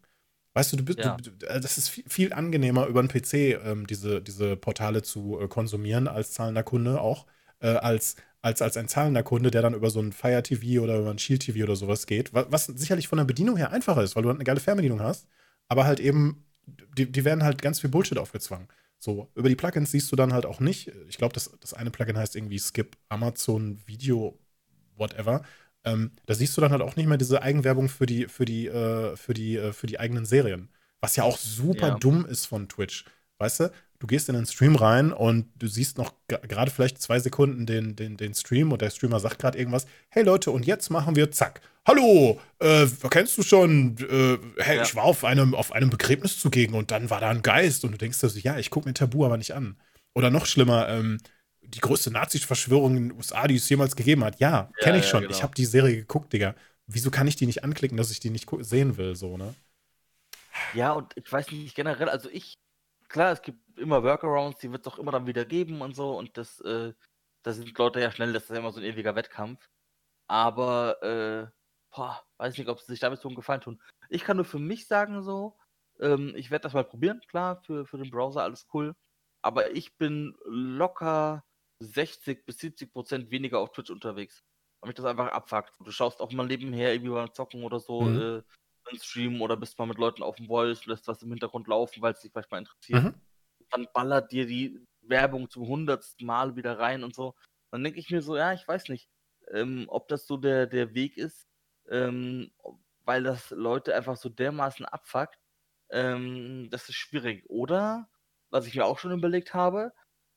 Weißt 0.55 0.73
du, 0.73 0.77
du 0.77 0.85
bist, 0.85 1.01
ja. 1.01 1.17
du, 1.17 1.47
äh, 1.47 1.61
das 1.61 1.77
ist 1.77 1.89
viel, 1.89 2.05
viel, 2.09 2.33
angenehmer 2.33 2.87
über 2.87 3.03
den 3.03 3.09
PC, 3.09 3.63
ähm, 3.65 3.87
diese, 3.87 4.23
diese 4.23 4.57
Portale 4.57 5.03
zu 5.03 5.41
äh, 5.41 5.49
konsumieren 5.49 6.09
als 6.09 6.33
zahlender 6.33 6.63
Kunde 6.63 7.01
auch, 7.01 7.27
äh, 7.59 7.69
als, 7.69 8.15
als, 8.43 8.63
als 8.63 8.77
ein 8.77 8.89
zahlender 8.89 9.25
Kunde, 9.25 9.51
der 9.51 9.61
dann 9.61 9.75
über 9.75 9.91
so 9.91 10.01
ein 10.01 10.13
Fire 10.13 10.43
TV 10.43 10.83
oder 10.83 11.01
über 11.01 11.11
ein 11.11 11.19
Shield 11.19 11.43
TV 11.43 11.65
oder 11.65 11.77
sowas 11.77 12.07
geht, 12.07 12.33
was, 12.33 12.47
was 12.49 12.67
sicherlich 12.67 13.09
von 13.09 13.19
der 13.19 13.25
Bedienung 13.25 13.57
her 13.57 13.73
einfacher 13.73 14.03
ist, 14.03 14.15
weil 14.15 14.23
du 14.23 14.31
eine 14.31 14.45
geile 14.45 14.61
Fernbedienung 14.61 15.03
hast 15.03 15.27
aber 15.69 15.85
halt 15.85 16.01
eben, 16.01 16.45
die, 16.97 17.11
die 17.11 17.25
werden 17.25 17.45
halt 17.45 17.63
ganz 17.63 17.81
viel 17.81 17.91
Bullshit 17.91 18.19
aufgezwungen. 18.19 18.69
So, 18.99 19.31
über 19.35 19.49
die 19.49 19.57
Plugins 19.57 19.91
siehst 19.91 20.11
du 20.11 20.17
dann 20.17 20.33
halt 20.33 20.47
auch 20.47 20.61
nicht. 20.61 20.91
Ich 21.09 21.19
glaube, 21.19 21.35
das, 21.35 21.51
das 21.61 21.75
eine 21.75 21.91
Plugin 21.91 22.17
heißt 22.17 22.35
irgendwie 22.35 22.59
Skip 22.59 22.97
Amazon 23.09 23.79
Video, 23.87 24.39
whatever. 24.97 25.43
Ähm, 25.85 26.13
da 26.27 26.35
siehst 26.35 26.57
du 26.57 26.61
dann 26.61 26.73
halt 26.73 26.83
auch 26.83 26.97
nicht 26.97 27.07
mehr 27.07 27.19
diese 27.19 27.43
Eigenwerbung 27.43 27.89
für 27.89 28.07
die, 28.07 28.27
für 28.27 28.45
die, 28.45 28.67
äh, 28.67 29.17
für 29.17 29.35
die, 29.35 29.57
äh, 29.57 29.73
für 29.73 29.87
die 29.87 30.01
eigenen 30.01 30.25
Serien. 30.25 30.71
Was 31.01 31.15
ja 31.17 31.25
auch 31.25 31.39
super 31.39 31.89
ja. 31.89 31.99
dumm 31.99 32.27
ist 32.27 32.47
von 32.47 32.69
Twitch. 32.69 33.05
Weißt 33.39 33.61
du, 33.61 33.73
du 33.99 34.07
gehst 34.07 34.29
in 34.29 34.35
den 34.35 34.47
Stream 34.47 34.77
rein 34.77 35.13
und 35.13 35.47
du 35.57 35.67
siehst 35.67 35.99
noch 35.99 36.13
gerade 36.29 36.71
vielleicht 36.71 37.01
zwei 37.01 37.19
Sekunden 37.19 37.67
den, 37.67 37.97
den, 37.97 38.17
den 38.17 38.35
Stream 38.35 38.73
und 38.73 38.83
der 38.83 38.91
Streamer 38.91 39.21
sagt 39.21 39.39
gerade 39.39 39.59
irgendwas. 39.59 39.87
Hey 40.09 40.23
Leute, 40.23 40.51
und 40.51 40.67
jetzt 40.67 40.91
machen 40.91 41.17
wir 41.17 41.31
zack. 41.31 41.61
Hallo, 41.87 42.41
äh, 42.59 42.87
kennst 43.11 43.39
du 43.39 43.43
schon? 43.43 43.97
Äh, 43.99 44.39
hey, 44.63 44.77
ja. 44.77 44.83
ich 44.83 44.95
war 44.95 45.05
auf 45.05 45.25
einem, 45.25 45.55
auf 45.55 45.73
einem 45.73 45.91
Begräbnis 45.91 46.39
zugegen 46.39 46.75
und 46.75 46.91
dann 46.91 47.11
war 47.11 47.21
da 47.21 47.31
ein 47.31 47.43
Geist 47.43 47.85
und 47.85 47.93
du 47.93 47.99
denkst 47.99 48.21
dir 48.21 48.29
so, 48.29 48.39
ja, 48.39 48.59
ich 48.59 48.71
gucke 48.71 48.89
mir 48.89 48.95
Tabu 48.95 49.25
aber 49.25 49.37
nicht 49.37 49.55
an. 49.55 49.77
Oder 50.15 50.31
noch 50.31 50.47
schlimmer, 50.47 50.89
ähm, 50.89 51.19
die 51.61 51.81
größte 51.81 52.11
Nazi-Verschwörung 52.11 52.97
in 52.97 53.09
den 53.09 53.17
USA, 53.17 53.47
die 53.47 53.57
es 53.57 53.69
jemals 53.69 53.97
gegeben 53.97 54.25
hat. 54.25 54.41
Ja, 54.41 54.51
ja 54.51 54.71
kenne 54.81 54.99
ich 54.99 55.05
ja, 55.05 55.11
schon. 55.11 55.21
Genau. 55.23 55.33
Ich 55.33 55.43
habe 55.43 55.55
die 55.55 55.65
Serie 55.65 55.97
geguckt, 55.97 56.33
Digga. 56.33 56.55
Wieso 56.87 57.11
kann 57.11 57.27
ich 57.27 57.37
die 57.37 57.47
nicht 57.47 57.65
anklicken, 57.65 57.97
dass 57.97 58.11
ich 58.11 58.21
die 58.21 58.31
nicht 58.31 58.49
sehen 58.61 58.97
will, 58.97 59.17
so, 59.17 59.37
ne? 59.37 59.55
Ja, 60.75 60.93
und 60.93 61.13
ich 61.17 61.31
weiß 61.31 61.51
nicht 61.51 61.75
generell, 61.75 62.09
also 62.09 62.31
ich 62.31 62.57
klar, 63.09 63.33
es 63.33 63.43
gibt 63.43 63.59
immer 63.79 64.03
Workarounds, 64.03 64.61
die 64.61 64.71
wird 64.71 64.87
es 64.87 64.93
auch 64.93 64.99
immer 64.99 65.13
dann 65.13 65.27
wieder 65.27 65.45
geben 65.45 65.81
und 65.83 65.95
so. 65.95 66.17
Und 66.17 66.37
das, 66.37 66.61
äh, 66.61 66.93
da 67.43 67.53
sind 67.53 67.77
Leute 67.77 68.01
ja 68.01 68.11
schnell, 68.11 68.33
das 68.33 68.45
ist 68.45 68.51
ja 68.51 68.57
immer 68.57 68.73
so 68.73 68.81
ein 68.81 68.87
ewiger 68.87 69.15
Wettkampf. 69.15 69.69
Aber, 70.29 71.03
äh, 71.03 71.47
boah, 71.95 72.23
weiß 72.39 72.59
nicht, 72.59 72.69
ob 72.69 72.81
sie 72.81 72.93
sich 72.93 73.01
damit 73.01 73.21
so 73.21 73.29
einen 73.29 73.37
Gefallen 73.37 73.61
tun. 73.61 73.81
Ich 74.09 74.25
kann 74.25 74.37
nur 74.37 74.45
für 74.45 74.59
mich 74.59 74.87
sagen 74.87 75.23
so, 75.23 75.57
ähm, 76.01 76.35
ich 76.37 76.51
werde 76.51 76.65
das 76.65 76.75
mal 76.75 76.85
probieren, 76.85 77.21
klar, 77.29 77.63
für, 77.65 77.87
für 77.87 77.99
den 77.99 78.11
Browser 78.11 78.43
alles 78.43 78.67
cool. 78.75 78.95
Aber 79.43 79.75
ich 79.75 79.97
bin 79.97 80.37
locker 80.45 81.45
60 81.81 82.45
bis 82.45 82.59
70 82.59 82.93
Prozent 82.93 83.31
weniger 83.31 83.61
auf 83.61 83.71
Twitch 83.73 83.91
unterwegs. 83.91 84.43
Weil 84.81 84.89
mich 84.89 84.97
das 84.97 85.07
einfach 85.07 85.29
abfuckt. 85.29 85.75
Du 85.81 85.91
schaust 85.91 86.21
auch 86.21 86.33
mal 86.33 86.47
nebenher 86.47 86.93
irgendwie 86.93 87.13
beim 87.13 87.33
Zocken 87.33 87.63
oder 87.65 87.81
so, 87.81 88.03
mhm. 88.03 88.21
äh, 88.21 88.43
Stream 89.01 89.41
oder 89.43 89.57
bist 89.57 89.79
mal 89.79 89.87
mit 89.87 89.99
Leuten 89.99 90.23
auf 90.23 90.37
dem 90.37 90.47
Voice, 90.47 90.87
lässt 90.87 91.09
was 91.09 91.23
im 91.23 91.31
Hintergrund 91.31 91.67
laufen, 91.67 92.03
weil 92.03 92.13
es 92.13 92.21
dich 92.21 92.31
vielleicht 92.31 92.51
mal 92.51 92.59
interessiert. 92.59 93.03
Mhm. 93.03 93.15
Dann 93.71 93.87
ballert 93.95 94.33
dir 94.33 94.47
die 94.47 94.87
Werbung 95.03 95.51
zum 95.51 95.67
hundertsten 95.67 96.27
Mal 96.27 96.57
wieder 96.57 96.79
rein 96.79 97.05
und 97.05 97.15
so. 97.15 97.35
Dann 97.71 97.85
denke 97.85 97.99
ich 98.01 98.11
mir 98.11 98.23
so, 98.23 98.37
ja, 98.37 98.53
ich 98.53 98.67
weiß 98.67 98.89
nicht, 98.89 99.09
ähm, 99.53 99.87
ob 99.89 100.09
das 100.09 100.27
so 100.27 100.37
der, 100.37 100.67
der 100.67 100.95
Weg 100.95 101.17
ist, 101.17 101.47
ähm, 101.89 102.53
weil 103.05 103.23
das 103.23 103.51
Leute 103.51 103.95
einfach 103.95 104.17
so 104.17 104.29
dermaßen 104.29 104.87
abfuckt. 104.87 105.39
Ähm, 105.91 106.69
das 106.71 106.89
ist 106.89 106.97
schwierig. 106.97 107.45
Oder, 107.49 108.09
was 108.51 108.67
ich 108.67 108.75
mir 108.75 108.85
auch 108.87 108.99
schon 108.99 109.13
überlegt 109.13 109.55
habe, 109.55 109.93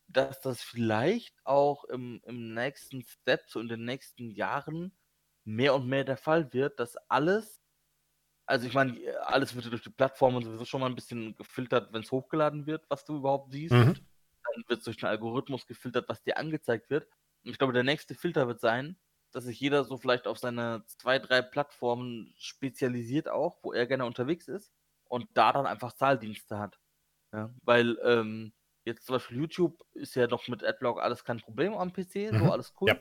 dass 0.07 0.41
das 0.41 0.61
vielleicht 0.61 1.35
auch 1.45 1.83
im, 1.85 2.21
im 2.25 2.53
nächsten 2.53 3.03
Step, 3.03 3.49
so 3.49 3.59
in 3.59 3.67
den 3.67 3.85
nächsten 3.85 4.31
Jahren, 4.31 4.97
mehr 5.45 5.75
und 5.75 5.87
mehr 5.87 6.03
der 6.03 6.17
Fall 6.17 6.53
wird, 6.53 6.79
dass 6.79 6.95
alles 7.09 7.58
also 8.49 8.65
ich 8.65 8.73
meine, 8.73 8.99
alles 9.27 9.55
wird 9.55 9.71
durch 9.71 9.83
die 9.83 9.91
Plattformen 9.91 10.43
sowieso 10.43 10.65
schon 10.65 10.81
mal 10.81 10.87
ein 10.87 10.95
bisschen 10.95 11.37
gefiltert, 11.37 11.93
wenn 11.93 12.01
es 12.01 12.11
hochgeladen 12.11 12.65
wird, 12.65 12.83
was 12.89 13.05
du 13.05 13.17
überhaupt 13.17 13.51
siehst. 13.51 13.73
Mhm. 13.73 13.93
Dann 13.93 14.63
wird 14.67 14.79
es 14.79 14.85
durch 14.85 14.97
den 14.97 15.07
Algorithmus 15.07 15.67
gefiltert, 15.67 16.09
was 16.09 16.23
dir 16.23 16.37
angezeigt 16.37 16.89
wird. 16.89 17.07
Und 17.45 17.51
ich 17.51 17.59
glaube, 17.59 17.73
der 17.73 17.83
nächste 17.83 18.15
Filter 18.15 18.47
wird 18.47 18.59
sein, 18.59 18.97
dass 19.31 19.43
sich 19.43 19.59
jeder 19.59 19.83
so 19.83 19.97
vielleicht 19.97 20.25
auf 20.25 20.39
seine 20.39 20.83
zwei, 20.87 21.19
drei 21.19 21.43
Plattformen 21.43 22.33
spezialisiert 22.37 23.29
auch, 23.29 23.59
wo 23.61 23.71
er 23.71 23.85
gerne 23.85 24.05
unterwegs 24.05 24.47
ist 24.47 24.73
und 25.03 25.27
da 25.35 25.53
dann 25.53 25.67
einfach 25.67 25.93
Zahldienste 25.93 26.57
hat. 26.57 26.79
Ja, 27.31 27.53
weil 27.61 27.99
ähm, 28.03 28.51
jetzt 28.83 29.05
zum 29.05 29.13
Beispiel 29.13 29.37
YouTube 29.37 29.85
ist 29.93 30.15
ja 30.15 30.25
noch 30.25 30.47
mit 30.47 30.63
Adblock 30.63 30.99
alles 30.99 31.23
kein 31.23 31.39
Problem 31.39 31.75
am 31.75 31.93
PC, 31.93 32.31
mhm. 32.31 32.39
so 32.39 32.51
alles 32.51 32.73
cool. 32.81 32.89
Ja. 32.89 32.97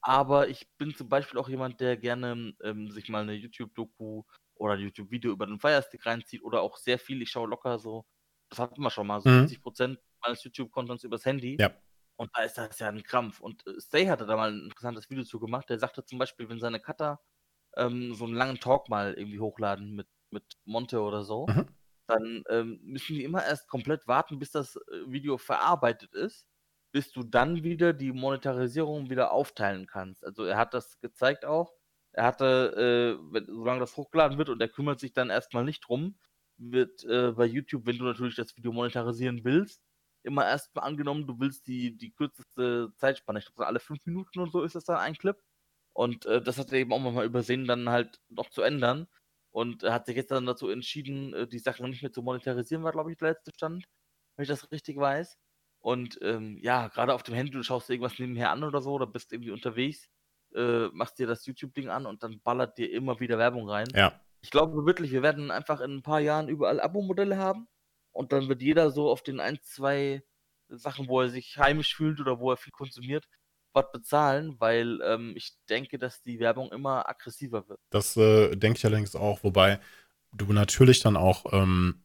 Aber 0.00 0.48
ich 0.48 0.66
bin 0.78 0.94
zum 0.94 1.10
Beispiel 1.10 1.38
auch 1.38 1.50
jemand, 1.50 1.80
der 1.80 1.98
gerne 1.98 2.54
ähm, 2.62 2.90
sich 2.90 3.10
mal 3.10 3.20
eine 3.20 3.34
YouTube-Doku 3.34 4.22
oder 4.58 4.74
ein 4.74 4.80
YouTube-Video 4.80 5.32
über 5.32 5.46
den 5.46 5.58
Firestick 5.58 6.04
reinzieht 6.06 6.42
oder 6.42 6.60
auch 6.62 6.76
sehr 6.76 6.98
viel, 6.98 7.22
ich 7.22 7.30
schaue 7.30 7.48
locker 7.48 7.78
so, 7.78 8.06
das 8.50 8.58
hatten 8.58 8.82
wir 8.82 8.90
schon 8.90 9.06
mal, 9.06 9.20
so 9.20 9.28
mhm. 9.28 9.46
50% 9.46 9.98
meines 10.22 10.44
YouTube-Contents 10.44 11.04
übers 11.04 11.24
Handy. 11.24 11.56
Ja. 11.60 11.70
Und 12.16 12.30
da 12.34 12.42
ist 12.42 12.58
das 12.58 12.78
ja 12.78 12.88
ein 12.88 13.02
Krampf. 13.02 13.40
Und 13.40 13.66
äh, 13.66 13.80
Stay 13.80 14.06
hatte 14.06 14.26
da 14.26 14.36
mal 14.36 14.50
ein 14.50 14.64
interessantes 14.64 15.08
Video 15.08 15.24
zu 15.24 15.38
gemacht. 15.38 15.68
Der 15.70 15.78
sagte 15.78 16.04
zum 16.04 16.18
Beispiel, 16.18 16.48
wenn 16.48 16.58
seine 16.58 16.80
Cutter 16.80 17.20
ähm, 17.76 18.14
so 18.14 18.24
einen 18.24 18.34
langen 18.34 18.58
Talk 18.58 18.88
mal 18.88 19.14
irgendwie 19.14 19.38
hochladen 19.38 19.94
mit, 19.94 20.08
mit 20.30 20.44
Monte 20.64 21.00
oder 21.00 21.22
so, 21.22 21.46
mhm. 21.46 21.68
dann 22.08 22.42
ähm, 22.48 22.80
müssen 22.82 23.14
die 23.14 23.24
immer 23.24 23.44
erst 23.44 23.68
komplett 23.68 24.08
warten, 24.08 24.38
bis 24.38 24.50
das 24.50 24.76
äh, 24.76 24.80
Video 25.06 25.38
verarbeitet 25.38 26.14
ist, 26.14 26.46
bis 26.92 27.12
du 27.12 27.22
dann 27.22 27.62
wieder 27.62 27.92
die 27.92 28.12
Monetarisierung 28.12 29.10
wieder 29.10 29.30
aufteilen 29.30 29.86
kannst. 29.86 30.24
Also 30.24 30.44
er 30.44 30.56
hat 30.56 30.74
das 30.74 30.98
gezeigt 31.00 31.44
auch, 31.44 31.72
er 32.18 32.24
hatte, 32.24 33.18
äh, 33.32 33.40
solange 33.46 33.78
das 33.80 33.96
hochgeladen 33.96 34.38
wird 34.38 34.48
und 34.48 34.60
er 34.60 34.68
kümmert 34.68 34.98
sich 34.98 35.12
dann 35.12 35.30
erstmal 35.30 35.64
nicht 35.64 35.82
drum, 35.86 36.18
wird 36.56 37.04
äh, 37.04 37.30
bei 37.30 37.46
YouTube, 37.46 37.86
wenn 37.86 37.98
du 37.98 38.04
natürlich 38.04 38.34
das 38.34 38.56
Video 38.56 38.72
monetarisieren 38.72 39.44
willst, 39.44 39.80
immer 40.24 40.44
erstmal 40.44 40.84
angenommen, 40.84 41.28
du 41.28 41.38
willst 41.38 41.68
die, 41.68 41.96
die 41.96 42.10
kürzeste 42.10 42.92
Zeitspanne. 42.96 43.38
Ich 43.38 43.46
glaube, 43.46 43.68
alle 43.68 43.78
fünf 43.78 44.04
Minuten 44.04 44.40
und 44.40 44.50
so 44.50 44.62
ist 44.64 44.74
das 44.74 44.84
dann 44.84 44.96
ein 44.98 45.14
Clip. 45.14 45.36
Und 45.92 46.26
äh, 46.26 46.42
das 46.42 46.58
hat 46.58 46.72
er 46.72 46.80
eben 46.80 46.92
auch 46.92 46.98
mal 46.98 47.24
übersehen, 47.24 47.66
dann 47.66 47.88
halt 47.88 48.20
noch 48.28 48.50
zu 48.50 48.62
ändern. 48.62 49.06
Und 49.52 49.84
er 49.84 49.92
hat 49.92 50.06
sich 50.06 50.16
jetzt 50.16 50.32
dann 50.32 50.46
dazu 50.46 50.68
entschieden, 50.70 51.34
äh, 51.34 51.46
die 51.46 51.60
Sachen 51.60 51.88
nicht 51.88 52.02
mehr 52.02 52.12
zu 52.12 52.22
monetarisieren, 52.22 52.82
war, 52.82 52.92
glaube 52.92 53.12
ich, 53.12 53.18
der 53.18 53.30
letzte 53.30 53.52
Stand, 53.54 53.84
wenn 54.36 54.42
ich 54.42 54.48
das 54.48 54.70
richtig 54.72 54.96
weiß. 54.98 55.38
Und 55.80 56.18
ähm, 56.22 56.58
ja, 56.60 56.88
gerade 56.88 57.14
auf 57.14 57.22
dem 57.22 57.34
Handy, 57.36 57.52
du 57.52 57.62
schaust 57.62 57.88
irgendwas 57.90 58.18
nebenher 58.18 58.50
an 58.50 58.64
oder 58.64 58.82
so, 58.82 58.92
oder 58.92 59.06
bist 59.06 59.32
irgendwie 59.32 59.52
unterwegs 59.52 60.08
äh, 60.54 60.88
machst 60.92 61.18
dir 61.18 61.26
das 61.26 61.46
YouTube-Ding 61.46 61.88
an 61.88 62.06
und 62.06 62.22
dann 62.22 62.40
ballert 62.40 62.78
dir 62.78 62.90
immer 62.90 63.20
wieder 63.20 63.38
Werbung 63.38 63.68
rein. 63.68 63.88
Ja. 63.94 64.20
Ich 64.40 64.50
glaube 64.50 64.86
wirklich, 64.86 65.10
wir 65.10 65.22
werden 65.22 65.50
einfach 65.50 65.80
in 65.80 65.96
ein 65.96 66.02
paar 66.02 66.20
Jahren 66.20 66.48
überall 66.48 66.80
Abo-Modelle 66.80 67.36
haben 67.36 67.68
und 68.12 68.32
dann 68.32 68.48
wird 68.48 68.62
jeder 68.62 68.90
so 68.90 69.10
auf 69.10 69.22
den 69.22 69.40
ein, 69.40 69.58
zwei 69.62 70.22
Sachen, 70.68 71.08
wo 71.08 71.20
er 71.20 71.28
sich 71.28 71.58
heimisch 71.58 71.96
fühlt 71.96 72.20
oder 72.20 72.38
wo 72.38 72.50
er 72.50 72.56
viel 72.56 72.72
konsumiert, 72.72 73.28
was 73.72 73.90
bezahlen, 73.92 74.56
weil 74.58 75.00
ähm, 75.02 75.34
ich 75.36 75.56
denke, 75.68 75.98
dass 75.98 76.22
die 76.22 76.38
Werbung 76.38 76.70
immer 76.72 77.08
aggressiver 77.08 77.68
wird. 77.68 77.80
Das 77.90 78.16
äh, 78.16 78.54
denke 78.56 78.78
ich 78.78 78.84
allerdings 78.84 79.16
auch, 79.16 79.42
wobei 79.42 79.80
du 80.32 80.52
natürlich 80.52 81.00
dann 81.00 81.16
auch, 81.16 81.52
ähm, 81.52 82.04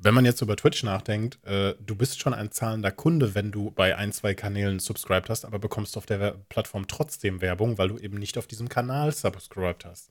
wenn 0.00 0.14
man 0.14 0.24
jetzt 0.24 0.42
über 0.42 0.56
Twitch 0.56 0.82
nachdenkt, 0.82 1.44
äh, 1.44 1.74
du 1.84 1.94
bist 1.96 2.20
schon 2.20 2.34
ein 2.34 2.52
zahlender 2.52 2.92
Kunde, 2.92 3.34
wenn 3.34 3.50
du 3.50 3.70
bei 3.70 3.96
ein, 3.96 4.12
zwei 4.12 4.34
Kanälen 4.34 4.78
subscribed 4.78 5.28
hast, 5.28 5.44
aber 5.44 5.58
bekommst 5.58 5.96
auf 5.96 6.06
der 6.06 6.36
Plattform 6.48 6.86
trotzdem 6.86 7.40
Werbung, 7.40 7.78
weil 7.78 7.88
du 7.88 7.98
eben 7.98 8.18
nicht 8.18 8.38
auf 8.38 8.46
diesem 8.46 8.68
Kanal 8.68 9.12
subscribed 9.12 9.84
hast. 9.84 10.10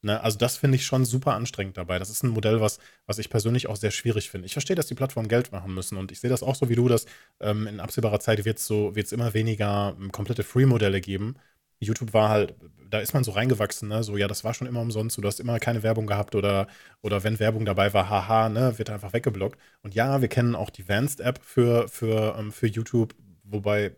Ne, 0.00 0.20
also 0.22 0.38
das 0.38 0.56
finde 0.56 0.76
ich 0.76 0.86
schon 0.86 1.04
super 1.04 1.34
anstrengend 1.34 1.76
dabei. 1.76 1.98
Das 1.98 2.08
ist 2.08 2.22
ein 2.22 2.28
Modell, 2.28 2.60
was, 2.60 2.78
was 3.06 3.18
ich 3.18 3.30
persönlich 3.30 3.66
auch 3.68 3.74
sehr 3.74 3.90
schwierig 3.90 4.30
finde. 4.30 4.46
Ich 4.46 4.52
verstehe, 4.52 4.76
dass 4.76 4.86
die 4.86 4.94
Plattformen 4.94 5.28
Geld 5.28 5.50
machen 5.50 5.74
müssen 5.74 5.98
und 5.98 6.12
ich 6.12 6.20
sehe 6.20 6.30
das 6.30 6.44
auch 6.44 6.54
so 6.54 6.68
wie 6.68 6.76
du, 6.76 6.86
dass 6.88 7.06
ähm, 7.40 7.66
in 7.66 7.80
absehbarer 7.80 8.20
Zeit 8.20 8.44
wird 8.44 8.58
es 8.58 8.66
so, 8.66 8.94
wird's 8.94 9.10
immer 9.10 9.34
weniger 9.34 9.96
ähm, 9.98 10.12
komplette 10.12 10.44
Free-Modelle 10.44 11.00
geben. 11.00 11.34
YouTube 11.80 12.12
war 12.12 12.28
halt, 12.28 12.54
da 12.90 13.00
ist 13.00 13.14
man 13.14 13.24
so 13.24 13.32
reingewachsen, 13.32 13.88
ne? 13.88 14.02
So, 14.02 14.16
ja, 14.16 14.28
das 14.28 14.44
war 14.44 14.54
schon 14.54 14.66
immer 14.66 14.80
umsonst, 14.80 15.18
du 15.18 15.22
hast 15.22 15.40
immer 15.40 15.58
keine 15.58 15.82
Werbung 15.82 16.06
gehabt 16.06 16.34
oder, 16.34 16.66
oder 17.02 17.22
wenn 17.24 17.38
Werbung 17.38 17.64
dabei 17.64 17.92
war, 17.92 18.08
haha, 18.08 18.48
ne, 18.48 18.78
wird 18.78 18.90
einfach 18.90 19.12
weggeblockt. 19.12 19.58
Und 19.82 19.94
ja, 19.94 20.20
wir 20.20 20.28
kennen 20.28 20.54
auch 20.54 20.70
die 20.70 20.88
Vanced-App 20.88 21.40
für, 21.42 21.88
für, 21.88 22.36
ähm, 22.38 22.52
für 22.52 22.66
YouTube, 22.66 23.14
wobei 23.44 23.92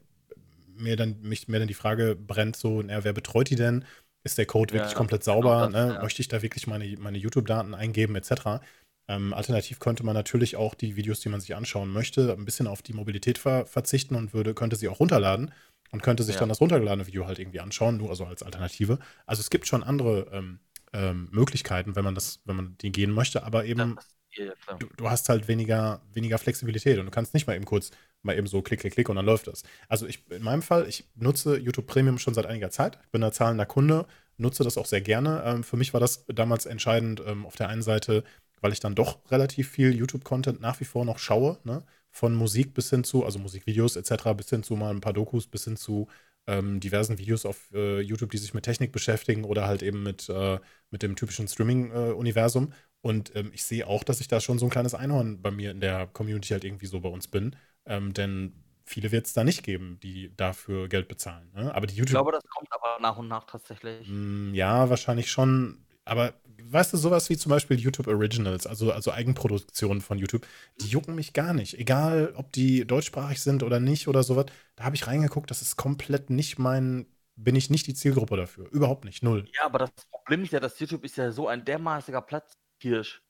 mir 0.77 0.97
dann, 0.97 1.21
mich, 1.21 1.49
mir 1.49 1.59
dann 1.59 1.69
die 1.69 1.75
Frage 1.75 2.17
brennt, 2.17 2.57
so, 2.57 2.83
na, 2.83 3.05
wer 3.05 3.13
betreut 3.13 3.51
die 3.51 3.57
denn? 3.57 3.85
Ist 4.23 4.39
der 4.39 4.47
Code 4.47 4.75
wirklich 4.75 4.93
ja, 4.93 4.97
komplett 4.97 5.25
genau 5.25 5.37
sauber? 5.37 5.71
Das, 5.73 5.73
ne? 5.73 5.95
ja. 5.95 6.03
Möchte 6.03 6.21
ich 6.21 6.29
da 6.29 6.43
wirklich 6.43 6.67
meine, 6.67 6.87
meine 6.99 7.19
YouTube-Daten 7.19 7.75
eingeben, 7.75 8.17
etc.? 8.17 8.61
Ähm, 9.09 9.33
alternativ 9.33 9.81
könnte 9.81 10.05
man 10.05 10.15
natürlich 10.15 10.57
auch 10.57 10.75
die 10.75 10.97
Videos, 10.97 11.21
die 11.21 11.31
man 11.31 11.41
sich 11.41 11.55
anschauen 11.55 11.91
möchte, 11.91 12.33
ein 12.33 12.45
bisschen 12.45 12.67
auf 12.67 12.83
die 12.83 12.93
Mobilität 12.93 13.39
ver 13.39 13.67
verzichten 13.67 14.15
und 14.15 14.35
würde, 14.35 14.55
könnte 14.55 14.77
sie 14.77 14.89
auch 14.89 15.01
runterladen 15.01 15.53
und 15.91 16.03
könnte 16.03 16.23
sich 16.23 16.35
ja. 16.37 16.41
dann 16.41 16.49
das 16.49 16.61
runtergeladene 16.61 17.07
Video 17.07 17.27
halt 17.27 17.39
irgendwie 17.39 17.61
anschauen, 17.61 17.97
nur 17.97 18.11
also 18.11 18.25
als 18.25 18.43
Alternative. 18.43 18.99
Also 19.27 19.41
es 19.41 19.51
gibt 19.51 19.67
schon 19.67 19.83
andere 19.83 20.29
ähm, 20.33 20.61
ähm, 20.93 21.29
Möglichkeiten, 21.31 21.97
wenn 21.97 22.05
man 22.05 22.15
das, 22.15 22.41
wenn 22.45 22.57
man 22.57 22.77
die 22.79 22.93
gehen 22.93 23.13
möchte, 23.13 23.45
aber 23.45 23.65
eben 23.65 23.97
ja, 24.33 24.53
du, 24.79 24.87
du, 24.97 25.11
hast 25.11 25.29
halt 25.29 25.49
weniger, 25.49 26.03
weniger 26.13 26.39
Flexibilität 26.39 26.99
und 26.99 27.07
du 27.07 27.11
kannst 27.11 27.35
nicht 27.35 27.47
mal 27.47 27.57
eben 27.57 27.65
kurz 27.65 27.91
mal 28.23 28.37
eben 28.37 28.47
so 28.47 28.63
klick, 28.63 28.81
klick, 28.81 28.95
klick 28.95 29.09
und 29.09 29.17
dann 29.17 29.27
läuft 29.27 29.47
das. 29.47 29.63
Also 29.89 30.07
ich, 30.07 30.31
in 30.31 30.43
meinem 30.43 30.63
Fall, 30.63 30.89
ich 30.89 31.09
nutze 31.17 31.59
YouTube 31.59 31.87
Premium 31.87 32.19
schon 32.19 32.35
seit 32.35 32.47
einiger 32.47 32.71
Zeit. 32.71 32.99
Ich 33.03 33.11
bin 33.11 33.23
da 33.23 33.33
zahlender 33.33 33.67
Kunde, 33.67 34.07
nutze 34.37 34.63
das 34.63 34.79
auch 34.79 34.87
sehr 34.87 35.01
gerne. 35.01 35.43
Ähm, 35.45 35.65
für 35.65 35.77
mich 35.77 35.93
war 35.93 36.01
das 36.01 36.27
damals 36.27 36.67
entscheidend 36.67 37.23
ähm, 37.27 37.47
auf 37.47 37.57
der 37.57 37.69
einen 37.69 37.83
Seite, 37.83 38.23
weil 38.61 38.73
ich 38.73 38.81
dann 38.81 38.95
doch 38.95 39.19
relativ 39.31 39.69
viel 39.69 39.95
YouTube-Content 39.95 40.61
nach 40.61 40.79
wie 40.81 40.85
vor 40.85 41.05
noch 41.05 41.19
schaue, 41.19 41.59
ne? 41.65 41.83
Von 42.11 42.35
Musik 42.35 42.75
bis 42.75 42.91
hin 42.91 43.05
zu, 43.05 43.25
also 43.25 43.39
Musikvideos 43.39 43.97
etc., 43.97 44.35
bis 44.37 44.51
hin 44.51 44.63
zu 44.63 44.77
mal 44.77 44.91
ein 44.91 45.01
paar 45.01 45.13
Dokus, 45.13 45.47
bis 45.47 45.65
hin 45.65 45.77
zu 45.77 46.09
ähm, 46.47 46.81
diversen 46.81 47.19
Videos 47.19 47.47
auf 47.47 47.71
äh, 47.73 48.01
YouTube, 48.01 48.31
die 48.31 48.39
sich 48.39 48.55
mit 48.55 48.65
Technik 48.65 48.93
beschäftigen 48.93 49.45
oder 49.45 49.67
halt 49.67 49.83
eben 49.83 50.03
mit, 50.03 50.29
äh, 50.29 50.59
mit 50.91 51.03
dem 51.03 51.17
typischen 51.17 51.49
Streaming-Universum. 51.49 52.73
Und 53.03 53.35
ähm, 53.37 53.51
ich 53.55 53.65
sehe 53.65 53.87
auch, 53.87 54.05
dass 54.05 54.21
ich 54.21 54.29
da 54.29 54.41
schon 54.41 54.59
so 54.59 54.67
ein 54.67 54.71
kleines 54.71 54.95
Einhorn 54.95 55.41
bei 55.41 55.51
mir 55.51 55.71
in 55.71 55.81
der 55.81 56.07
Community 56.07 56.49
halt 56.49 56.65
irgendwie 56.65 56.87
so 56.87 57.01
bei 57.01 57.09
uns 57.09 57.29
bin. 57.29 57.57
Ähm, 57.87 58.13
denn 58.13 58.53
viele 58.85 59.13
wird 59.13 59.27
es 59.27 59.33
da 59.33 59.45
nicht 59.45 59.63
geben, 59.63 59.99
die 60.03 60.35
dafür 60.37 60.89
Geld 60.89 61.09
bezahlen. 61.09 61.51
Ne? 61.55 61.75
Aber 61.75 61.87
die 61.87 61.95
YouTube. 61.95 62.09
Ich 62.09 62.15
glaube, 62.15 62.33
das 62.33 62.45
kommt 62.47 62.69
aber 62.73 63.01
nach 63.01 63.17
und 63.17 63.29
nach 63.29 63.45
tatsächlich. 63.45 64.09
Mm, 64.09 64.53
ja, 64.53 64.91
wahrscheinlich 64.91 65.31
schon. 65.31 65.85
Aber 66.11 66.35
weißt 66.61 66.93
du, 66.93 66.97
sowas 66.97 67.31
wie 67.31 67.37
zum 67.37 67.51
Beispiel 67.51 67.79
YouTube 67.79 68.09
Originals, 68.09 68.67
also, 68.67 68.91
also 68.91 69.13
Eigenproduktionen 69.13 70.01
von 70.01 70.19
YouTube, 70.19 70.45
die 70.81 70.89
jucken 70.89 71.15
mich 71.15 71.35
gar 71.35 71.55
nicht. 71.55 71.79
Egal, 71.79 72.33
ob 72.35 72.51
die 72.51 72.85
deutschsprachig 72.85 73.41
sind 73.41 73.63
oder 73.63 73.79
nicht 73.79 74.09
oder 74.09 74.25
sowas. 74.25 74.47
Da 74.75 74.85
habe 74.85 74.97
ich 74.97 75.07
reingeguckt, 75.07 75.53
das 75.53 75.63
ist 75.63 75.77
komplett 75.77 76.29
nicht 76.29 76.59
mein, 76.59 77.07
bin 77.37 77.55
ich 77.55 77.71
nicht 77.71 77.87
die 77.87 77.95
Zielgruppe 77.95 78.37
dafür. 78.37 78.69
Überhaupt 78.73 79.05
nicht, 79.05 79.23
null. 79.23 79.45
Ja, 79.57 79.67
aber 79.67 79.79
das 79.79 79.91
Problem 80.11 80.43
ist 80.43 80.53
ja, 80.53 80.59
dass 80.59 80.81
YouTube 80.81 81.05
ist 81.05 81.17
ja 81.17 81.31
so 81.31 81.47
ein 81.47 81.65
dermaßiger 81.65 82.23
Platzhirsch 82.23 83.23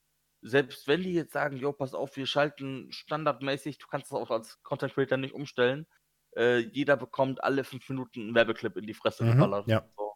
selbst 0.43 0.89
wenn 0.89 1.03
die 1.03 1.13
jetzt 1.13 1.35
sagen, 1.35 1.59
jo, 1.59 1.71
pass 1.71 1.93
auf, 1.93 2.17
wir 2.17 2.25
schalten 2.25 2.91
standardmäßig, 2.91 3.77
du 3.77 3.89
kannst 3.89 4.11
das 4.11 4.19
auch 4.19 4.31
als 4.31 4.63
Content 4.63 4.95
Creator 4.95 5.19
nicht 5.19 5.35
umstellen, 5.35 5.87
äh, 6.35 6.61
jeder 6.61 6.97
bekommt 6.97 7.45
alle 7.45 7.63
fünf 7.63 7.87
Minuten 7.91 8.21
einen 8.21 8.35
Werbeclip 8.35 8.77
in 8.79 8.87
die 8.87 8.95
Fresse 8.95 9.25
mhm, 9.25 9.33
geballert. 9.33 9.69
Ja. 9.69 9.85
So. 9.99 10.10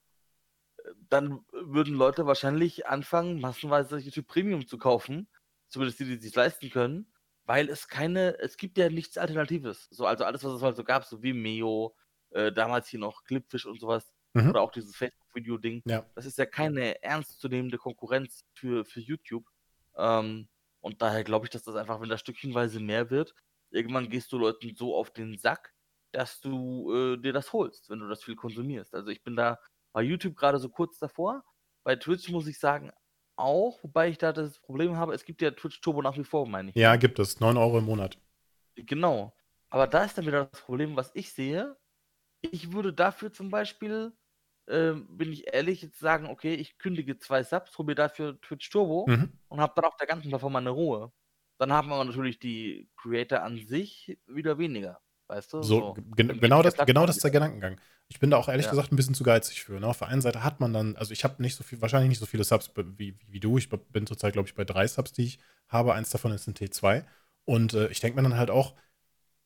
Dann 1.11 1.45
würden 1.53 1.95
Leute 1.95 2.27
wahrscheinlich 2.27 2.87
anfangen, 2.87 3.41
massenweise 3.41 3.99
YouTube 3.99 4.27
Premium 4.27 4.67
zu 4.67 4.79
kaufen, 4.79 5.29
zumindest 5.69 6.01
die, 6.01 6.05
die 6.05 6.17
sich 6.17 6.35
leisten 6.35 6.71
können, 6.71 7.13
weil 7.45 7.69
es 7.69 7.89
keine, 7.89 8.39
es 8.39 8.57
gibt 8.57 8.79
ja 8.79 8.89
nichts 8.89 9.19
Alternatives. 9.19 9.89
So, 9.91 10.07
also 10.07 10.25
alles, 10.25 10.45
was 10.45 10.53
es 10.53 10.63
halt 10.63 10.77
so 10.77 10.85
gab, 10.85 11.05
so 11.05 11.23
wie 11.23 11.33
Meo, 11.33 11.95
äh, 12.31 12.53
damals 12.53 12.89
hier 12.89 13.01
noch 13.01 13.25
Clipfish 13.25 13.67
und 13.67 13.81
sowas, 13.81 14.13
mhm. 14.35 14.51
oder 14.51 14.61
auch 14.61 14.71
dieses 14.71 14.97
Facebook-Video-Ding, 14.97 15.83
ja. 15.87 16.07
das 16.15 16.27
ist 16.27 16.39
ja 16.39 16.47
keine 16.47 17.03
ernstzunehmende 17.03 17.79
Konkurrenz 17.79 18.45
für, 18.55 18.85
für 18.85 19.01
YouTube. 19.01 19.47
Ähm, 19.97 20.49
und 20.81 21.01
daher 21.01 21.25
glaube 21.25 21.47
ich, 21.47 21.51
dass 21.51 21.63
das 21.63 21.77
einfach, 21.77 22.01
wenn 22.01 22.09
das 22.09 22.21
stückchenweise 22.21 22.81
mehr 22.81 23.11
wird, 23.11 23.35
irgendwann 23.71 24.09
gehst 24.11 24.33
du 24.33 24.39
Leuten 24.39 24.75
so 24.75 24.95
auf 24.95 25.11
den 25.11 25.39
Sack, 25.39 25.73
dass 26.13 26.41
du 26.41 26.93
äh, 26.93 27.17
dir 27.17 27.33
das 27.33 27.53
holst, 27.53 27.91
wenn 27.91 27.99
du 27.99 28.09
das 28.09 28.23
viel 28.23 28.37
konsumierst. 28.37 28.95
Also 28.95 29.11
ich 29.11 29.23
bin 29.23 29.35
da 29.35 29.59
bei 29.95 30.03
YouTube 30.03 30.37
gerade 30.37 30.59
so 30.59 30.69
kurz 30.69 30.99
davor. 30.99 31.43
Bei 31.85 31.97
Twitch 31.97 32.29
muss 32.29 32.47
ich 32.47 32.59
sagen 32.59 32.93
auch, 33.37 33.83
wobei 33.83 34.09
ich 34.09 34.19
da 34.19 34.33
das 34.33 34.61
Problem 34.61 34.97
habe, 34.97 35.15
es 35.15 35.25
gibt 35.25 35.41
ja 35.41 35.51
Twitch 35.51 35.81
Turbo 35.81 36.03
nach 36.03 36.17
wie 36.19 36.25
vor, 36.25 36.47
meine 36.47 36.71
ich. 36.71 36.77
Ja, 36.77 36.97
gibt 36.97 37.19
es. 37.19 37.41
9 37.41 37.57
Euro 37.57 37.79
im 37.79 37.87
Monat. 37.87 38.19
Genau. 38.77 39.35
Aber 39.71 39.87
da 39.87 40.05
ist 40.05 40.19
dann 40.19 40.27
wieder 40.27 40.45
das 40.45 40.61
Problem, 40.61 40.95
was 40.97 41.11
ich 41.15 41.33
sehe. 41.33 41.77
Ich 42.43 42.73
würde 42.73 42.93
dafür 42.93 43.33
zum 43.33 43.49
Beispiel 43.49 44.13
ähm, 44.69 45.07
bin 45.17 45.33
ich 45.33 45.53
ehrlich, 45.53 45.83
jetzt 45.83 45.99
sagen, 45.99 46.27
okay, 46.27 46.55
ich 46.55 46.79
kündige 46.79 47.19
zwei 47.19 47.43
Subs, 47.43 47.77
hole 47.77 47.87
mir 47.87 47.95
dafür 47.95 48.41
Twitch 48.41 48.71
Turbo 48.71 49.07
mhm. 49.07 49.33
und 49.49 49.61
habe 49.61 49.75
dann 49.77 49.85
auf 49.85 49.97
der 49.97 50.07
ganzen 50.07 50.29
Plattform 50.29 50.55
meine 50.55 50.71
Ruhe. 50.71 51.13
Dann 51.59 51.73
haben 51.73 51.89
wir 51.89 52.03
natürlich 52.03 52.39
die 52.39 52.89
Creator 52.97 53.43
an 53.43 53.59
sich 53.59 54.19
wieder 54.27 54.59
weniger. 54.59 55.01
Weißt 55.27 55.53
du? 55.53 55.63
So, 55.63 55.79
so. 55.79 55.97
Gen 56.17 56.41
genau, 56.41 56.63
das, 56.63 56.75
genau 56.77 57.07
das 57.07 57.17
ist 57.17 57.25
der 57.25 57.31
Gedankengang. 57.31 57.81
Ich 58.09 58.21
bin 58.21 58.31
da 58.31 58.37
auch 58.37 58.49
ehrlich 58.49 58.67
ja. 58.67 58.71
gesagt 58.71 58.93
ein 58.93 58.97
bisschen 58.97 59.15
zu 59.15 59.25
geizig 59.25 59.65
für. 59.65 59.81
Ne? 59.81 59.87
Auf 59.87 59.99
der 59.99 60.09
einen 60.09 60.21
Seite 60.21 60.45
hat 60.45 60.61
man 60.61 60.73
dann, 60.73 60.97
also 60.97 61.13
ich 61.13 61.25
habe 61.25 61.41
nicht 61.43 61.57
so 61.57 61.65
viel, 61.65 61.81
wahrscheinlich 61.81 62.11
nicht 62.11 62.19
so 62.19 62.27
viele 62.27 62.45
Subs 62.45 62.71
wie, 62.77 63.19
wie 63.29 63.41
du. 63.41 63.57
Ich 63.57 63.71
bin 63.71 64.07
zurzeit, 64.07 64.35
glaube 64.35 64.49
ich, 64.49 64.55
bei 64.55 64.65
drei 64.65 64.87
Subs, 64.87 65.13
die 65.13 65.25
ich 65.25 65.39
habe. 65.69 65.95
Eins 65.95 66.11
davon 66.11 66.33
ist 66.33 66.47
ein 66.47 66.55
T2. 66.55 67.05
Und 67.47 67.75
äh, 67.75 67.89
ich 67.89 68.01
denke 68.01 68.17
mir 68.17 68.29
dann 68.29 68.39
halt 68.39 68.51
auch, 68.51 68.75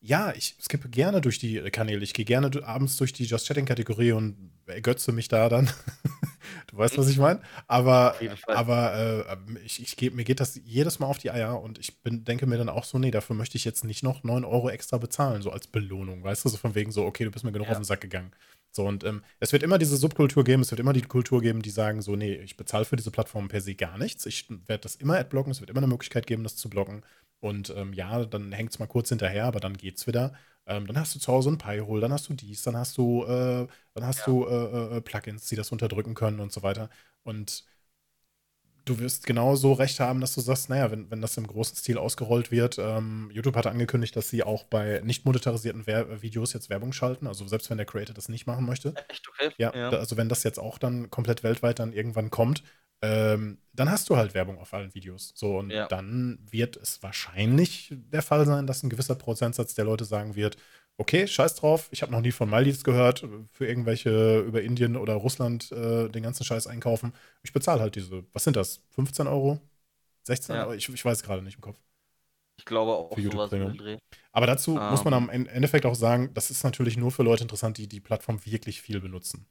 ja, 0.01 0.33
ich 0.33 0.55
skippe 0.61 0.89
gerne 0.89 1.21
durch 1.21 1.39
die 1.39 1.59
Kanäle. 1.71 2.03
Ich 2.03 2.13
gehe 2.13 2.25
gerne 2.25 2.51
abends 2.63 2.97
durch 2.97 3.13
die 3.13 3.25
Just 3.25 3.47
Chatting-Kategorie 3.47 4.13
und 4.13 4.51
ergötze 4.65 5.11
mich 5.11 5.27
da 5.27 5.49
dann. 5.49 5.69
du 6.67 6.77
weißt, 6.77 6.97
was 6.97 7.09
ich 7.09 7.17
meine? 7.17 7.41
Aber, 7.67 8.15
aber 8.47 9.27
äh, 9.27 9.63
ich, 9.65 9.81
ich 9.81 9.95
geb, 9.97 10.15
mir 10.15 10.23
geht 10.23 10.39
das 10.39 10.59
jedes 10.63 10.99
Mal 10.99 11.07
auf 11.07 11.17
die 11.17 11.31
Eier 11.31 11.61
und 11.61 11.79
ich 11.79 12.01
bin, 12.01 12.23
denke 12.23 12.45
mir 12.45 12.57
dann 12.57 12.69
auch 12.69 12.83
so, 12.83 12.99
nee, 12.99 13.11
dafür 13.11 13.35
möchte 13.35 13.57
ich 13.57 13.65
jetzt 13.65 13.83
nicht 13.83 14.03
noch 14.03 14.23
9 14.23 14.45
Euro 14.45 14.69
extra 14.69 14.97
bezahlen, 14.97 15.41
so 15.41 15.51
als 15.51 15.67
Belohnung. 15.67 16.23
Weißt 16.23 16.45
du, 16.45 16.49
so 16.49 16.57
von 16.57 16.75
wegen 16.75 16.91
so, 16.91 17.05
okay, 17.05 17.23
du 17.23 17.31
bist 17.31 17.45
mir 17.45 17.51
genug 17.51 17.67
ja. 17.67 17.71
auf 17.71 17.79
den 17.79 17.85
Sack 17.85 18.01
gegangen. 18.01 18.31
So, 18.71 18.85
und 18.85 19.03
ähm, 19.03 19.23
es 19.39 19.51
wird 19.51 19.63
immer 19.63 19.79
diese 19.79 19.97
Subkultur 19.97 20.43
geben, 20.43 20.61
es 20.61 20.71
wird 20.71 20.79
immer 20.79 20.93
die 20.93 21.01
Kultur 21.01 21.41
geben, 21.41 21.61
die 21.61 21.71
sagen 21.71 22.01
so, 22.01 22.15
nee, 22.15 22.35
ich 22.35 22.55
bezahle 22.55 22.85
für 22.85 22.95
diese 22.95 23.11
Plattform 23.11 23.47
per 23.47 23.61
se 23.61 23.73
gar 23.73 23.97
nichts. 23.97 24.25
Ich 24.25 24.47
werde 24.67 24.83
das 24.83 24.95
immer 24.95 25.17
adblocken, 25.17 25.51
es 25.51 25.59
wird 25.59 25.69
immer 25.69 25.79
eine 25.79 25.87
Möglichkeit 25.87 26.27
geben, 26.27 26.43
das 26.43 26.55
zu 26.55 26.69
blocken. 26.69 27.03
Und 27.39 27.73
ähm, 27.75 27.93
ja, 27.93 28.25
dann 28.25 28.51
hängt 28.51 28.71
es 28.71 28.79
mal 28.79 28.87
kurz 28.87 29.09
hinterher, 29.09 29.45
aber 29.45 29.59
dann 29.59 29.77
geht's 29.77 30.07
wieder. 30.07 30.33
Ähm, 30.69 30.87
dann 30.87 30.97
hast 30.97 31.15
du 31.15 31.19
zu 31.19 31.31
Hause 31.31 31.49
ein 31.49 31.57
Pi-Hole, 31.57 31.99
dann 31.99 32.13
hast 32.13 32.29
du 32.29 32.33
dies, 32.33 32.61
dann 32.61 32.77
hast 32.77 32.97
du, 32.97 33.23
äh, 33.23 33.67
dann 33.95 34.05
hast 34.05 34.19
ja. 34.19 34.25
du 34.25 34.45
äh, 34.45 34.53
äh, 34.53 34.97
äh, 34.97 35.01
Plugins, 35.01 35.47
die 35.47 35.55
das 35.55 35.71
unterdrücken 35.71 36.13
können 36.13 36.39
und 36.39 36.51
so 36.51 36.61
weiter. 36.61 36.89
Und 37.23 37.65
du 38.85 38.99
wirst 38.99 39.25
genauso 39.25 39.73
recht 39.73 39.99
haben, 39.99 40.21
dass 40.21 40.35
du 40.35 40.41
sagst, 40.41 40.69
naja, 40.69 40.91
wenn, 40.91 41.09
wenn 41.09 41.21
das 41.21 41.37
im 41.37 41.47
großen 41.47 41.75
Stil 41.75 41.97
ausgerollt 41.97 42.51
wird, 42.51 42.77
ähm, 42.79 43.29
YouTube 43.33 43.55
hat 43.55 43.67
angekündigt, 43.67 44.15
dass 44.15 44.29
sie 44.29 44.43
auch 44.43 44.63
bei 44.63 45.01
nicht 45.03 45.25
monetarisierten 45.25 45.85
Wer 45.85 46.21
Videos 46.21 46.53
jetzt 46.53 46.69
Werbung 46.69 46.93
schalten, 46.93 47.27
also 47.27 47.47
selbst 47.47 47.69
wenn 47.69 47.77
der 47.77 47.85
Creator 47.85 48.13
das 48.13 48.29
nicht 48.29 48.47
machen 48.47 48.65
möchte. 48.65 48.93
Echt 49.09 49.27
okay? 49.27 49.51
Ja, 49.57 49.75
ja. 49.75 49.89
also 49.89 50.17
wenn 50.17 50.29
das 50.29 50.43
jetzt 50.43 50.59
auch 50.59 50.77
dann 50.77 51.09
komplett 51.09 51.43
weltweit 51.43 51.79
dann 51.79 51.93
irgendwann 51.93 52.29
kommt, 52.29 52.63
ähm, 53.01 53.59
dann 53.73 53.89
hast 53.89 54.09
du 54.09 54.17
halt 54.17 54.33
Werbung 54.33 54.57
auf 54.59 54.73
allen 54.73 54.93
Videos. 54.93 55.31
So, 55.35 55.59
und 55.59 55.69
ja. 55.69 55.87
dann 55.87 56.39
wird 56.49 56.75
es 56.77 57.01
wahrscheinlich 57.01 57.93
der 57.93 58.21
Fall 58.21 58.45
sein, 58.45 58.67
dass 58.67 58.83
ein 58.83 58.89
gewisser 58.89 59.15
Prozentsatz 59.15 59.73
der 59.73 59.85
Leute 59.85 60.05
sagen 60.05 60.35
wird, 60.35 60.57
okay, 60.97 61.27
scheiß 61.27 61.55
drauf, 61.55 61.87
ich 61.91 62.01
habe 62.01 62.11
noch 62.11 62.19
nie 62.19 62.31
von 62.31 62.49
Maldives 62.49 62.83
gehört, 62.83 63.25
für 63.51 63.65
irgendwelche 63.65 64.39
über 64.39 64.61
Indien 64.61 64.97
oder 64.97 65.13
Russland 65.13 65.71
äh, 65.71 66.09
den 66.09 66.23
ganzen 66.23 66.43
Scheiß 66.43 66.67
einkaufen. 66.67 67.13
Ich 67.41 67.53
bezahle 67.53 67.79
halt 67.79 67.95
diese, 67.95 68.25
was 68.33 68.43
sind 68.43 68.57
das, 68.57 68.81
15 68.89 69.27
Euro? 69.27 69.59
16 70.23 70.55
ja. 70.55 70.63
Euro? 70.65 70.73
Ich, 70.73 70.89
ich 70.89 71.05
weiß 71.05 71.23
gerade 71.23 71.41
nicht 71.41 71.55
im 71.55 71.61
Kopf. 71.61 71.79
Ich 72.57 72.65
glaube 72.65 72.91
auch 72.91 73.13
für 73.13 73.21
YouTube 73.21 73.49
sowas 73.49 73.97
Aber 74.33 74.45
dazu 74.45 74.75
um. 74.75 74.89
muss 74.89 75.05
man 75.05 75.13
ähm. 75.13 75.29
am 75.29 75.47
Endeffekt 75.47 75.85
auch 75.85 75.95
sagen, 75.95 76.33
das 76.33 76.51
ist 76.51 76.65
natürlich 76.65 76.97
nur 76.97 77.11
für 77.11 77.23
Leute 77.23 77.43
interessant, 77.43 77.77
die 77.77 77.87
die 77.87 78.01
Plattform 78.01 78.45
wirklich 78.45 78.81
viel 78.81 78.99
benutzen. 78.99 79.47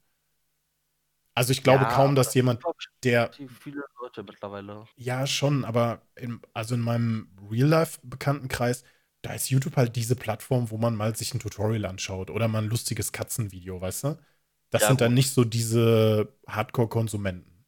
Also 1.39 1.53
ich 1.53 1.63
glaube 1.63 1.85
ja, 1.85 1.91
kaum, 1.91 2.17
dass 2.17 2.35
jemand, 2.35 2.65
der. 3.05 3.31
Viele 3.61 3.85
Leute 4.01 4.25
mittlerweile. 4.25 4.89
Ja, 4.97 5.25
schon, 5.25 5.65
aber 5.65 6.03
in, 6.17 6.41
also 6.53 6.75
in 6.75 6.81
meinem 6.81 7.31
Real-Life-Bekanntenkreis, 7.49 8.83
da 9.23 9.35
ist 9.35 9.49
YouTube 9.49 9.77
halt 9.77 9.95
diese 9.95 10.17
Plattform, 10.17 10.73
wo 10.73 10.79
man 10.79 10.97
mal 10.97 11.15
sich 11.15 11.33
ein 11.33 11.39
Tutorial 11.39 11.85
anschaut 11.85 12.31
oder 12.31 12.49
mal 12.49 12.63
ein 12.63 12.69
lustiges 12.69 13.13
Katzenvideo, 13.13 13.81
weißt 13.81 14.05
du? 14.05 14.19
Das 14.71 14.83
ja, 14.83 14.89
sind 14.89 14.97
gut. 14.97 15.01
dann 15.03 15.15
nicht 15.15 15.31
so 15.31 15.45
diese 15.45 16.37
Hardcore-Konsumenten. 16.49 17.65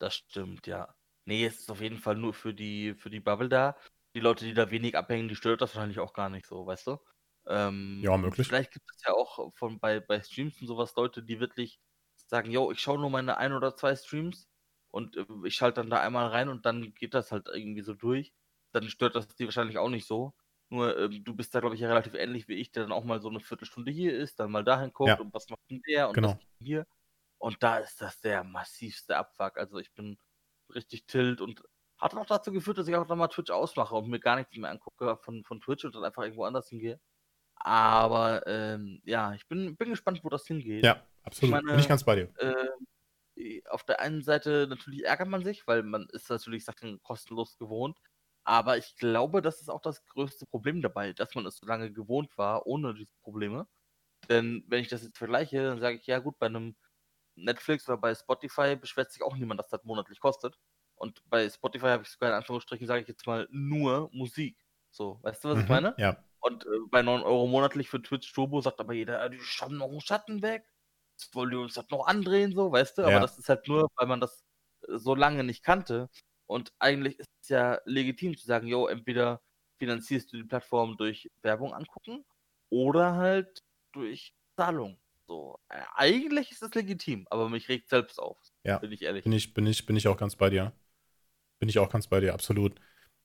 Das 0.00 0.16
stimmt, 0.16 0.66
ja. 0.66 0.92
Nee, 1.26 1.46
es 1.46 1.60
ist 1.60 1.70
auf 1.70 1.80
jeden 1.80 1.98
Fall 1.98 2.16
nur 2.16 2.34
für 2.34 2.52
die, 2.52 2.94
für 2.94 3.10
die 3.10 3.20
Bubble 3.20 3.48
da. 3.48 3.76
Die 4.16 4.20
Leute, 4.20 4.44
die 4.44 4.54
da 4.54 4.72
wenig 4.72 4.96
abhängen, 4.96 5.28
die 5.28 5.36
stört 5.36 5.62
das 5.62 5.76
wahrscheinlich 5.76 6.00
auch 6.00 6.12
gar 6.12 6.28
nicht 6.28 6.46
so, 6.46 6.66
weißt 6.66 6.88
du? 6.88 6.98
Ähm, 7.46 8.00
ja, 8.02 8.16
möglich. 8.16 8.48
Vielleicht 8.48 8.72
gibt 8.72 8.90
es 8.90 9.02
ja 9.06 9.12
auch 9.12 9.52
von, 9.54 9.78
bei, 9.78 10.00
bei 10.00 10.20
Streams 10.20 10.60
und 10.60 10.66
sowas 10.66 10.92
Leute, 10.96 11.22
die 11.22 11.38
wirklich 11.38 11.78
sagen, 12.26 12.50
yo, 12.50 12.70
ich 12.70 12.80
schaue 12.80 12.98
nur 12.98 13.10
meine 13.10 13.36
ein 13.38 13.52
oder 13.52 13.74
zwei 13.76 13.94
Streams 13.96 14.48
und 14.88 15.16
äh, 15.16 15.26
ich 15.44 15.54
schalte 15.54 15.80
dann 15.80 15.90
da 15.90 16.00
einmal 16.00 16.28
rein 16.28 16.48
und 16.48 16.66
dann 16.66 16.94
geht 16.94 17.14
das 17.14 17.32
halt 17.32 17.48
irgendwie 17.52 17.82
so 17.82 17.94
durch. 17.94 18.32
Dann 18.72 18.88
stört 18.88 19.14
das 19.14 19.28
die 19.28 19.44
wahrscheinlich 19.44 19.78
auch 19.78 19.88
nicht 19.88 20.06
so. 20.06 20.34
Nur 20.68 20.98
ähm, 20.98 21.22
du 21.24 21.34
bist 21.34 21.54
da, 21.54 21.60
glaube 21.60 21.76
ich, 21.76 21.80
ja 21.80 21.88
relativ 21.88 22.14
ähnlich 22.14 22.48
wie 22.48 22.54
ich, 22.54 22.72
der 22.72 22.82
dann 22.82 22.92
auch 22.92 23.04
mal 23.04 23.20
so 23.20 23.28
eine 23.28 23.40
Viertelstunde 23.40 23.92
hier 23.92 24.16
ist, 24.16 24.40
dann 24.40 24.50
mal 24.50 24.64
dahin 24.64 24.92
guckt 24.92 25.08
ja. 25.08 25.20
und 25.20 25.32
was 25.32 25.48
macht 25.48 25.60
denn 25.70 25.80
der 25.88 26.08
und 26.08 26.14
genau. 26.14 26.30
was 26.30 26.38
hier. 26.58 26.86
Und 27.38 27.62
da 27.62 27.78
ist 27.78 28.00
das 28.00 28.20
der 28.20 28.42
massivste 28.42 29.16
Abfuck. 29.16 29.58
Also 29.58 29.78
ich 29.78 29.92
bin 29.94 30.18
richtig 30.74 31.06
tilt 31.06 31.40
und 31.40 31.62
hat 31.98 32.14
auch 32.14 32.26
dazu 32.26 32.52
geführt, 32.52 32.78
dass 32.78 32.88
ich 32.88 32.96
auch 32.96 33.06
dann 33.06 33.18
mal 33.18 33.28
Twitch 33.28 33.50
ausmache 33.50 33.94
und 33.94 34.08
mir 34.08 34.20
gar 34.20 34.36
nichts 34.36 34.56
mehr 34.56 34.70
angucke 34.70 35.16
von, 35.18 35.44
von 35.44 35.60
Twitch 35.60 35.84
und 35.84 35.94
dann 35.94 36.04
einfach 36.04 36.22
irgendwo 36.22 36.44
anders 36.44 36.68
hingehe. 36.68 37.00
Aber 37.54 38.46
ähm, 38.46 39.00
ja, 39.04 39.34
ich 39.34 39.46
bin, 39.46 39.76
bin 39.76 39.90
gespannt, 39.90 40.20
wo 40.22 40.28
das 40.28 40.46
hingeht. 40.46 40.84
Ja, 40.84 41.02
absolut. 41.26 41.56
Meine, 41.56 41.72
bin 41.72 41.80
ich 41.80 41.88
ganz 41.88 42.04
bei 42.04 42.16
dir. 42.16 42.32
Äh, 42.38 43.60
auf 43.68 43.84
der 43.84 44.00
einen 44.00 44.22
Seite 44.22 44.66
natürlich 44.68 45.04
ärgert 45.04 45.28
man 45.28 45.44
sich, 45.44 45.66
weil 45.66 45.82
man 45.82 46.08
ist 46.12 46.30
natürlich 46.30 46.64
Sachen 46.64 47.02
kostenlos 47.02 47.58
gewohnt. 47.58 47.98
Aber 48.44 48.78
ich 48.78 48.96
glaube, 48.96 49.42
das 49.42 49.60
ist 49.60 49.68
auch 49.68 49.82
das 49.82 50.06
größte 50.06 50.46
Problem 50.46 50.80
dabei, 50.80 51.12
dass 51.12 51.34
man 51.34 51.44
es 51.46 51.56
so 51.56 51.66
lange 51.66 51.92
gewohnt 51.92 52.38
war, 52.38 52.66
ohne 52.66 52.94
diese 52.94 53.10
Probleme. 53.22 53.66
Denn 54.28 54.64
wenn 54.68 54.80
ich 54.80 54.88
das 54.88 55.02
jetzt 55.02 55.18
vergleiche, 55.18 55.62
dann 55.64 55.80
sage 55.80 55.96
ich, 55.96 56.06
ja 56.06 56.20
gut, 56.20 56.38
bei 56.38 56.46
einem 56.46 56.76
Netflix 57.34 57.88
oder 57.88 57.98
bei 57.98 58.14
Spotify 58.14 58.76
beschwert 58.76 59.12
sich 59.12 59.22
auch 59.22 59.36
niemand, 59.36 59.60
dass 59.60 59.68
das 59.68 59.84
monatlich 59.84 60.20
kostet. 60.20 60.58
Und 60.94 61.22
bei 61.28 61.48
Spotify 61.50 61.86
habe 61.86 62.04
ich 62.04 62.08
sogar 62.08 62.30
in 62.30 62.36
Anführungsstrichen, 62.36 62.86
sage 62.86 63.02
ich 63.02 63.08
jetzt 63.08 63.26
mal, 63.26 63.46
nur 63.50 64.10
Musik. 64.12 64.56
So, 64.90 65.18
weißt 65.22 65.44
du, 65.44 65.48
was 65.50 65.56
mhm, 65.56 65.62
ich 65.62 65.68
meine? 65.68 65.94
Ja. 65.98 66.16
Und 66.40 66.64
äh, 66.64 66.68
bei 66.90 67.02
9 67.02 67.22
Euro 67.22 67.46
monatlich 67.46 67.90
für 67.90 68.00
Twitch 68.00 68.32
Turbo 68.32 68.60
sagt 68.60 68.80
aber 68.80 68.94
jeder, 68.94 69.28
die 69.28 69.40
schaffen 69.40 69.78
noch 69.78 69.90
einen 69.90 70.00
Schatten 70.00 70.40
weg. 70.42 70.64
Jetzt 71.18 71.34
wollen 71.34 71.50
die 71.50 71.56
uns 71.56 71.74
das 71.74 71.88
noch 71.90 72.06
andrehen, 72.06 72.52
so, 72.52 72.70
weißt 72.70 72.98
du? 72.98 73.02
Aber 73.02 73.20
das 73.20 73.38
ist 73.38 73.48
halt 73.48 73.66
nur, 73.68 73.88
weil 73.96 74.06
man 74.06 74.20
das 74.20 74.44
äh, 74.86 74.98
so 74.98 75.14
lange 75.14 75.44
nicht 75.44 75.62
kannte. 75.62 76.10
Und 76.46 76.72
eigentlich 76.78 77.18
ist 77.18 77.30
es 77.40 77.48
ja 77.48 77.80
legitim 77.86 78.36
zu 78.36 78.46
sagen, 78.46 78.66
yo, 78.66 78.86
entweder 78.86 79.40
finanzierst 79.78 80.32
du 80.32 80.36
die 80.36 80.44
Plattform 80.44 80.96
durch 80.96 81.30
Werbung 81.42 81.72
angucken 81.72 82.24
oder 82.68 83.14
halt 83.16 83.62
durch 83.92 84.34
Zahlung. 84.56 84.98
So, 85.26 85.58
äh, 85.70 85.80
eigentlich 85.94 86.52
ist 86.52 86.62
es 86.62 86.74
legitim, 86.74 87.26
aber 87.30 87.48
mich 87.48 87.68
regt 87.68 87.88
selbst 87.88 88.20
auf. 88.20 88.38
Ja. 88.62 88.78
Bin 88.78 88.92
ich 88.92 89.02
ehrlich. 89.02 89.24
Bin 89.24 89.32
ich, 89.32 89.54
bin 89.54 89.66
ich, 89.66 89.86
bin 89.86 89.96
ich 89.96 90.06
auch 90.06 90.16
ganz 90.16 90.36
bei 90.36 90.50
dir. 90.50 90.72
Bin 91.58 91.68
ich 91.68 91.78
auch 91.78 91.90
ganz 91.90 92.06
bei 92.06 92.20
dir, 92.20 92.34
absolut. 92.34 92.74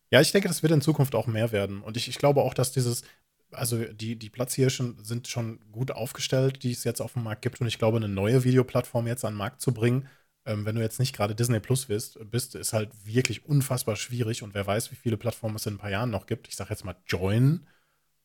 Ja, 0.09 0.19
ich 0.22 0.31
denke, 0.31 0.47
das 0.47 0.63
wird 0.63 0.72
in 0.72 0.81
Zukunft 0.81 1.13
auch 1.13 1.27
mehr 1.27 1.51
werden. 1.51 1.81
Und 1.81 1.97
ich, 1.97 2.07
ich 2.07 2.18
glaube 2.18 2.41
auch, 2.41 2.53
dass 2.53 2.72
dieses, 2.72 3.03
also 3.52 3.84
die, 3.84 4.15
die 4.18 4.30
Platzhirschen 4.30 5.03
sind 5.03 5.28
schon 5.28 5.60
gut 5.72 5.91
aufgestellt, 5.91 6.64
die 6.64 6.72
es 6.72 6.84
jetzt 6.84 7.02
auf 7.02 7.14
dem 7.14 7.23
Markt 7.23 7.41
gibt. 7.41 7.61
Und 7.61 7.68
ich 7.68 7.78
glaube, 7.80 7.98
eine 7.98 8.07
neue 8.07 8.44
Videoplattform 8.44 9.07
jetzt 9.07 9.26
an 9.26 9.34
den 9.34 9.38
Markt 9.38 9.61
zu 9.61 9.73
bringen, 9.73 10.07
ähm, 10.45 10.65
wenn 10.65 10.76
du 10.76 10.82
jetzt 10.82 10.99
nicht 10.99 11.15
gerade 11.15 11.36
Disney 11.36 11.60
Plus 11.60 11.86
bist, 11.86 12.18
bist, 12.32 12.56
ist 12.56 12.73
halt 12.73 12.90
wirklich 13.06 13.45
unfassbar 13.45 13.95
schwierig. 13.95 14.41
Und 14.44 14.53
wer 14.53 14.65
weiß, 14.65 14.91
wie 14.91 14.95
viele 14.95 15.18
Plattformen 15.18 15.56
es 15.56 15.65
in 15.65 15.76
ein 15.76 15.80
paar 15.80 15.91
Jahren 15.91 16.10
noch 16.10 16.26
gibt. 16.26 16.48
Ich 16.48 16.56
sage 16.56 16.72
jetzt 16.72 16.84
mal 16.84 16.95
Join, 17.06 17.68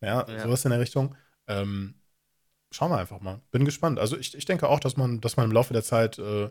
ja, 0.01 0.27
ja. 0.29 0.43
sowas 0.43 0.65
in 0.65 0.71
der 0.71 0.81
Richtung. 0.81 1.15
Ähm, 1.47 1.95
schauen 2.71 2.91
wir 2.91 2.99
einfach 2.99 3.21
mal. 3.21 3.41
Bin 3.51 3.65
gespannt. 3.65 3.99
Also 3.99 4.17
ich, 4.17 4.35
ich 4.35 4.45
denke 4.47 4.69
auch, 4.69 4.81
dass 4.81 4.97
man, 4.97 5.21
dass 5.21 5.37
man 5.37 5.47
im 5.47 5.53
Laufe 5.53 5.75
der 5.75 5.83
Zeit 5.83 6.19
äh, 6.19 6.51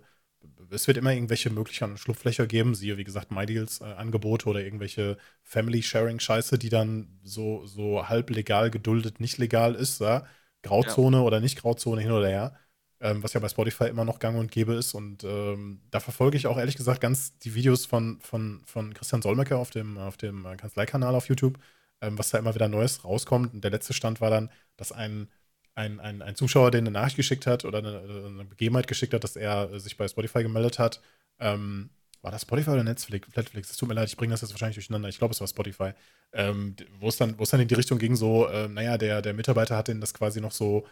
es 0.70 0.88
wird 0.88 0.98
immer 0.98 1.14
irgendwelche 1.14 1.50
Möglichkeiten 1.50 1.92
und 1.92 1.98
Schlupflöcher 1.98 2.48
geben, 2.48 2.76
siehe 2.76 2.98
wie 2.98 3.04
gesagt 3.04 3.32
MyDeals-Angebote 3.32 4.46
äh, 4.46 4.50
oder 4.50 4.64
irgendwelche 4.64 5.18
Family-Sharing-Scheiße, 5.44 6.58
die 6.58 6.70
dann 6.70 7.20
so, 7.24 7.66
so 7.66 8.08
halb 8.08 8.30
legal 8.30 8.72
geduldet 8.72 9.20
nicht 9.20 9.38
legal 9.38 9.76
ist, 9.76 10.02
ja? 10.02 10.26
Grauzone 10.64 11.18
ja. 11.18 11.24
oder 11.24 11.40
nicht 11.40 11.58
Grauzone 11.60 12.02
hin 12.02 12.12
oder 12.12 12.28
her, 12.28 12.56
ähm, 13.00 13.24
was 13.24 13.34
ja 13.34 13.40
bei 13.40 13.50
Spotify 13.50 13.86
immer 13.86 14.06
noch 14.06 14.20
gang 14.20 14.38
und 14.38 14.52
gäbe 14.52 14.74
ist. 14.74 14.94
Und 14.94 15.24
ähm, 15.24 15.82
da 15.92 16.00
verfolge 16.00 16.38
ich 16.38 16.48
auch 16.48 16.58
ehrlich 16.58 16.76
gesagt 16.76 17.02
ganz 17.02 17.38
die 17.40 17.54
Videos 17.56 17.86
von, 17.86 18.20
von, 18.22 18.62
von 18.66 18.94
Christian 18.94 19.22
Solmecke 19.22 19.58
auf 19.58 19.70
dem, 19.70 19.98
auf 19.98 20.18
dem 20.18 20.44
Kanzleikanal 20.58 21.16
auf 21.16 21.30
YouTube, 21.30 21.60
ähm, 22.02 22.18
was 22.18 22.30
da 22.30 22.40
immer 22.40 22.56
wieder 22.56 22.68
Neues 22.68 23.04
rauskommt. 23.06 23.54
Und 23.54 23.64
der 23.64 23.72
letzte 23.72 23.94
Stand 23.94 24.22
war 24.22 24.32
dann, 24.32 24.50
dass 24.78 24.92
ein 24.92 25.30
ein, 25.76 26.00
ein, 26.00 26.22
ein 26.22 26.36
Zuschauer, 26.36 26.72
den 26.72 26.86
eine 26.86 26.92
Nachricht 26.92 27.18
geschickt 27.18 27.46
hat 27.46 27.66
oder 27.66 27.80
eine, 27.80 28.00
eine 28.00 28.46
Begebenheit 28.46 28.88
geschickt 28.88 29.14
hat, 29.14 29.24
dass 29.24 29.36
er 29.36 29.80
sich 29.80 29.98
bei 29.98 30.08
Spotify 30.08 30.42
gemeldet 30.42 30.80
hat. 30.80 31.02
Ähm, 31.40 31.90
war 32.22 32.32
das 32.32 32.42
Spotify 32.42 32.72
oder 32.72 32.84
Netflix? 32.84 33.28
Netflix? 33.36 33.70
Es 33.70 33.78
tut 33.78 33.88
mir 33.88 33.94
leid, 33.94 34.08
ich 34.08 34.18
bringe 34.18 34.32
das 34.32 34.42
jetzt 34.42 34.52
wahrscheinlich 34.52 34.78
durcheinander. 34.78 35.10
Ich 35.10 35.20
glaube, 35.20 35.34
es 35.34 35.42
war 35.42 35.48
Spotify. 35.48 35.92
Ähm, 36.34 36.76
wo 37.00 37.10
es 37.10 37.18
dann, 37.18 37.38
dann 37.38 37.60
in 37.60 37.68
die 37.68 37.76
Richtung 37.76 38.00
ging, 38.00 38.16
so, 38.16 38.48
äh, 38.48 38.68
naja, 38.68 38.98
der, 38.98 39.22
der 39.22 39.34
Mitarbeiter 39.34 39.76
hat 39.76 39.90
den 39.90 40.02
das 40.02 40.14
quasi 40.14 40.42
noch 40.42 40.52
so 40.52 40.88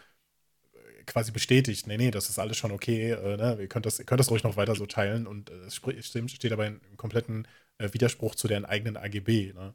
äh, 0.74 1.02
quasi 1.04 1.32
bestätigt. 1.32 1.86
Nee, 1.86 1.96
nee, 1.96 2.10
das 2.10 2.28
ist 2.28 2.38
alles 2.38 2.56
schon 2.58 2.70
okay. 2.70 3.10
Äh, 3.10 3.36
ne? 3.36 3.58
ihr, 3.60 3.68
könnt 3.68 3.86
das, 3.86 3.98
ihr 3.98 4.04
könnt 4.04 4.20
das 4.20 4.30
ruhig 4.30 4.44
noch 4.44 4.56
weiter 4.56 4.76
so 4.76 4.86
teilen. 4.86 5.26
Und 5.26 5.50
äh, 5.50 5.54
es 5.66 5.74
steht, 5.74 6.30
steht 6.30 6.52
aber 6.52 6.66
in, 6.66 6.80
im 6.90 6.96
kompletten 6.96 7.48
äh, 7.78 7.88
Widerspruch 7.92 8.34
zu 8.34 8.46
deren 8.46 8.64
eigenen 8.64 8.96
AGB. 8.96 9.54
Ne? 9.54 9.74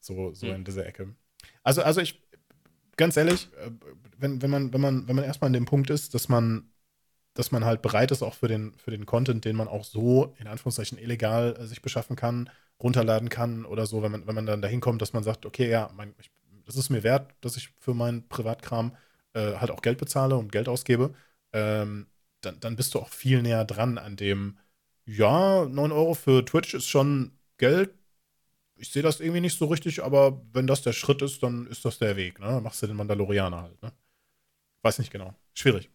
So, 0.00 0.34
so 0.34 0.48
hm. 0.48 0.56
in 0.56 0.64
dieser 0.64 0.84
Ecke. 0.84 1.14
Also, 1.62 1.82
also 1.82 2.00
ich, 2.00 2.20
ganz 3.00 3.16
ehrlich, 3.16 3.48
äh, 3.54 3.70
wenn, 4.18 4.42
wenn, 4.42 4.50
man, 4.50 4.72
wenn, 4.72 4.80
man, 4.80 5.08
wenn 5.08 5.16
man 5.16 5.24
erstmal 5.24 5.46
an 5.48 5.54
dem 5.54 5.64
Punkt 5.64 5.90
ist, 5.90 6.14
dass 6.14 6.28
man, 6.28 6.70
dass 7.34 7.50
man 7.50 7.64
halt 7.64 7.82
bereit 7.82 8.10
ist, 8.10 8.22
auch 8.22 8.34
für 8.34 8.46
den, 8.46 8.74
für 8.74 8.90
den 8.90 9.06
Content, 9.06 9.44
den 9.44 9.56
man 9.56 9.68
auch 9.68 9.84
so 9.84 10.34
in 10.38 10.46
Anführungszeichen 10.46 10.98
illegal 10.98 11.56
äh, 11.58 11.66
sich 11.66 11.82
beschaffen 11.82 12.14
kann, 12.14 12.50
runterladen 12.80 13.30
kann 13.30 13.64
oder 13.64 13.86
so, 13.86 14.02
wenn 14.02 14.12
man, 14.12 14.26
wenn 14.26 14.34
man 14.34 14.46
dann 14.46 14.62
dahin 14.62 14.80
kommt, 14.80 15.02
dass 15.02 15.14
man 15.14 15.24
sagt, 15.24 15.46
okay, 15.46 15.68
ja, 15.70 15.90
mein, 15.96 16.14
ich, 16.18 16.30
das 16.66 16.76
ist 16.76 16.90
mir 16.90 17.02
wert, 17.02 17.34
dass 17.40 17.56
ich 17.56 17.70
für 17.80 17.94
meinen 17.94 18.28
Privatkram 18.28 18.94
äh, 19.32 19.54
halt 19.56 19.70
auch 19.70 19.82
Geld 19.82 19.98
bezahle 19.98 20.36
und 20.36 20.52
Geld 20.52 20.68
ausgebe, 20.68 21.14
ähm, 21.54 22.06
dann, 22.42 22.60
dann 22.60 22.76
bist 22.76 22.94
du 22.94 22.98
auch 22.98 23.08
viel 23.08 23.42
näher 23.42 23.64
dran 23.64 23.96
an 23.98 24.16
dem, 24.16 24.58
ja, 25.06 25.64
9 25.64 25.90
Euro 25.90 26.14
für 26.14 26.44
Twitch 26.44 26.74
ist 26.74 26.88
schon 26.88 27.32
Geld, 27.56 27.90
ich 28.80 28.90
sehe 28.90 29.02
das 29.02 29.20
irgendwie 29.20 29.40
nicht 29.40 29.58
so 29.58 29.66
richtig, 29.66 30.02
aber 30.02 30.40
wenn 30.52 30.66
das 30.66 30.82
der 30.82 30.92
Schritt 30.92 31.22
ist, 31.22 31.42
dann 31.42 31.66
ist 31.66 31.84
das 31.84 31.98
der 31.98 32.16
Weg. 32.16 32.40
Ne? 32.40 32.46
Dann 32.46 32.62
machst 32.62 32.82
du 32.82 32.86
den 32.86 32.96
Mandalorianer 32.96 33.62
halt. 33.62 33.82
Ne? 33.82 33.92
Weiß 34.82 34.98
nicht 34.98 35.12
genau. 35.12 35.34
Schwierig. 35.54 35.90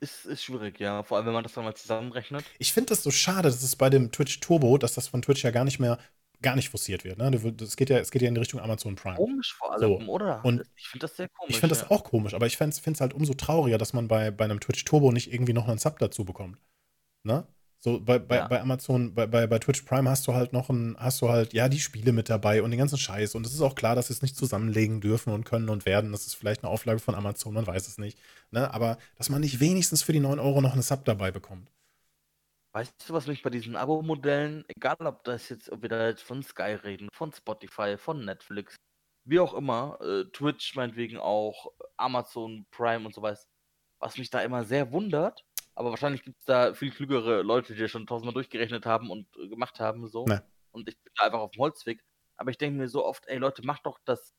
Ist, 0.00 0.26
ist 0.26 0.44
schwierig, 0.44 0.78
ja. 0.80 1.02
Vor 1.02 1.16
allem, 1.16 1.26
wenn 1.26 1.32
man 1.32 1.42
das 1.42 1.54
dann 1.54 1.64
mal 1.64 1.74
zusammenrechnet. 1.74 2.44
Ich 2.58 2.72
finde 2.72 2.90
das 2.90 3.02
so 3.02 3.10
schade, 3.10 3.48
dass 3.48 3.62
es 3.62 3.76
bei 3.76 3.88
dem 3.88 4.12
Twitch 4.12 4.40
Turbo, 4.40 4.76
dass 4.76 4.94
das 4.94 5.08
von 5.08 5.22
Twitch 5.22 5.42
ja 5.42 5.50
gar 5.50 5.64
nicht 5.64 5.78
mehr 5.78 5.98
gar 6.42 6.56
nicht 6.56 6.68
forciert 6.68 7.04
wird. 7.04 7.16
Ne? 7.16 7.30
Das 7.30 7.74
geht 7.74 7.88
ja, 7.88 7.98
es 7.98 8.10
geht 8.10 8.20
ja 8.20 8.28
in 8.28 8.34
die 8.34 8.40
Richtung 8.40 8.60
Amazon 8.60 8.96
Prime. 8.96 9.16
Komisch 9.16 9.54
vor 9.54 9.72
allem, 9.72 10.04
so. 10.04 10.12
oder? 10.12 10.44
Und 10.44 10.62
ich 10.76 10.88
finde 10.88 11.06
das 11.06 11.16
sehr 11.16 11.28
komisch. 11.28 11.54
Ich 11.54 11.60
finde 11.60 11.74
ja. 11.74 11.80
das 11.80 11.90
auch 11.90 12.04
komisch, 12.04 12.34
aber 12.34 12.46
ich 12.46 12.58
finde 12.58 12.76
es 12.76 13.00
halt 13.00 13.14
umso 13.14 13.32
trauriger, 13.32 13.78
dass 13.78 13.94
man 13.94 14.08
bei, 14.08 14.30
bei 14.30 14.44
einem 14.44 14.60
Twitch 14.60 14.84
Turbo 14.84 15.10
nicht 15.10 15.32
irgendwie 15.32 15.54
noch 15.54 15.66
einen 15.66 15.78
Sub 15.78 15.98
dazu 15.98 16.26
bekommt. 16.26 16.58
Ne? 17.22 17.46
So 17.84 18.00
bei, 18.00 18.18
bei, 18.18 18.36
ja. 18.36 18.48
bei 18.48 18.62
Amazon, 18.62 19.14
bei, 19.14 19.26
bei, 19.26 19.46
bei 19.46 19.58
Twitch 19.58 19.82
Prime 19.82 20.08
hast 20.08 20.26
du 20.26 20.32
halt 20.32 20.54
noch 20.54 20.70
ein, 20.70 20.96
hast 20.98 21.20
du 21.20 21.28
halt, 21.28 21.52
ja, 21.52 21.68
die 21.68 21.80
Spiele 21.80 22.12
mit 22.12 22.30
dabei 22.30 22.62
und 22.62 22.70
den 22.70 22.78
ganzen 22.78 22.96
Scheiß. 22.96 23.34
Und 23.34 23.44
es 23.44 23.52
ist 23.52 23.60
auch 23.60 23.74
klar, 23.74 23.94
dass 23.94 24.06
sie 24.06 24.14
es 24.14 24.22
nicht 24.22 24.38
zusammenlegen 24.38 25.02
dürfen 25.02 25.34
und 25.34 25.44
können 25.44 25.68
und 25.68 25.84
werden. 25.84 26.10
Das 26.10 26.26
ist 26.26 26.32
vielleicht 26.32 26.64
eine 26.64 26.72
Auflage 26.72 26.98
von 26.98 27.14
Amazon, 27.14 27.52
man 27.52 27.66
weiß 27.66 27.86
es 27.86 27.98
nicht. 27.98 28.18
Ne? 28.50 28.72
Aber 28.72 28.96
dass 29.18 29.28
man 29.28 29.42
nicht 29.42 29.60
wenigstens 29.60 30.02
für 30.02 30.14
die 30.14 30.20
9 30.20 30.38
Euro 30.38 30.62
noch 30.62 30.72
eine 30.72 30.80
Sub 30.80 31.04
dabei 31.04 31.30
bekommt. 31.30 31.70
Weißt 32.72 32.90
du, 33.06 33.12
was 33.12 33.26
mich 33.26 33.42
bei 33.42 33.50
diesen 33.50 33.76
Abo-Modellen, 33.76 34.64
egal 34.68 34.96
ob 35.00 35.22
das 35.24 35.50
jetzt, 35.50 35.70
ob 35.70 35.82
wir 35.82 35.90
da 35.90 36.08
jetzt 36.08 36.22
von 36.22 36.42
Sky 36.42 36.78
reden, 36.82 37.10
von 37.12 37.34
Spotify, 37.34 37.98
von 37.98 38.24
Netflix, 38.24 38.76
wie 39.26 39.40
auch 39.40 39.52
immer, 39.52 39.98
äh, 40.00 40.24
Twitch 40.32 40.74
meinetwegen 40.74 41.18
auch, 41.18 41.70
Amazon 41.98 42.64
Prime 42.70 43.04
und 43.04 43.14
so 43.14 43.20
was, 43.20 43.44
was 44.00 44.16
mich 44.16 44.30
da 44.30 44.40
immer 44.40 44.64
sehr 44.64 44.90
wundert, 44.90 45.44
aber 45.74 45.90
wahrscheinlich 45.90 46.22
gibt 46.22 46.38
es 46.40 46.44
da 46.44 46.74
viel 46.74 46.90
klügere 46.90 47.42
Leute, 47.42 47.74
die 47.74 47.80
das 47.80 47.90
schon 47.90 48.06
tausendmal 48.06 48.34
durchgerechnet 48.34 48.86
haben 48.86 49.10
und 49.10 49.26
äh, 49.36 49.48
gemacht 49.48 49.80
haben, 49.80 50.08
so. 50.08 50.24
Nee. 50.26 50.40
Und 50.70 50.88
ich 50.88 51.00
bin 51.02 51.12
da 51.16 51.26
einfach 51.26 51.40
auf 51.40 51.52
dem 51.52 51.60
Holzweg. 51.60 52.02
Aber 52.36 52.50
ich 52.50 52.58
denke 52.58 52.78
mir 52.78 52.88
so 52.88 53.04
oft, 53.04 53.26
ey 53.26 53.38
Leute, 53.38 53.64
macht 53.64 53.86
doch 53.86 53.98
das 54.04 54.34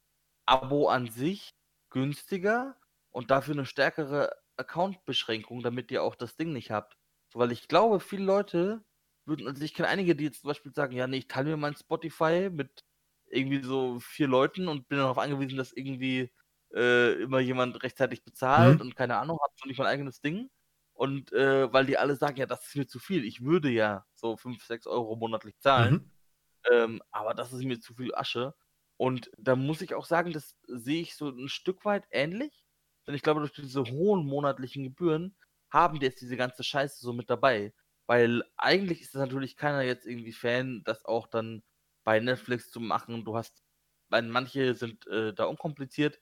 Abo 0.46 0.90
an 0.90 1.10
sich 1.10 1.56
günstiger 1.90 2.76
und 3.12 3.32
dafür 3.32 3.54
eine 3.54 3.66
stärkere 3.66 4.32
Account-Beschränkung, 4.58 5.62
damit 5.62 5.92
ihr 5.92 6.04
auch 6.04 6.16
das 6.16 6.36
Ding 6.36 6.54
nicht 6.54 6.72
habt. 6.72 6.98
Weil 7.34 7.52
ich 7.52 7.68
glaube, 7.68 8.00
viele 8.00 8.24
Leute 8.24 8.84
würden, 9.26 9.48
also 9.48 9.64
ich 9.64 9.74
kenne 9.74 9.90
einige, 9.90 10.16
die 10.16 10.26
jetzt 10.26 10.42
zum 10.42 10.50
Beispiel 10.50 10.74
sagen, 10.74 10.96
ja, 10.96 11.08
nee, 11.08 11.18
ich 11.18 11.28
teile 11.28 11.50
mir 11.50 11.58
mein 11.58 11.76
Spotify 11.76 12.50
mit 12.52 12.86
irgendwie 13.28 13.62
so 13.64 14.00
vier 14.00 14.28
Leuten 14.28 14.68
und 14.68 14.88
bin 14.88 15.00
darauf 15.00 15.18
angewiesen, 15.18 15.58
dass 15.58 15.74
irgendwie 15.74 16.32
äh, 16.74 17.14
immer 17.22 17.40
jemand 17.40 17.82
rechtzeitig 17.84 18.24
bezahlt 18.24 18.76
mhm. 18.76 18.82
und 18.82 18.96
keine 18.96 19.18
Ahnung, 19.18 19.38
hab 19.42 19.52
schon 19.58 19.70
nicht 19.70 19.80
mein 19.80 19.88
eigenes 19.88 20.22
Ding. 20.22 20.50
Und 20.96 21.34
äh, 21.34 21.72
weil 21.74 21.86
die 21.86 21.98
alle 21.98 22.16
sagen, 22.16 22.38
ja, 22.38 22.46
das 22.46 22.66
ist 22.68 22.76
mir 22.76 22.88
zu 22.88 23.00
viel. 23.00 23.26
Ich 23.26 23.44
würde 23.44 23.70
ja 23.70 24.06
so 24.14 24.38
5, 24.38 24.64
6 24.64 24.88
Euro 24.88 25.18
monatlich 25.18 25.60
zahlen. 25.60 25.94
Mhm. 25.94 26.12
Ähm, 26.72 27.04
aber 27.12 27.34
das 27.34 27.52
ist 27.52 27.64
mir 27.64 27.80
zu 27.80 27.94
viel 27.94 28.16
Asche. 28.16 28.56
Und 28.98 29.30
da 29.38 29.58
muss 29.58 29.82
ich 29.82 29.94
auch 29.94 30.06
sagen, 30.06 30.32
das 30.32 30.56
sehe 30.68 31.02
ich 31.02 31.16
so 31.16 31.30
ein 31.30 31.50
Stück 31.50 31.84
weit 31.84 32.06
ähnlich. 32.12 32.66
Denn 33.06 33.14
ich 33.14 33.22
glaube, 33.22 33.42
durch 33.42 33.52
diese 33.52 33.84
hohen 33.84 34.26
monatlichen 34.26 34.84
Gebühren 34.86 35.36
haben 35.70 36.00
die 36.00 36.06
jetzt 36.06 36.22
diese 36.22 36.38
ganze 36.38 36.64
Scheiße 36.64 37.02
so 37.02 37.12
mit 37.12 37.30
dabei. 37.30 37.74
Weil 38.08 38.44
eigentlich 38.56 39.02
ist 39.02 39.16
das 39.16 39.20
natürlich 39.20 39.58
keiner 39.58 39.82
jetzt 39.82 40.06
irgendwie 40.06 40.32
Fan, 40.32 40.82
das 40.86 41.04
auch 41.04 41.28
dann 41.28 41.62
bei 42.06 42.22
Netflix 42.22 42.72
zu 42.72 42.80
machen. 42.80 43.26
Du 43.26 43.36
hast, 43.36 43.64
weil 44.08 44.22
manche 44.24 44.76
sind 44.76 45.06
äh, 45.08 45.34
da 45.34 45.44
unkompliziert. 45.46 46.22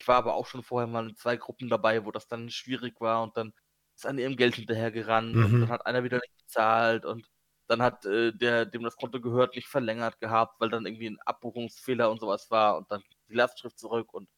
Ich 0.00 0.08
war 0.08 0.16
aber 0.16 0.34
auch 0.34 0.46
schon 0.46 0.62
vorher 0.62 0.86
mal 0.86 1.10
in 1.10 1.16
zwei 1.16 1.36
Gruppen 1.36 1.68
dabei, 1.68 2.06
wo 2.06 2.10
das 2.10 2.26
dann 2.26 2.48
schwierig 2.48 3.00
war 3.00 3.22
und 3.22 3.36
dann 3.36 3.52
ist 3.94 4.06
an 4.06 4.18
ihrem 4.18 4.36
Geld 4.36 4.56
hinterhergerannt 4.56 5.34
mhm. 5.34 5.44
und 5.44 5.60
dann 5.62 5.68
hat 5.70 5.86
einer 5.86 6.04
wieder 6.04 6.18
nicht 6.18 6.36
bezahlt 6.36 7.04
und 7.04 7.28
dann 7.66 7.82
hat 7.82 8.04
äh, 8.06 8.32
der, 8.32 8.66
dem 8.66 8.82
das 8.82 8.96
Konto 8.96 9.20
gehört, 9.20 9.56
nicht 9.56 9.68
verlängert 9.68 10.20
gehabt, 10.20 10.60
weil 10.60 10.70
dann 10.70 10.86
irgendwie 10.86 11.08
ein 11.08 11.20
Abbuchungsfehler 11.24 12.10
und 12.10 12.20
sowas 12.20 12.50
war 12.50 12.76
und 12.76 12.90
dann 12.90 13.02
die 13.28 13.34
Lastschrift 13.34 13.78
zurück 13.78 14.12
und 14.12 14.28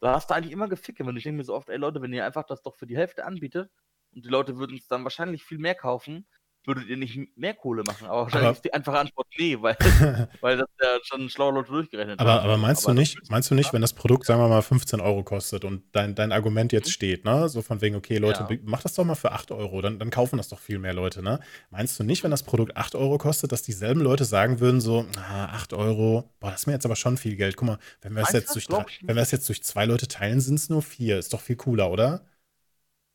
da 0.00 0.14
hast 0.14 0.30
du 0.30 0.34
eigentlich 0.34 0.52
immer 0.52 0.68
gefickt. 0.68 1.00
Und 1.00 1.16
ich 1.16 1.24
denke 1.24 1.38
mir 1.38 1.44
so 1.44 1.54
oft, 1.54 1.68
ey 1.68 1.78
Leute, 1.78 2.02
wenn 2.02 2.12
ihr 2.12 2.24
einfach 2.24 2.44
das 2.44 2.62
doch 2.62 2.76
für 2.76 2.86
die 2.86 2.96
Hälfte 2.96 3.24
anbietet 3.24 3.70
und 4.14 4.24
die 4.24 4.28
Leute 4.28 4.58
würden 4.58 4.76
es 4.76 4.88
dann 4.88 5.04
wahrscheinlich 5.04 5.44
viel 5.44 5.58
mehr 5.58 5.74
kaufen, 5.74 6.26
würdet 6.66 6.88
ihr 6.88 6.96
nicht 6.96 7.36
mehr 7.36 7.54
Kohle 7.54 7.82
machen. 7.86 8.06
Aber 8.06 8.22
wahrscheinlich 8.22 8.48
aber, 8.48 8.56
ist 8.56 8.64
die 8.64 8.74
einfache 8.74 8.98
Antwort 8.98 9.26
nee, 9.38 9.56
weil, 9.60 9.76
weil 10.40 10.56
das 10.56 10.68
ja 10.80 10.98
schon 11.02 11.28
schlaue 11.28 11.54
Leute 11.54 11.70
durchgerechnet 11.70 12.18
aber, 12.18 12.32
haben. 12.32 12.44
Aber 12.44 12.56
meinst 12.58 12.84
aber 12.84 12.94
du 12.94 13.00
nicht, 13.00 13.30
meinst 13.30 13.50
du 13.50 13.54
nicht, 13.54 13.72
wenn 13.72 13.82
das 13.82 13.92
Produkt, 13.92 14.26
sagen 14.26 14.40
wir 14.40 14.48
mal, 14.48 14.62
15 14.62 15.00
Euro 15.00 15.22
kostet 15.22 15.64
und 15.64 15.84
dein, 15.92 16.14
dein 16.14 16.32
Argument 16.32 16.72
jetzt 16.72 16.88
mhm. 16.88 16.92
steht, 16.92 17.24
ne? 17.24 17.48
So 17.48 17.62
von 17.62 17.80
wegen, 17.80 17.96
okay, 17.96 18.18
Leute, 18.18 18.46
ja. 18.48 18.56
mach 18.64 18.82
das 18.82 18.94
doch 18.94 19.04
mal 19.04 19.14
für 19.14 19.32
8 19.32 19.52
Euro, 19.52 19.80
dann, 19.80 19.98
dann 19.98 20.10
kaufen 20.10 20.36
das 20.36 20.48
doch 20.48 20.58
viel 20.58 20.78
mehr 20.78 20.94
Leute, 20.94 21.22
ne? 21.22 21.40
Meinst 21.70 21.98
du 21.98 22.04
nicht, 22.04 22.24
wenn 22.24 22.30
das 22.30 22.42
Produkt 22.42 22.76
8 22.76 22.94
Euro 22.94 23.18
kostet, 23.18 23.52
dass 23.52 23.62
dieselben 23.62 24.00
Leute 24.00 24.24
sagen 24.24 24.60
würden, 24.60 24.80
so, 24.80 25.06
ah, 25.18 25.46
8 25.46 25.72
Euro, 25.72 26.30
boah, 26.40 26.50
das 26.50 26.60
ist 26.60 26.66
mir 26.66 26.72
jetzt 26.72 26.84
aber 26.84 26.96
schon 26.96 27.16
viel 27.16 27.36
Geld. 27.36 27.56
Guck 27.56 27.68
mal, 27.68 27.78
wenn 28.00 28.14
wir, 28.14 28.22
es 28.22 28.32
jetzt, 28.32 28.54
durch, 28.54 29.00
wenn 29.02 29.16
wir 29.16 29.22
das 29.22 29.30
jetzt 29.30 29.48
durch 29.48 29.62
zwei 29.62 29.86
Leute 29.86 30.08
teilen, 30.08 30.40
sind 30.40 30.56
es 30.56 30.68
nur 30.68 30.82
vier. 30.82 31.18
Ist 31.18 31.32
doch 31.32 31.40
viel 31.40 31.56
cooler, 31.56 31.90
oder? 31.90 32.26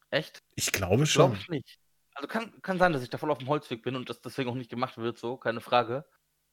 Echt? 0.09 0.43
Ich 0.55 0.71
glaube 0.71 1.05
schon. 1.05 1.31
Glaube 1.31 1.37
ich 1.41 1.49
nicht. 1.49 1.80
Also 2.21 2.27
kann, 2.27 2.61
kann 2.61 2.77
sein, 2.77 2.93
dass 2.93 3.01
ich 3.01 3.09
da 3.09 3.17
voll 3.17 3.31
auf 3.31 3.39
dem 3.39 3.47
Holzweg 3.47 3.81
bin 3.81 3.95
und 3.95 4.07
das 4.07 4.21
deswegen 4.21 4.47
auch 4.51 4.55
nicht 4.55 4.69
gemacht 4.69 4.95
wird, 4.99 5.17
so, 5.17 5.37
keine 5.37 5.59
Frage. 5.59 6.05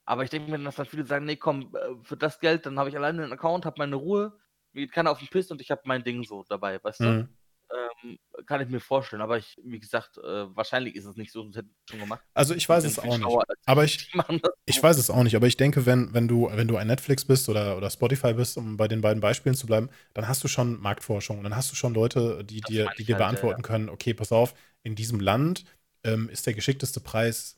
Aber 0.07 0.25
ich 0.25 0.31
denke 0.31 0.51
mir, 0.51 0.59
dass 0.65 0.77
dann 0.77 0.87
viele 0.87 1.05
sagen, 1.05 1.27
nee, 1.27 1.37
komm, 1.37 1.77
äh, 1.77 2.03
für 2.03 2.17
das 2.17 2.41
Geld, 2.41 2.65
dann 2.65 2.79
habe 2.79 2.89
ich 2.89 2.97
alleine 2.97 3.23
einen 3.23 3.35
Account, 3.35 3.67
habe 3.67 3.75
meine 3.77 3.97
Ruhe, 3.97 4.33
mir 4.73 4.87
geht 4.87 4.93
keiner 4.93 5.11
auf 5.11 5.19
den 5.19 5.29
Piss 5.29 5.51
und 5.51 5.61
ich 5.61 5.71
habe 5.71 5.83
mein 5.85 6.03
Ding 6.03 6.25
so 6.25 6.43
dabei, 6.49 6.83
weißt 6.83 7.01
du? 7.01 7.05
Mhm. 7.05 7.29
Ähm, 7.71 8.19
kann 8.47 8.63
ich 8.63 8.69
mir 8.69 8.81
vorstellen, 8.81 9.21
aber 9.21 9.37
ich, 9.37 9.61
wie 9.63 9.79
gesagt, 9.79 10.17
äh, 10.17 10.57
wahrscheinlich 10.57 10.95
ist 10.95 11.05
es 11.05 11.17
nicht 11.17 11.31
so, 11.31 11.43
sonst 11.43 11.57
hätte 11.57 11.69
ich 11.69 11.91
schon 11.91 12.01
gemacht. 12.01 12.23
Also 12.33 12.55
ich 12.55 12.67
weiß 12.67 12.85
es 12.85 12.99
auch 12.99 13.19
nicht. 13.19 13.37
Aber 13.67 13.85
ich, 13.85 14.11
ich 14.65 14.83
weiß 14.83 14.97
es 14.97 15.11
auch 15.11 15.23
nicht, 15.23 15.37
aber 15.37 15.47
ich 15.47 15.59
denke, 15.59 15.85
wenn, 15.85 16.15
wenn 16.15 16.29
du, 16.29 16.49
wenn 16.51 16.67
du 16.67 16.79
ein 16.79 16.87
Netflix 16.87 17.27
bist 17.27 17.51
oder, 17.51 17.77
oder 17.77 17.91
Spotify 17.91 18.33
bist, 18.33 18.57
um 18.57 18.79
bei 18.79 18.89
den 18.89 19.03
beiden 19.03 19.21
Beispielen 19.21 19.55
zu 19.55 19.67
bleiben, 19.67 19.91
dann 20.15 20.29
hast 20.29 20.43
du 20.43 20.49
schon 20.49 20.81
Marktforschung. 20.81 21.43
Dann 21.43 21.55
hast 21.55 21.71
du 21.71 21.77
schon 21.77 21.93
Leute, 21.93 22.43
die 22.43 22.63
dir, 22.63 22.89
die 22.97 23.05
dir 23.05 23.17
halt, 23.17 23.25
beantworten 23.25 23.61
ja. 23.61 23.67
können, 23.67 23.91
okay, 23.91 24.15
pass 24.15 24.33
auf, 24.33 24.55
in 24.83 24.95
diesem 24.95 25.21
Land 25.21 25.65
ähm, 26.05 26.29
ist 26.29 26.47
der 26.47 26.55
geschickteste 26.55 27.01
Preis 27.01 27.57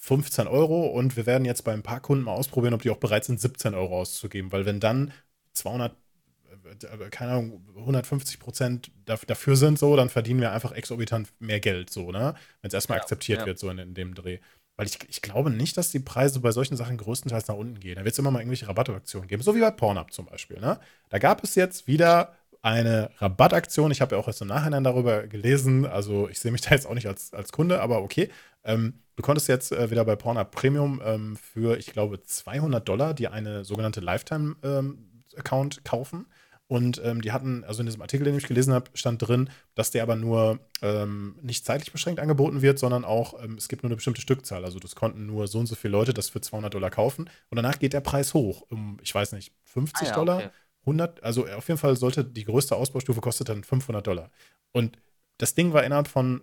15 0.00 0.46
Euro 0.46 0.86
und 0.86 1.16
wir 1.16 1.26
werden 1.26 1.44
jetzt 1.44 1.64
bei 1.64 1.72
ein 1.72 1.82
paar 1.82 2.00
Kunden 2.00 2.24
mal 2.24 2.32
ausprobieren, 2.32 2.74
ob 2.74 2.82
die 2.82 2.90
auch 2.90 2.98
bereit 2.98 3.24
sind, 3.24 3.40
17 3.40 3.74
Euro 3.74 4.00
auszugeben, 4.00 4.52
weil 4.52 4.66
wenn 4.66 4.80
dann 4.80 5.12
200 5.54 5.96
äh, 6.64 7.10
keine 7.10 7.32
Ahnung, 7.32 7.66
150 7.76 8.38
Prozent 8.38 8.90
dafür 9.04 9.56
sind, 9.56 9.78
so, 9.78 9.96
dann 9.96 10.08
verdienen 10.08 10.40
wir 10.40 10.52
einfach 10.52 10.72
exorbitant 10.72 11.28
mehr 11.38 11.60
Geld, 11.60 11.90
so, 11.90 12.10
ne? 12.10 12.34
Wenn 12.60 12.68
es 12.68 12.74
erstmal 12.74 12.98
ja, 12.98 13.02
akzeptiert 13.02 13.40
ja. 13.40 13.46
wird, 13.46 13.58
so 13.58 13.70
in, 13.70 13.78
in, 13.78 13.94
dem 13.94 14.14
Dreh. 14.14 14.38
Weil 14.76 14.86
ich, 14.86 14.98
ich 15.08 15.22
glaube 15.22 15.50
nicht, 15.50 15.76
dass 15.76 15.90
die 15.90 16.00
Preise 16.00 16.40
bei 16.40 16.50
solchen 16.50 16.76
Sachen 16.76 16.96
größtenteils 16.96 17.46
nach 17.46 17.54
unten 17.54 17.78
gehen. 17.78 17.94
Da 17.96 18.04
wird 18.04 18.12
es 18.12 18.18
immer 18.18 18.30
mal 18.30 18.40
irgendwelche 18.40 18.66
Rabattaktionen 18.66 19.28
geben, 19.28 19.42
so 19.42 19.54
wie 19.54 19.60
bei 19.60 19.70
Pornhub 19.70 20.12
zum 20.12 20.26
Beispiel, 20.26 20.60
ne? 20.60 20.80
Da 21.10 21.18
gab 21.18 21.44
es 21.44 21.54
jetzt 21.54 21.86
wieder 21.86 22.34
eine 22.64 23.10
Rabattaktion. 23.18 23.90
Ich 23.90 24.00
habe 24.00 24.16
ja 24.16 24.20
auch 24.20 24.26
erst 24.26 24.40
im 24.40 24.48
Nachhinein 24.48 24.84
darüber 24.84 25.26
gelesen. 25.26 25.84
Also 25.84 26.30
ich 26.30 26.40
sehe 26.40 26.50
mich 26.50 26.62
da 26.62 26.70
jetzt 26.70 26.86
auch 26.86 26.94
nicht 26.94 27.06
als, 27.06 27.34
als 27.34 27.52
Kunde, 27.52 27.82
aber 27.82 28.02
okay. 28.02 28.30
Ähm, 28.64 28.94
du 29.16 29.22
konntest 29.22 29.48
jetzt 29.48 29.70
äh, 29.70 29.90
wieder 29.90 30.04
bei 30.06 30.16
Pornhub 30.16 30.50
Premium 30.50 31.02
ähm, 31.04 31.36
für, 31.36 31.76
ich 31.76 31.92
glaube, 31.92 32.22
200 32.22 32.88
Dollar 32.88 33.12
dir 33.12 33.32
eine 33.32 33.66
sogenannte 33.66 34.00
Lifetime-Account 34.00 35.76
ähm, 35.76 35.84
kaufen. 35.84 36.26
Und 36.66 37.02
ähm, 37.04 37.20
die 37.20 37.32
hatten, 37.32 37.62
also 37.64 37.80
in 37.80 37.86
diesem 37.86 38.00
Artikel, 38.00 38.24
den 38.24 38.38
ich 38.38 38.46
gelesen 38.46 38.72
habe, 38.72 38.90
stand 38.94 39.20
drin, 39.20 39.50
dass 39.74 39.90
der 39.90 40.02
aber 40.02 40.16
nur 40.16 40.58
ähm, 40.80 41.36
nicht 41.42 41.66
zeitlich 41.66 41.92
beschränkt 41.92 42.18
angeboten 42.18 42.62
wird, 42.62 42.78
sondern 42.78 43.04
auch, 43.04 43.44
ähm, 43.44 43.56
es 43.58 43.68
gibt 43.68 43.82
nur 43.82 43.90
eine 43.90 43.96
bestimmte 43.96 44.22
Stückzahl. 44.22 44.64
Also 44.64 44.78
das 44.78 44.94
konnten 44.94 45.26
nur 45.26 45.46
so 45.48 45.58
und 45.58 45.66
so 45.66 45.74
viele 45.74 45.92
Leute 45.92 46.14
das 46.14 46.30
für 46.30 46.40
200 46.40 46.72
Dollar 46.72 46.88
kaufen. 46.88 47.28
Und 47.50 47.56
danach 47.56 47.78
geht 47.78 47.92
der 47.92 48.00
Preis 48.00 48.32
hoch 48.32 48.62
um, 48.70 48.96
ich 49.02 49.14
weiß 49.14 49.32
nicht, 49.32 49.52
50 49.64 50.00
ah, 50.00 50.10
ja, 50.10 50.14
Dollar. 50.14 50.36
Okay. 50.38 50.50
100, 50.86 51.22
also 51.22 51.46
auf 51.46 51.68
jeden 51.68 51.78
Fall 51.78 51.96
sollte 51.96 52.24
die 52.24 52.44
größte 52.44 52.76
Ausbaustufe 52.76 53.20
kostet 53.20 53.48
dann 53.48 53.64
500 53.64 54.06
Dollar. 54.06 54.30
Und 54.72 54.98
das 55.38 55.54
Ding 55.54 55.72
war 55.72 55.84
innerhalb 55.84 56.08
von 56.08 56.42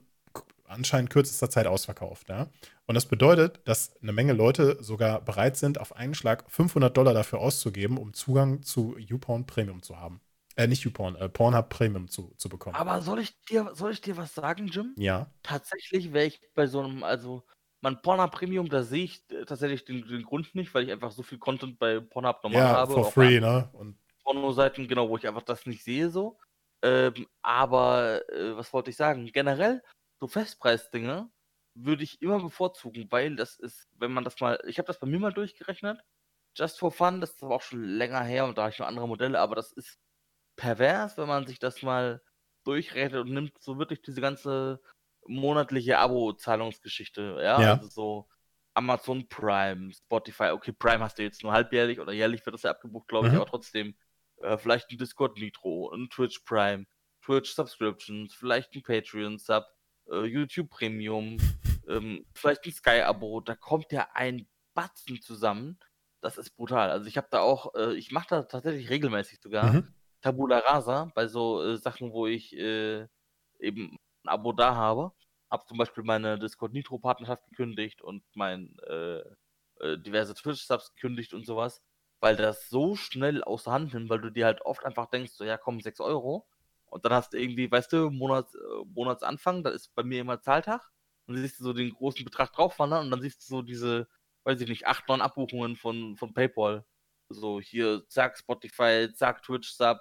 anscheinend 0.72 1.09
kürzester 1.09 1.49
Zeit 1.49 1.68
ausverkauft. 1.68 2.30
Ja? 2.30 2.47
Und 2.85 2.95
das 2.95 3.05
bedeutet, 3.05 3.59
dass 3.65 3.95
eine 4.01 4.13
Menge 4.13 4.34
Leute 4.34 4.77
sogar 4.81 5.22
bereit 5.22 5.57
sind, 5.57 5.80
auf 5.80 5.95
einen 5.95 6.15
Schlag 6.15 6.49
500 6.49 6.95
Dollar 6.95 7.13
dafür 7.13 7.39
auszugeben, 7.39 7.97
um 7.97 8.13
Zugang 8.13 8.63
zu 8.63 8.97
YouPorn 8.97 9.45
Premium 9.45 9.81
zu 9.84 9.99
haben. 9.99 10.22
Äh, 10.55 10.68
nicht 10.68 10.84
YouPorn, 10.84 11.15
äh, 11.15 11.30
Pornhub 11.30 11.69
Premium 11.69 12.07
zu, 12.07 12.34
zu 12.38 12.49
bekommen. 12.49 12.76
Aber 12.76 13.01
soll 13.01 13.19
ich 13.19 13.39
dir, 13.45 13.72
soll 13.73 13.91
ich 13.91 14.01
dir 14.01 14.18
was 14.18 14.34
sagen, 14.34 14.68
Jim? 14.68 14.93
Ja. 14.97 15.31
Tatsächlich 15.43 16.11
wäre 16.13 16.26
ich 16.26 16.41
bei 16.55 16.68
so 16.68 16.81
einem, 16.81 17.03
also 17.03 17.43
mein 17.80 18.01
Pornhub 18.01 18.31
Premium, 18.31 18.68
da 18.68 18.84
sehe 18.84 19.05
ich 19.05 19.23
äh, 19.31 19.45
tatsächlich 19.45 19.85
den, 19.85 20.05
den, 20.07 20.23
Grund 20.23 20.53
nicht, 20.53 20.73
weil 20.73 20.84
ich 20.84 20.91
einfach 20.91 21.11
so 21.11 21.23
viel 21.23 21.38
Content 21.38 21.80
bei 21.80 21.99
Pornhub 21.99 22.43
normal 22.43 22.61
ja, 22.61 22.73
habe. 22.73 22.93
For 22.93 23.11
free, 23.11 23.39
ne? 23.39 23.69
Und 23.73 23.97
Pornoseiten, 24.23 24.88
genau, 24.88 25.10
wo 25.10 25.18
ich 25.18 25.27
einfach 25.27 25.43
das 25.43 25.65
nicht 25.65 25.84
sehe 25.84 26.10
so. 26.10 26.38
Ähm, 26.84 27.27
aber 27.41 28.22
äh, 28.30 28.56
was 28.56 28.73
wollte 28.73 28.89
ich 28.89 28.95
sagen? 28.95 29.26
Generell, 29.27 29.81
so 30.19 30.27
Festpreisdinge 30.27 31.30
würde 31.76 32.03
ich 32.03 32.22
immer 32.22 32.39
bevorzugen, 32.39 33.07
weil 33.11 33.35
das 33.35 33.57
ist, 33.57 33.88
wenn 33.98 34.11
man 34.11 34.23
das 34.23 34.39
mal, 34.39 34.60
ich 34.68 34.77
habe 34.77 34.88
das 34.88 34.99
bei 34.99 35.07
mir 35.07 35.19
mal 35.19 35.34
durchgerechnet, 35.34 35.99
just 36.56 36.80
for 36.80 36.91
fun, 36.91 37.22
das 37.22 37.31
ist 37.31 37.43
aber 37.43 37.56
auch 37.56 37.61
schon 37.61 37.84
länger 37.84 38.22
her 38.23 38.45
und 38.45 38.57
da 38.57 38.64
habe 38.64 38.72
ich 38.72 38.80
noch 38.80 38.88
andere 38.88 39.07
Modelle, 39.07 39.39
aber 39.39 39.56
das 39.56 39.72
ist 39.72 39.99
pervers, 40.57 41.18
wenn 41.18 41.27
man 41.27 41.48
sich 41.48 41.60
das 41.60 41.81
mal 41.81 42.22
durchrechnet 42.65 43.22
und 43.22 43.31
nimmt 43.34 43.53
so 43.61 43.77
wirklich 43.80 44.02
diese 44.02 44.22
ganze 44.22 44.81
monatliche 45.27 45.98
Abo-Zahlungsgeschichte, 45.99 47.38
ja? 47.39 47.61
ja, 47.61 47.73
also 47.73 47.88
so 47.88 48.30
Amazon 48.73 49.27
Prime, 49.27 49.93
Spotify, 49.93 50.49
okay, 50.52 50.72
Prime 50.72 51.03
hast 51.03 51.18
du 51.18 51.23
jetzt 51.23 51.43
nur 51.43 51.53
halbjährlich 51.53 51.99
oder 51.99 52.11
jährlich 52.11 52.45
wird 52.45 52.53
das 52.53 52.64
ja 52.64 52.72
abgebucht, 52.72 53.07
glaube 53.07 53.27
ich, 53.27 53.34
mhm. 53.34 53.39
aber 53.39 53.49
trotzdem 53.49 53.95
äh, 54.43 54.57
vielleicht 54.57 54.91
ein 54.91 54.97
Discord 54.97 55.38
Nitro, 55.38 55.91
ein 55.91 56.09
Twitch 56.09 56.39
Prime, 56.39 56.85
Twitch 57.23 57.53
Subscriptions, 57.53 58.34
vielleicht 58.34 58.76
ein 58.76 58.84
Patreon 58.84 59.38
Sub, 59.38 59.65
äh, 60.09 60.26
YouTube 60.26 60.69
Premium, 60.69 61.38
ähm, 61.88 62.26
vielleicht 62.34 62.65
ein 62.65 62.72
Sky 62.72 63.01
Abo, 63.01 63.41
da 63.41 63.55
kommt 63.55 63.91
ja 63.91 64.07
ein 64.13 64.47
Batzen 64.73 65.22
zusammen. 65.22 65.80
Das 66.22 66.38
ist 66.38 66.51
brutal. 66.51 66.91
Also 66.91 67.07
ich 67.07 67.18
habe 67.18 67.27
da 67.31 67.41
auch, 67.41 67.73
äh, 67.76 67.93
ich 67.95 68.11
mache 68.11 68.27
da 68.30 68.43
tatsächlich 68.43 68.89
regelmäßig 68.89 69.41
sogar 69.41 69.73
mhm. 69.73 69.93
Tabula 70.22 70.59
Rasa 70.59 71.11
bei 71.15 71.27
so 71.27 71.63
äh, 71.63 71.77
Sachen, 71.77 72.13
wo 72.13 72.27
ich 72.27 72.55
äh, 72.55 73.07
eben 73.59 73.97
ein 74.23 74.30
Abo 74.30 74.53
da 74.53 74.76
habe. 74.76 75.11
Habe 75.49 75.65
zum 75.65 75.77
Beispiel 75.77 76.03
meine 76.03 76.39
Discord 76.39 76.73
Nitro 76.73 76.99
Partnerschaft 76.99 77.43
gekündigt 77.49 78.01
und 78.01 78.23
mein 78.35 78.73
diverse 79.81 80.34
Twitch 80.35 80.61
Subs 80.61 80.93
gekündigt 80.93 81.34
und 81.34 81.45
sowas 81.45 81.81
weil 82.22 82.35
das 82.35 82.69
so 82.69 82.95
schnell 82.95 83.43
aus 83.43 83.65
der 83.65 83.73
Hand 83.73 83.93
nimmt, 83.93 84.10
weil 84.10 84.22
du 84.22 84.30
dir 84.30 84.45
halt 84.45 84.61
oft 84.61 84.85
einfach 84.85 85.07
denkst, 85.07 85.34
so 85.34 85.43
ja 85.43 85.57
komm, 85.57 85.81
6 85.81 85.99
Euro. 85.99 86.48
Und 86.85 87.03
dann 87.03 87.14
hast 87.14 87.34
du 87.34 87.38
irgendwie, 87.39 87.69
weißt 87.72 87.91
du, 87.93 88.10
Monats, 88.11 88.53
äh, 88.53 88.60
Monatsanfang, 88.93 89.64
da 89.64 89.72
ist 89.72 89.93
bei 89.95 90.03
mir 90.03 90.22
immer 90.22 90.39
Zahltag. 90.41 90.91
Und 91.26 91.35
dann 91.35 91.43
siehst 91.43 91.60
du 91.60 91.64
so 91.64 91.73
den 91.73 91.91
großen 91.91 92.23
Betrag 92.23 92.53
draufwandern 92.53 93.06
und 93.06 93.11
dann 93.11 93.22
siehst 93.22 93.41
du 93.41 93.56
so 93.56 93.61
diese, 93.61 94.07
weiß 94.43 94.61
ich 94.61 94.69
nicht, 94.69 94.88
8, 94.88 95.07
9 95.07 95.22
Abbuchungen 95.22 95.76
von, 95.76 96.15
von 96.18 96.34
PayPal. 96.34 96.85
So 97.30 97.60
hier, 97.60 98.03
zack, 98.07 98.38
Spotify, 98.38 99.10
zack, 99.14 99.41
Twitch, 99.43 99.72
Sub, 99.72 99.99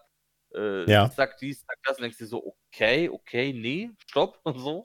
äh, 0.55 0.91
ja. 0.91 1.11
zack, 1.11 1.39
dies, 1.39 1.65
zack, 1.65 1.79
das. 1.85 1.97
Und 1.97 2.03
denkst 2.03 2.19
du 2.19 2.27
so, 2.27 2.45
okay, 2.45 3.09
okay, 3.09 3.53
nee, 3.53 3.91
stopp 4.09 4.41
und 4.43 4.59
so. 4.59 4.85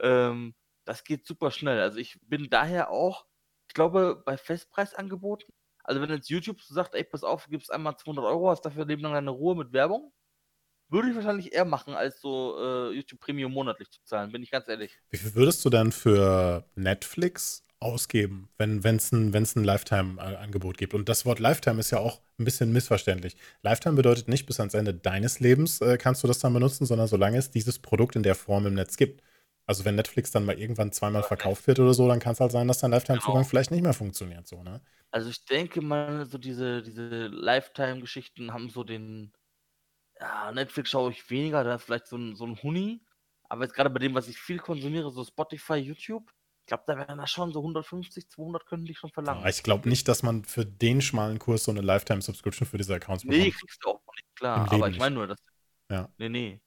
Ähm, 0.00 0.54
das 0.84 1.02
geht 1.02 1.26
super 1.26 1.50
schnell. 1.50 1.80
Also 1.80 1.98
ich 1.98 2.18
bin 2.22 2.48
daher 2.48 2.90
auch, 2.90 3.26
ich 3.68 3.74
glaube, 3.74 4.22
bei 4.24 4.36
Festpreisangeboten 4.36 5.52
also 5.86 6.00
wenn 6.00 6.10
jetzt 6.10 6.28
YouTube 6.28 6.60
so 6.60 6.74
sagt, 6.74 6.94
ey, 6.94 7.04
pass 7.04 7.22
auf, 7.22 7.44
du 7.44 7.50
gibst 7.50 7.72
einmal 7.72 7.96
200 7.96 8.24
Euro, 8.24 8.50
hast 8.50 8.62
dafür 8.62 8.84
nebenan 8.84 9.12
deine 9.12 9.30
Ruhe 9.30 9.54
mit 9.54 9.72
Werbung, 9.72 10.12
würde 10.88 11.10
ich 11.10 11.14
wahrscheinlich 11.16 11.52
eher 11.52 11.64
machen, 11.64 11.94
als 11.94 12.20
so 12.20 12.56
äh, 12.58 12.94
YouTube 12.94 13.20
Premium 13.20 13.52
monatlich 13.52 13.90
zu 13.90 14.02
zahlen, 14.04 14.32
bin 14.32 14.42
ich 14.42 14.50
ganz 14.50 14.68
ehrlich. 14.68 14.98
Wie 15.10 15.16
viel 15.16 15.34
würdest 15.34 15.64
du 15.64 15.70
dann 15.70 15.92
für 15.92 16.64
Netflix 16.74 17.64
ausgeben, 17.78 18.48
wenn 18.58 18.84
es 18.84 19.12
ein, 19.12 19.34
ein 19.34 19.64
Lifetime-Angebot 19.64 20.78
gibt? 20.78 20.94
Und 20.94 21.08
das 21.08 21.24
Wort 21.24 21.38
Lifetime 21.38 21.80
ist 21.80 21.90
ja 21.90 21.98
auch 21.98 22.20
ein 22.38 22.44
bisschen 22.44 22.72
missverständlich. 22.72 23.36
Lifetime 23.62 23.96
bedeutet 23.96 24.28
nicht, 24.28 24.46
bis 24.46 24.60
ans 24.60 24.74
Ende 24.74 24.94
deines 24.94 25.40
Lebens 25.40 25.80
äh, 25.80 25.98
kannst 25.98 26.22
du 26.22 26.28
das 26.28 26.38
dann 26.38 26.52
benutzen, 26.52 26.86
sondern 26.86 27.08
solange 27.08 27.38
es 27.38 27.50
dieses 27.50 27.78
Produkt 27.78 28.16
in 28.16 28.22
der 28.22 28.34
Form 28.34 28.66
im 28.66 28.74
Netz 28.74 28.96
gibt. 28.96 29.22
Also 29.66 29.84
wenn 29.84 29.96
Netflix 29.96 30.30
dann 30.30 30.44
mal 30.44 30.58
irgendwann 30.58 30.92
zweimal 30.92 31.24
verkauft 31.24 31.66
wird 31.66 31.80
oder 31.80 31.92
so, 31.92 32.06
dann 32.08 32.20
kann 32.20 32.32
es 32.32 32.40
halt 32.40 32.52
sein, 32.52 32.68
dass 32.68 32.78
dein 32.78 32.92
Lifetime-Zugang 32.92 33.42
genau. 33.42 33.48
vielleicht 33.48 33.72
nicht 33.72 33.82
mehr 33.82 33.94
funktioniert, 33.94 34.46
so, 34.46 34.62
ne? 34.62 34.80
Also 35.10 35.28
ich 35.28 35.44
denke 35.44 35.80
mal, 35.80 36.26
so 36.26 36.38
diese, 36.38 36.82
diese 36.82 37.26
Lifetime-Geschichten 37.26 38.52
haben 38.52 38.70
so 38.70 38.84
den, 38.84 39.32
ja, 40.20 40.52
Netflix 40.52 40.90
schaue 40.90 41.10
ich 41.10 41.28
weniger, 41.30 41.64
da 41.64 41.74
ist 41.74 41.84
vielleicht 41.84 42.06
so 42.06 42.16
ein, 42.16 42.36
so 42.36 42.46
ein 42.46 42.62
Huni. 42.62 43.02
Aber 43.48 43.64
jetzt 43.64 43.74
gerade 43.74 43.90
bei 43.90 43.98
dem, 43.98 44.14
was 44.14 44.28
ich 44.28 44.38
viel 44.38 44.58
konsumiere, 44.58 45.10
so 45.10 45.24
Spotify, 45.24 45.74
YouTube, 45.74 46.32
ich 46.66 46.68
glaube, 46.68 46.82
da 46.88 46.96
werden 46.96 47.18
da 47.18 47.28
schon 47.28 47.52
so 47.52 47.60
150, 47.60 48.28
200 48.28 48.66
können 48.66 48.84
die 48.84 48.94
schon 48.96 49.10
verlangen. 49.10 49.42
Ja, 49.42 49.48
ich 49.48 49.62
glaube 49.62 49.88
nicht, 49.88 50.08
dass 50.08 50.24
man 50.24 50.44
für 50.44 50.66
den 50.66 51.00
schmalen 51.00 51.38
Kurs 51.38 51.62
so 51.62 51.70
eine 51.70 51.80
Lifetime-Subscription 51.80 52.66
für 52.66 52.76
diese 52.76 52.94
Accounts 52.94 53.22
bekommt. 53.22 53.40
Nee, 53.40 53.50
kriegst 53.52 53.84
du 53.84 53.90
auch 53.90 54.00
nicht, 54.16 54.34
klar. 54.34 54.72
Aber 54.72 54.88
ich 54.88 54.98
meine 54.98 55.14
nur, 55.14 55.28
dass. 55.28 55.38
Ja. 55.88 56.08
Nee, 56.18 56.28
nee. 56.28 56.60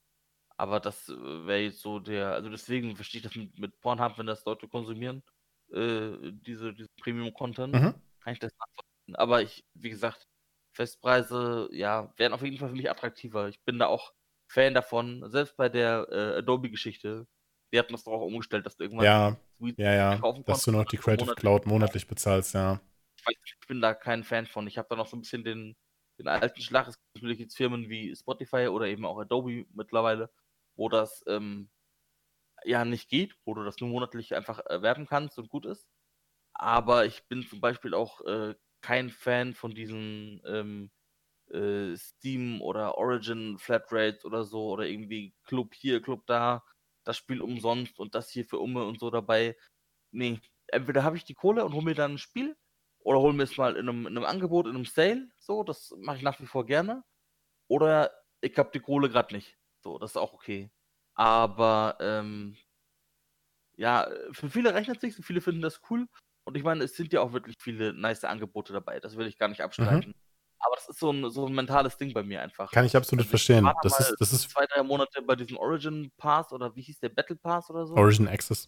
Aber 0.59 0.79
das 0.79 1.09
äh, 1.09 1.47
wäre 1.47 1.61
jetzt 1.61 1.81
so 1.81 1.99
der. 1.99 2.33
Also 2.33 2.49
deswegen 2.49 2.95
verstehe 2.95 3.19
ich 3.19 3.27
das 3.27 3.35
mit, 3.35 3.57
mit 3.57 3.79
Pornhub, 3.79 4.17
wenn 4.17 4.27
das 4.27 4.45
Leute 4.45 4.67
konsumieren, 4.67 5.23
äh, 5.71 6.11
diese, 6.31 6.73
diese 6.73 6.89
Premium-Content, 7.01 7.73
mhm. 7.73 7.93
kann 8.21 8.33
ich 8.33 8.39
das 8.39 8.51
nachvollziehen. 8.57 9.15
Aber 9.15 9.41
ich, 9.41 9.65
wie 9.73 9.89
gesagt, 9.89 10.27
Festpreise, 10.73 11.69
ja, 11.71 12.13
werden 12.17 12.33
auf 12.33 12.41
jeden 12.41 12.57
Fall 12.57 12.69
für 12.69 12.75
mich 12.75 12.89
attraktiver. 12.89 13.49
Ich 13.49 13.61
bin 13.63 13.79
da 13.79 13.87
auch 13.87 14.13
Fan 14.47 14.73
davon. 14.73 15.23
Selbst 15.29 15.57
bei 15.57 15.69
der 15.69 16.07
äh, 16.11 16.37
Adobe-Geschichte 16.37 17.27
die 17.71 17.79
hatten 17.79 17.93
das 17.93 18.03
doch 18.03 18.13
auch 18.13 18.21
umgestellt, 18.21 18.65
dass 18.65 18.75
du 18.77 18.83
irgendwann 18.83 19.05
ja, 19.05 19.37
ja, 19.77 19.93
ja, 19.93 20.11
dass 20.11 20.21
konntest, 20.21 20.67
du 20.67 20.71
noch 20.71 20.85
die 20.85 20.97
Creative 20.97 21.25
monatlich 21.25 21.41
Cloud 21.41 21.65
monatlich 21.65 22.07
bezahlst, 22.07 22.53
ja. 22.53 22.81
Ich, 23.17 23.27
weiß, 23.27 23.35
ich 23.45 23.67
bin 23.67 23.81
da 23.81 23.93
kein 23.93 24.23
Fan 24.23 24.45
von. 24.45 24.65
Ich 24.67 24.77
habe 24.77 24.87
da 24.89 24.95
noch 24.95 25.07
so 25.07 25.17
ein 25.17 25.21
bisschen 25.21 25.43
den, 25.43 25.75
den 26.17 26.27
alten 26.27 26.61
Schlag. 26.61 26.87
Es 26.87 26.95
gibt 26.95 27.15
natürlich 27.15 27.39
jetzt 27.39 27.57
Firmen 27.57 27.89
wie 27.89 28.15
Spotify 28.15 28.67
oder 28.67 28.87
eben 28.87 29.05
auch 29.05 29.19
Adobe 29.19 29.65
mittlerweile, 29.73 30.31
wo 30.79 30.89
das 30.89 31.23
ähm, 31.27 31.69
ja 32.63 32.85
nicht 32.85 33.09
geht, 33.09 33.35
wo 33.45 33.53
du 33.53 33.63
das 33.63 33.79
nur 33.79 33.89
monatlich 33.89 34.35
einfach 34.35 34.59
erwerben 34.59 35.05
kannst 35.07 35.37
und 35.37 35.49
gut 35.49 35.65
ist. 35.65 35.87
Aber 36.53 37.05
ich 37.05 37.27
bin 37.27 37.43
zum 37.47 37.61
Beispiel 37.61 37.93
auch 37.93 38.21
äh, 38.21 38.55
kein 38.81 39.09
Fan 39.09 39.53
von 39.53 39.75
diesen 39.75 40.41
ähm, 40.45 40.91
äh, 41.51 41.95
Steam 41.97 42.61
oder 42.61 42.97
Origin 42.97 43.57
Flatrates 43.59 44.25
oder 44.25 44.45
so 44.45 44.69
oder 44.69 44.85
irgendwie 44.85 45.35
Club 45.43 45.73
hier, 45.75 46.01
Club 46.01 46.25
da 46.27 46.63
das 47.05 47.17
Spiel 47.17 47.41
umsonst 47.41 47.99
und 47.99 48.15
das 48.15 48.29
hier 48.29 48.45
für 48.45 48.59
Umme 48.59 48.85
und 48.85 48.99
so 48.99 49.09
dabei. 49.09 49.57
Nee, 50.11 50.39
entweder 50.67 51.03
habe 51.03 51.17
ich 51.17 51.25
die 51.25 51.33
Kohle 51.33 51.65
und 51.65 51.73
hole 51.73 51.85
mir 51.85 51.95
dann 51.95 52.13
ein 52.13 52.17
Spiel 52.17 52.55
oder 52.99 53.19
hole 53.19 53.33
mir 53.33 53.43
es 53.43 53.57
mal 53.57 53.75
in 53.75 53.89
einem, 53.89 54.07
in 54.07 54.17
einem 54.17 54.25
Angebot, 54.25 54.67
in 54.67 54.75
einem 54.75 54.85
Sale. 54.85 55.29
So, 55.39 55.63
das 55.63 55.93
mache 55.99 56.17
ich 56.17 56.23
nach 56.23 56.39
wie 56.39 56.45
vor 56.45 56.65
gerne. 56.65 57.03
Oder 57.67 58.11
ich 58.41 58.57
habe 58.57 58.71
die 58.73 58.79
Kohle 58.79 59.09
gerade 59.09 59.35
nicht. 59.35 59.58
So, 59.81 59.97
das 59.97 60.11
ist 60.11 60.17
auch 60.17 60.33
okay. 60.33 60.69
Aber 61.15 61.97
ähm, 61.99 62.55
ja, 63.75 64.09
für 64.31 64.49
viele 64.49 64.73
rechnet 64.73 65.01
sich, 65.01 65.15
viele 65.15 65.41
finden 65.41 65.61
das 65.61 65.81
cool. 65.89 66.07
Und 66.45 66.57
ich 66.57 66.63
meine, 66.63 66.83
es 66.83 66.95
sind 66.95 67.13
ja 67.13 67.21
auch 67.21 67.33
wirklich 67.33 67.57
viele 67.59 67.93
nice 67.93 68.23
Angebote 68.23 68.73
dabei. 68.73 68.99
Das 68.99 69.15
will 69.17 69.27
ich 69.27 69.37
gar 69.37 69.47
nicht 69.47 69.59
mhm. 69.59 69.65
abstreiten. 69.65 70.09
Mhm. 70.09 70.29
Aber 70.59 70.75
das 70.75 70.89
ist 70.89 70.99
so 70.99 71.11
ein, 71.11 71.29
so 71.29 71.45
ein 71.45 71.53
mentales 71.53 71.95
Ding 71.97 72.13
bei 72.13 72.23
mir 72.23 72.41
einfach. 72.41 72.71
Kann 72.71 72.85
ich 72.85 72.95
absolut 72.95 73.23
also 73.23 73.29
verstehen. 73.29 73.69
Das 73.81 73.99
ist, 73.99 74.15
das 74.19 74.33
ist 74.33 74.49
zwei, 74.49 74.65
drei 74.65 74.83
Monate 74.83 75.21
bei 75.21 75.35
diesem 75.35 75.57
Origin 75.57 76.11
Pass 76.17 76.51
oder 76.51 76.75
wie 76.75 76.81
hieß 76.81 76.99
der 76.99 77.09
Battle 77.09 77.37
Pass 77.37 77.69
oder 77.69 77.85
so? 77.85 77.95
Origin 77.95 78.27
Access. 78.27 78.67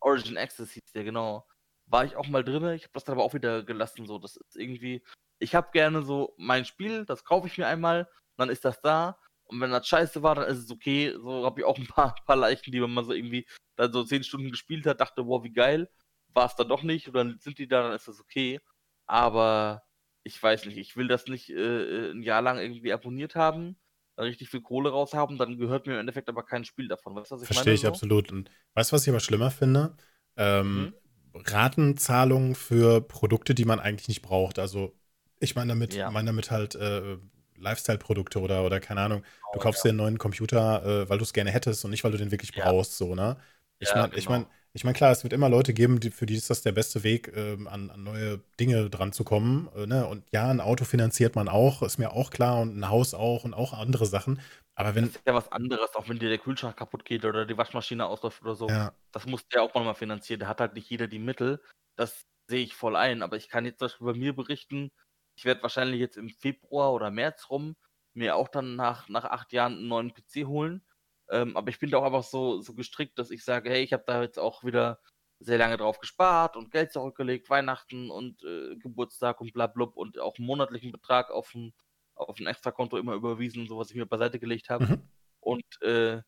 Origin 0.00 0.36
Access 0.36 0.72
hieß 0.72 0.92
der, 0.94 1.04
genau. 1.04 1.46
War 1.86 2.04
ich 2.04 2.14
auch 2.16 2.28
mal 2.28 2.44
drin. 2.44 2.68
Ich 2.74 2.82
habe 2.82 2.92
das 2.92 3.04
dann 3.04 3.14
aber 3.14 3.24
auch 3.24 3.34
wieder 3.34 3.62
gelassen. 3.62 4.06
So, 4.06 4.18
das 4.18 4.36
ist 4.36 4.56
irgendwie. 4.56 5.02
Ich 5.38 5.54
habe 5.54 5.70
gerne 5.72 6.02
so 6.02 6.34
mein 6.36 6.66
Spiel, 6.66 7.06
das 7.06 7.24
kaufe 7.24 7.46
ich 7.46 7.56
mir 7.56 7.66
einmal, 7.66 8.08
dann 8.36 8.50
ist 8.50 8.64
das 8.64 8.80
da. 8.82 9.18
Und 9.50 9.60
wenn 9.60 9.70
das 9.70 9.86
scheiße 9.86 10.22
war, 10.22 10.36
dann 10.36 10.48
ist 10.48 10.58
es 10.58 10.70
okay. 10.70 11.14
So 11.20 11.44
habe 11.44 11.60
ich 11.60 11.66
auch 11.66 11.78
ein 11.78 11.86
paar, 11.86 12.14
paar 12.26 12.36
Leichen, 12.36 12.70
die 12.72 12.80
man 12.80 12.92
mal 12.92 13.04
so 13.04 13.12
irgendwie 13.12 13.46
dann 13.76 13.92
so 13.92 14.04
zehn 14.04 14.22
Stunden 14.22 14.50
gespielt 14.50 14.86
hat, 14.86 15.00
dachte, 15.00 15.26
wow, 15.26 15.42
wie 15.42 15.52
geil. 15.52 15.90
War 16.32 16.46
es 16.46 16.54
dann 16.54 16.68
doch 16.68 16.82
nicht. 16.82 17.08
Und 17.08 17.14
dann 17.14 17.38
sind 17.40 17.58
die 17.58 17.66
da, 17.66 17.82
dann 17.82 17.92
ist 17.92 18.06
das 18.06 18.20
okay. 18.20 18.60
Aber 19.06 19.82
ich 20.22 20.40
weiß 20.40 20.66
nicht, 20.66 20.76
ich 20.76 20.96
will 20.96 21.08
das 21.08 21.26
nicht 21.26 21.50
äh, 21.50 21.54
äh, 21.54 22.10
ein 22.12 22.22
Jahr 22.22 22.42
lang 22.42 22.58
irgendwie 22.58 22.92
abonniert 22.92 23.34
haben, 23.34 23.76
da 24.16 24.22
richtig 24.22 24.48
viel 24.48 24.60
Kohle 24.60 24.90
raus 24.90 25.14
haben, 25.14 25.38
dann 25.38 25.58
gehört 25.58 25.86
mir 25.86 25.94
im 25.94 26.00
Endeffekt 26.00 26.28
aber 26.28 26.44
kein 26.44 26.64
Spiel 26.64 26.88
davon. 26.88 27.16
Weißt 27.16 27.30
du, 27.30 27.36
was 27.36 27.42
ich 27.42 27.48
Verstehe 27.48 27.74
ich 27.74 27.80
so? 27.80 27.88
absolut. 27.88 28.30
Und 28.30 28.50
weißt 28.74 28.92
du, 28.92 28.94
was 28.94 29.02
ich 29.02 29.08
aber 29.08 29.20
schlimmer 29.20 29.50
finde? 29.50 29.96
Ähm, 30.36 30.80
mhm. 30.80 30.94
Ratenzahlungen 31.34 32.54
für 32.54 33.00
Produkte, 33.00 33.54
die 33.54 33.64
man 33.64 33.80
eigentlich 33.80 34.08
nicht 34.08 34.22
braucht. 34.22 34.58
Also 34.58 34.94
ich 35.38 35.56
meine 35.56 35.70
damit, 35.70 35.94
ja. 35.94 36.10
meine 36.10 36.26
damit 36.26 36.50
halt 36.50 36.74
äh, 36.74 37.16
Lifestyle-Produkte 37.60 38.40
oder, 38.40 38.64
oder 38.64 38.80
keine 38.80 39.02
Ahnung, 39.02 39.22
du 39.52 39.58
oh, 39.58 39.62
kaufst 39.62 39.84
ja. 39.84 39.88
dir 39.88 39.90
einen 39.90 39.98
neuen 39.98 40.18
Computer, 40.18 40.84
äh, 40.84 41.08
weil 41.08 41.18
du 41.18 41.24
es 41.24 41.32
gerne 41.32 41.50
hättest 41.50 41.84
und 41.84 41.90
nicht, 41.90 42.04
weil 42.04 42.12
du 42.12 42.18
den 42.18 42.30
wirklich 42.30 42.54
ja. 42.54 42.64
brauchst, 42.64 42.96
so, 42.96 43.14
ne? 43.14 43.36
Ich 43.78 43.94
meine, 43.94 44.08
genau. 44.08 44.18
ich 44.18 44.28
meine, 44.28 44.46
ich 44.72 44.84
meine, 44.84 44.94
klar, 44.94 45.10
es 45.10 45.24
wird 45.24 45.32
immer 45.32 45.48
Leute 45.48 45.74
geben, 45.74 45.98
die, 45.98 46.10
für 46.10 46.26
die 46.26 46.36
ist 46.36 46.48
das 46.48 46.62
der 46.62 46.72
beste 46.72 47.02
Weg, 47.02 47.32
ähm, 47.34 47.66
an, 47.66 47.90
an, 47.90 48.04
neue 48.04 48.40
Dinge 48.60 48.88
dran 48.88 49.12
zu 49.12 49.24
kommen. 49.24 49.68
Äh, 49.74 49.86
ne? 49.86 50.06
Und 50.06 50.24
ja, 50.32 50.48
ein 50.48 50.60
Auto 50.60 50.84
finanziert 50.84 51.34
man 51.34 51.48
auch, 51.48 51.82
ist 51.82 51.98
mir 51.98 52.12
auch 52.12 52.30
klar, 52.30 52.60
und 52.60 52.78
ein 52.78 52.88
Haus 52.88 53.14
auch 53.14 53.44
und 53.44 53.52
auch 53.52 53.72
andere 53.72 54.06
Sachen. 54.06 54.40
Aber 54.76 54.94
wenn. 54.94 55.06
Das 55.06 55.16
ist 55.16 55.26
ja 55.26 55.34
was 55.34 55.50
anderes, 55.50 55.94
auch 55.96 56.08
wenn 56.08 56.18
dir 56.18 56.28
der 56.28 56.38
Kühlschrank 56.38 56.76
kaputt 56.76 57.04
geht 57.04 57.24
oder 57.24 57.46
die 57.46 57.58
Waschmaschine 57.58 58.06
ausläuft 58.06 58.42
oder 58.42 58.54
so. 58.54 58.68
Ja. 58.68 58.92
Das 59.10 59.26
muss 59.26 59.46
der 59.48 59.62
auch 59.62 59.74
mal 59.74 59.94
finanzieren. 59.94 60.40
Da 60.40 60.46
hat 60.46 60.60
halt 60.60 60.74
nicht 60.74 60.88
jeder 60.88 61.08
die 61.08 61.18
Mittel. 61.18 61.60
Das 61.96 62.26
sehe 62.46 62.62
ich 62.62 62.74
voll 62.74 62.94
ein. 62.94 63.22
Aber 63.22 63.36
ich 63.36 63.48
kann 63.48 63.64
jetzt 63.64 63.80
zum 63.80 63.88
Beispiel 63.88 64.06
bei 64.06 64.18
mir 64.18 64.34
berichten, 64.34 64.92
ich 65.40 65.44
werde 65.46 65.62
wahrscheinlich 65.62 66.00
jetzt 66.00 66.16
im 66.16 66.28
Februar 66.28 66.92
oder 66.92 67.10
März 67.10 67.50
rum 67.50 67.76
mir 68.12 68.36
auch 68.36 68.48
dann 68.48 68.76
nach, 68.76 69.08
nach 69.08 69.24
acht 69.24 69.52
Jahren 69.52 69.78
einen 69.78 69.88
neuen 69.88 70.14
PC 70.14 70.46
holen 70.46 70.84
ähm, 71.30 71.56
aber 71.56 71.70
ich 71.70 71.78
bin 71.78 71.90
da 71.90 71.98
auch 71.98 72.04
einfach 72.04 72.24
so, 72.24 72.60
so 72.60 72.74
gestrickt, 72.74 73.18
dass 73.18 73.30
ich 73.30 73.44
sage, 73.44 73.70
hey, 73.70 73.82
ich 73.82 73.92
habe 73.92 74.02
da 74.06 74.20
jetzt 74.22 74.38
auch 74.38 74.64
wieder 74.64 75.00
sehr 75.38 75.58
lange 75.58 75.76
drauf 75.76 76.00
gespart 76.00 76.56
und 76.56 76.70
Geld 76.72 76.92
zurückgelegt, 76.92 77.48
Weihnachten 77.48 78.10
und 78.10 78.42
äh, 78.42 78.76
Geburtstag 78.76 79.40
und 79.40 79.52
bla 79.52 79.68
blub 79.68 79.96
und 79.96 80.18
auch 80.18 80.36
einen 80.36 80.46
monatlichen 80.46 80.92
Betrag 80.92 81.30
auf 81.30 81.54
ein, 81.54 81.72
auf 82.14 82.38
ein 82.38 82.46
Extrakonto 82.46 82.98
immer 82.98 83.14
überwiesen, 83.14 83.66
so 83.66 83.78
was 83.78 83.90
ich 83.90 83.96
mir 83.96 84.06
beiseite 84.06 84.40
gelegt 84.40 84.70
habe. 84.70 84.86
Mhm. 84.86 85.08
Und 85.38 85.82
äh, 85.82 86.20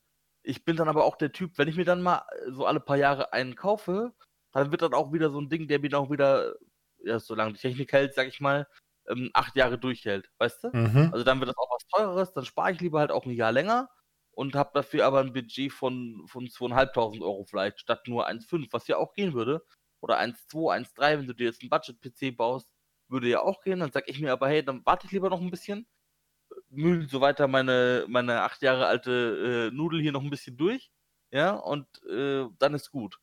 ich 0.43 0.65
bin 0.65 0.77
dann 0.77 0.89
aber 0.89 1.05
auch 1.05 1.17
der 1.17 1.33
Typ, 1.33 1.59
wenn 1.59 1.69
ich 1.69 1.77
mir 1.77 1.85
dann 1.85 2.01
mal 2.01 2.25
äh, 2.47 2.53
so 2.53 2.65
alle 2.65 2.81
paar 2.81 2.97
Jahre 2.97 3.33
einen 3.33 3.57
kaufe, 3.57 4.15
dann 4.53 4.71
wird 4.71 4.83
dann 4.83 4.95
auch 4.95 5.13
wieder 5.13 5.31
so 5.31 5.41
ein 5.41 5.51
Ding, 5.51 5.67
der 5.67 5.81
mir 5.81 5.91
dann 5.91 6.05
auch 6.05 6.11
wieder, 6.11 6.55
ja, 7.05 7.19
solange 7.19 7.55
die 7.55 7.61
Technik 7.61 7.93
hält, 7.93 8.15
sag 8.15 8.29
ich 8.29 8.41
mal, 8.41 8.69
ähm, 9.09 9.31
acht 9.35 9.57
Jahre 9.57 9.79
durchhält, 9.79 10.31
weißt 10.39 10.65
du? 10.65 10.69
Mhm. 10.73 11.13
Also 11.13 11.25
dann 11.25 11.41
wird 11.41 11.51
das 11.51 11.57
auch 11.57 11.71
was 11.71 11.87
teureres, 11.89 12.33
dann 12.33 12.45
spare 12.45 12.73
ich 12.73 12.81
lieber 12.81 13.01
halt 13.01 13.11
auch 13.13 13.27
ein 13.27 13.33
Jahr 13.33 13.53
länger 13.53 13.89
und 14.33 14.55
habe 14.55 14.71
dafür 14.75 15.07
aber 15.07 15.21
ein 15.21 15.33
Budget 15.33 15.73
von, 15.73 16.25
von 16.27 16.49
2.500 16.49 17.23
Euro 17.23 17.45
vielleicht, 17.45 17.81
statt 17.81 18.09
nur 18.09 18.27
1,5, 18.27 18.73
was 18.73 18.89
ja 18.89 18.97
auch 18.97 19.13
gehen 19.15 19.35
würde. 19.35 19.65
Oder 20.01 20.19
1,2, 20.19 20.73
1,3, 20.73 21.19
wenn 21.19 21.27
du 21.27 21.35
dir 21.35 21.47
jetzt 21.47 21.63
einen 21.63 21.71
Budget-PC 21.71 22.37
baust, 22.37 22.69
würde 23.09 23.29
ja 23.29 23.41
auch 23.41 23.61
gehen. 23.63 23.81
Dann 23.81 23.93
sag 23.93 24.09
ich 24.09 24.21
mir 24.21 24.33
aber, 24.33 24.49
hey, 24.49 24.65
dann 24.65 24.85
warte 24.85 25.07
ich 25.07 25.13
lieber 25.13 25.31
noch 25.31 25.41
ein 25.41 25.51
bisschen, 25.51 25.87
mühl 26.71 27.09
so 27.09 27.21
weiter 27.21 27.49
meine, 27.49 28.07
meine 28.09 28.43
acht 28.43 28.63
Jahre 28.63 28.87
alte 28.87 29.71
äh, 29.73 29.75
Nudel 29.75 30.01
hier 30.01 30.13
noch 30.13 30.23
ein 30.23 30.31
bisschen 30.31 30.57
durch, 30.57 30.91
ja, 31.31 31.53
und 31.53 31.87
äh, 32.09 32.47
dann 32.59 32.75
ist 32.75 32.91
gut. 32.91 33.19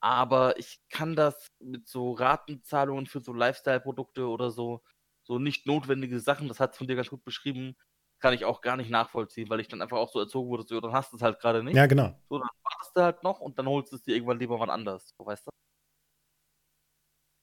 Aber 0.00 0.58
ich 0.58 0.80
kann 0.90 1.16
das 1.16 1.48
mit 1.60 1.88
so 1.88 2.12
Ratenzahlungen 2.12 3.06
für 3.06 3.20
so 3.20 3.32
Lifestyle-Produkte 3.32 4.28
oder 4.28 4.50
so, 4.50 4.82
so 5.28 5.38
nicht 5.38 5.66
notwendige 5.66 6.18
Sachen, 6.20 6.48
das 6.48 6.58
hat 6.58 6.72
es 6.72 6.78
von 6.78 6.88
dir 6.88 6.96
ganz 6.96 7.10
gut 7.10 7.22
beschrieben, 7.22 7.76
kann 8.18 8.32
ich 8.32 8.44
auch 8.44 8.62
gar 8.62 8.76
nicht 8.76 8.90
nachvollziehen, 8.90 9.48
weil 9.50 9.60
ich 9.60 9.68
dann 9.68 9.82
einfach 9.82 9.98
auch 9.98 10.10
so 10.10 10.18
erzogen 10.18 10.48
wurde, 10.48 10.64
so, 10.66 10.80
dann 10.80 10.92
hast 10.92 11.12
du 11.12 11.16
es 11.16 11.22
halt 11.22 11.38
gerade 11.38 11.62
nicht. 11.62 11.76
Ja, 11.76 11.86
genau. 11.86 12.18
So, 12.30 12.38
dann 12.38 12.48
wartest 12.62 12.96
du 12.96 13.02
halt 13.02 13.22
noch 13.22 13.40
und 13.40 13.58
dann 13.58 13.68
holst 13.68 13.92
du 13.92 13.96
es 13.96 14.02
dir 14.02 14.14
irgendwann 14.14 14.40
lieber 14.40 14.58
wann 14.58 14.70
anders, 14.70 15.14
so, 15.16 15.24
weißt 15.24 15.46
du? 15.46 15.50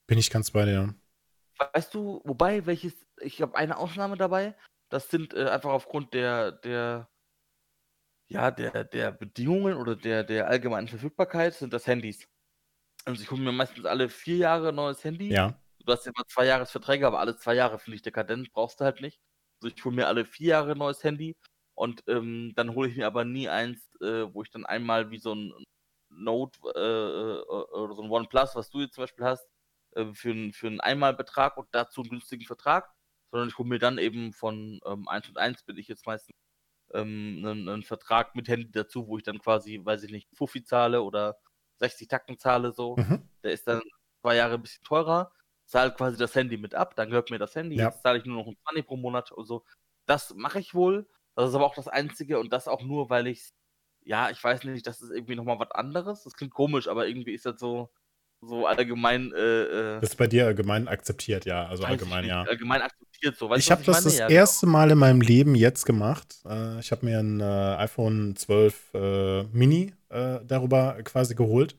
Bin 0.08 0.18
ich 0.18 0.30
ganz 0.30 0.52
bei 0.52 0.66
dir. 0.66 0.96
Weißt 1.74 1.94
du, 1.94 2.22
wobei, 2.26 2.66
welches, 2.66 3.08
ich 3.22 3.42
habe 3.42 3.56
eine 3.56 3.78
Ausnahme 3.78 4.18
dabei, 4.18 4.58
das 4.90 5.10
sind 5.10 5.34
äh, 5.34 5.48
einfach 5.48 5.72
aufgrund 5.72 6.14
der, 6.14 6.52
der, 6.52 7.08
ja, 8.28 8.50
der, 8.52 8.84
der 8.84 9.12
Bedingungen 9.12 9.78
oder 9.78 9.96
der, 9.96 10.24
der 10.24 10.48
allgemeinen 10.48 10.88
Verfügbarkeit 10.88 11.54
sind 11.54 11.72
das 11.72 11.88
Handys. 11.88 12.28
Also 13.06 13.22
ich 13.22 13.30
hole 13.30 13.42
mir 13.42 13.52
meistens 13.52 13.86
alle 13.86 14.10
vier 14.10 14.38
Jahre 14.38 14.70
ein 14.70 14.76
neues 14.76 15.04
Handy. 15.04 15.32
Ja. 15.32 15.60
Du 15.86 15.92
hast 15.92 16.06
ja 16.06 16.12
immer 16.16 16.26
zwei 16.28 16.46
Jahresverträge, 16.46 17.06
aber 17.06 17.20
alle 17.20 17.38
zwei 17.38 17.54
Jahre 17.54 17.78
finde 17.78 17.96
ich 17.96 18.02
dekadent, 18.02 18.52
brauchst 18.52 18.80
du 18.80 18.86
halt 18.86 19.02
nicht. 19.02 19.20
Also 19.62 19.74
ich 19.76 19.86
hole 19.86 19.96
mir 19.96 20.08
alle 20.08 20.26
vier 20.26 20.50
Jahre 20.50 20.72
ein 20.72 20.78
neues 20.80 21.04
Handy 21.04 21.38
und 21.76 22.04
ähm, 22.08 22.54
dann 22.56 22.74
hole 22.74 22.90
ich 22.90 22.98
mir 22.98 23.06
aber 23.06 23.24
nie 23.24 23.50
eins, 23.50 23.94
äh, 24.02 24.26
wo 24.34 24.42
ich 24.42 24.50
dann 24.50 24.66
einmal 24.66 25.12
wie 25.12 25.20
so 25.20 25.36
ein 25.36 25.54
Note 26.10 26.60
äh, 26.76 26.80
äh, 26.80 27.82
oder 27.82 27.96
so 27.96 28.04
ein 28.04 28.10
OnePlus, 28.10 28.56
was 28.56 28.70
du 28.70 28.82
jetzt 28.82 28.96
zum 28.96 29.04
Beispiel 29.04 29.26
hast, 29.26 29.48
äh, 29.92 30.06
für, 30.14 30.52
für 30.54 30.68
einen 30.68 30.82
Einmalbetrag 30.82 31.58
und 31.58 31.68
dazu 31.72 32.02
einen 32.02 32.10
günstigen 32.10 32.46
Vertrag, 32.46 32.92
sondern 33.32 33.50
ich 33.50 33.58
hole 33.58 33.70
mir 33.70 33.80
dann 33.80 33.98
eben 33.98 34.34
von 34.34 34.80
ähm, 34.86 35.08
1 35.08 35.30
und 35.30 35.38
1 35.38 35.64
bin 35.64 35.78
ich 35.78 35.88
jetzt 35.88 36.06
meistens 36.08 36.36
ähm, 36.94 37.44
einen, 37.46 37.70
einen, 37.70 37.84
Vertrag 37.84 38.36
mit 38.36 38.48
Handy 38.48 38.72
dazu, 38.72 39.08
wo 39.08 39.18
ich 39.18 39.24
dann 39.24 39.40
quasi, 39.40 39.82
weiß 39.84 40.04
ich 40.04 40.12
nicht, 40.12 40.30
Fuffi 40.36 40.64
zahle 40.64 41.02
oder 41.04 41.38
60 41.80 42.08
Tacken 42.08 42.40
zahle 42.40 42.72
so. 42.72 42.96
Mhm. 42.98 43.30
Der 43.44 43.52
ist 43.54 43.68
dann 43.68 43.82
zwei 44.22 44.36
Jahre 44.38 44.56
ein 44.56 44.62
bisschen 44.62 44.84
teurer 44.84 45.32
zahle 45.66 45.92
quasi 45.92 46.18
das 46.18 46.36
Handy 46.36 46.58
mit 46.58 46.76
ab, 46.76 46.96
dann 46.96 47.10
gehört 47.10 47.32
mir 47.32 47.40
das 47.40 47.56
Handy, 47.56 47.76
ja. 47.78 47.86
jetzt 47.90 48.04
zahle 48.04 48.20
ich 48.20 48.26
nur 48.26 48.38
noch 48.38 48.48
ein 48.48 48.58
20 48.64 48.86
pro 48.86 48.98
Monat 48.98 49.32
und 49.32 49.46
so. 49.46 49.66
Das 50.06 50.34
mache 50.36 50.60
ich 50.60 50.74
wohl. 50.74 51.08
Das 51.36 51.50
ist 51.50 51.56
aber 51.56 51.66
auch 51.66 51.76
das 51.76 51.88
Einzige 51.88 52.40
und 52.40 52.54
das 52.54 52.68
auch 52.68 52.82
nur, 52.82 53.10
weil 53.10 53.28
ich 53.28 53.52
ja, 54.06 54.30
ich 54.30 54.42
weiß 54.42 54.64
nicht, 54.66 54.88
das 54.88 55.02
ist 55.02 55.12
irgendwie 55.12 55.36
nochmal 55.36 55.60
was 55.60 55.72
anderes. 55.72 56.24
Das 56.24 56.34
klingt 56.34 56.54
komisch, 56.54 56.88
aber 56.88 57.08
irgendwie 57.08 57.34
ist 57.34 57.46
das 57.46 57.60
so, 57.60 57.90
so 58.40 58.68
allgemein. 58.68 59.34
Äh, 59.36 59.64
äh 59.64 60.00
das 60.00 60.12
ist 60.12 60.16
bei 60.16 60.28
dir 60.28 60.46
allgemein 60.46 60.88
akzeptiert, 60.88 61.46
ja. 61.46 61.66
Also 61.66 61.84
allgemein, 61.84 62.26
ja. 62.26 62.44
Allgemein 62.44 62.84
akzeptiert, 62.84 63.36
so. 63.36 63.50
Weißt 63.50 63.64
ich 63.64 63.72
habe 63.72 63.84
das 63.84 63.96
meine? 63.96 64.04
das 64.04 64.20
ja, 64.20 64.30
erste 64.30 64.68
Mal 64.68 64.92
in 64.92 65.00
meinem 65.00 65.22
Leben 65.22 65.56
jetzt 65.56 65.86
gemacht. 65.86 66.38
Äh, 66.46 66.80
ich 66.80 66.92
habe 66.92 67.06
mir 67.06 67.20
ein 67.20 67.42
äh, 67.42 67.44
iPhone 67.44 68.36
12 68.36 68.94
äh, 68.94 69.44
Mini 69.46 69.94
äh, 70.10 70.40
darüber 70.46 70.98
quasi 71.04 71.34
geholt 71.34 71.76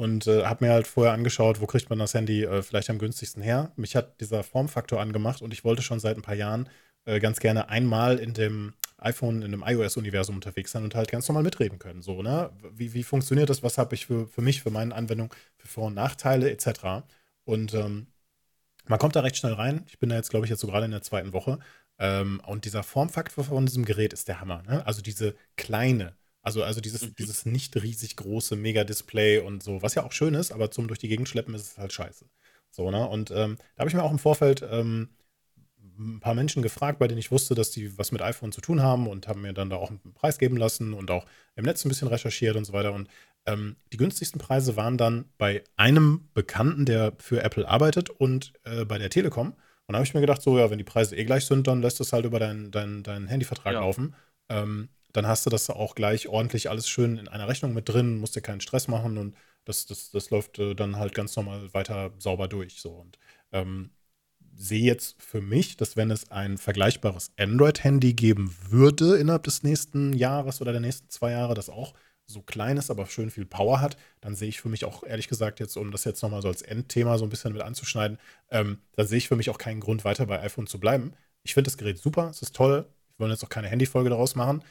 und 0.00 0.26
äh, 0.26 0.44
habe 0.46 0.64
mir 0.64 0.72
halt 0.72 0.86
vorher 0.86 1.12
angeschaut, 1.12 1.60
wo 1.60 1.66
kriegt 1.66 1.90
man 1.90 1.98
das 1.98 2.14
Handy 2.14 2.44
äh, 2.44 2.62
vielleicht 2.62 2.88
am 2.88 2.98
günstigsten 2.98 3.42
her. 3.42 3.70
Mich 3.76 3.94
hat 3.94 4.18
dieser 4.22 4.42
Formfaktor 4.42 4.98
angemacht 4.98 5.42
und 5.42 5.52
ich 5.52 5.62
wollte 5.62 5.82
schon 5.82 6.00
seit 6.00 6.16
ein 6.16 6.22
paar 6.22 6.34
Jahren 6.34 6.70
äh, 7.04 7.20
ganz 7.20 7.38
gerne 7.38 7.68
einmal 7.68 8.18
in 8.18 8.32
dem 8.32 8.72
iPhone, 8.96 9.42
in 9.42 9.50
dem 9.50 9.62
iOS-Universum 9.62 10.36
unterwegs 10.36 10.72
sein 10.72 10.84
und 10.84 10.94
halt 10.94 11.10
ganz 11.10 11.28
normal 11.28 11.42
mitreden 11.42 11.78
können. 11.78 12.00
So, 12.00 12.22
ne? 12.22 12.50
Wie, 12.72 12.94
wie 12.94 13.02
funktioniert 13.02 13.50
das? 13.50 13.62
Was 13.62 13.76
habe 13.76 13.94
ich 13.94 14.06
für, 14.06 14.26
für 14.26 14.40
mich, 14.40 14.62
für 14.62 14.70
meine 14.70 14.94
Anwendung, 14.94 15.34
für 15.58 15.68
Vor- 15.68 15.86
und 15.88 15.94
Nachteile 15.94 16.50
etc. 16.50 17.04
Und 17.44 17.74
ähm, 17.74 18.06
man 18.86 18.98
kommt 18.98 19.16
da 19.16 19.20
recht 19.20 19.36
schnell 19.36 19.52
rein. 19.52 19.84
Ich 19.86 19.98
bin 19.98 20.08
da 20.08 20.16
jetzt, 20.16 20.30
glaube 20.30 20.46
ich, 20.46 20.50
jetzt 20.50 20.60
so 20.60 20.66
gerade 20.66 20.86
in 20.86 20.92
der 20.92 21.02
zweiten 21.02 21.34
Woche. 21.34 21.58
Ähm, 21.98 22.40
und 22.46 22.64
dieser 22.64 22.82
Formfaktor 22.82 23.44
von 23.44 23.66
diesem 23.66 23.84
Gerät 23.84 24.14
ist 24.14 24.28
der 24.28 24.40
Hammer. 24.40 24.62
Ne? 24.62 24.86
Also 24.86 25.02
diese 25.02 25.34
kleine, 25.56 26.14
also, 26.42 26.62
also 26.62 26.80
dieses, 26.80 27.02
mhm. 27.02 27.14
dieses 27.18 27.46
nicht 27.46 27.76
riesig 27.76 28.16
große 28.16 28.56
Mega-Display 28.56 29.38
und 29.38 29.62
so, 29.62 29.82
was 29.82 29.94
ja 29.94 30.04
auch 30.04 30.12
schön 30.12 30.34
ist, 30.34 30.52
aber 30.52 30.70
zum 30.70 30.88
durch 30.88 30.98
die 30.98 31.08
Gegend 31.08 31.28
schleppen 31.28 31.54
ist 31.54 31.62
es 31.62 31.78
halt 31.78 31.92
scheiße. 31.92 32.26
So, 32.70 32.90
ne? 32.90 33.06
Und 33.06 33.30
ähm, 33.30 33.56
da 33.76 33.80
habe 33.80 33.88
ich 33.88 33.94
mir 33.94 34.02
auch 34.02 34.12
im 34.12 34.18
Vorfeld 34.18 34.64
ähm, 34.70 35.08
ein 35.98 36.20
paar 36.20 36.34
Menschen 36.34 36.62
gefragt, 36.62 36.98
bei 36.98 37.08
denen 37.08 37.18
ich 37.18 37.30
wusste, 37.30 37.54
dass 37.54 37.70
die 37.70 37.98
was 37.98 38.12
mit 38.12 38.22
iPhone 38.22 38.52
zu 38.52 38.60
tun 38.60 38.82
haben 38.82 39.06
und 39.06 39.28
haben 39.28 39.42
mir 39.42 39.52
dann 39.52 39.70
da 39.70 39.76
auch 39.76 39.90
einen 39.90 40.14
Preis 40.14 40.38
geben 40.38 40.56
lassen 40.56 40.94
und 40.94 41.10
auch 41.10 41.26
im 41.56 41.64
Netz 41.64 41.84
ein 41.84 41.90
bisschen 41.90 42.08
recherchiert 42.08 42.56
und 42.56 42.64
so 42.64 42.72
weiter. 42.72 42.94
Und 42.94 43.08
ähm, 43.46 43.76
die 43.92 43.96
günstigsten 43.98 44.40
Preise 44.40 44.76
waren 44.76 44.96
dann 44.96 45.26
bei 45.36 45.62
einem 45.76 46.28
Bekannten, 46.32 46.86
der 46.86 47.12
für 47.18 47.42
Apple 47.42 47.68
arbeitet 47.68 48.08
und 48.08 48.52
äh, 48.64 48.84
bei 48.84 48.98
der 48.98 49.10
Telekom. 49.10 49.48
Und 49.86 49.92
da 49.92 49.98
habe 49.98 50.06
ich 50.06 50.14
mir 50.14 50.20
gedacht, 50.20 50.40
so, 50.40 50.58
ja, 50.58 50.70
wenn 50.70 50.78
die 50.78 50.84
Preise 50.84 51.16
eh 51.16 51.24
gleich 51.24 51.44
sind, 51.44 51.66
dann 51.66 51.82
lässt 51.82 52.00
es 52.00 52.12
halt 52.12 52.24
über 52.24 52.38
deinen 52.38 52.70
dein, 52.70 53.02
dein 53.02 53.26
Handyvertrag 53.26 53.74
ja. 53.74 53.80
laufen. 53.80 54.14
Ähm, 54.48 54.88
dann 55.12 55.26
hast 55.26 55.46
du 55.46 55.50
das 55.50 55.70
auch 55.70 55.94
gleich 55.94 56.28
ordentlich 56.28 56.70
alles 56.70 56.88
schön 56.88 57.18
in 57.18 57.28
einer 57.28 57.48
Rechnung 57.48 57.74
mit 57.74 57.88
drin, 57.88 58.18
musst 58.18 58.36
dir 58.36 58.40
keinen 58.40 58.60
Stress 58.60 58.88
machen 58.88 59.18
und 59.18 59.36
das, 59.64 59.86
das, 59.86 60.10
das 60.10 60.30
läuft 60.30 60.58
äh, 60.58 60.74
dann 60.74 60.96
halt 60.96 61.14
ganz 61.14 61.36
normal 61.36 61.72
weiter 61.74 62.12
sauber 62.18 62.48
durch. 62.48 62.80
So. 62.80 62.90
Und 62.90 63.18
ähm, 63.52 63.90
sehe 64.54 64.82
jetzt 64.82 65.22
für 65.22 65.40
mich, 65.40 65.76
dass 65.76 65.96
wenn 65.96 66.10
es 66.10 66.30
ein 66.30 66.58
vergleichbares 66.58 67.32
Android-Handy 67.38 68.14
geben 68.14 68.54
würde 68.68 69.16
innerhalb 69.16 69.44
des 69.44 69.62
nächsten 69.62 70.12
Jahres 70.12 70.60
oder 70.60 70.72
der 70.72 70.80
nächsten 70.80 71.08
zwei 71.08 71.32
Jahre, 71.32 71.54
das 71.54 71.70
auch 71.70 71.94
so 72.26 72.42
klein 72.42 72.76
ist, 72.76 72.90
aber 72.90 73.06
schön 73.06 73.30
viel 73.30 73.44
Power 73.44 73.80
hat, 73.80 73.96
dann 74.20 74.34
sehe 74.34 74.48
ich 74.48 74.60
für 74.60 74.68
mich 74.68 74.84
auch, 74.84 75.02
ehrlich 75.02 75.28
gesagt, 75.28 75.58
jetzt, 75.60 75.76
um 75.76 75.90
das 75.90 76.04
jetzt 76.04 76.22
nochmal 76.22 76.42
so 76.42 76.48
als 76.48 76.62
Endthema 76.62 77.18
so 77.18 77.24
ein 77.24 77.30
bisschen 77.30 77.52
mit 77.52 77.62
anzuschneiden, 77.62 78.18
ähm, 78.50 78.78
dann 78.94 79.06
sehe 79.06 79.18
ich 79.18 79.28
für 79.28 79.36
mich 79.36 79.50
auch 79.50 79.58
keinen 79.58 79.80
Grund, 79.80 80.04
weiter 80.04 80.26
bei 80.26 80.40
iPhone 80.40 80.66
zu 80.66 80.78
bleiben. 80.78 81.12
Ich 81.42 81.54
finde 81.54 81.68
das 81.68 81.78
Gerät 81.78 81.98
super, 81.98 82.28
es 82.30 82.42
ist 82.42 82.54
toll. 82.54 82.86
Wir 83.16 83.24
wollen 83.24 83.32
jetzt 83.32 83.44
auch 83.44 83.48
keine 83.48 83.68
Handyfolge 83.68 84.10
daraus 84.10 84.34
machen. 84.36 84.62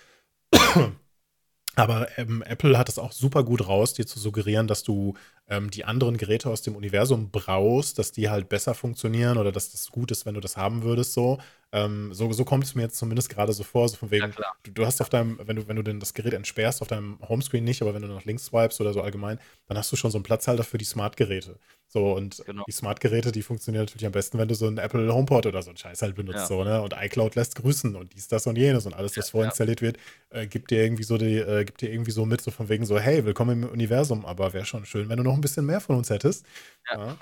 Aber 1.76 2.08
ähm, 2.18 2.42
Apple 2.42 2.78
hat 2.78 2.90
es 2.90 3.00
auch 3.00 3.12
super 3.12 3.44
gut 3.44 3.68
raus, 3.68 3.94
dir 3.94 4.06
zu 4.06 4.20
suggerieren, 4.20 4.68
dass 4.68 4.84
du 4.84 5.14
ähm, 5.50 5.72
die 5.72 5.86
anderen 5.86 6.18
Geräte 6.18 6.50
aus 6.50 6.62
dem 6.62 6.76
Universum 6.76 7.30
brauchst, 7.32 8.00
dass 8.00 8.12
die 8.12 8.30
halt 8.30 8.50
besser 8.50 8.74
funktionieren 8.76 9.38
oder 9.38 9.52
dass 9.52 9.72
das 9.72 9.90
gut 9.90 10.12
ist, 10.12 10.26
wenn 10.26 10.36
du 10.36 10.40
das 10.40 10.56
haben 10.56 10.84
würdest. 10.84 11.14
So, 11.14 11.40
ähm, 11.72 12.14
so, 12.14 12.32
so 12.34 12.46
kommt 12.46 12.64
es 12.64 12.74
mir 12.74 12.84
jetzt 12.84 12.98
zumindest 12.98 13.30
gerade 13.30 13.54
so 13.54 13.64
vor, 13.64 13.88
so 13.90 13.98
von 13.98 14.10
wegen, 14.10 14.34
ja, 14.38 14.46
du, 14.64 14.72
du, 14.72 14.86
hast 14.86 15.02
auf 15.02 15.10
deinem, 15.10 15.40
wenn 15.44 15.56
du, 15.56 15.68
wenn 15.68 15.76
du 15.76 15.84
denn 15.84 16.00
das 16.00 16.14
Gerät 16.14 16.34
entsperrst, 16.34 16.82
auf 16.82 16.88
deinem 16.88 17.20
Homescreen 17.28 17.64
nicht, 17.64 17.82
aber 17.82 17.94
wenn 17.94 18.02
du 18.02 18.08
nach 18.08 18.26
links 18.26 18.46
swipes 18.46 18.82
oder 18.82 18.94
so 18.94 19.02
allgemein, 19.02 19.40
dann 19.68 19.78
hast 19.78 19.92
du 19.92 19.96
schon 19.96 20.10
so 20.10 20.18
einen 20.18 20.24
Platzhalter 20.24 20.64
für 20.64 20.80
die 20.80 20.86
Smart-Geräte. 20.86 21.60
So, 21.92 22.14
und 22.14 22.44
genau. 22.46 22.64
die 22.68 22.72
Smart-Geräte, 22.72 23.32
die 23.32 23.42
funktionieren 23.42 23.86
natürlich 23.86 24.06
am 24.06 24.12
besten, 24.12 24.38
wenn 24.38 24.48
du 24.48 24.54
so 24.54 24.68
einen 24.68 24.78
Apple 24.78 25.12
HomePod 25.12 25.48
oder 25.48 25.64
so 25.64 25.72
einen 25.72 25.78
Scheiß 25.78 26.04
halt 26.04 26.16
benutzt, 26.16 26.38
ja. 26.38 26.46
so, 26.46 26.64
ne? 26.64 26.82
Und 26.84 26.94
iCloud 26.96 27.34
lässt 27.36 27.56
grüßen 27.56 27.96
und 27.96 28.14
dies, 28.14 28.28
das 28.28 28.46
und 28.46 28.58
jenes 28.58 28.86
und 28.86 28.94
alles, 28.94 29.18
was 29.18 29.28
ja, 29.28 29.32
vorinstalliert 29.32 29.82
wird, 29.82 29.98
äh, 30.30 30.46
gibt 30.46 30.70
dir 30.70 30.84
irgendwie 30.84 31.04
so 31.04 31.18
die, 31.18 31.38
äh, 31.38 31.66
gibt 31.66 31.82
dir 31.82 31.92
irgendwie 31.92 32.12
so 32.12 32.26
mit, 32.26 32.42
so 32.42 32.52
von 32.52 32.70
wegen 32.70 32.86
so, 32.86 33.00
hey, 33.00 33.26
willkommen 33.26 33.64
im 33.64 33.70
Universum, 33.70 34.24
aber 34.26 34.54
wäre 34.54 34.66
schon 34.66 34.86
schön, 34.86 35.10
wenn 35.10 35.18
du 35.18 35.24
noch 35.24 35.39
ein 35.40 35.42
bisschen 35.42 35.66
mehr 35.66 35.82
von 35.82 35.96
uns 35.96 36.10
hättest. 36.10 36.46
Ja. 36.92 37.18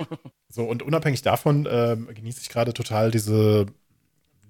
So, 0.49 0.63
und 0.63 0.81
unabhängig 0.81 1.21
davon 1.21 1.67
ähm, 1.69 2.07
genieße 2.13 2.41
ich 2.41 2.49
gerade 2.49 2.73
total 2.73 3.11
diese 3.11 3.67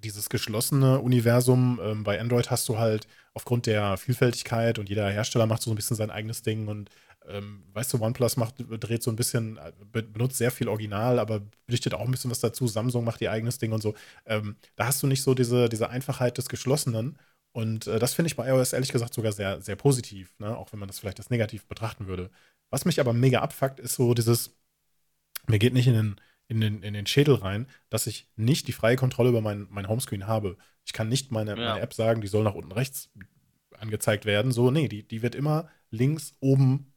dieses 0.03 0.29
geschlossene 0.29 0.99
Universum. 0.99 1.79
Ähm, 1.83 2.03
bei 2.03 2.19
Android 2.19 2.51
hast 2.51 2.69
du 2.69 2.77
halt 2.77 3.07
aufgrund 3.33 3.65
der 3.65 3.97
Vielfältigkeit 3.97 4.79
und 4.79 4.89
jeder 4.89 5.09
Hersteller 5.09 5.47
macht 5.47 5.61
so 5.61 5.71
ein 5.71 5.75
bisschen 5.75 5.97
sein 5.97 6.11
eigenes 6.11 6.43
Ding 6.43 6.67
und 6.67 6.89
ähm, 7.27 7.63
weißt 7.73 7.93
du, 7.93 8.01
OnePlus 8.01 8.37
macht, 8.37 8.55
dreht 8.57 9.03
so 9.03 9.11
ein 9.11 9.15
bisschen, 9.15 9.59
benutzt 9.91 10.37
sehr 10.37 10.51
viel 10.51 10.69
Original, 10.69 11.19
aber 11.19 11.41
berichtet 11.65 11.93
auch 11.93 12.05
ein 12.05 12.11
bisschen 12.11 12.31
was 12.31 12.39
dazu. 12.39 12.67
Samsung 12.67 13.03
macht 13.03 13.21
ihr 13.21 13.31
eigenes 13.31 13.57
Ding 13.57 13.73
und 13.73 13.81
so. 13.81 13.95
Ähm, 14.25 14.55
da 14.75 14.85
hast 14.87 15.03
du 15.03 15.07
nicht 15.07 15.23
so 15.23 15.33
diese, 15.33 15.67
diese 15.67 15.89
Einfachheit 15.89 16.37
des 16.37 16.47
Geschlossenen. 16.47 17.17
Und 17.51 17.87
äh, 17.87 17.99
das 17.99 18.13
finde 18.13 18.27
ich 18.27 18.35
bei 18.35 18.47
iOS 18.47 18.73
ehrlich 18.73 18.91
gesagt 18.91 19.13
sogar 19.13 19.31
sehr, 19.31 19.61
sehr 19.61 19.75
positiv, 19.75 20.31
ne? 20.39 20.55
auch 20.55 20.71
wenn 20.71 20.79
man 20.79 20.87
das 20.87 20.99
vielleicht 20.99 21.19
als 21.19 21.29
negativ 21.29 21.65
betrachten 21.65 22.07
würde. 22.07 22.29
Was 22.69 22.85
mich 22.85 22.99
aber 22.99 23.13
mega 23.13 23.41
abfuckt, 23.41 23.79
ist 23.79 23.95
so 23.95 24.13
dieses, 24.13 24.57
mir 25.47 25.59
geht 25.59 25.73
nicht 25.73 25.87
in 25.87 25.93
den, 25.93 26.21
in 26.47 26.61
den, 26.61 26.83
in 26.83 26.93
den 26.93 27.07
Schädel 27.07 27.35
rein, 27.35 27.67
dass 27.89 28.07
ich 28.07 28.27
nicht 28.35 28.67
die 28.67 28.73
freie 28.73 28.95
Kontrolle 28.95 29.29
über 29.29 29.41
mein, 29.41 29.67
mein 29.69 29.87
Homescreen 29.87 30.27
habe. 30.27 30.57
Ich 30.85 30.93
kann 30.93 31.09
nicht 31.09 31.31
meine, 31.31 31.51
ja. 31.51 31.55
meine 31.55 31.79
App 31.81 31.93
sagen, 31.93 32.21
die 32.21 32.27
soll 32.27 32.43
nach 32.43 32.55
unten 32.55 32.71
rechts 32.71 33.09
angezeigt 33.77 34.25
werden. 34.25 34.51
So, 34.51 34.71
nee, 34.71 34.87
die, 34.87 35.07
die 35.07 35.21
wird 35.21 35.35
immer 35.35 35.69
links 35.89 36.35
oben 36.39 36.93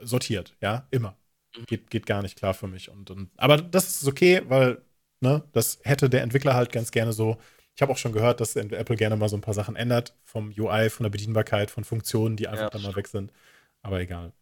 sortiert, 0.00 0.56
ja, 0.60 0.86
immer. 0.90 1.16
Mhm. 1.56 1.66
Geht, 1.66 1.90
geht 1.90 2.06
gar 2.06 2.22
nicht 2.22 2.36
klar 2.38 2.54
für 2.54 2.68
mich. 2.68 2.90
Und, 2.90 3.10
und, 3.10 3.30
aber 3.36 3.58
das 3.58 4.02
ist 4.02 4.08
okay, 4.08 4.42
weil 4.48 4.82
ne, 5.20 5.44
das 5.52 5.80
hätte 5.82 6.08
der 6.08 6.22
Entwickler 6.22 6.54
halt 6.54 6.72
ganz 6.72 6.90
gerne 6.90 7.12
so. 7.12 7.38
Ich 7.74 7.82
habe 7.82 7.92
auch 7.92 7.98
schon 7.98 8.12
gehört, 8.12 8.40
dass 8.40 8.56
Apple 8.56 8.96
gerne 8.96 9.16
mal 9.16 9.28
so 9.28 9.36
ein 9.36 9.40
paar 9.40 9.54
Sachen 9.54 9.76
ändert, 9.76 10.16
vom 10.24 10.52
UI, 10.56 10.90
von 10.90 11.04
der 11.04 11.10
Bedienbarkeit, 11.10 11.70
von 11.70 11.84
Funktionen, 11.84 12.36
die 12.36 12.48
einfach 12.48 12.64
ja, 12.64 12.70
dann 12.70 12.82
mal 12.82 12.96
weg 12.96 13.06
sind. 13.06 13.32
Aber 13.82 14.00
egal. 14.00 14.32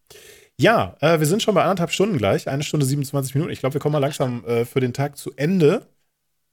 Ja, 0.59 0.97
äh, 1.01 1.19
wir 1.19 1.27
sind 1.27 1.43
schon 1.43 1.55
bei 1.55 1.63
anderthalb 1.63 1.91
Stunden 1.91 2.17
gleich. 2.17 2.49
Eine 2.49 2.63
Stunde 2.63 2.87
27 2.87 3.35
Minuten. 3.35 3.53
Ich 3.53 3.61
glaube, 3.61 3.75
wir 3.75 3.81
kommen 3.81 3.93
mal 3.93 3.99
langsam 3.99 4.45
äh, 4.47 4.65
für 4.65 4.81
den 4.81 4.95
Tag 4.95 5.19
zu 5.19 5.33
Ende. 5.37 5.87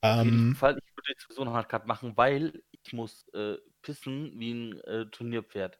Ähm, 0.01 0.19
Auf 0.19 0.25
jeden 0.25 0.55
Fall, 0.55 0.77
ich 0.77 0.97
würde 0.97 1.09
jetzt 1.09 1.21
sowieso 1.23 1.41
einen 1.41 1.53
Hardcut 1.53 1.87
machen, 1.87 2.17
weil 2.17 2.61
ich 2.71 2.91
muss 2.91 3.25
äh, 3.29 3.55
pissen 3.81 4.37
wie 4.37 4.53
ein 4.53 4.79
äh, 4.81 5.05
Turnierpferd. 5.05 5.79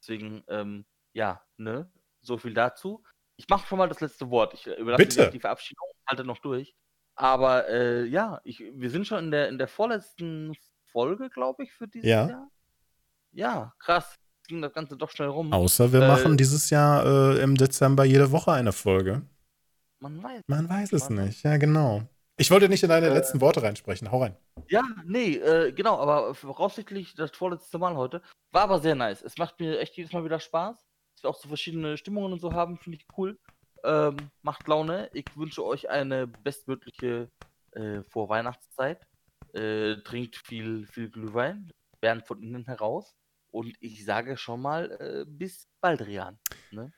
Deswegen, 0.00 0.42
ähm, 0.48 0.86
ja, 1.12 1.44
ne? 1.56 1.90
So 2.20 2.36
viel 2.36 2.52
dazu. 2.52 3.04
Ich 3.36 3.48
mache 3.48 3.66
schon 3.68 3.78
mal 3.78 3.88
das 3.88 4.00
letzte 4.00 4.28
Wort. 4.30 4.54
Ich 4.54 4.66
äh, 4.66 4.74
überlasse 4.74 5.04
Bitte. 5.04 5.30
die 5.30 5.40
Verabschiedung, 5.40 5.86
halte 6.08 6.24
noch 6.24 6.38
durch. 6.38 6.74
Aber 7.14 7.68
äh, 7.68 8.04
ja, 8.06 8.40
ich, 8.42 8.58
wir 8.74 8.90
sind 8.90 9.06
schon 9.06 9.24
in 9.26 9.30
der, 9.30 9.48
in 9.48 9.58
der 9.58 9.68
vorletzten 9.68 10.56
Folge, 10.90 11.30
glaube 11.30 11.62
ich, 11.62 11.72
für 11.72 11.86
dieses 11.86 12.08
ja. 12.08 12.28
Jahr. 12.28 12.50
Ja, 13.30 13.74
krass 13.78 14.16
ging 14.46 14.62
das 14.62 14.72
Ganze 14.72 14.96
doch 14.96 15.10
schnell 15.10 15.28
rum. 15.28 15.52
Außer 15.52 15.92
wir 15.92 16.02
äh, 16.02 16.08
machen 16.08 16.36
dieses 16.36 16.70
Jahr 16.70 17.04
äh, 17.04 17.42
im 17.42 17.56
Dezember 17.56 18.04
jede 18.04 18.30
Woche 18.32 18.52
eine 18.52 18.72
Folge. 18.72 19.22
Man 20.00 20.22
weiß. 20.22 20.42
Man 20.46 20.68
weiß 20.68 20.92
es 20.92 21.08
man 21.08 21.26
nicht, 21.26 21.42
ja, 21.42 21.56
genau. 21.56 22.02
Ich 22.38 22.50
wollte 22.50 22.68
nicht 22.68 22.82
in 22.82 22.90
deine 22.90 23.06
äh, 23.06 23.14
letzten 23.14 23.40
Worte 23.40 23.62
reinsprechen. 23.62 24.10
Hau 24.10 24.22
rein. 24.22 24.36
Ja, 24.68 24.82
nee, 25.04 25.36
äh, 25.36 25.72
genau, 25.72 25.98
aber 25.98 26.34
voraussichtlich 26.34 27.14
das 27.14 27.30
vorletzte 27.30 27.78
Mal 27.78 27.96
heute. 27.96 28.20
War 28.52 28.62
aber 28.62 28.78
sehr 28.78 28.94
nice. 28.94 29.22
Es 29.22 29.38
macht 29.38 29.58
mir 29.58 29.78
echt 29.80 29.96
jedes 29.96 30.12
Mal 30.12 30.24
wieder 30.24 30.40
Spaß. 30.40 30.76
Dass 31.14 31.22
wir 31.22 31.30
auch 31.30 31.40
so 31.40 31.48
verschiedene 31.48 31.96
Stimmungen 31.96 32.32
und 32.32 32.40
so 32.40 32.52
haben, 32.52 32.76
finde 32.76 32.98
ich 32.98 33.06
cool. 33.16 33.38
Ähm, 33.84 34.16
macht 34.42 34.68
Laune. 34.68 35.08
Ich 35.14 35.34
wünsche 35.34 35.64
euch 35.64 35.88
eine 35.88 36.26
bestmögliche 36.26 37.30
äh, 37.72 38.02
Vorweihnachtszeit. 38.02 39.00
Äh, 39.54 39.96
trinkt 40.02 40.36
viel, 40.36 40.86
viel 40.86 41.08
Glühwein. 41.08 41.72
Werden 42.02 42.22
von 42.22 42.42
innen 42.42 42.66
heraus. 42.66 43.14
Und 43.56 43.72
ich 43.80 44.04
sage 44.04 44.36
schon 44.36 44.60
mal, 44.60 44.90
äh, 45.00 45.24
bis 45.26 45.66
bald, 45.80 46.02
Rian. 46.02 46.38
Ne? 46.70 46.92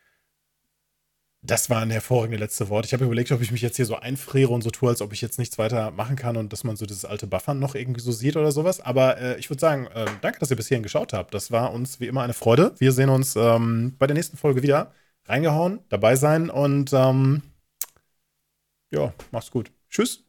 Das 1.40 1.70
war 1.70 1.82
ein 1.82 1.90
hervorragendes 1.90 2.40
letzte 2.40 2.68
Wort. 2.68 2.84
Ich 2.84 2.92
habe 2.92 3.04
überlegt, 3.04 3.30
ob 3.30 3.40
ich 3.40 3.52
mich 3.52 3.62
jetzt 3.62 3.76
hier 3.76 3.86
so 3.86 3.94
einfriere 3.94 4.52
und 4.52 4.62
so 4.62 4.70
tue, 4.70 4.88
als 4.88 5.00
ob 5.00 5.12
ich 5.12 5.20
jetzt 5.20 5.38
nichts 5.38 5.56
weiter 5.56 5.92
machen 5.92 6.16
kann 6.16 6.36
und 6.36 6.52
dass 6.52 6.64
man 6.64 6.74
so 6.74 6.84
dieses 6.84 7.04
alte 7.04 7.28
Buffern 7.28 7.60
noch 7.60 7.76
irgendwie 7.76 8.00
so 8.00 8.10
sieht 8.10 8.36
oder 8.36 8.50
sowas. 8.50 8.80
Aber 8.80 9.18
äh, 9.18 9.38
ich 9.38 9.48
würde 9.50 9.60
sagen, 9.60 9.86
äh, 9.86 10.06
danke, 10.20 10.40
dass 10.40 10.50
ihr 10.50 10.56
bis 10.56 10.66
hierhin 10.66 10.82
geschaut 10.82 11.12
habt. 11.12 11.32
Das 11.32 11.52
war 11.52 11.72
uns 11.72 12.00
wie 12.00 12.08
immer 12.08 12.22
eine 12.22 12.34
Freude. 12.34 12.74
Wir 12.78 12.90
sehen 12.90 13.08
uns 13.08 13.36
ähm, 13.36 13.94
bei 13.96 14.08
der 14.08 14.14
nächsten 14.14 14.36
Folge 14.36 14.62
wieder. 14.64 14.92
Reingehauen, 15.26 15.78
dabei 15.90 16.16
sein 16.16 16.50
und 16.50 16.92
ähm, 16.92 17.42
ja, 18.90 19.14
mach's 19.30 19.52
gut. 19.52 19.70
Tschüss. 19.90 20.27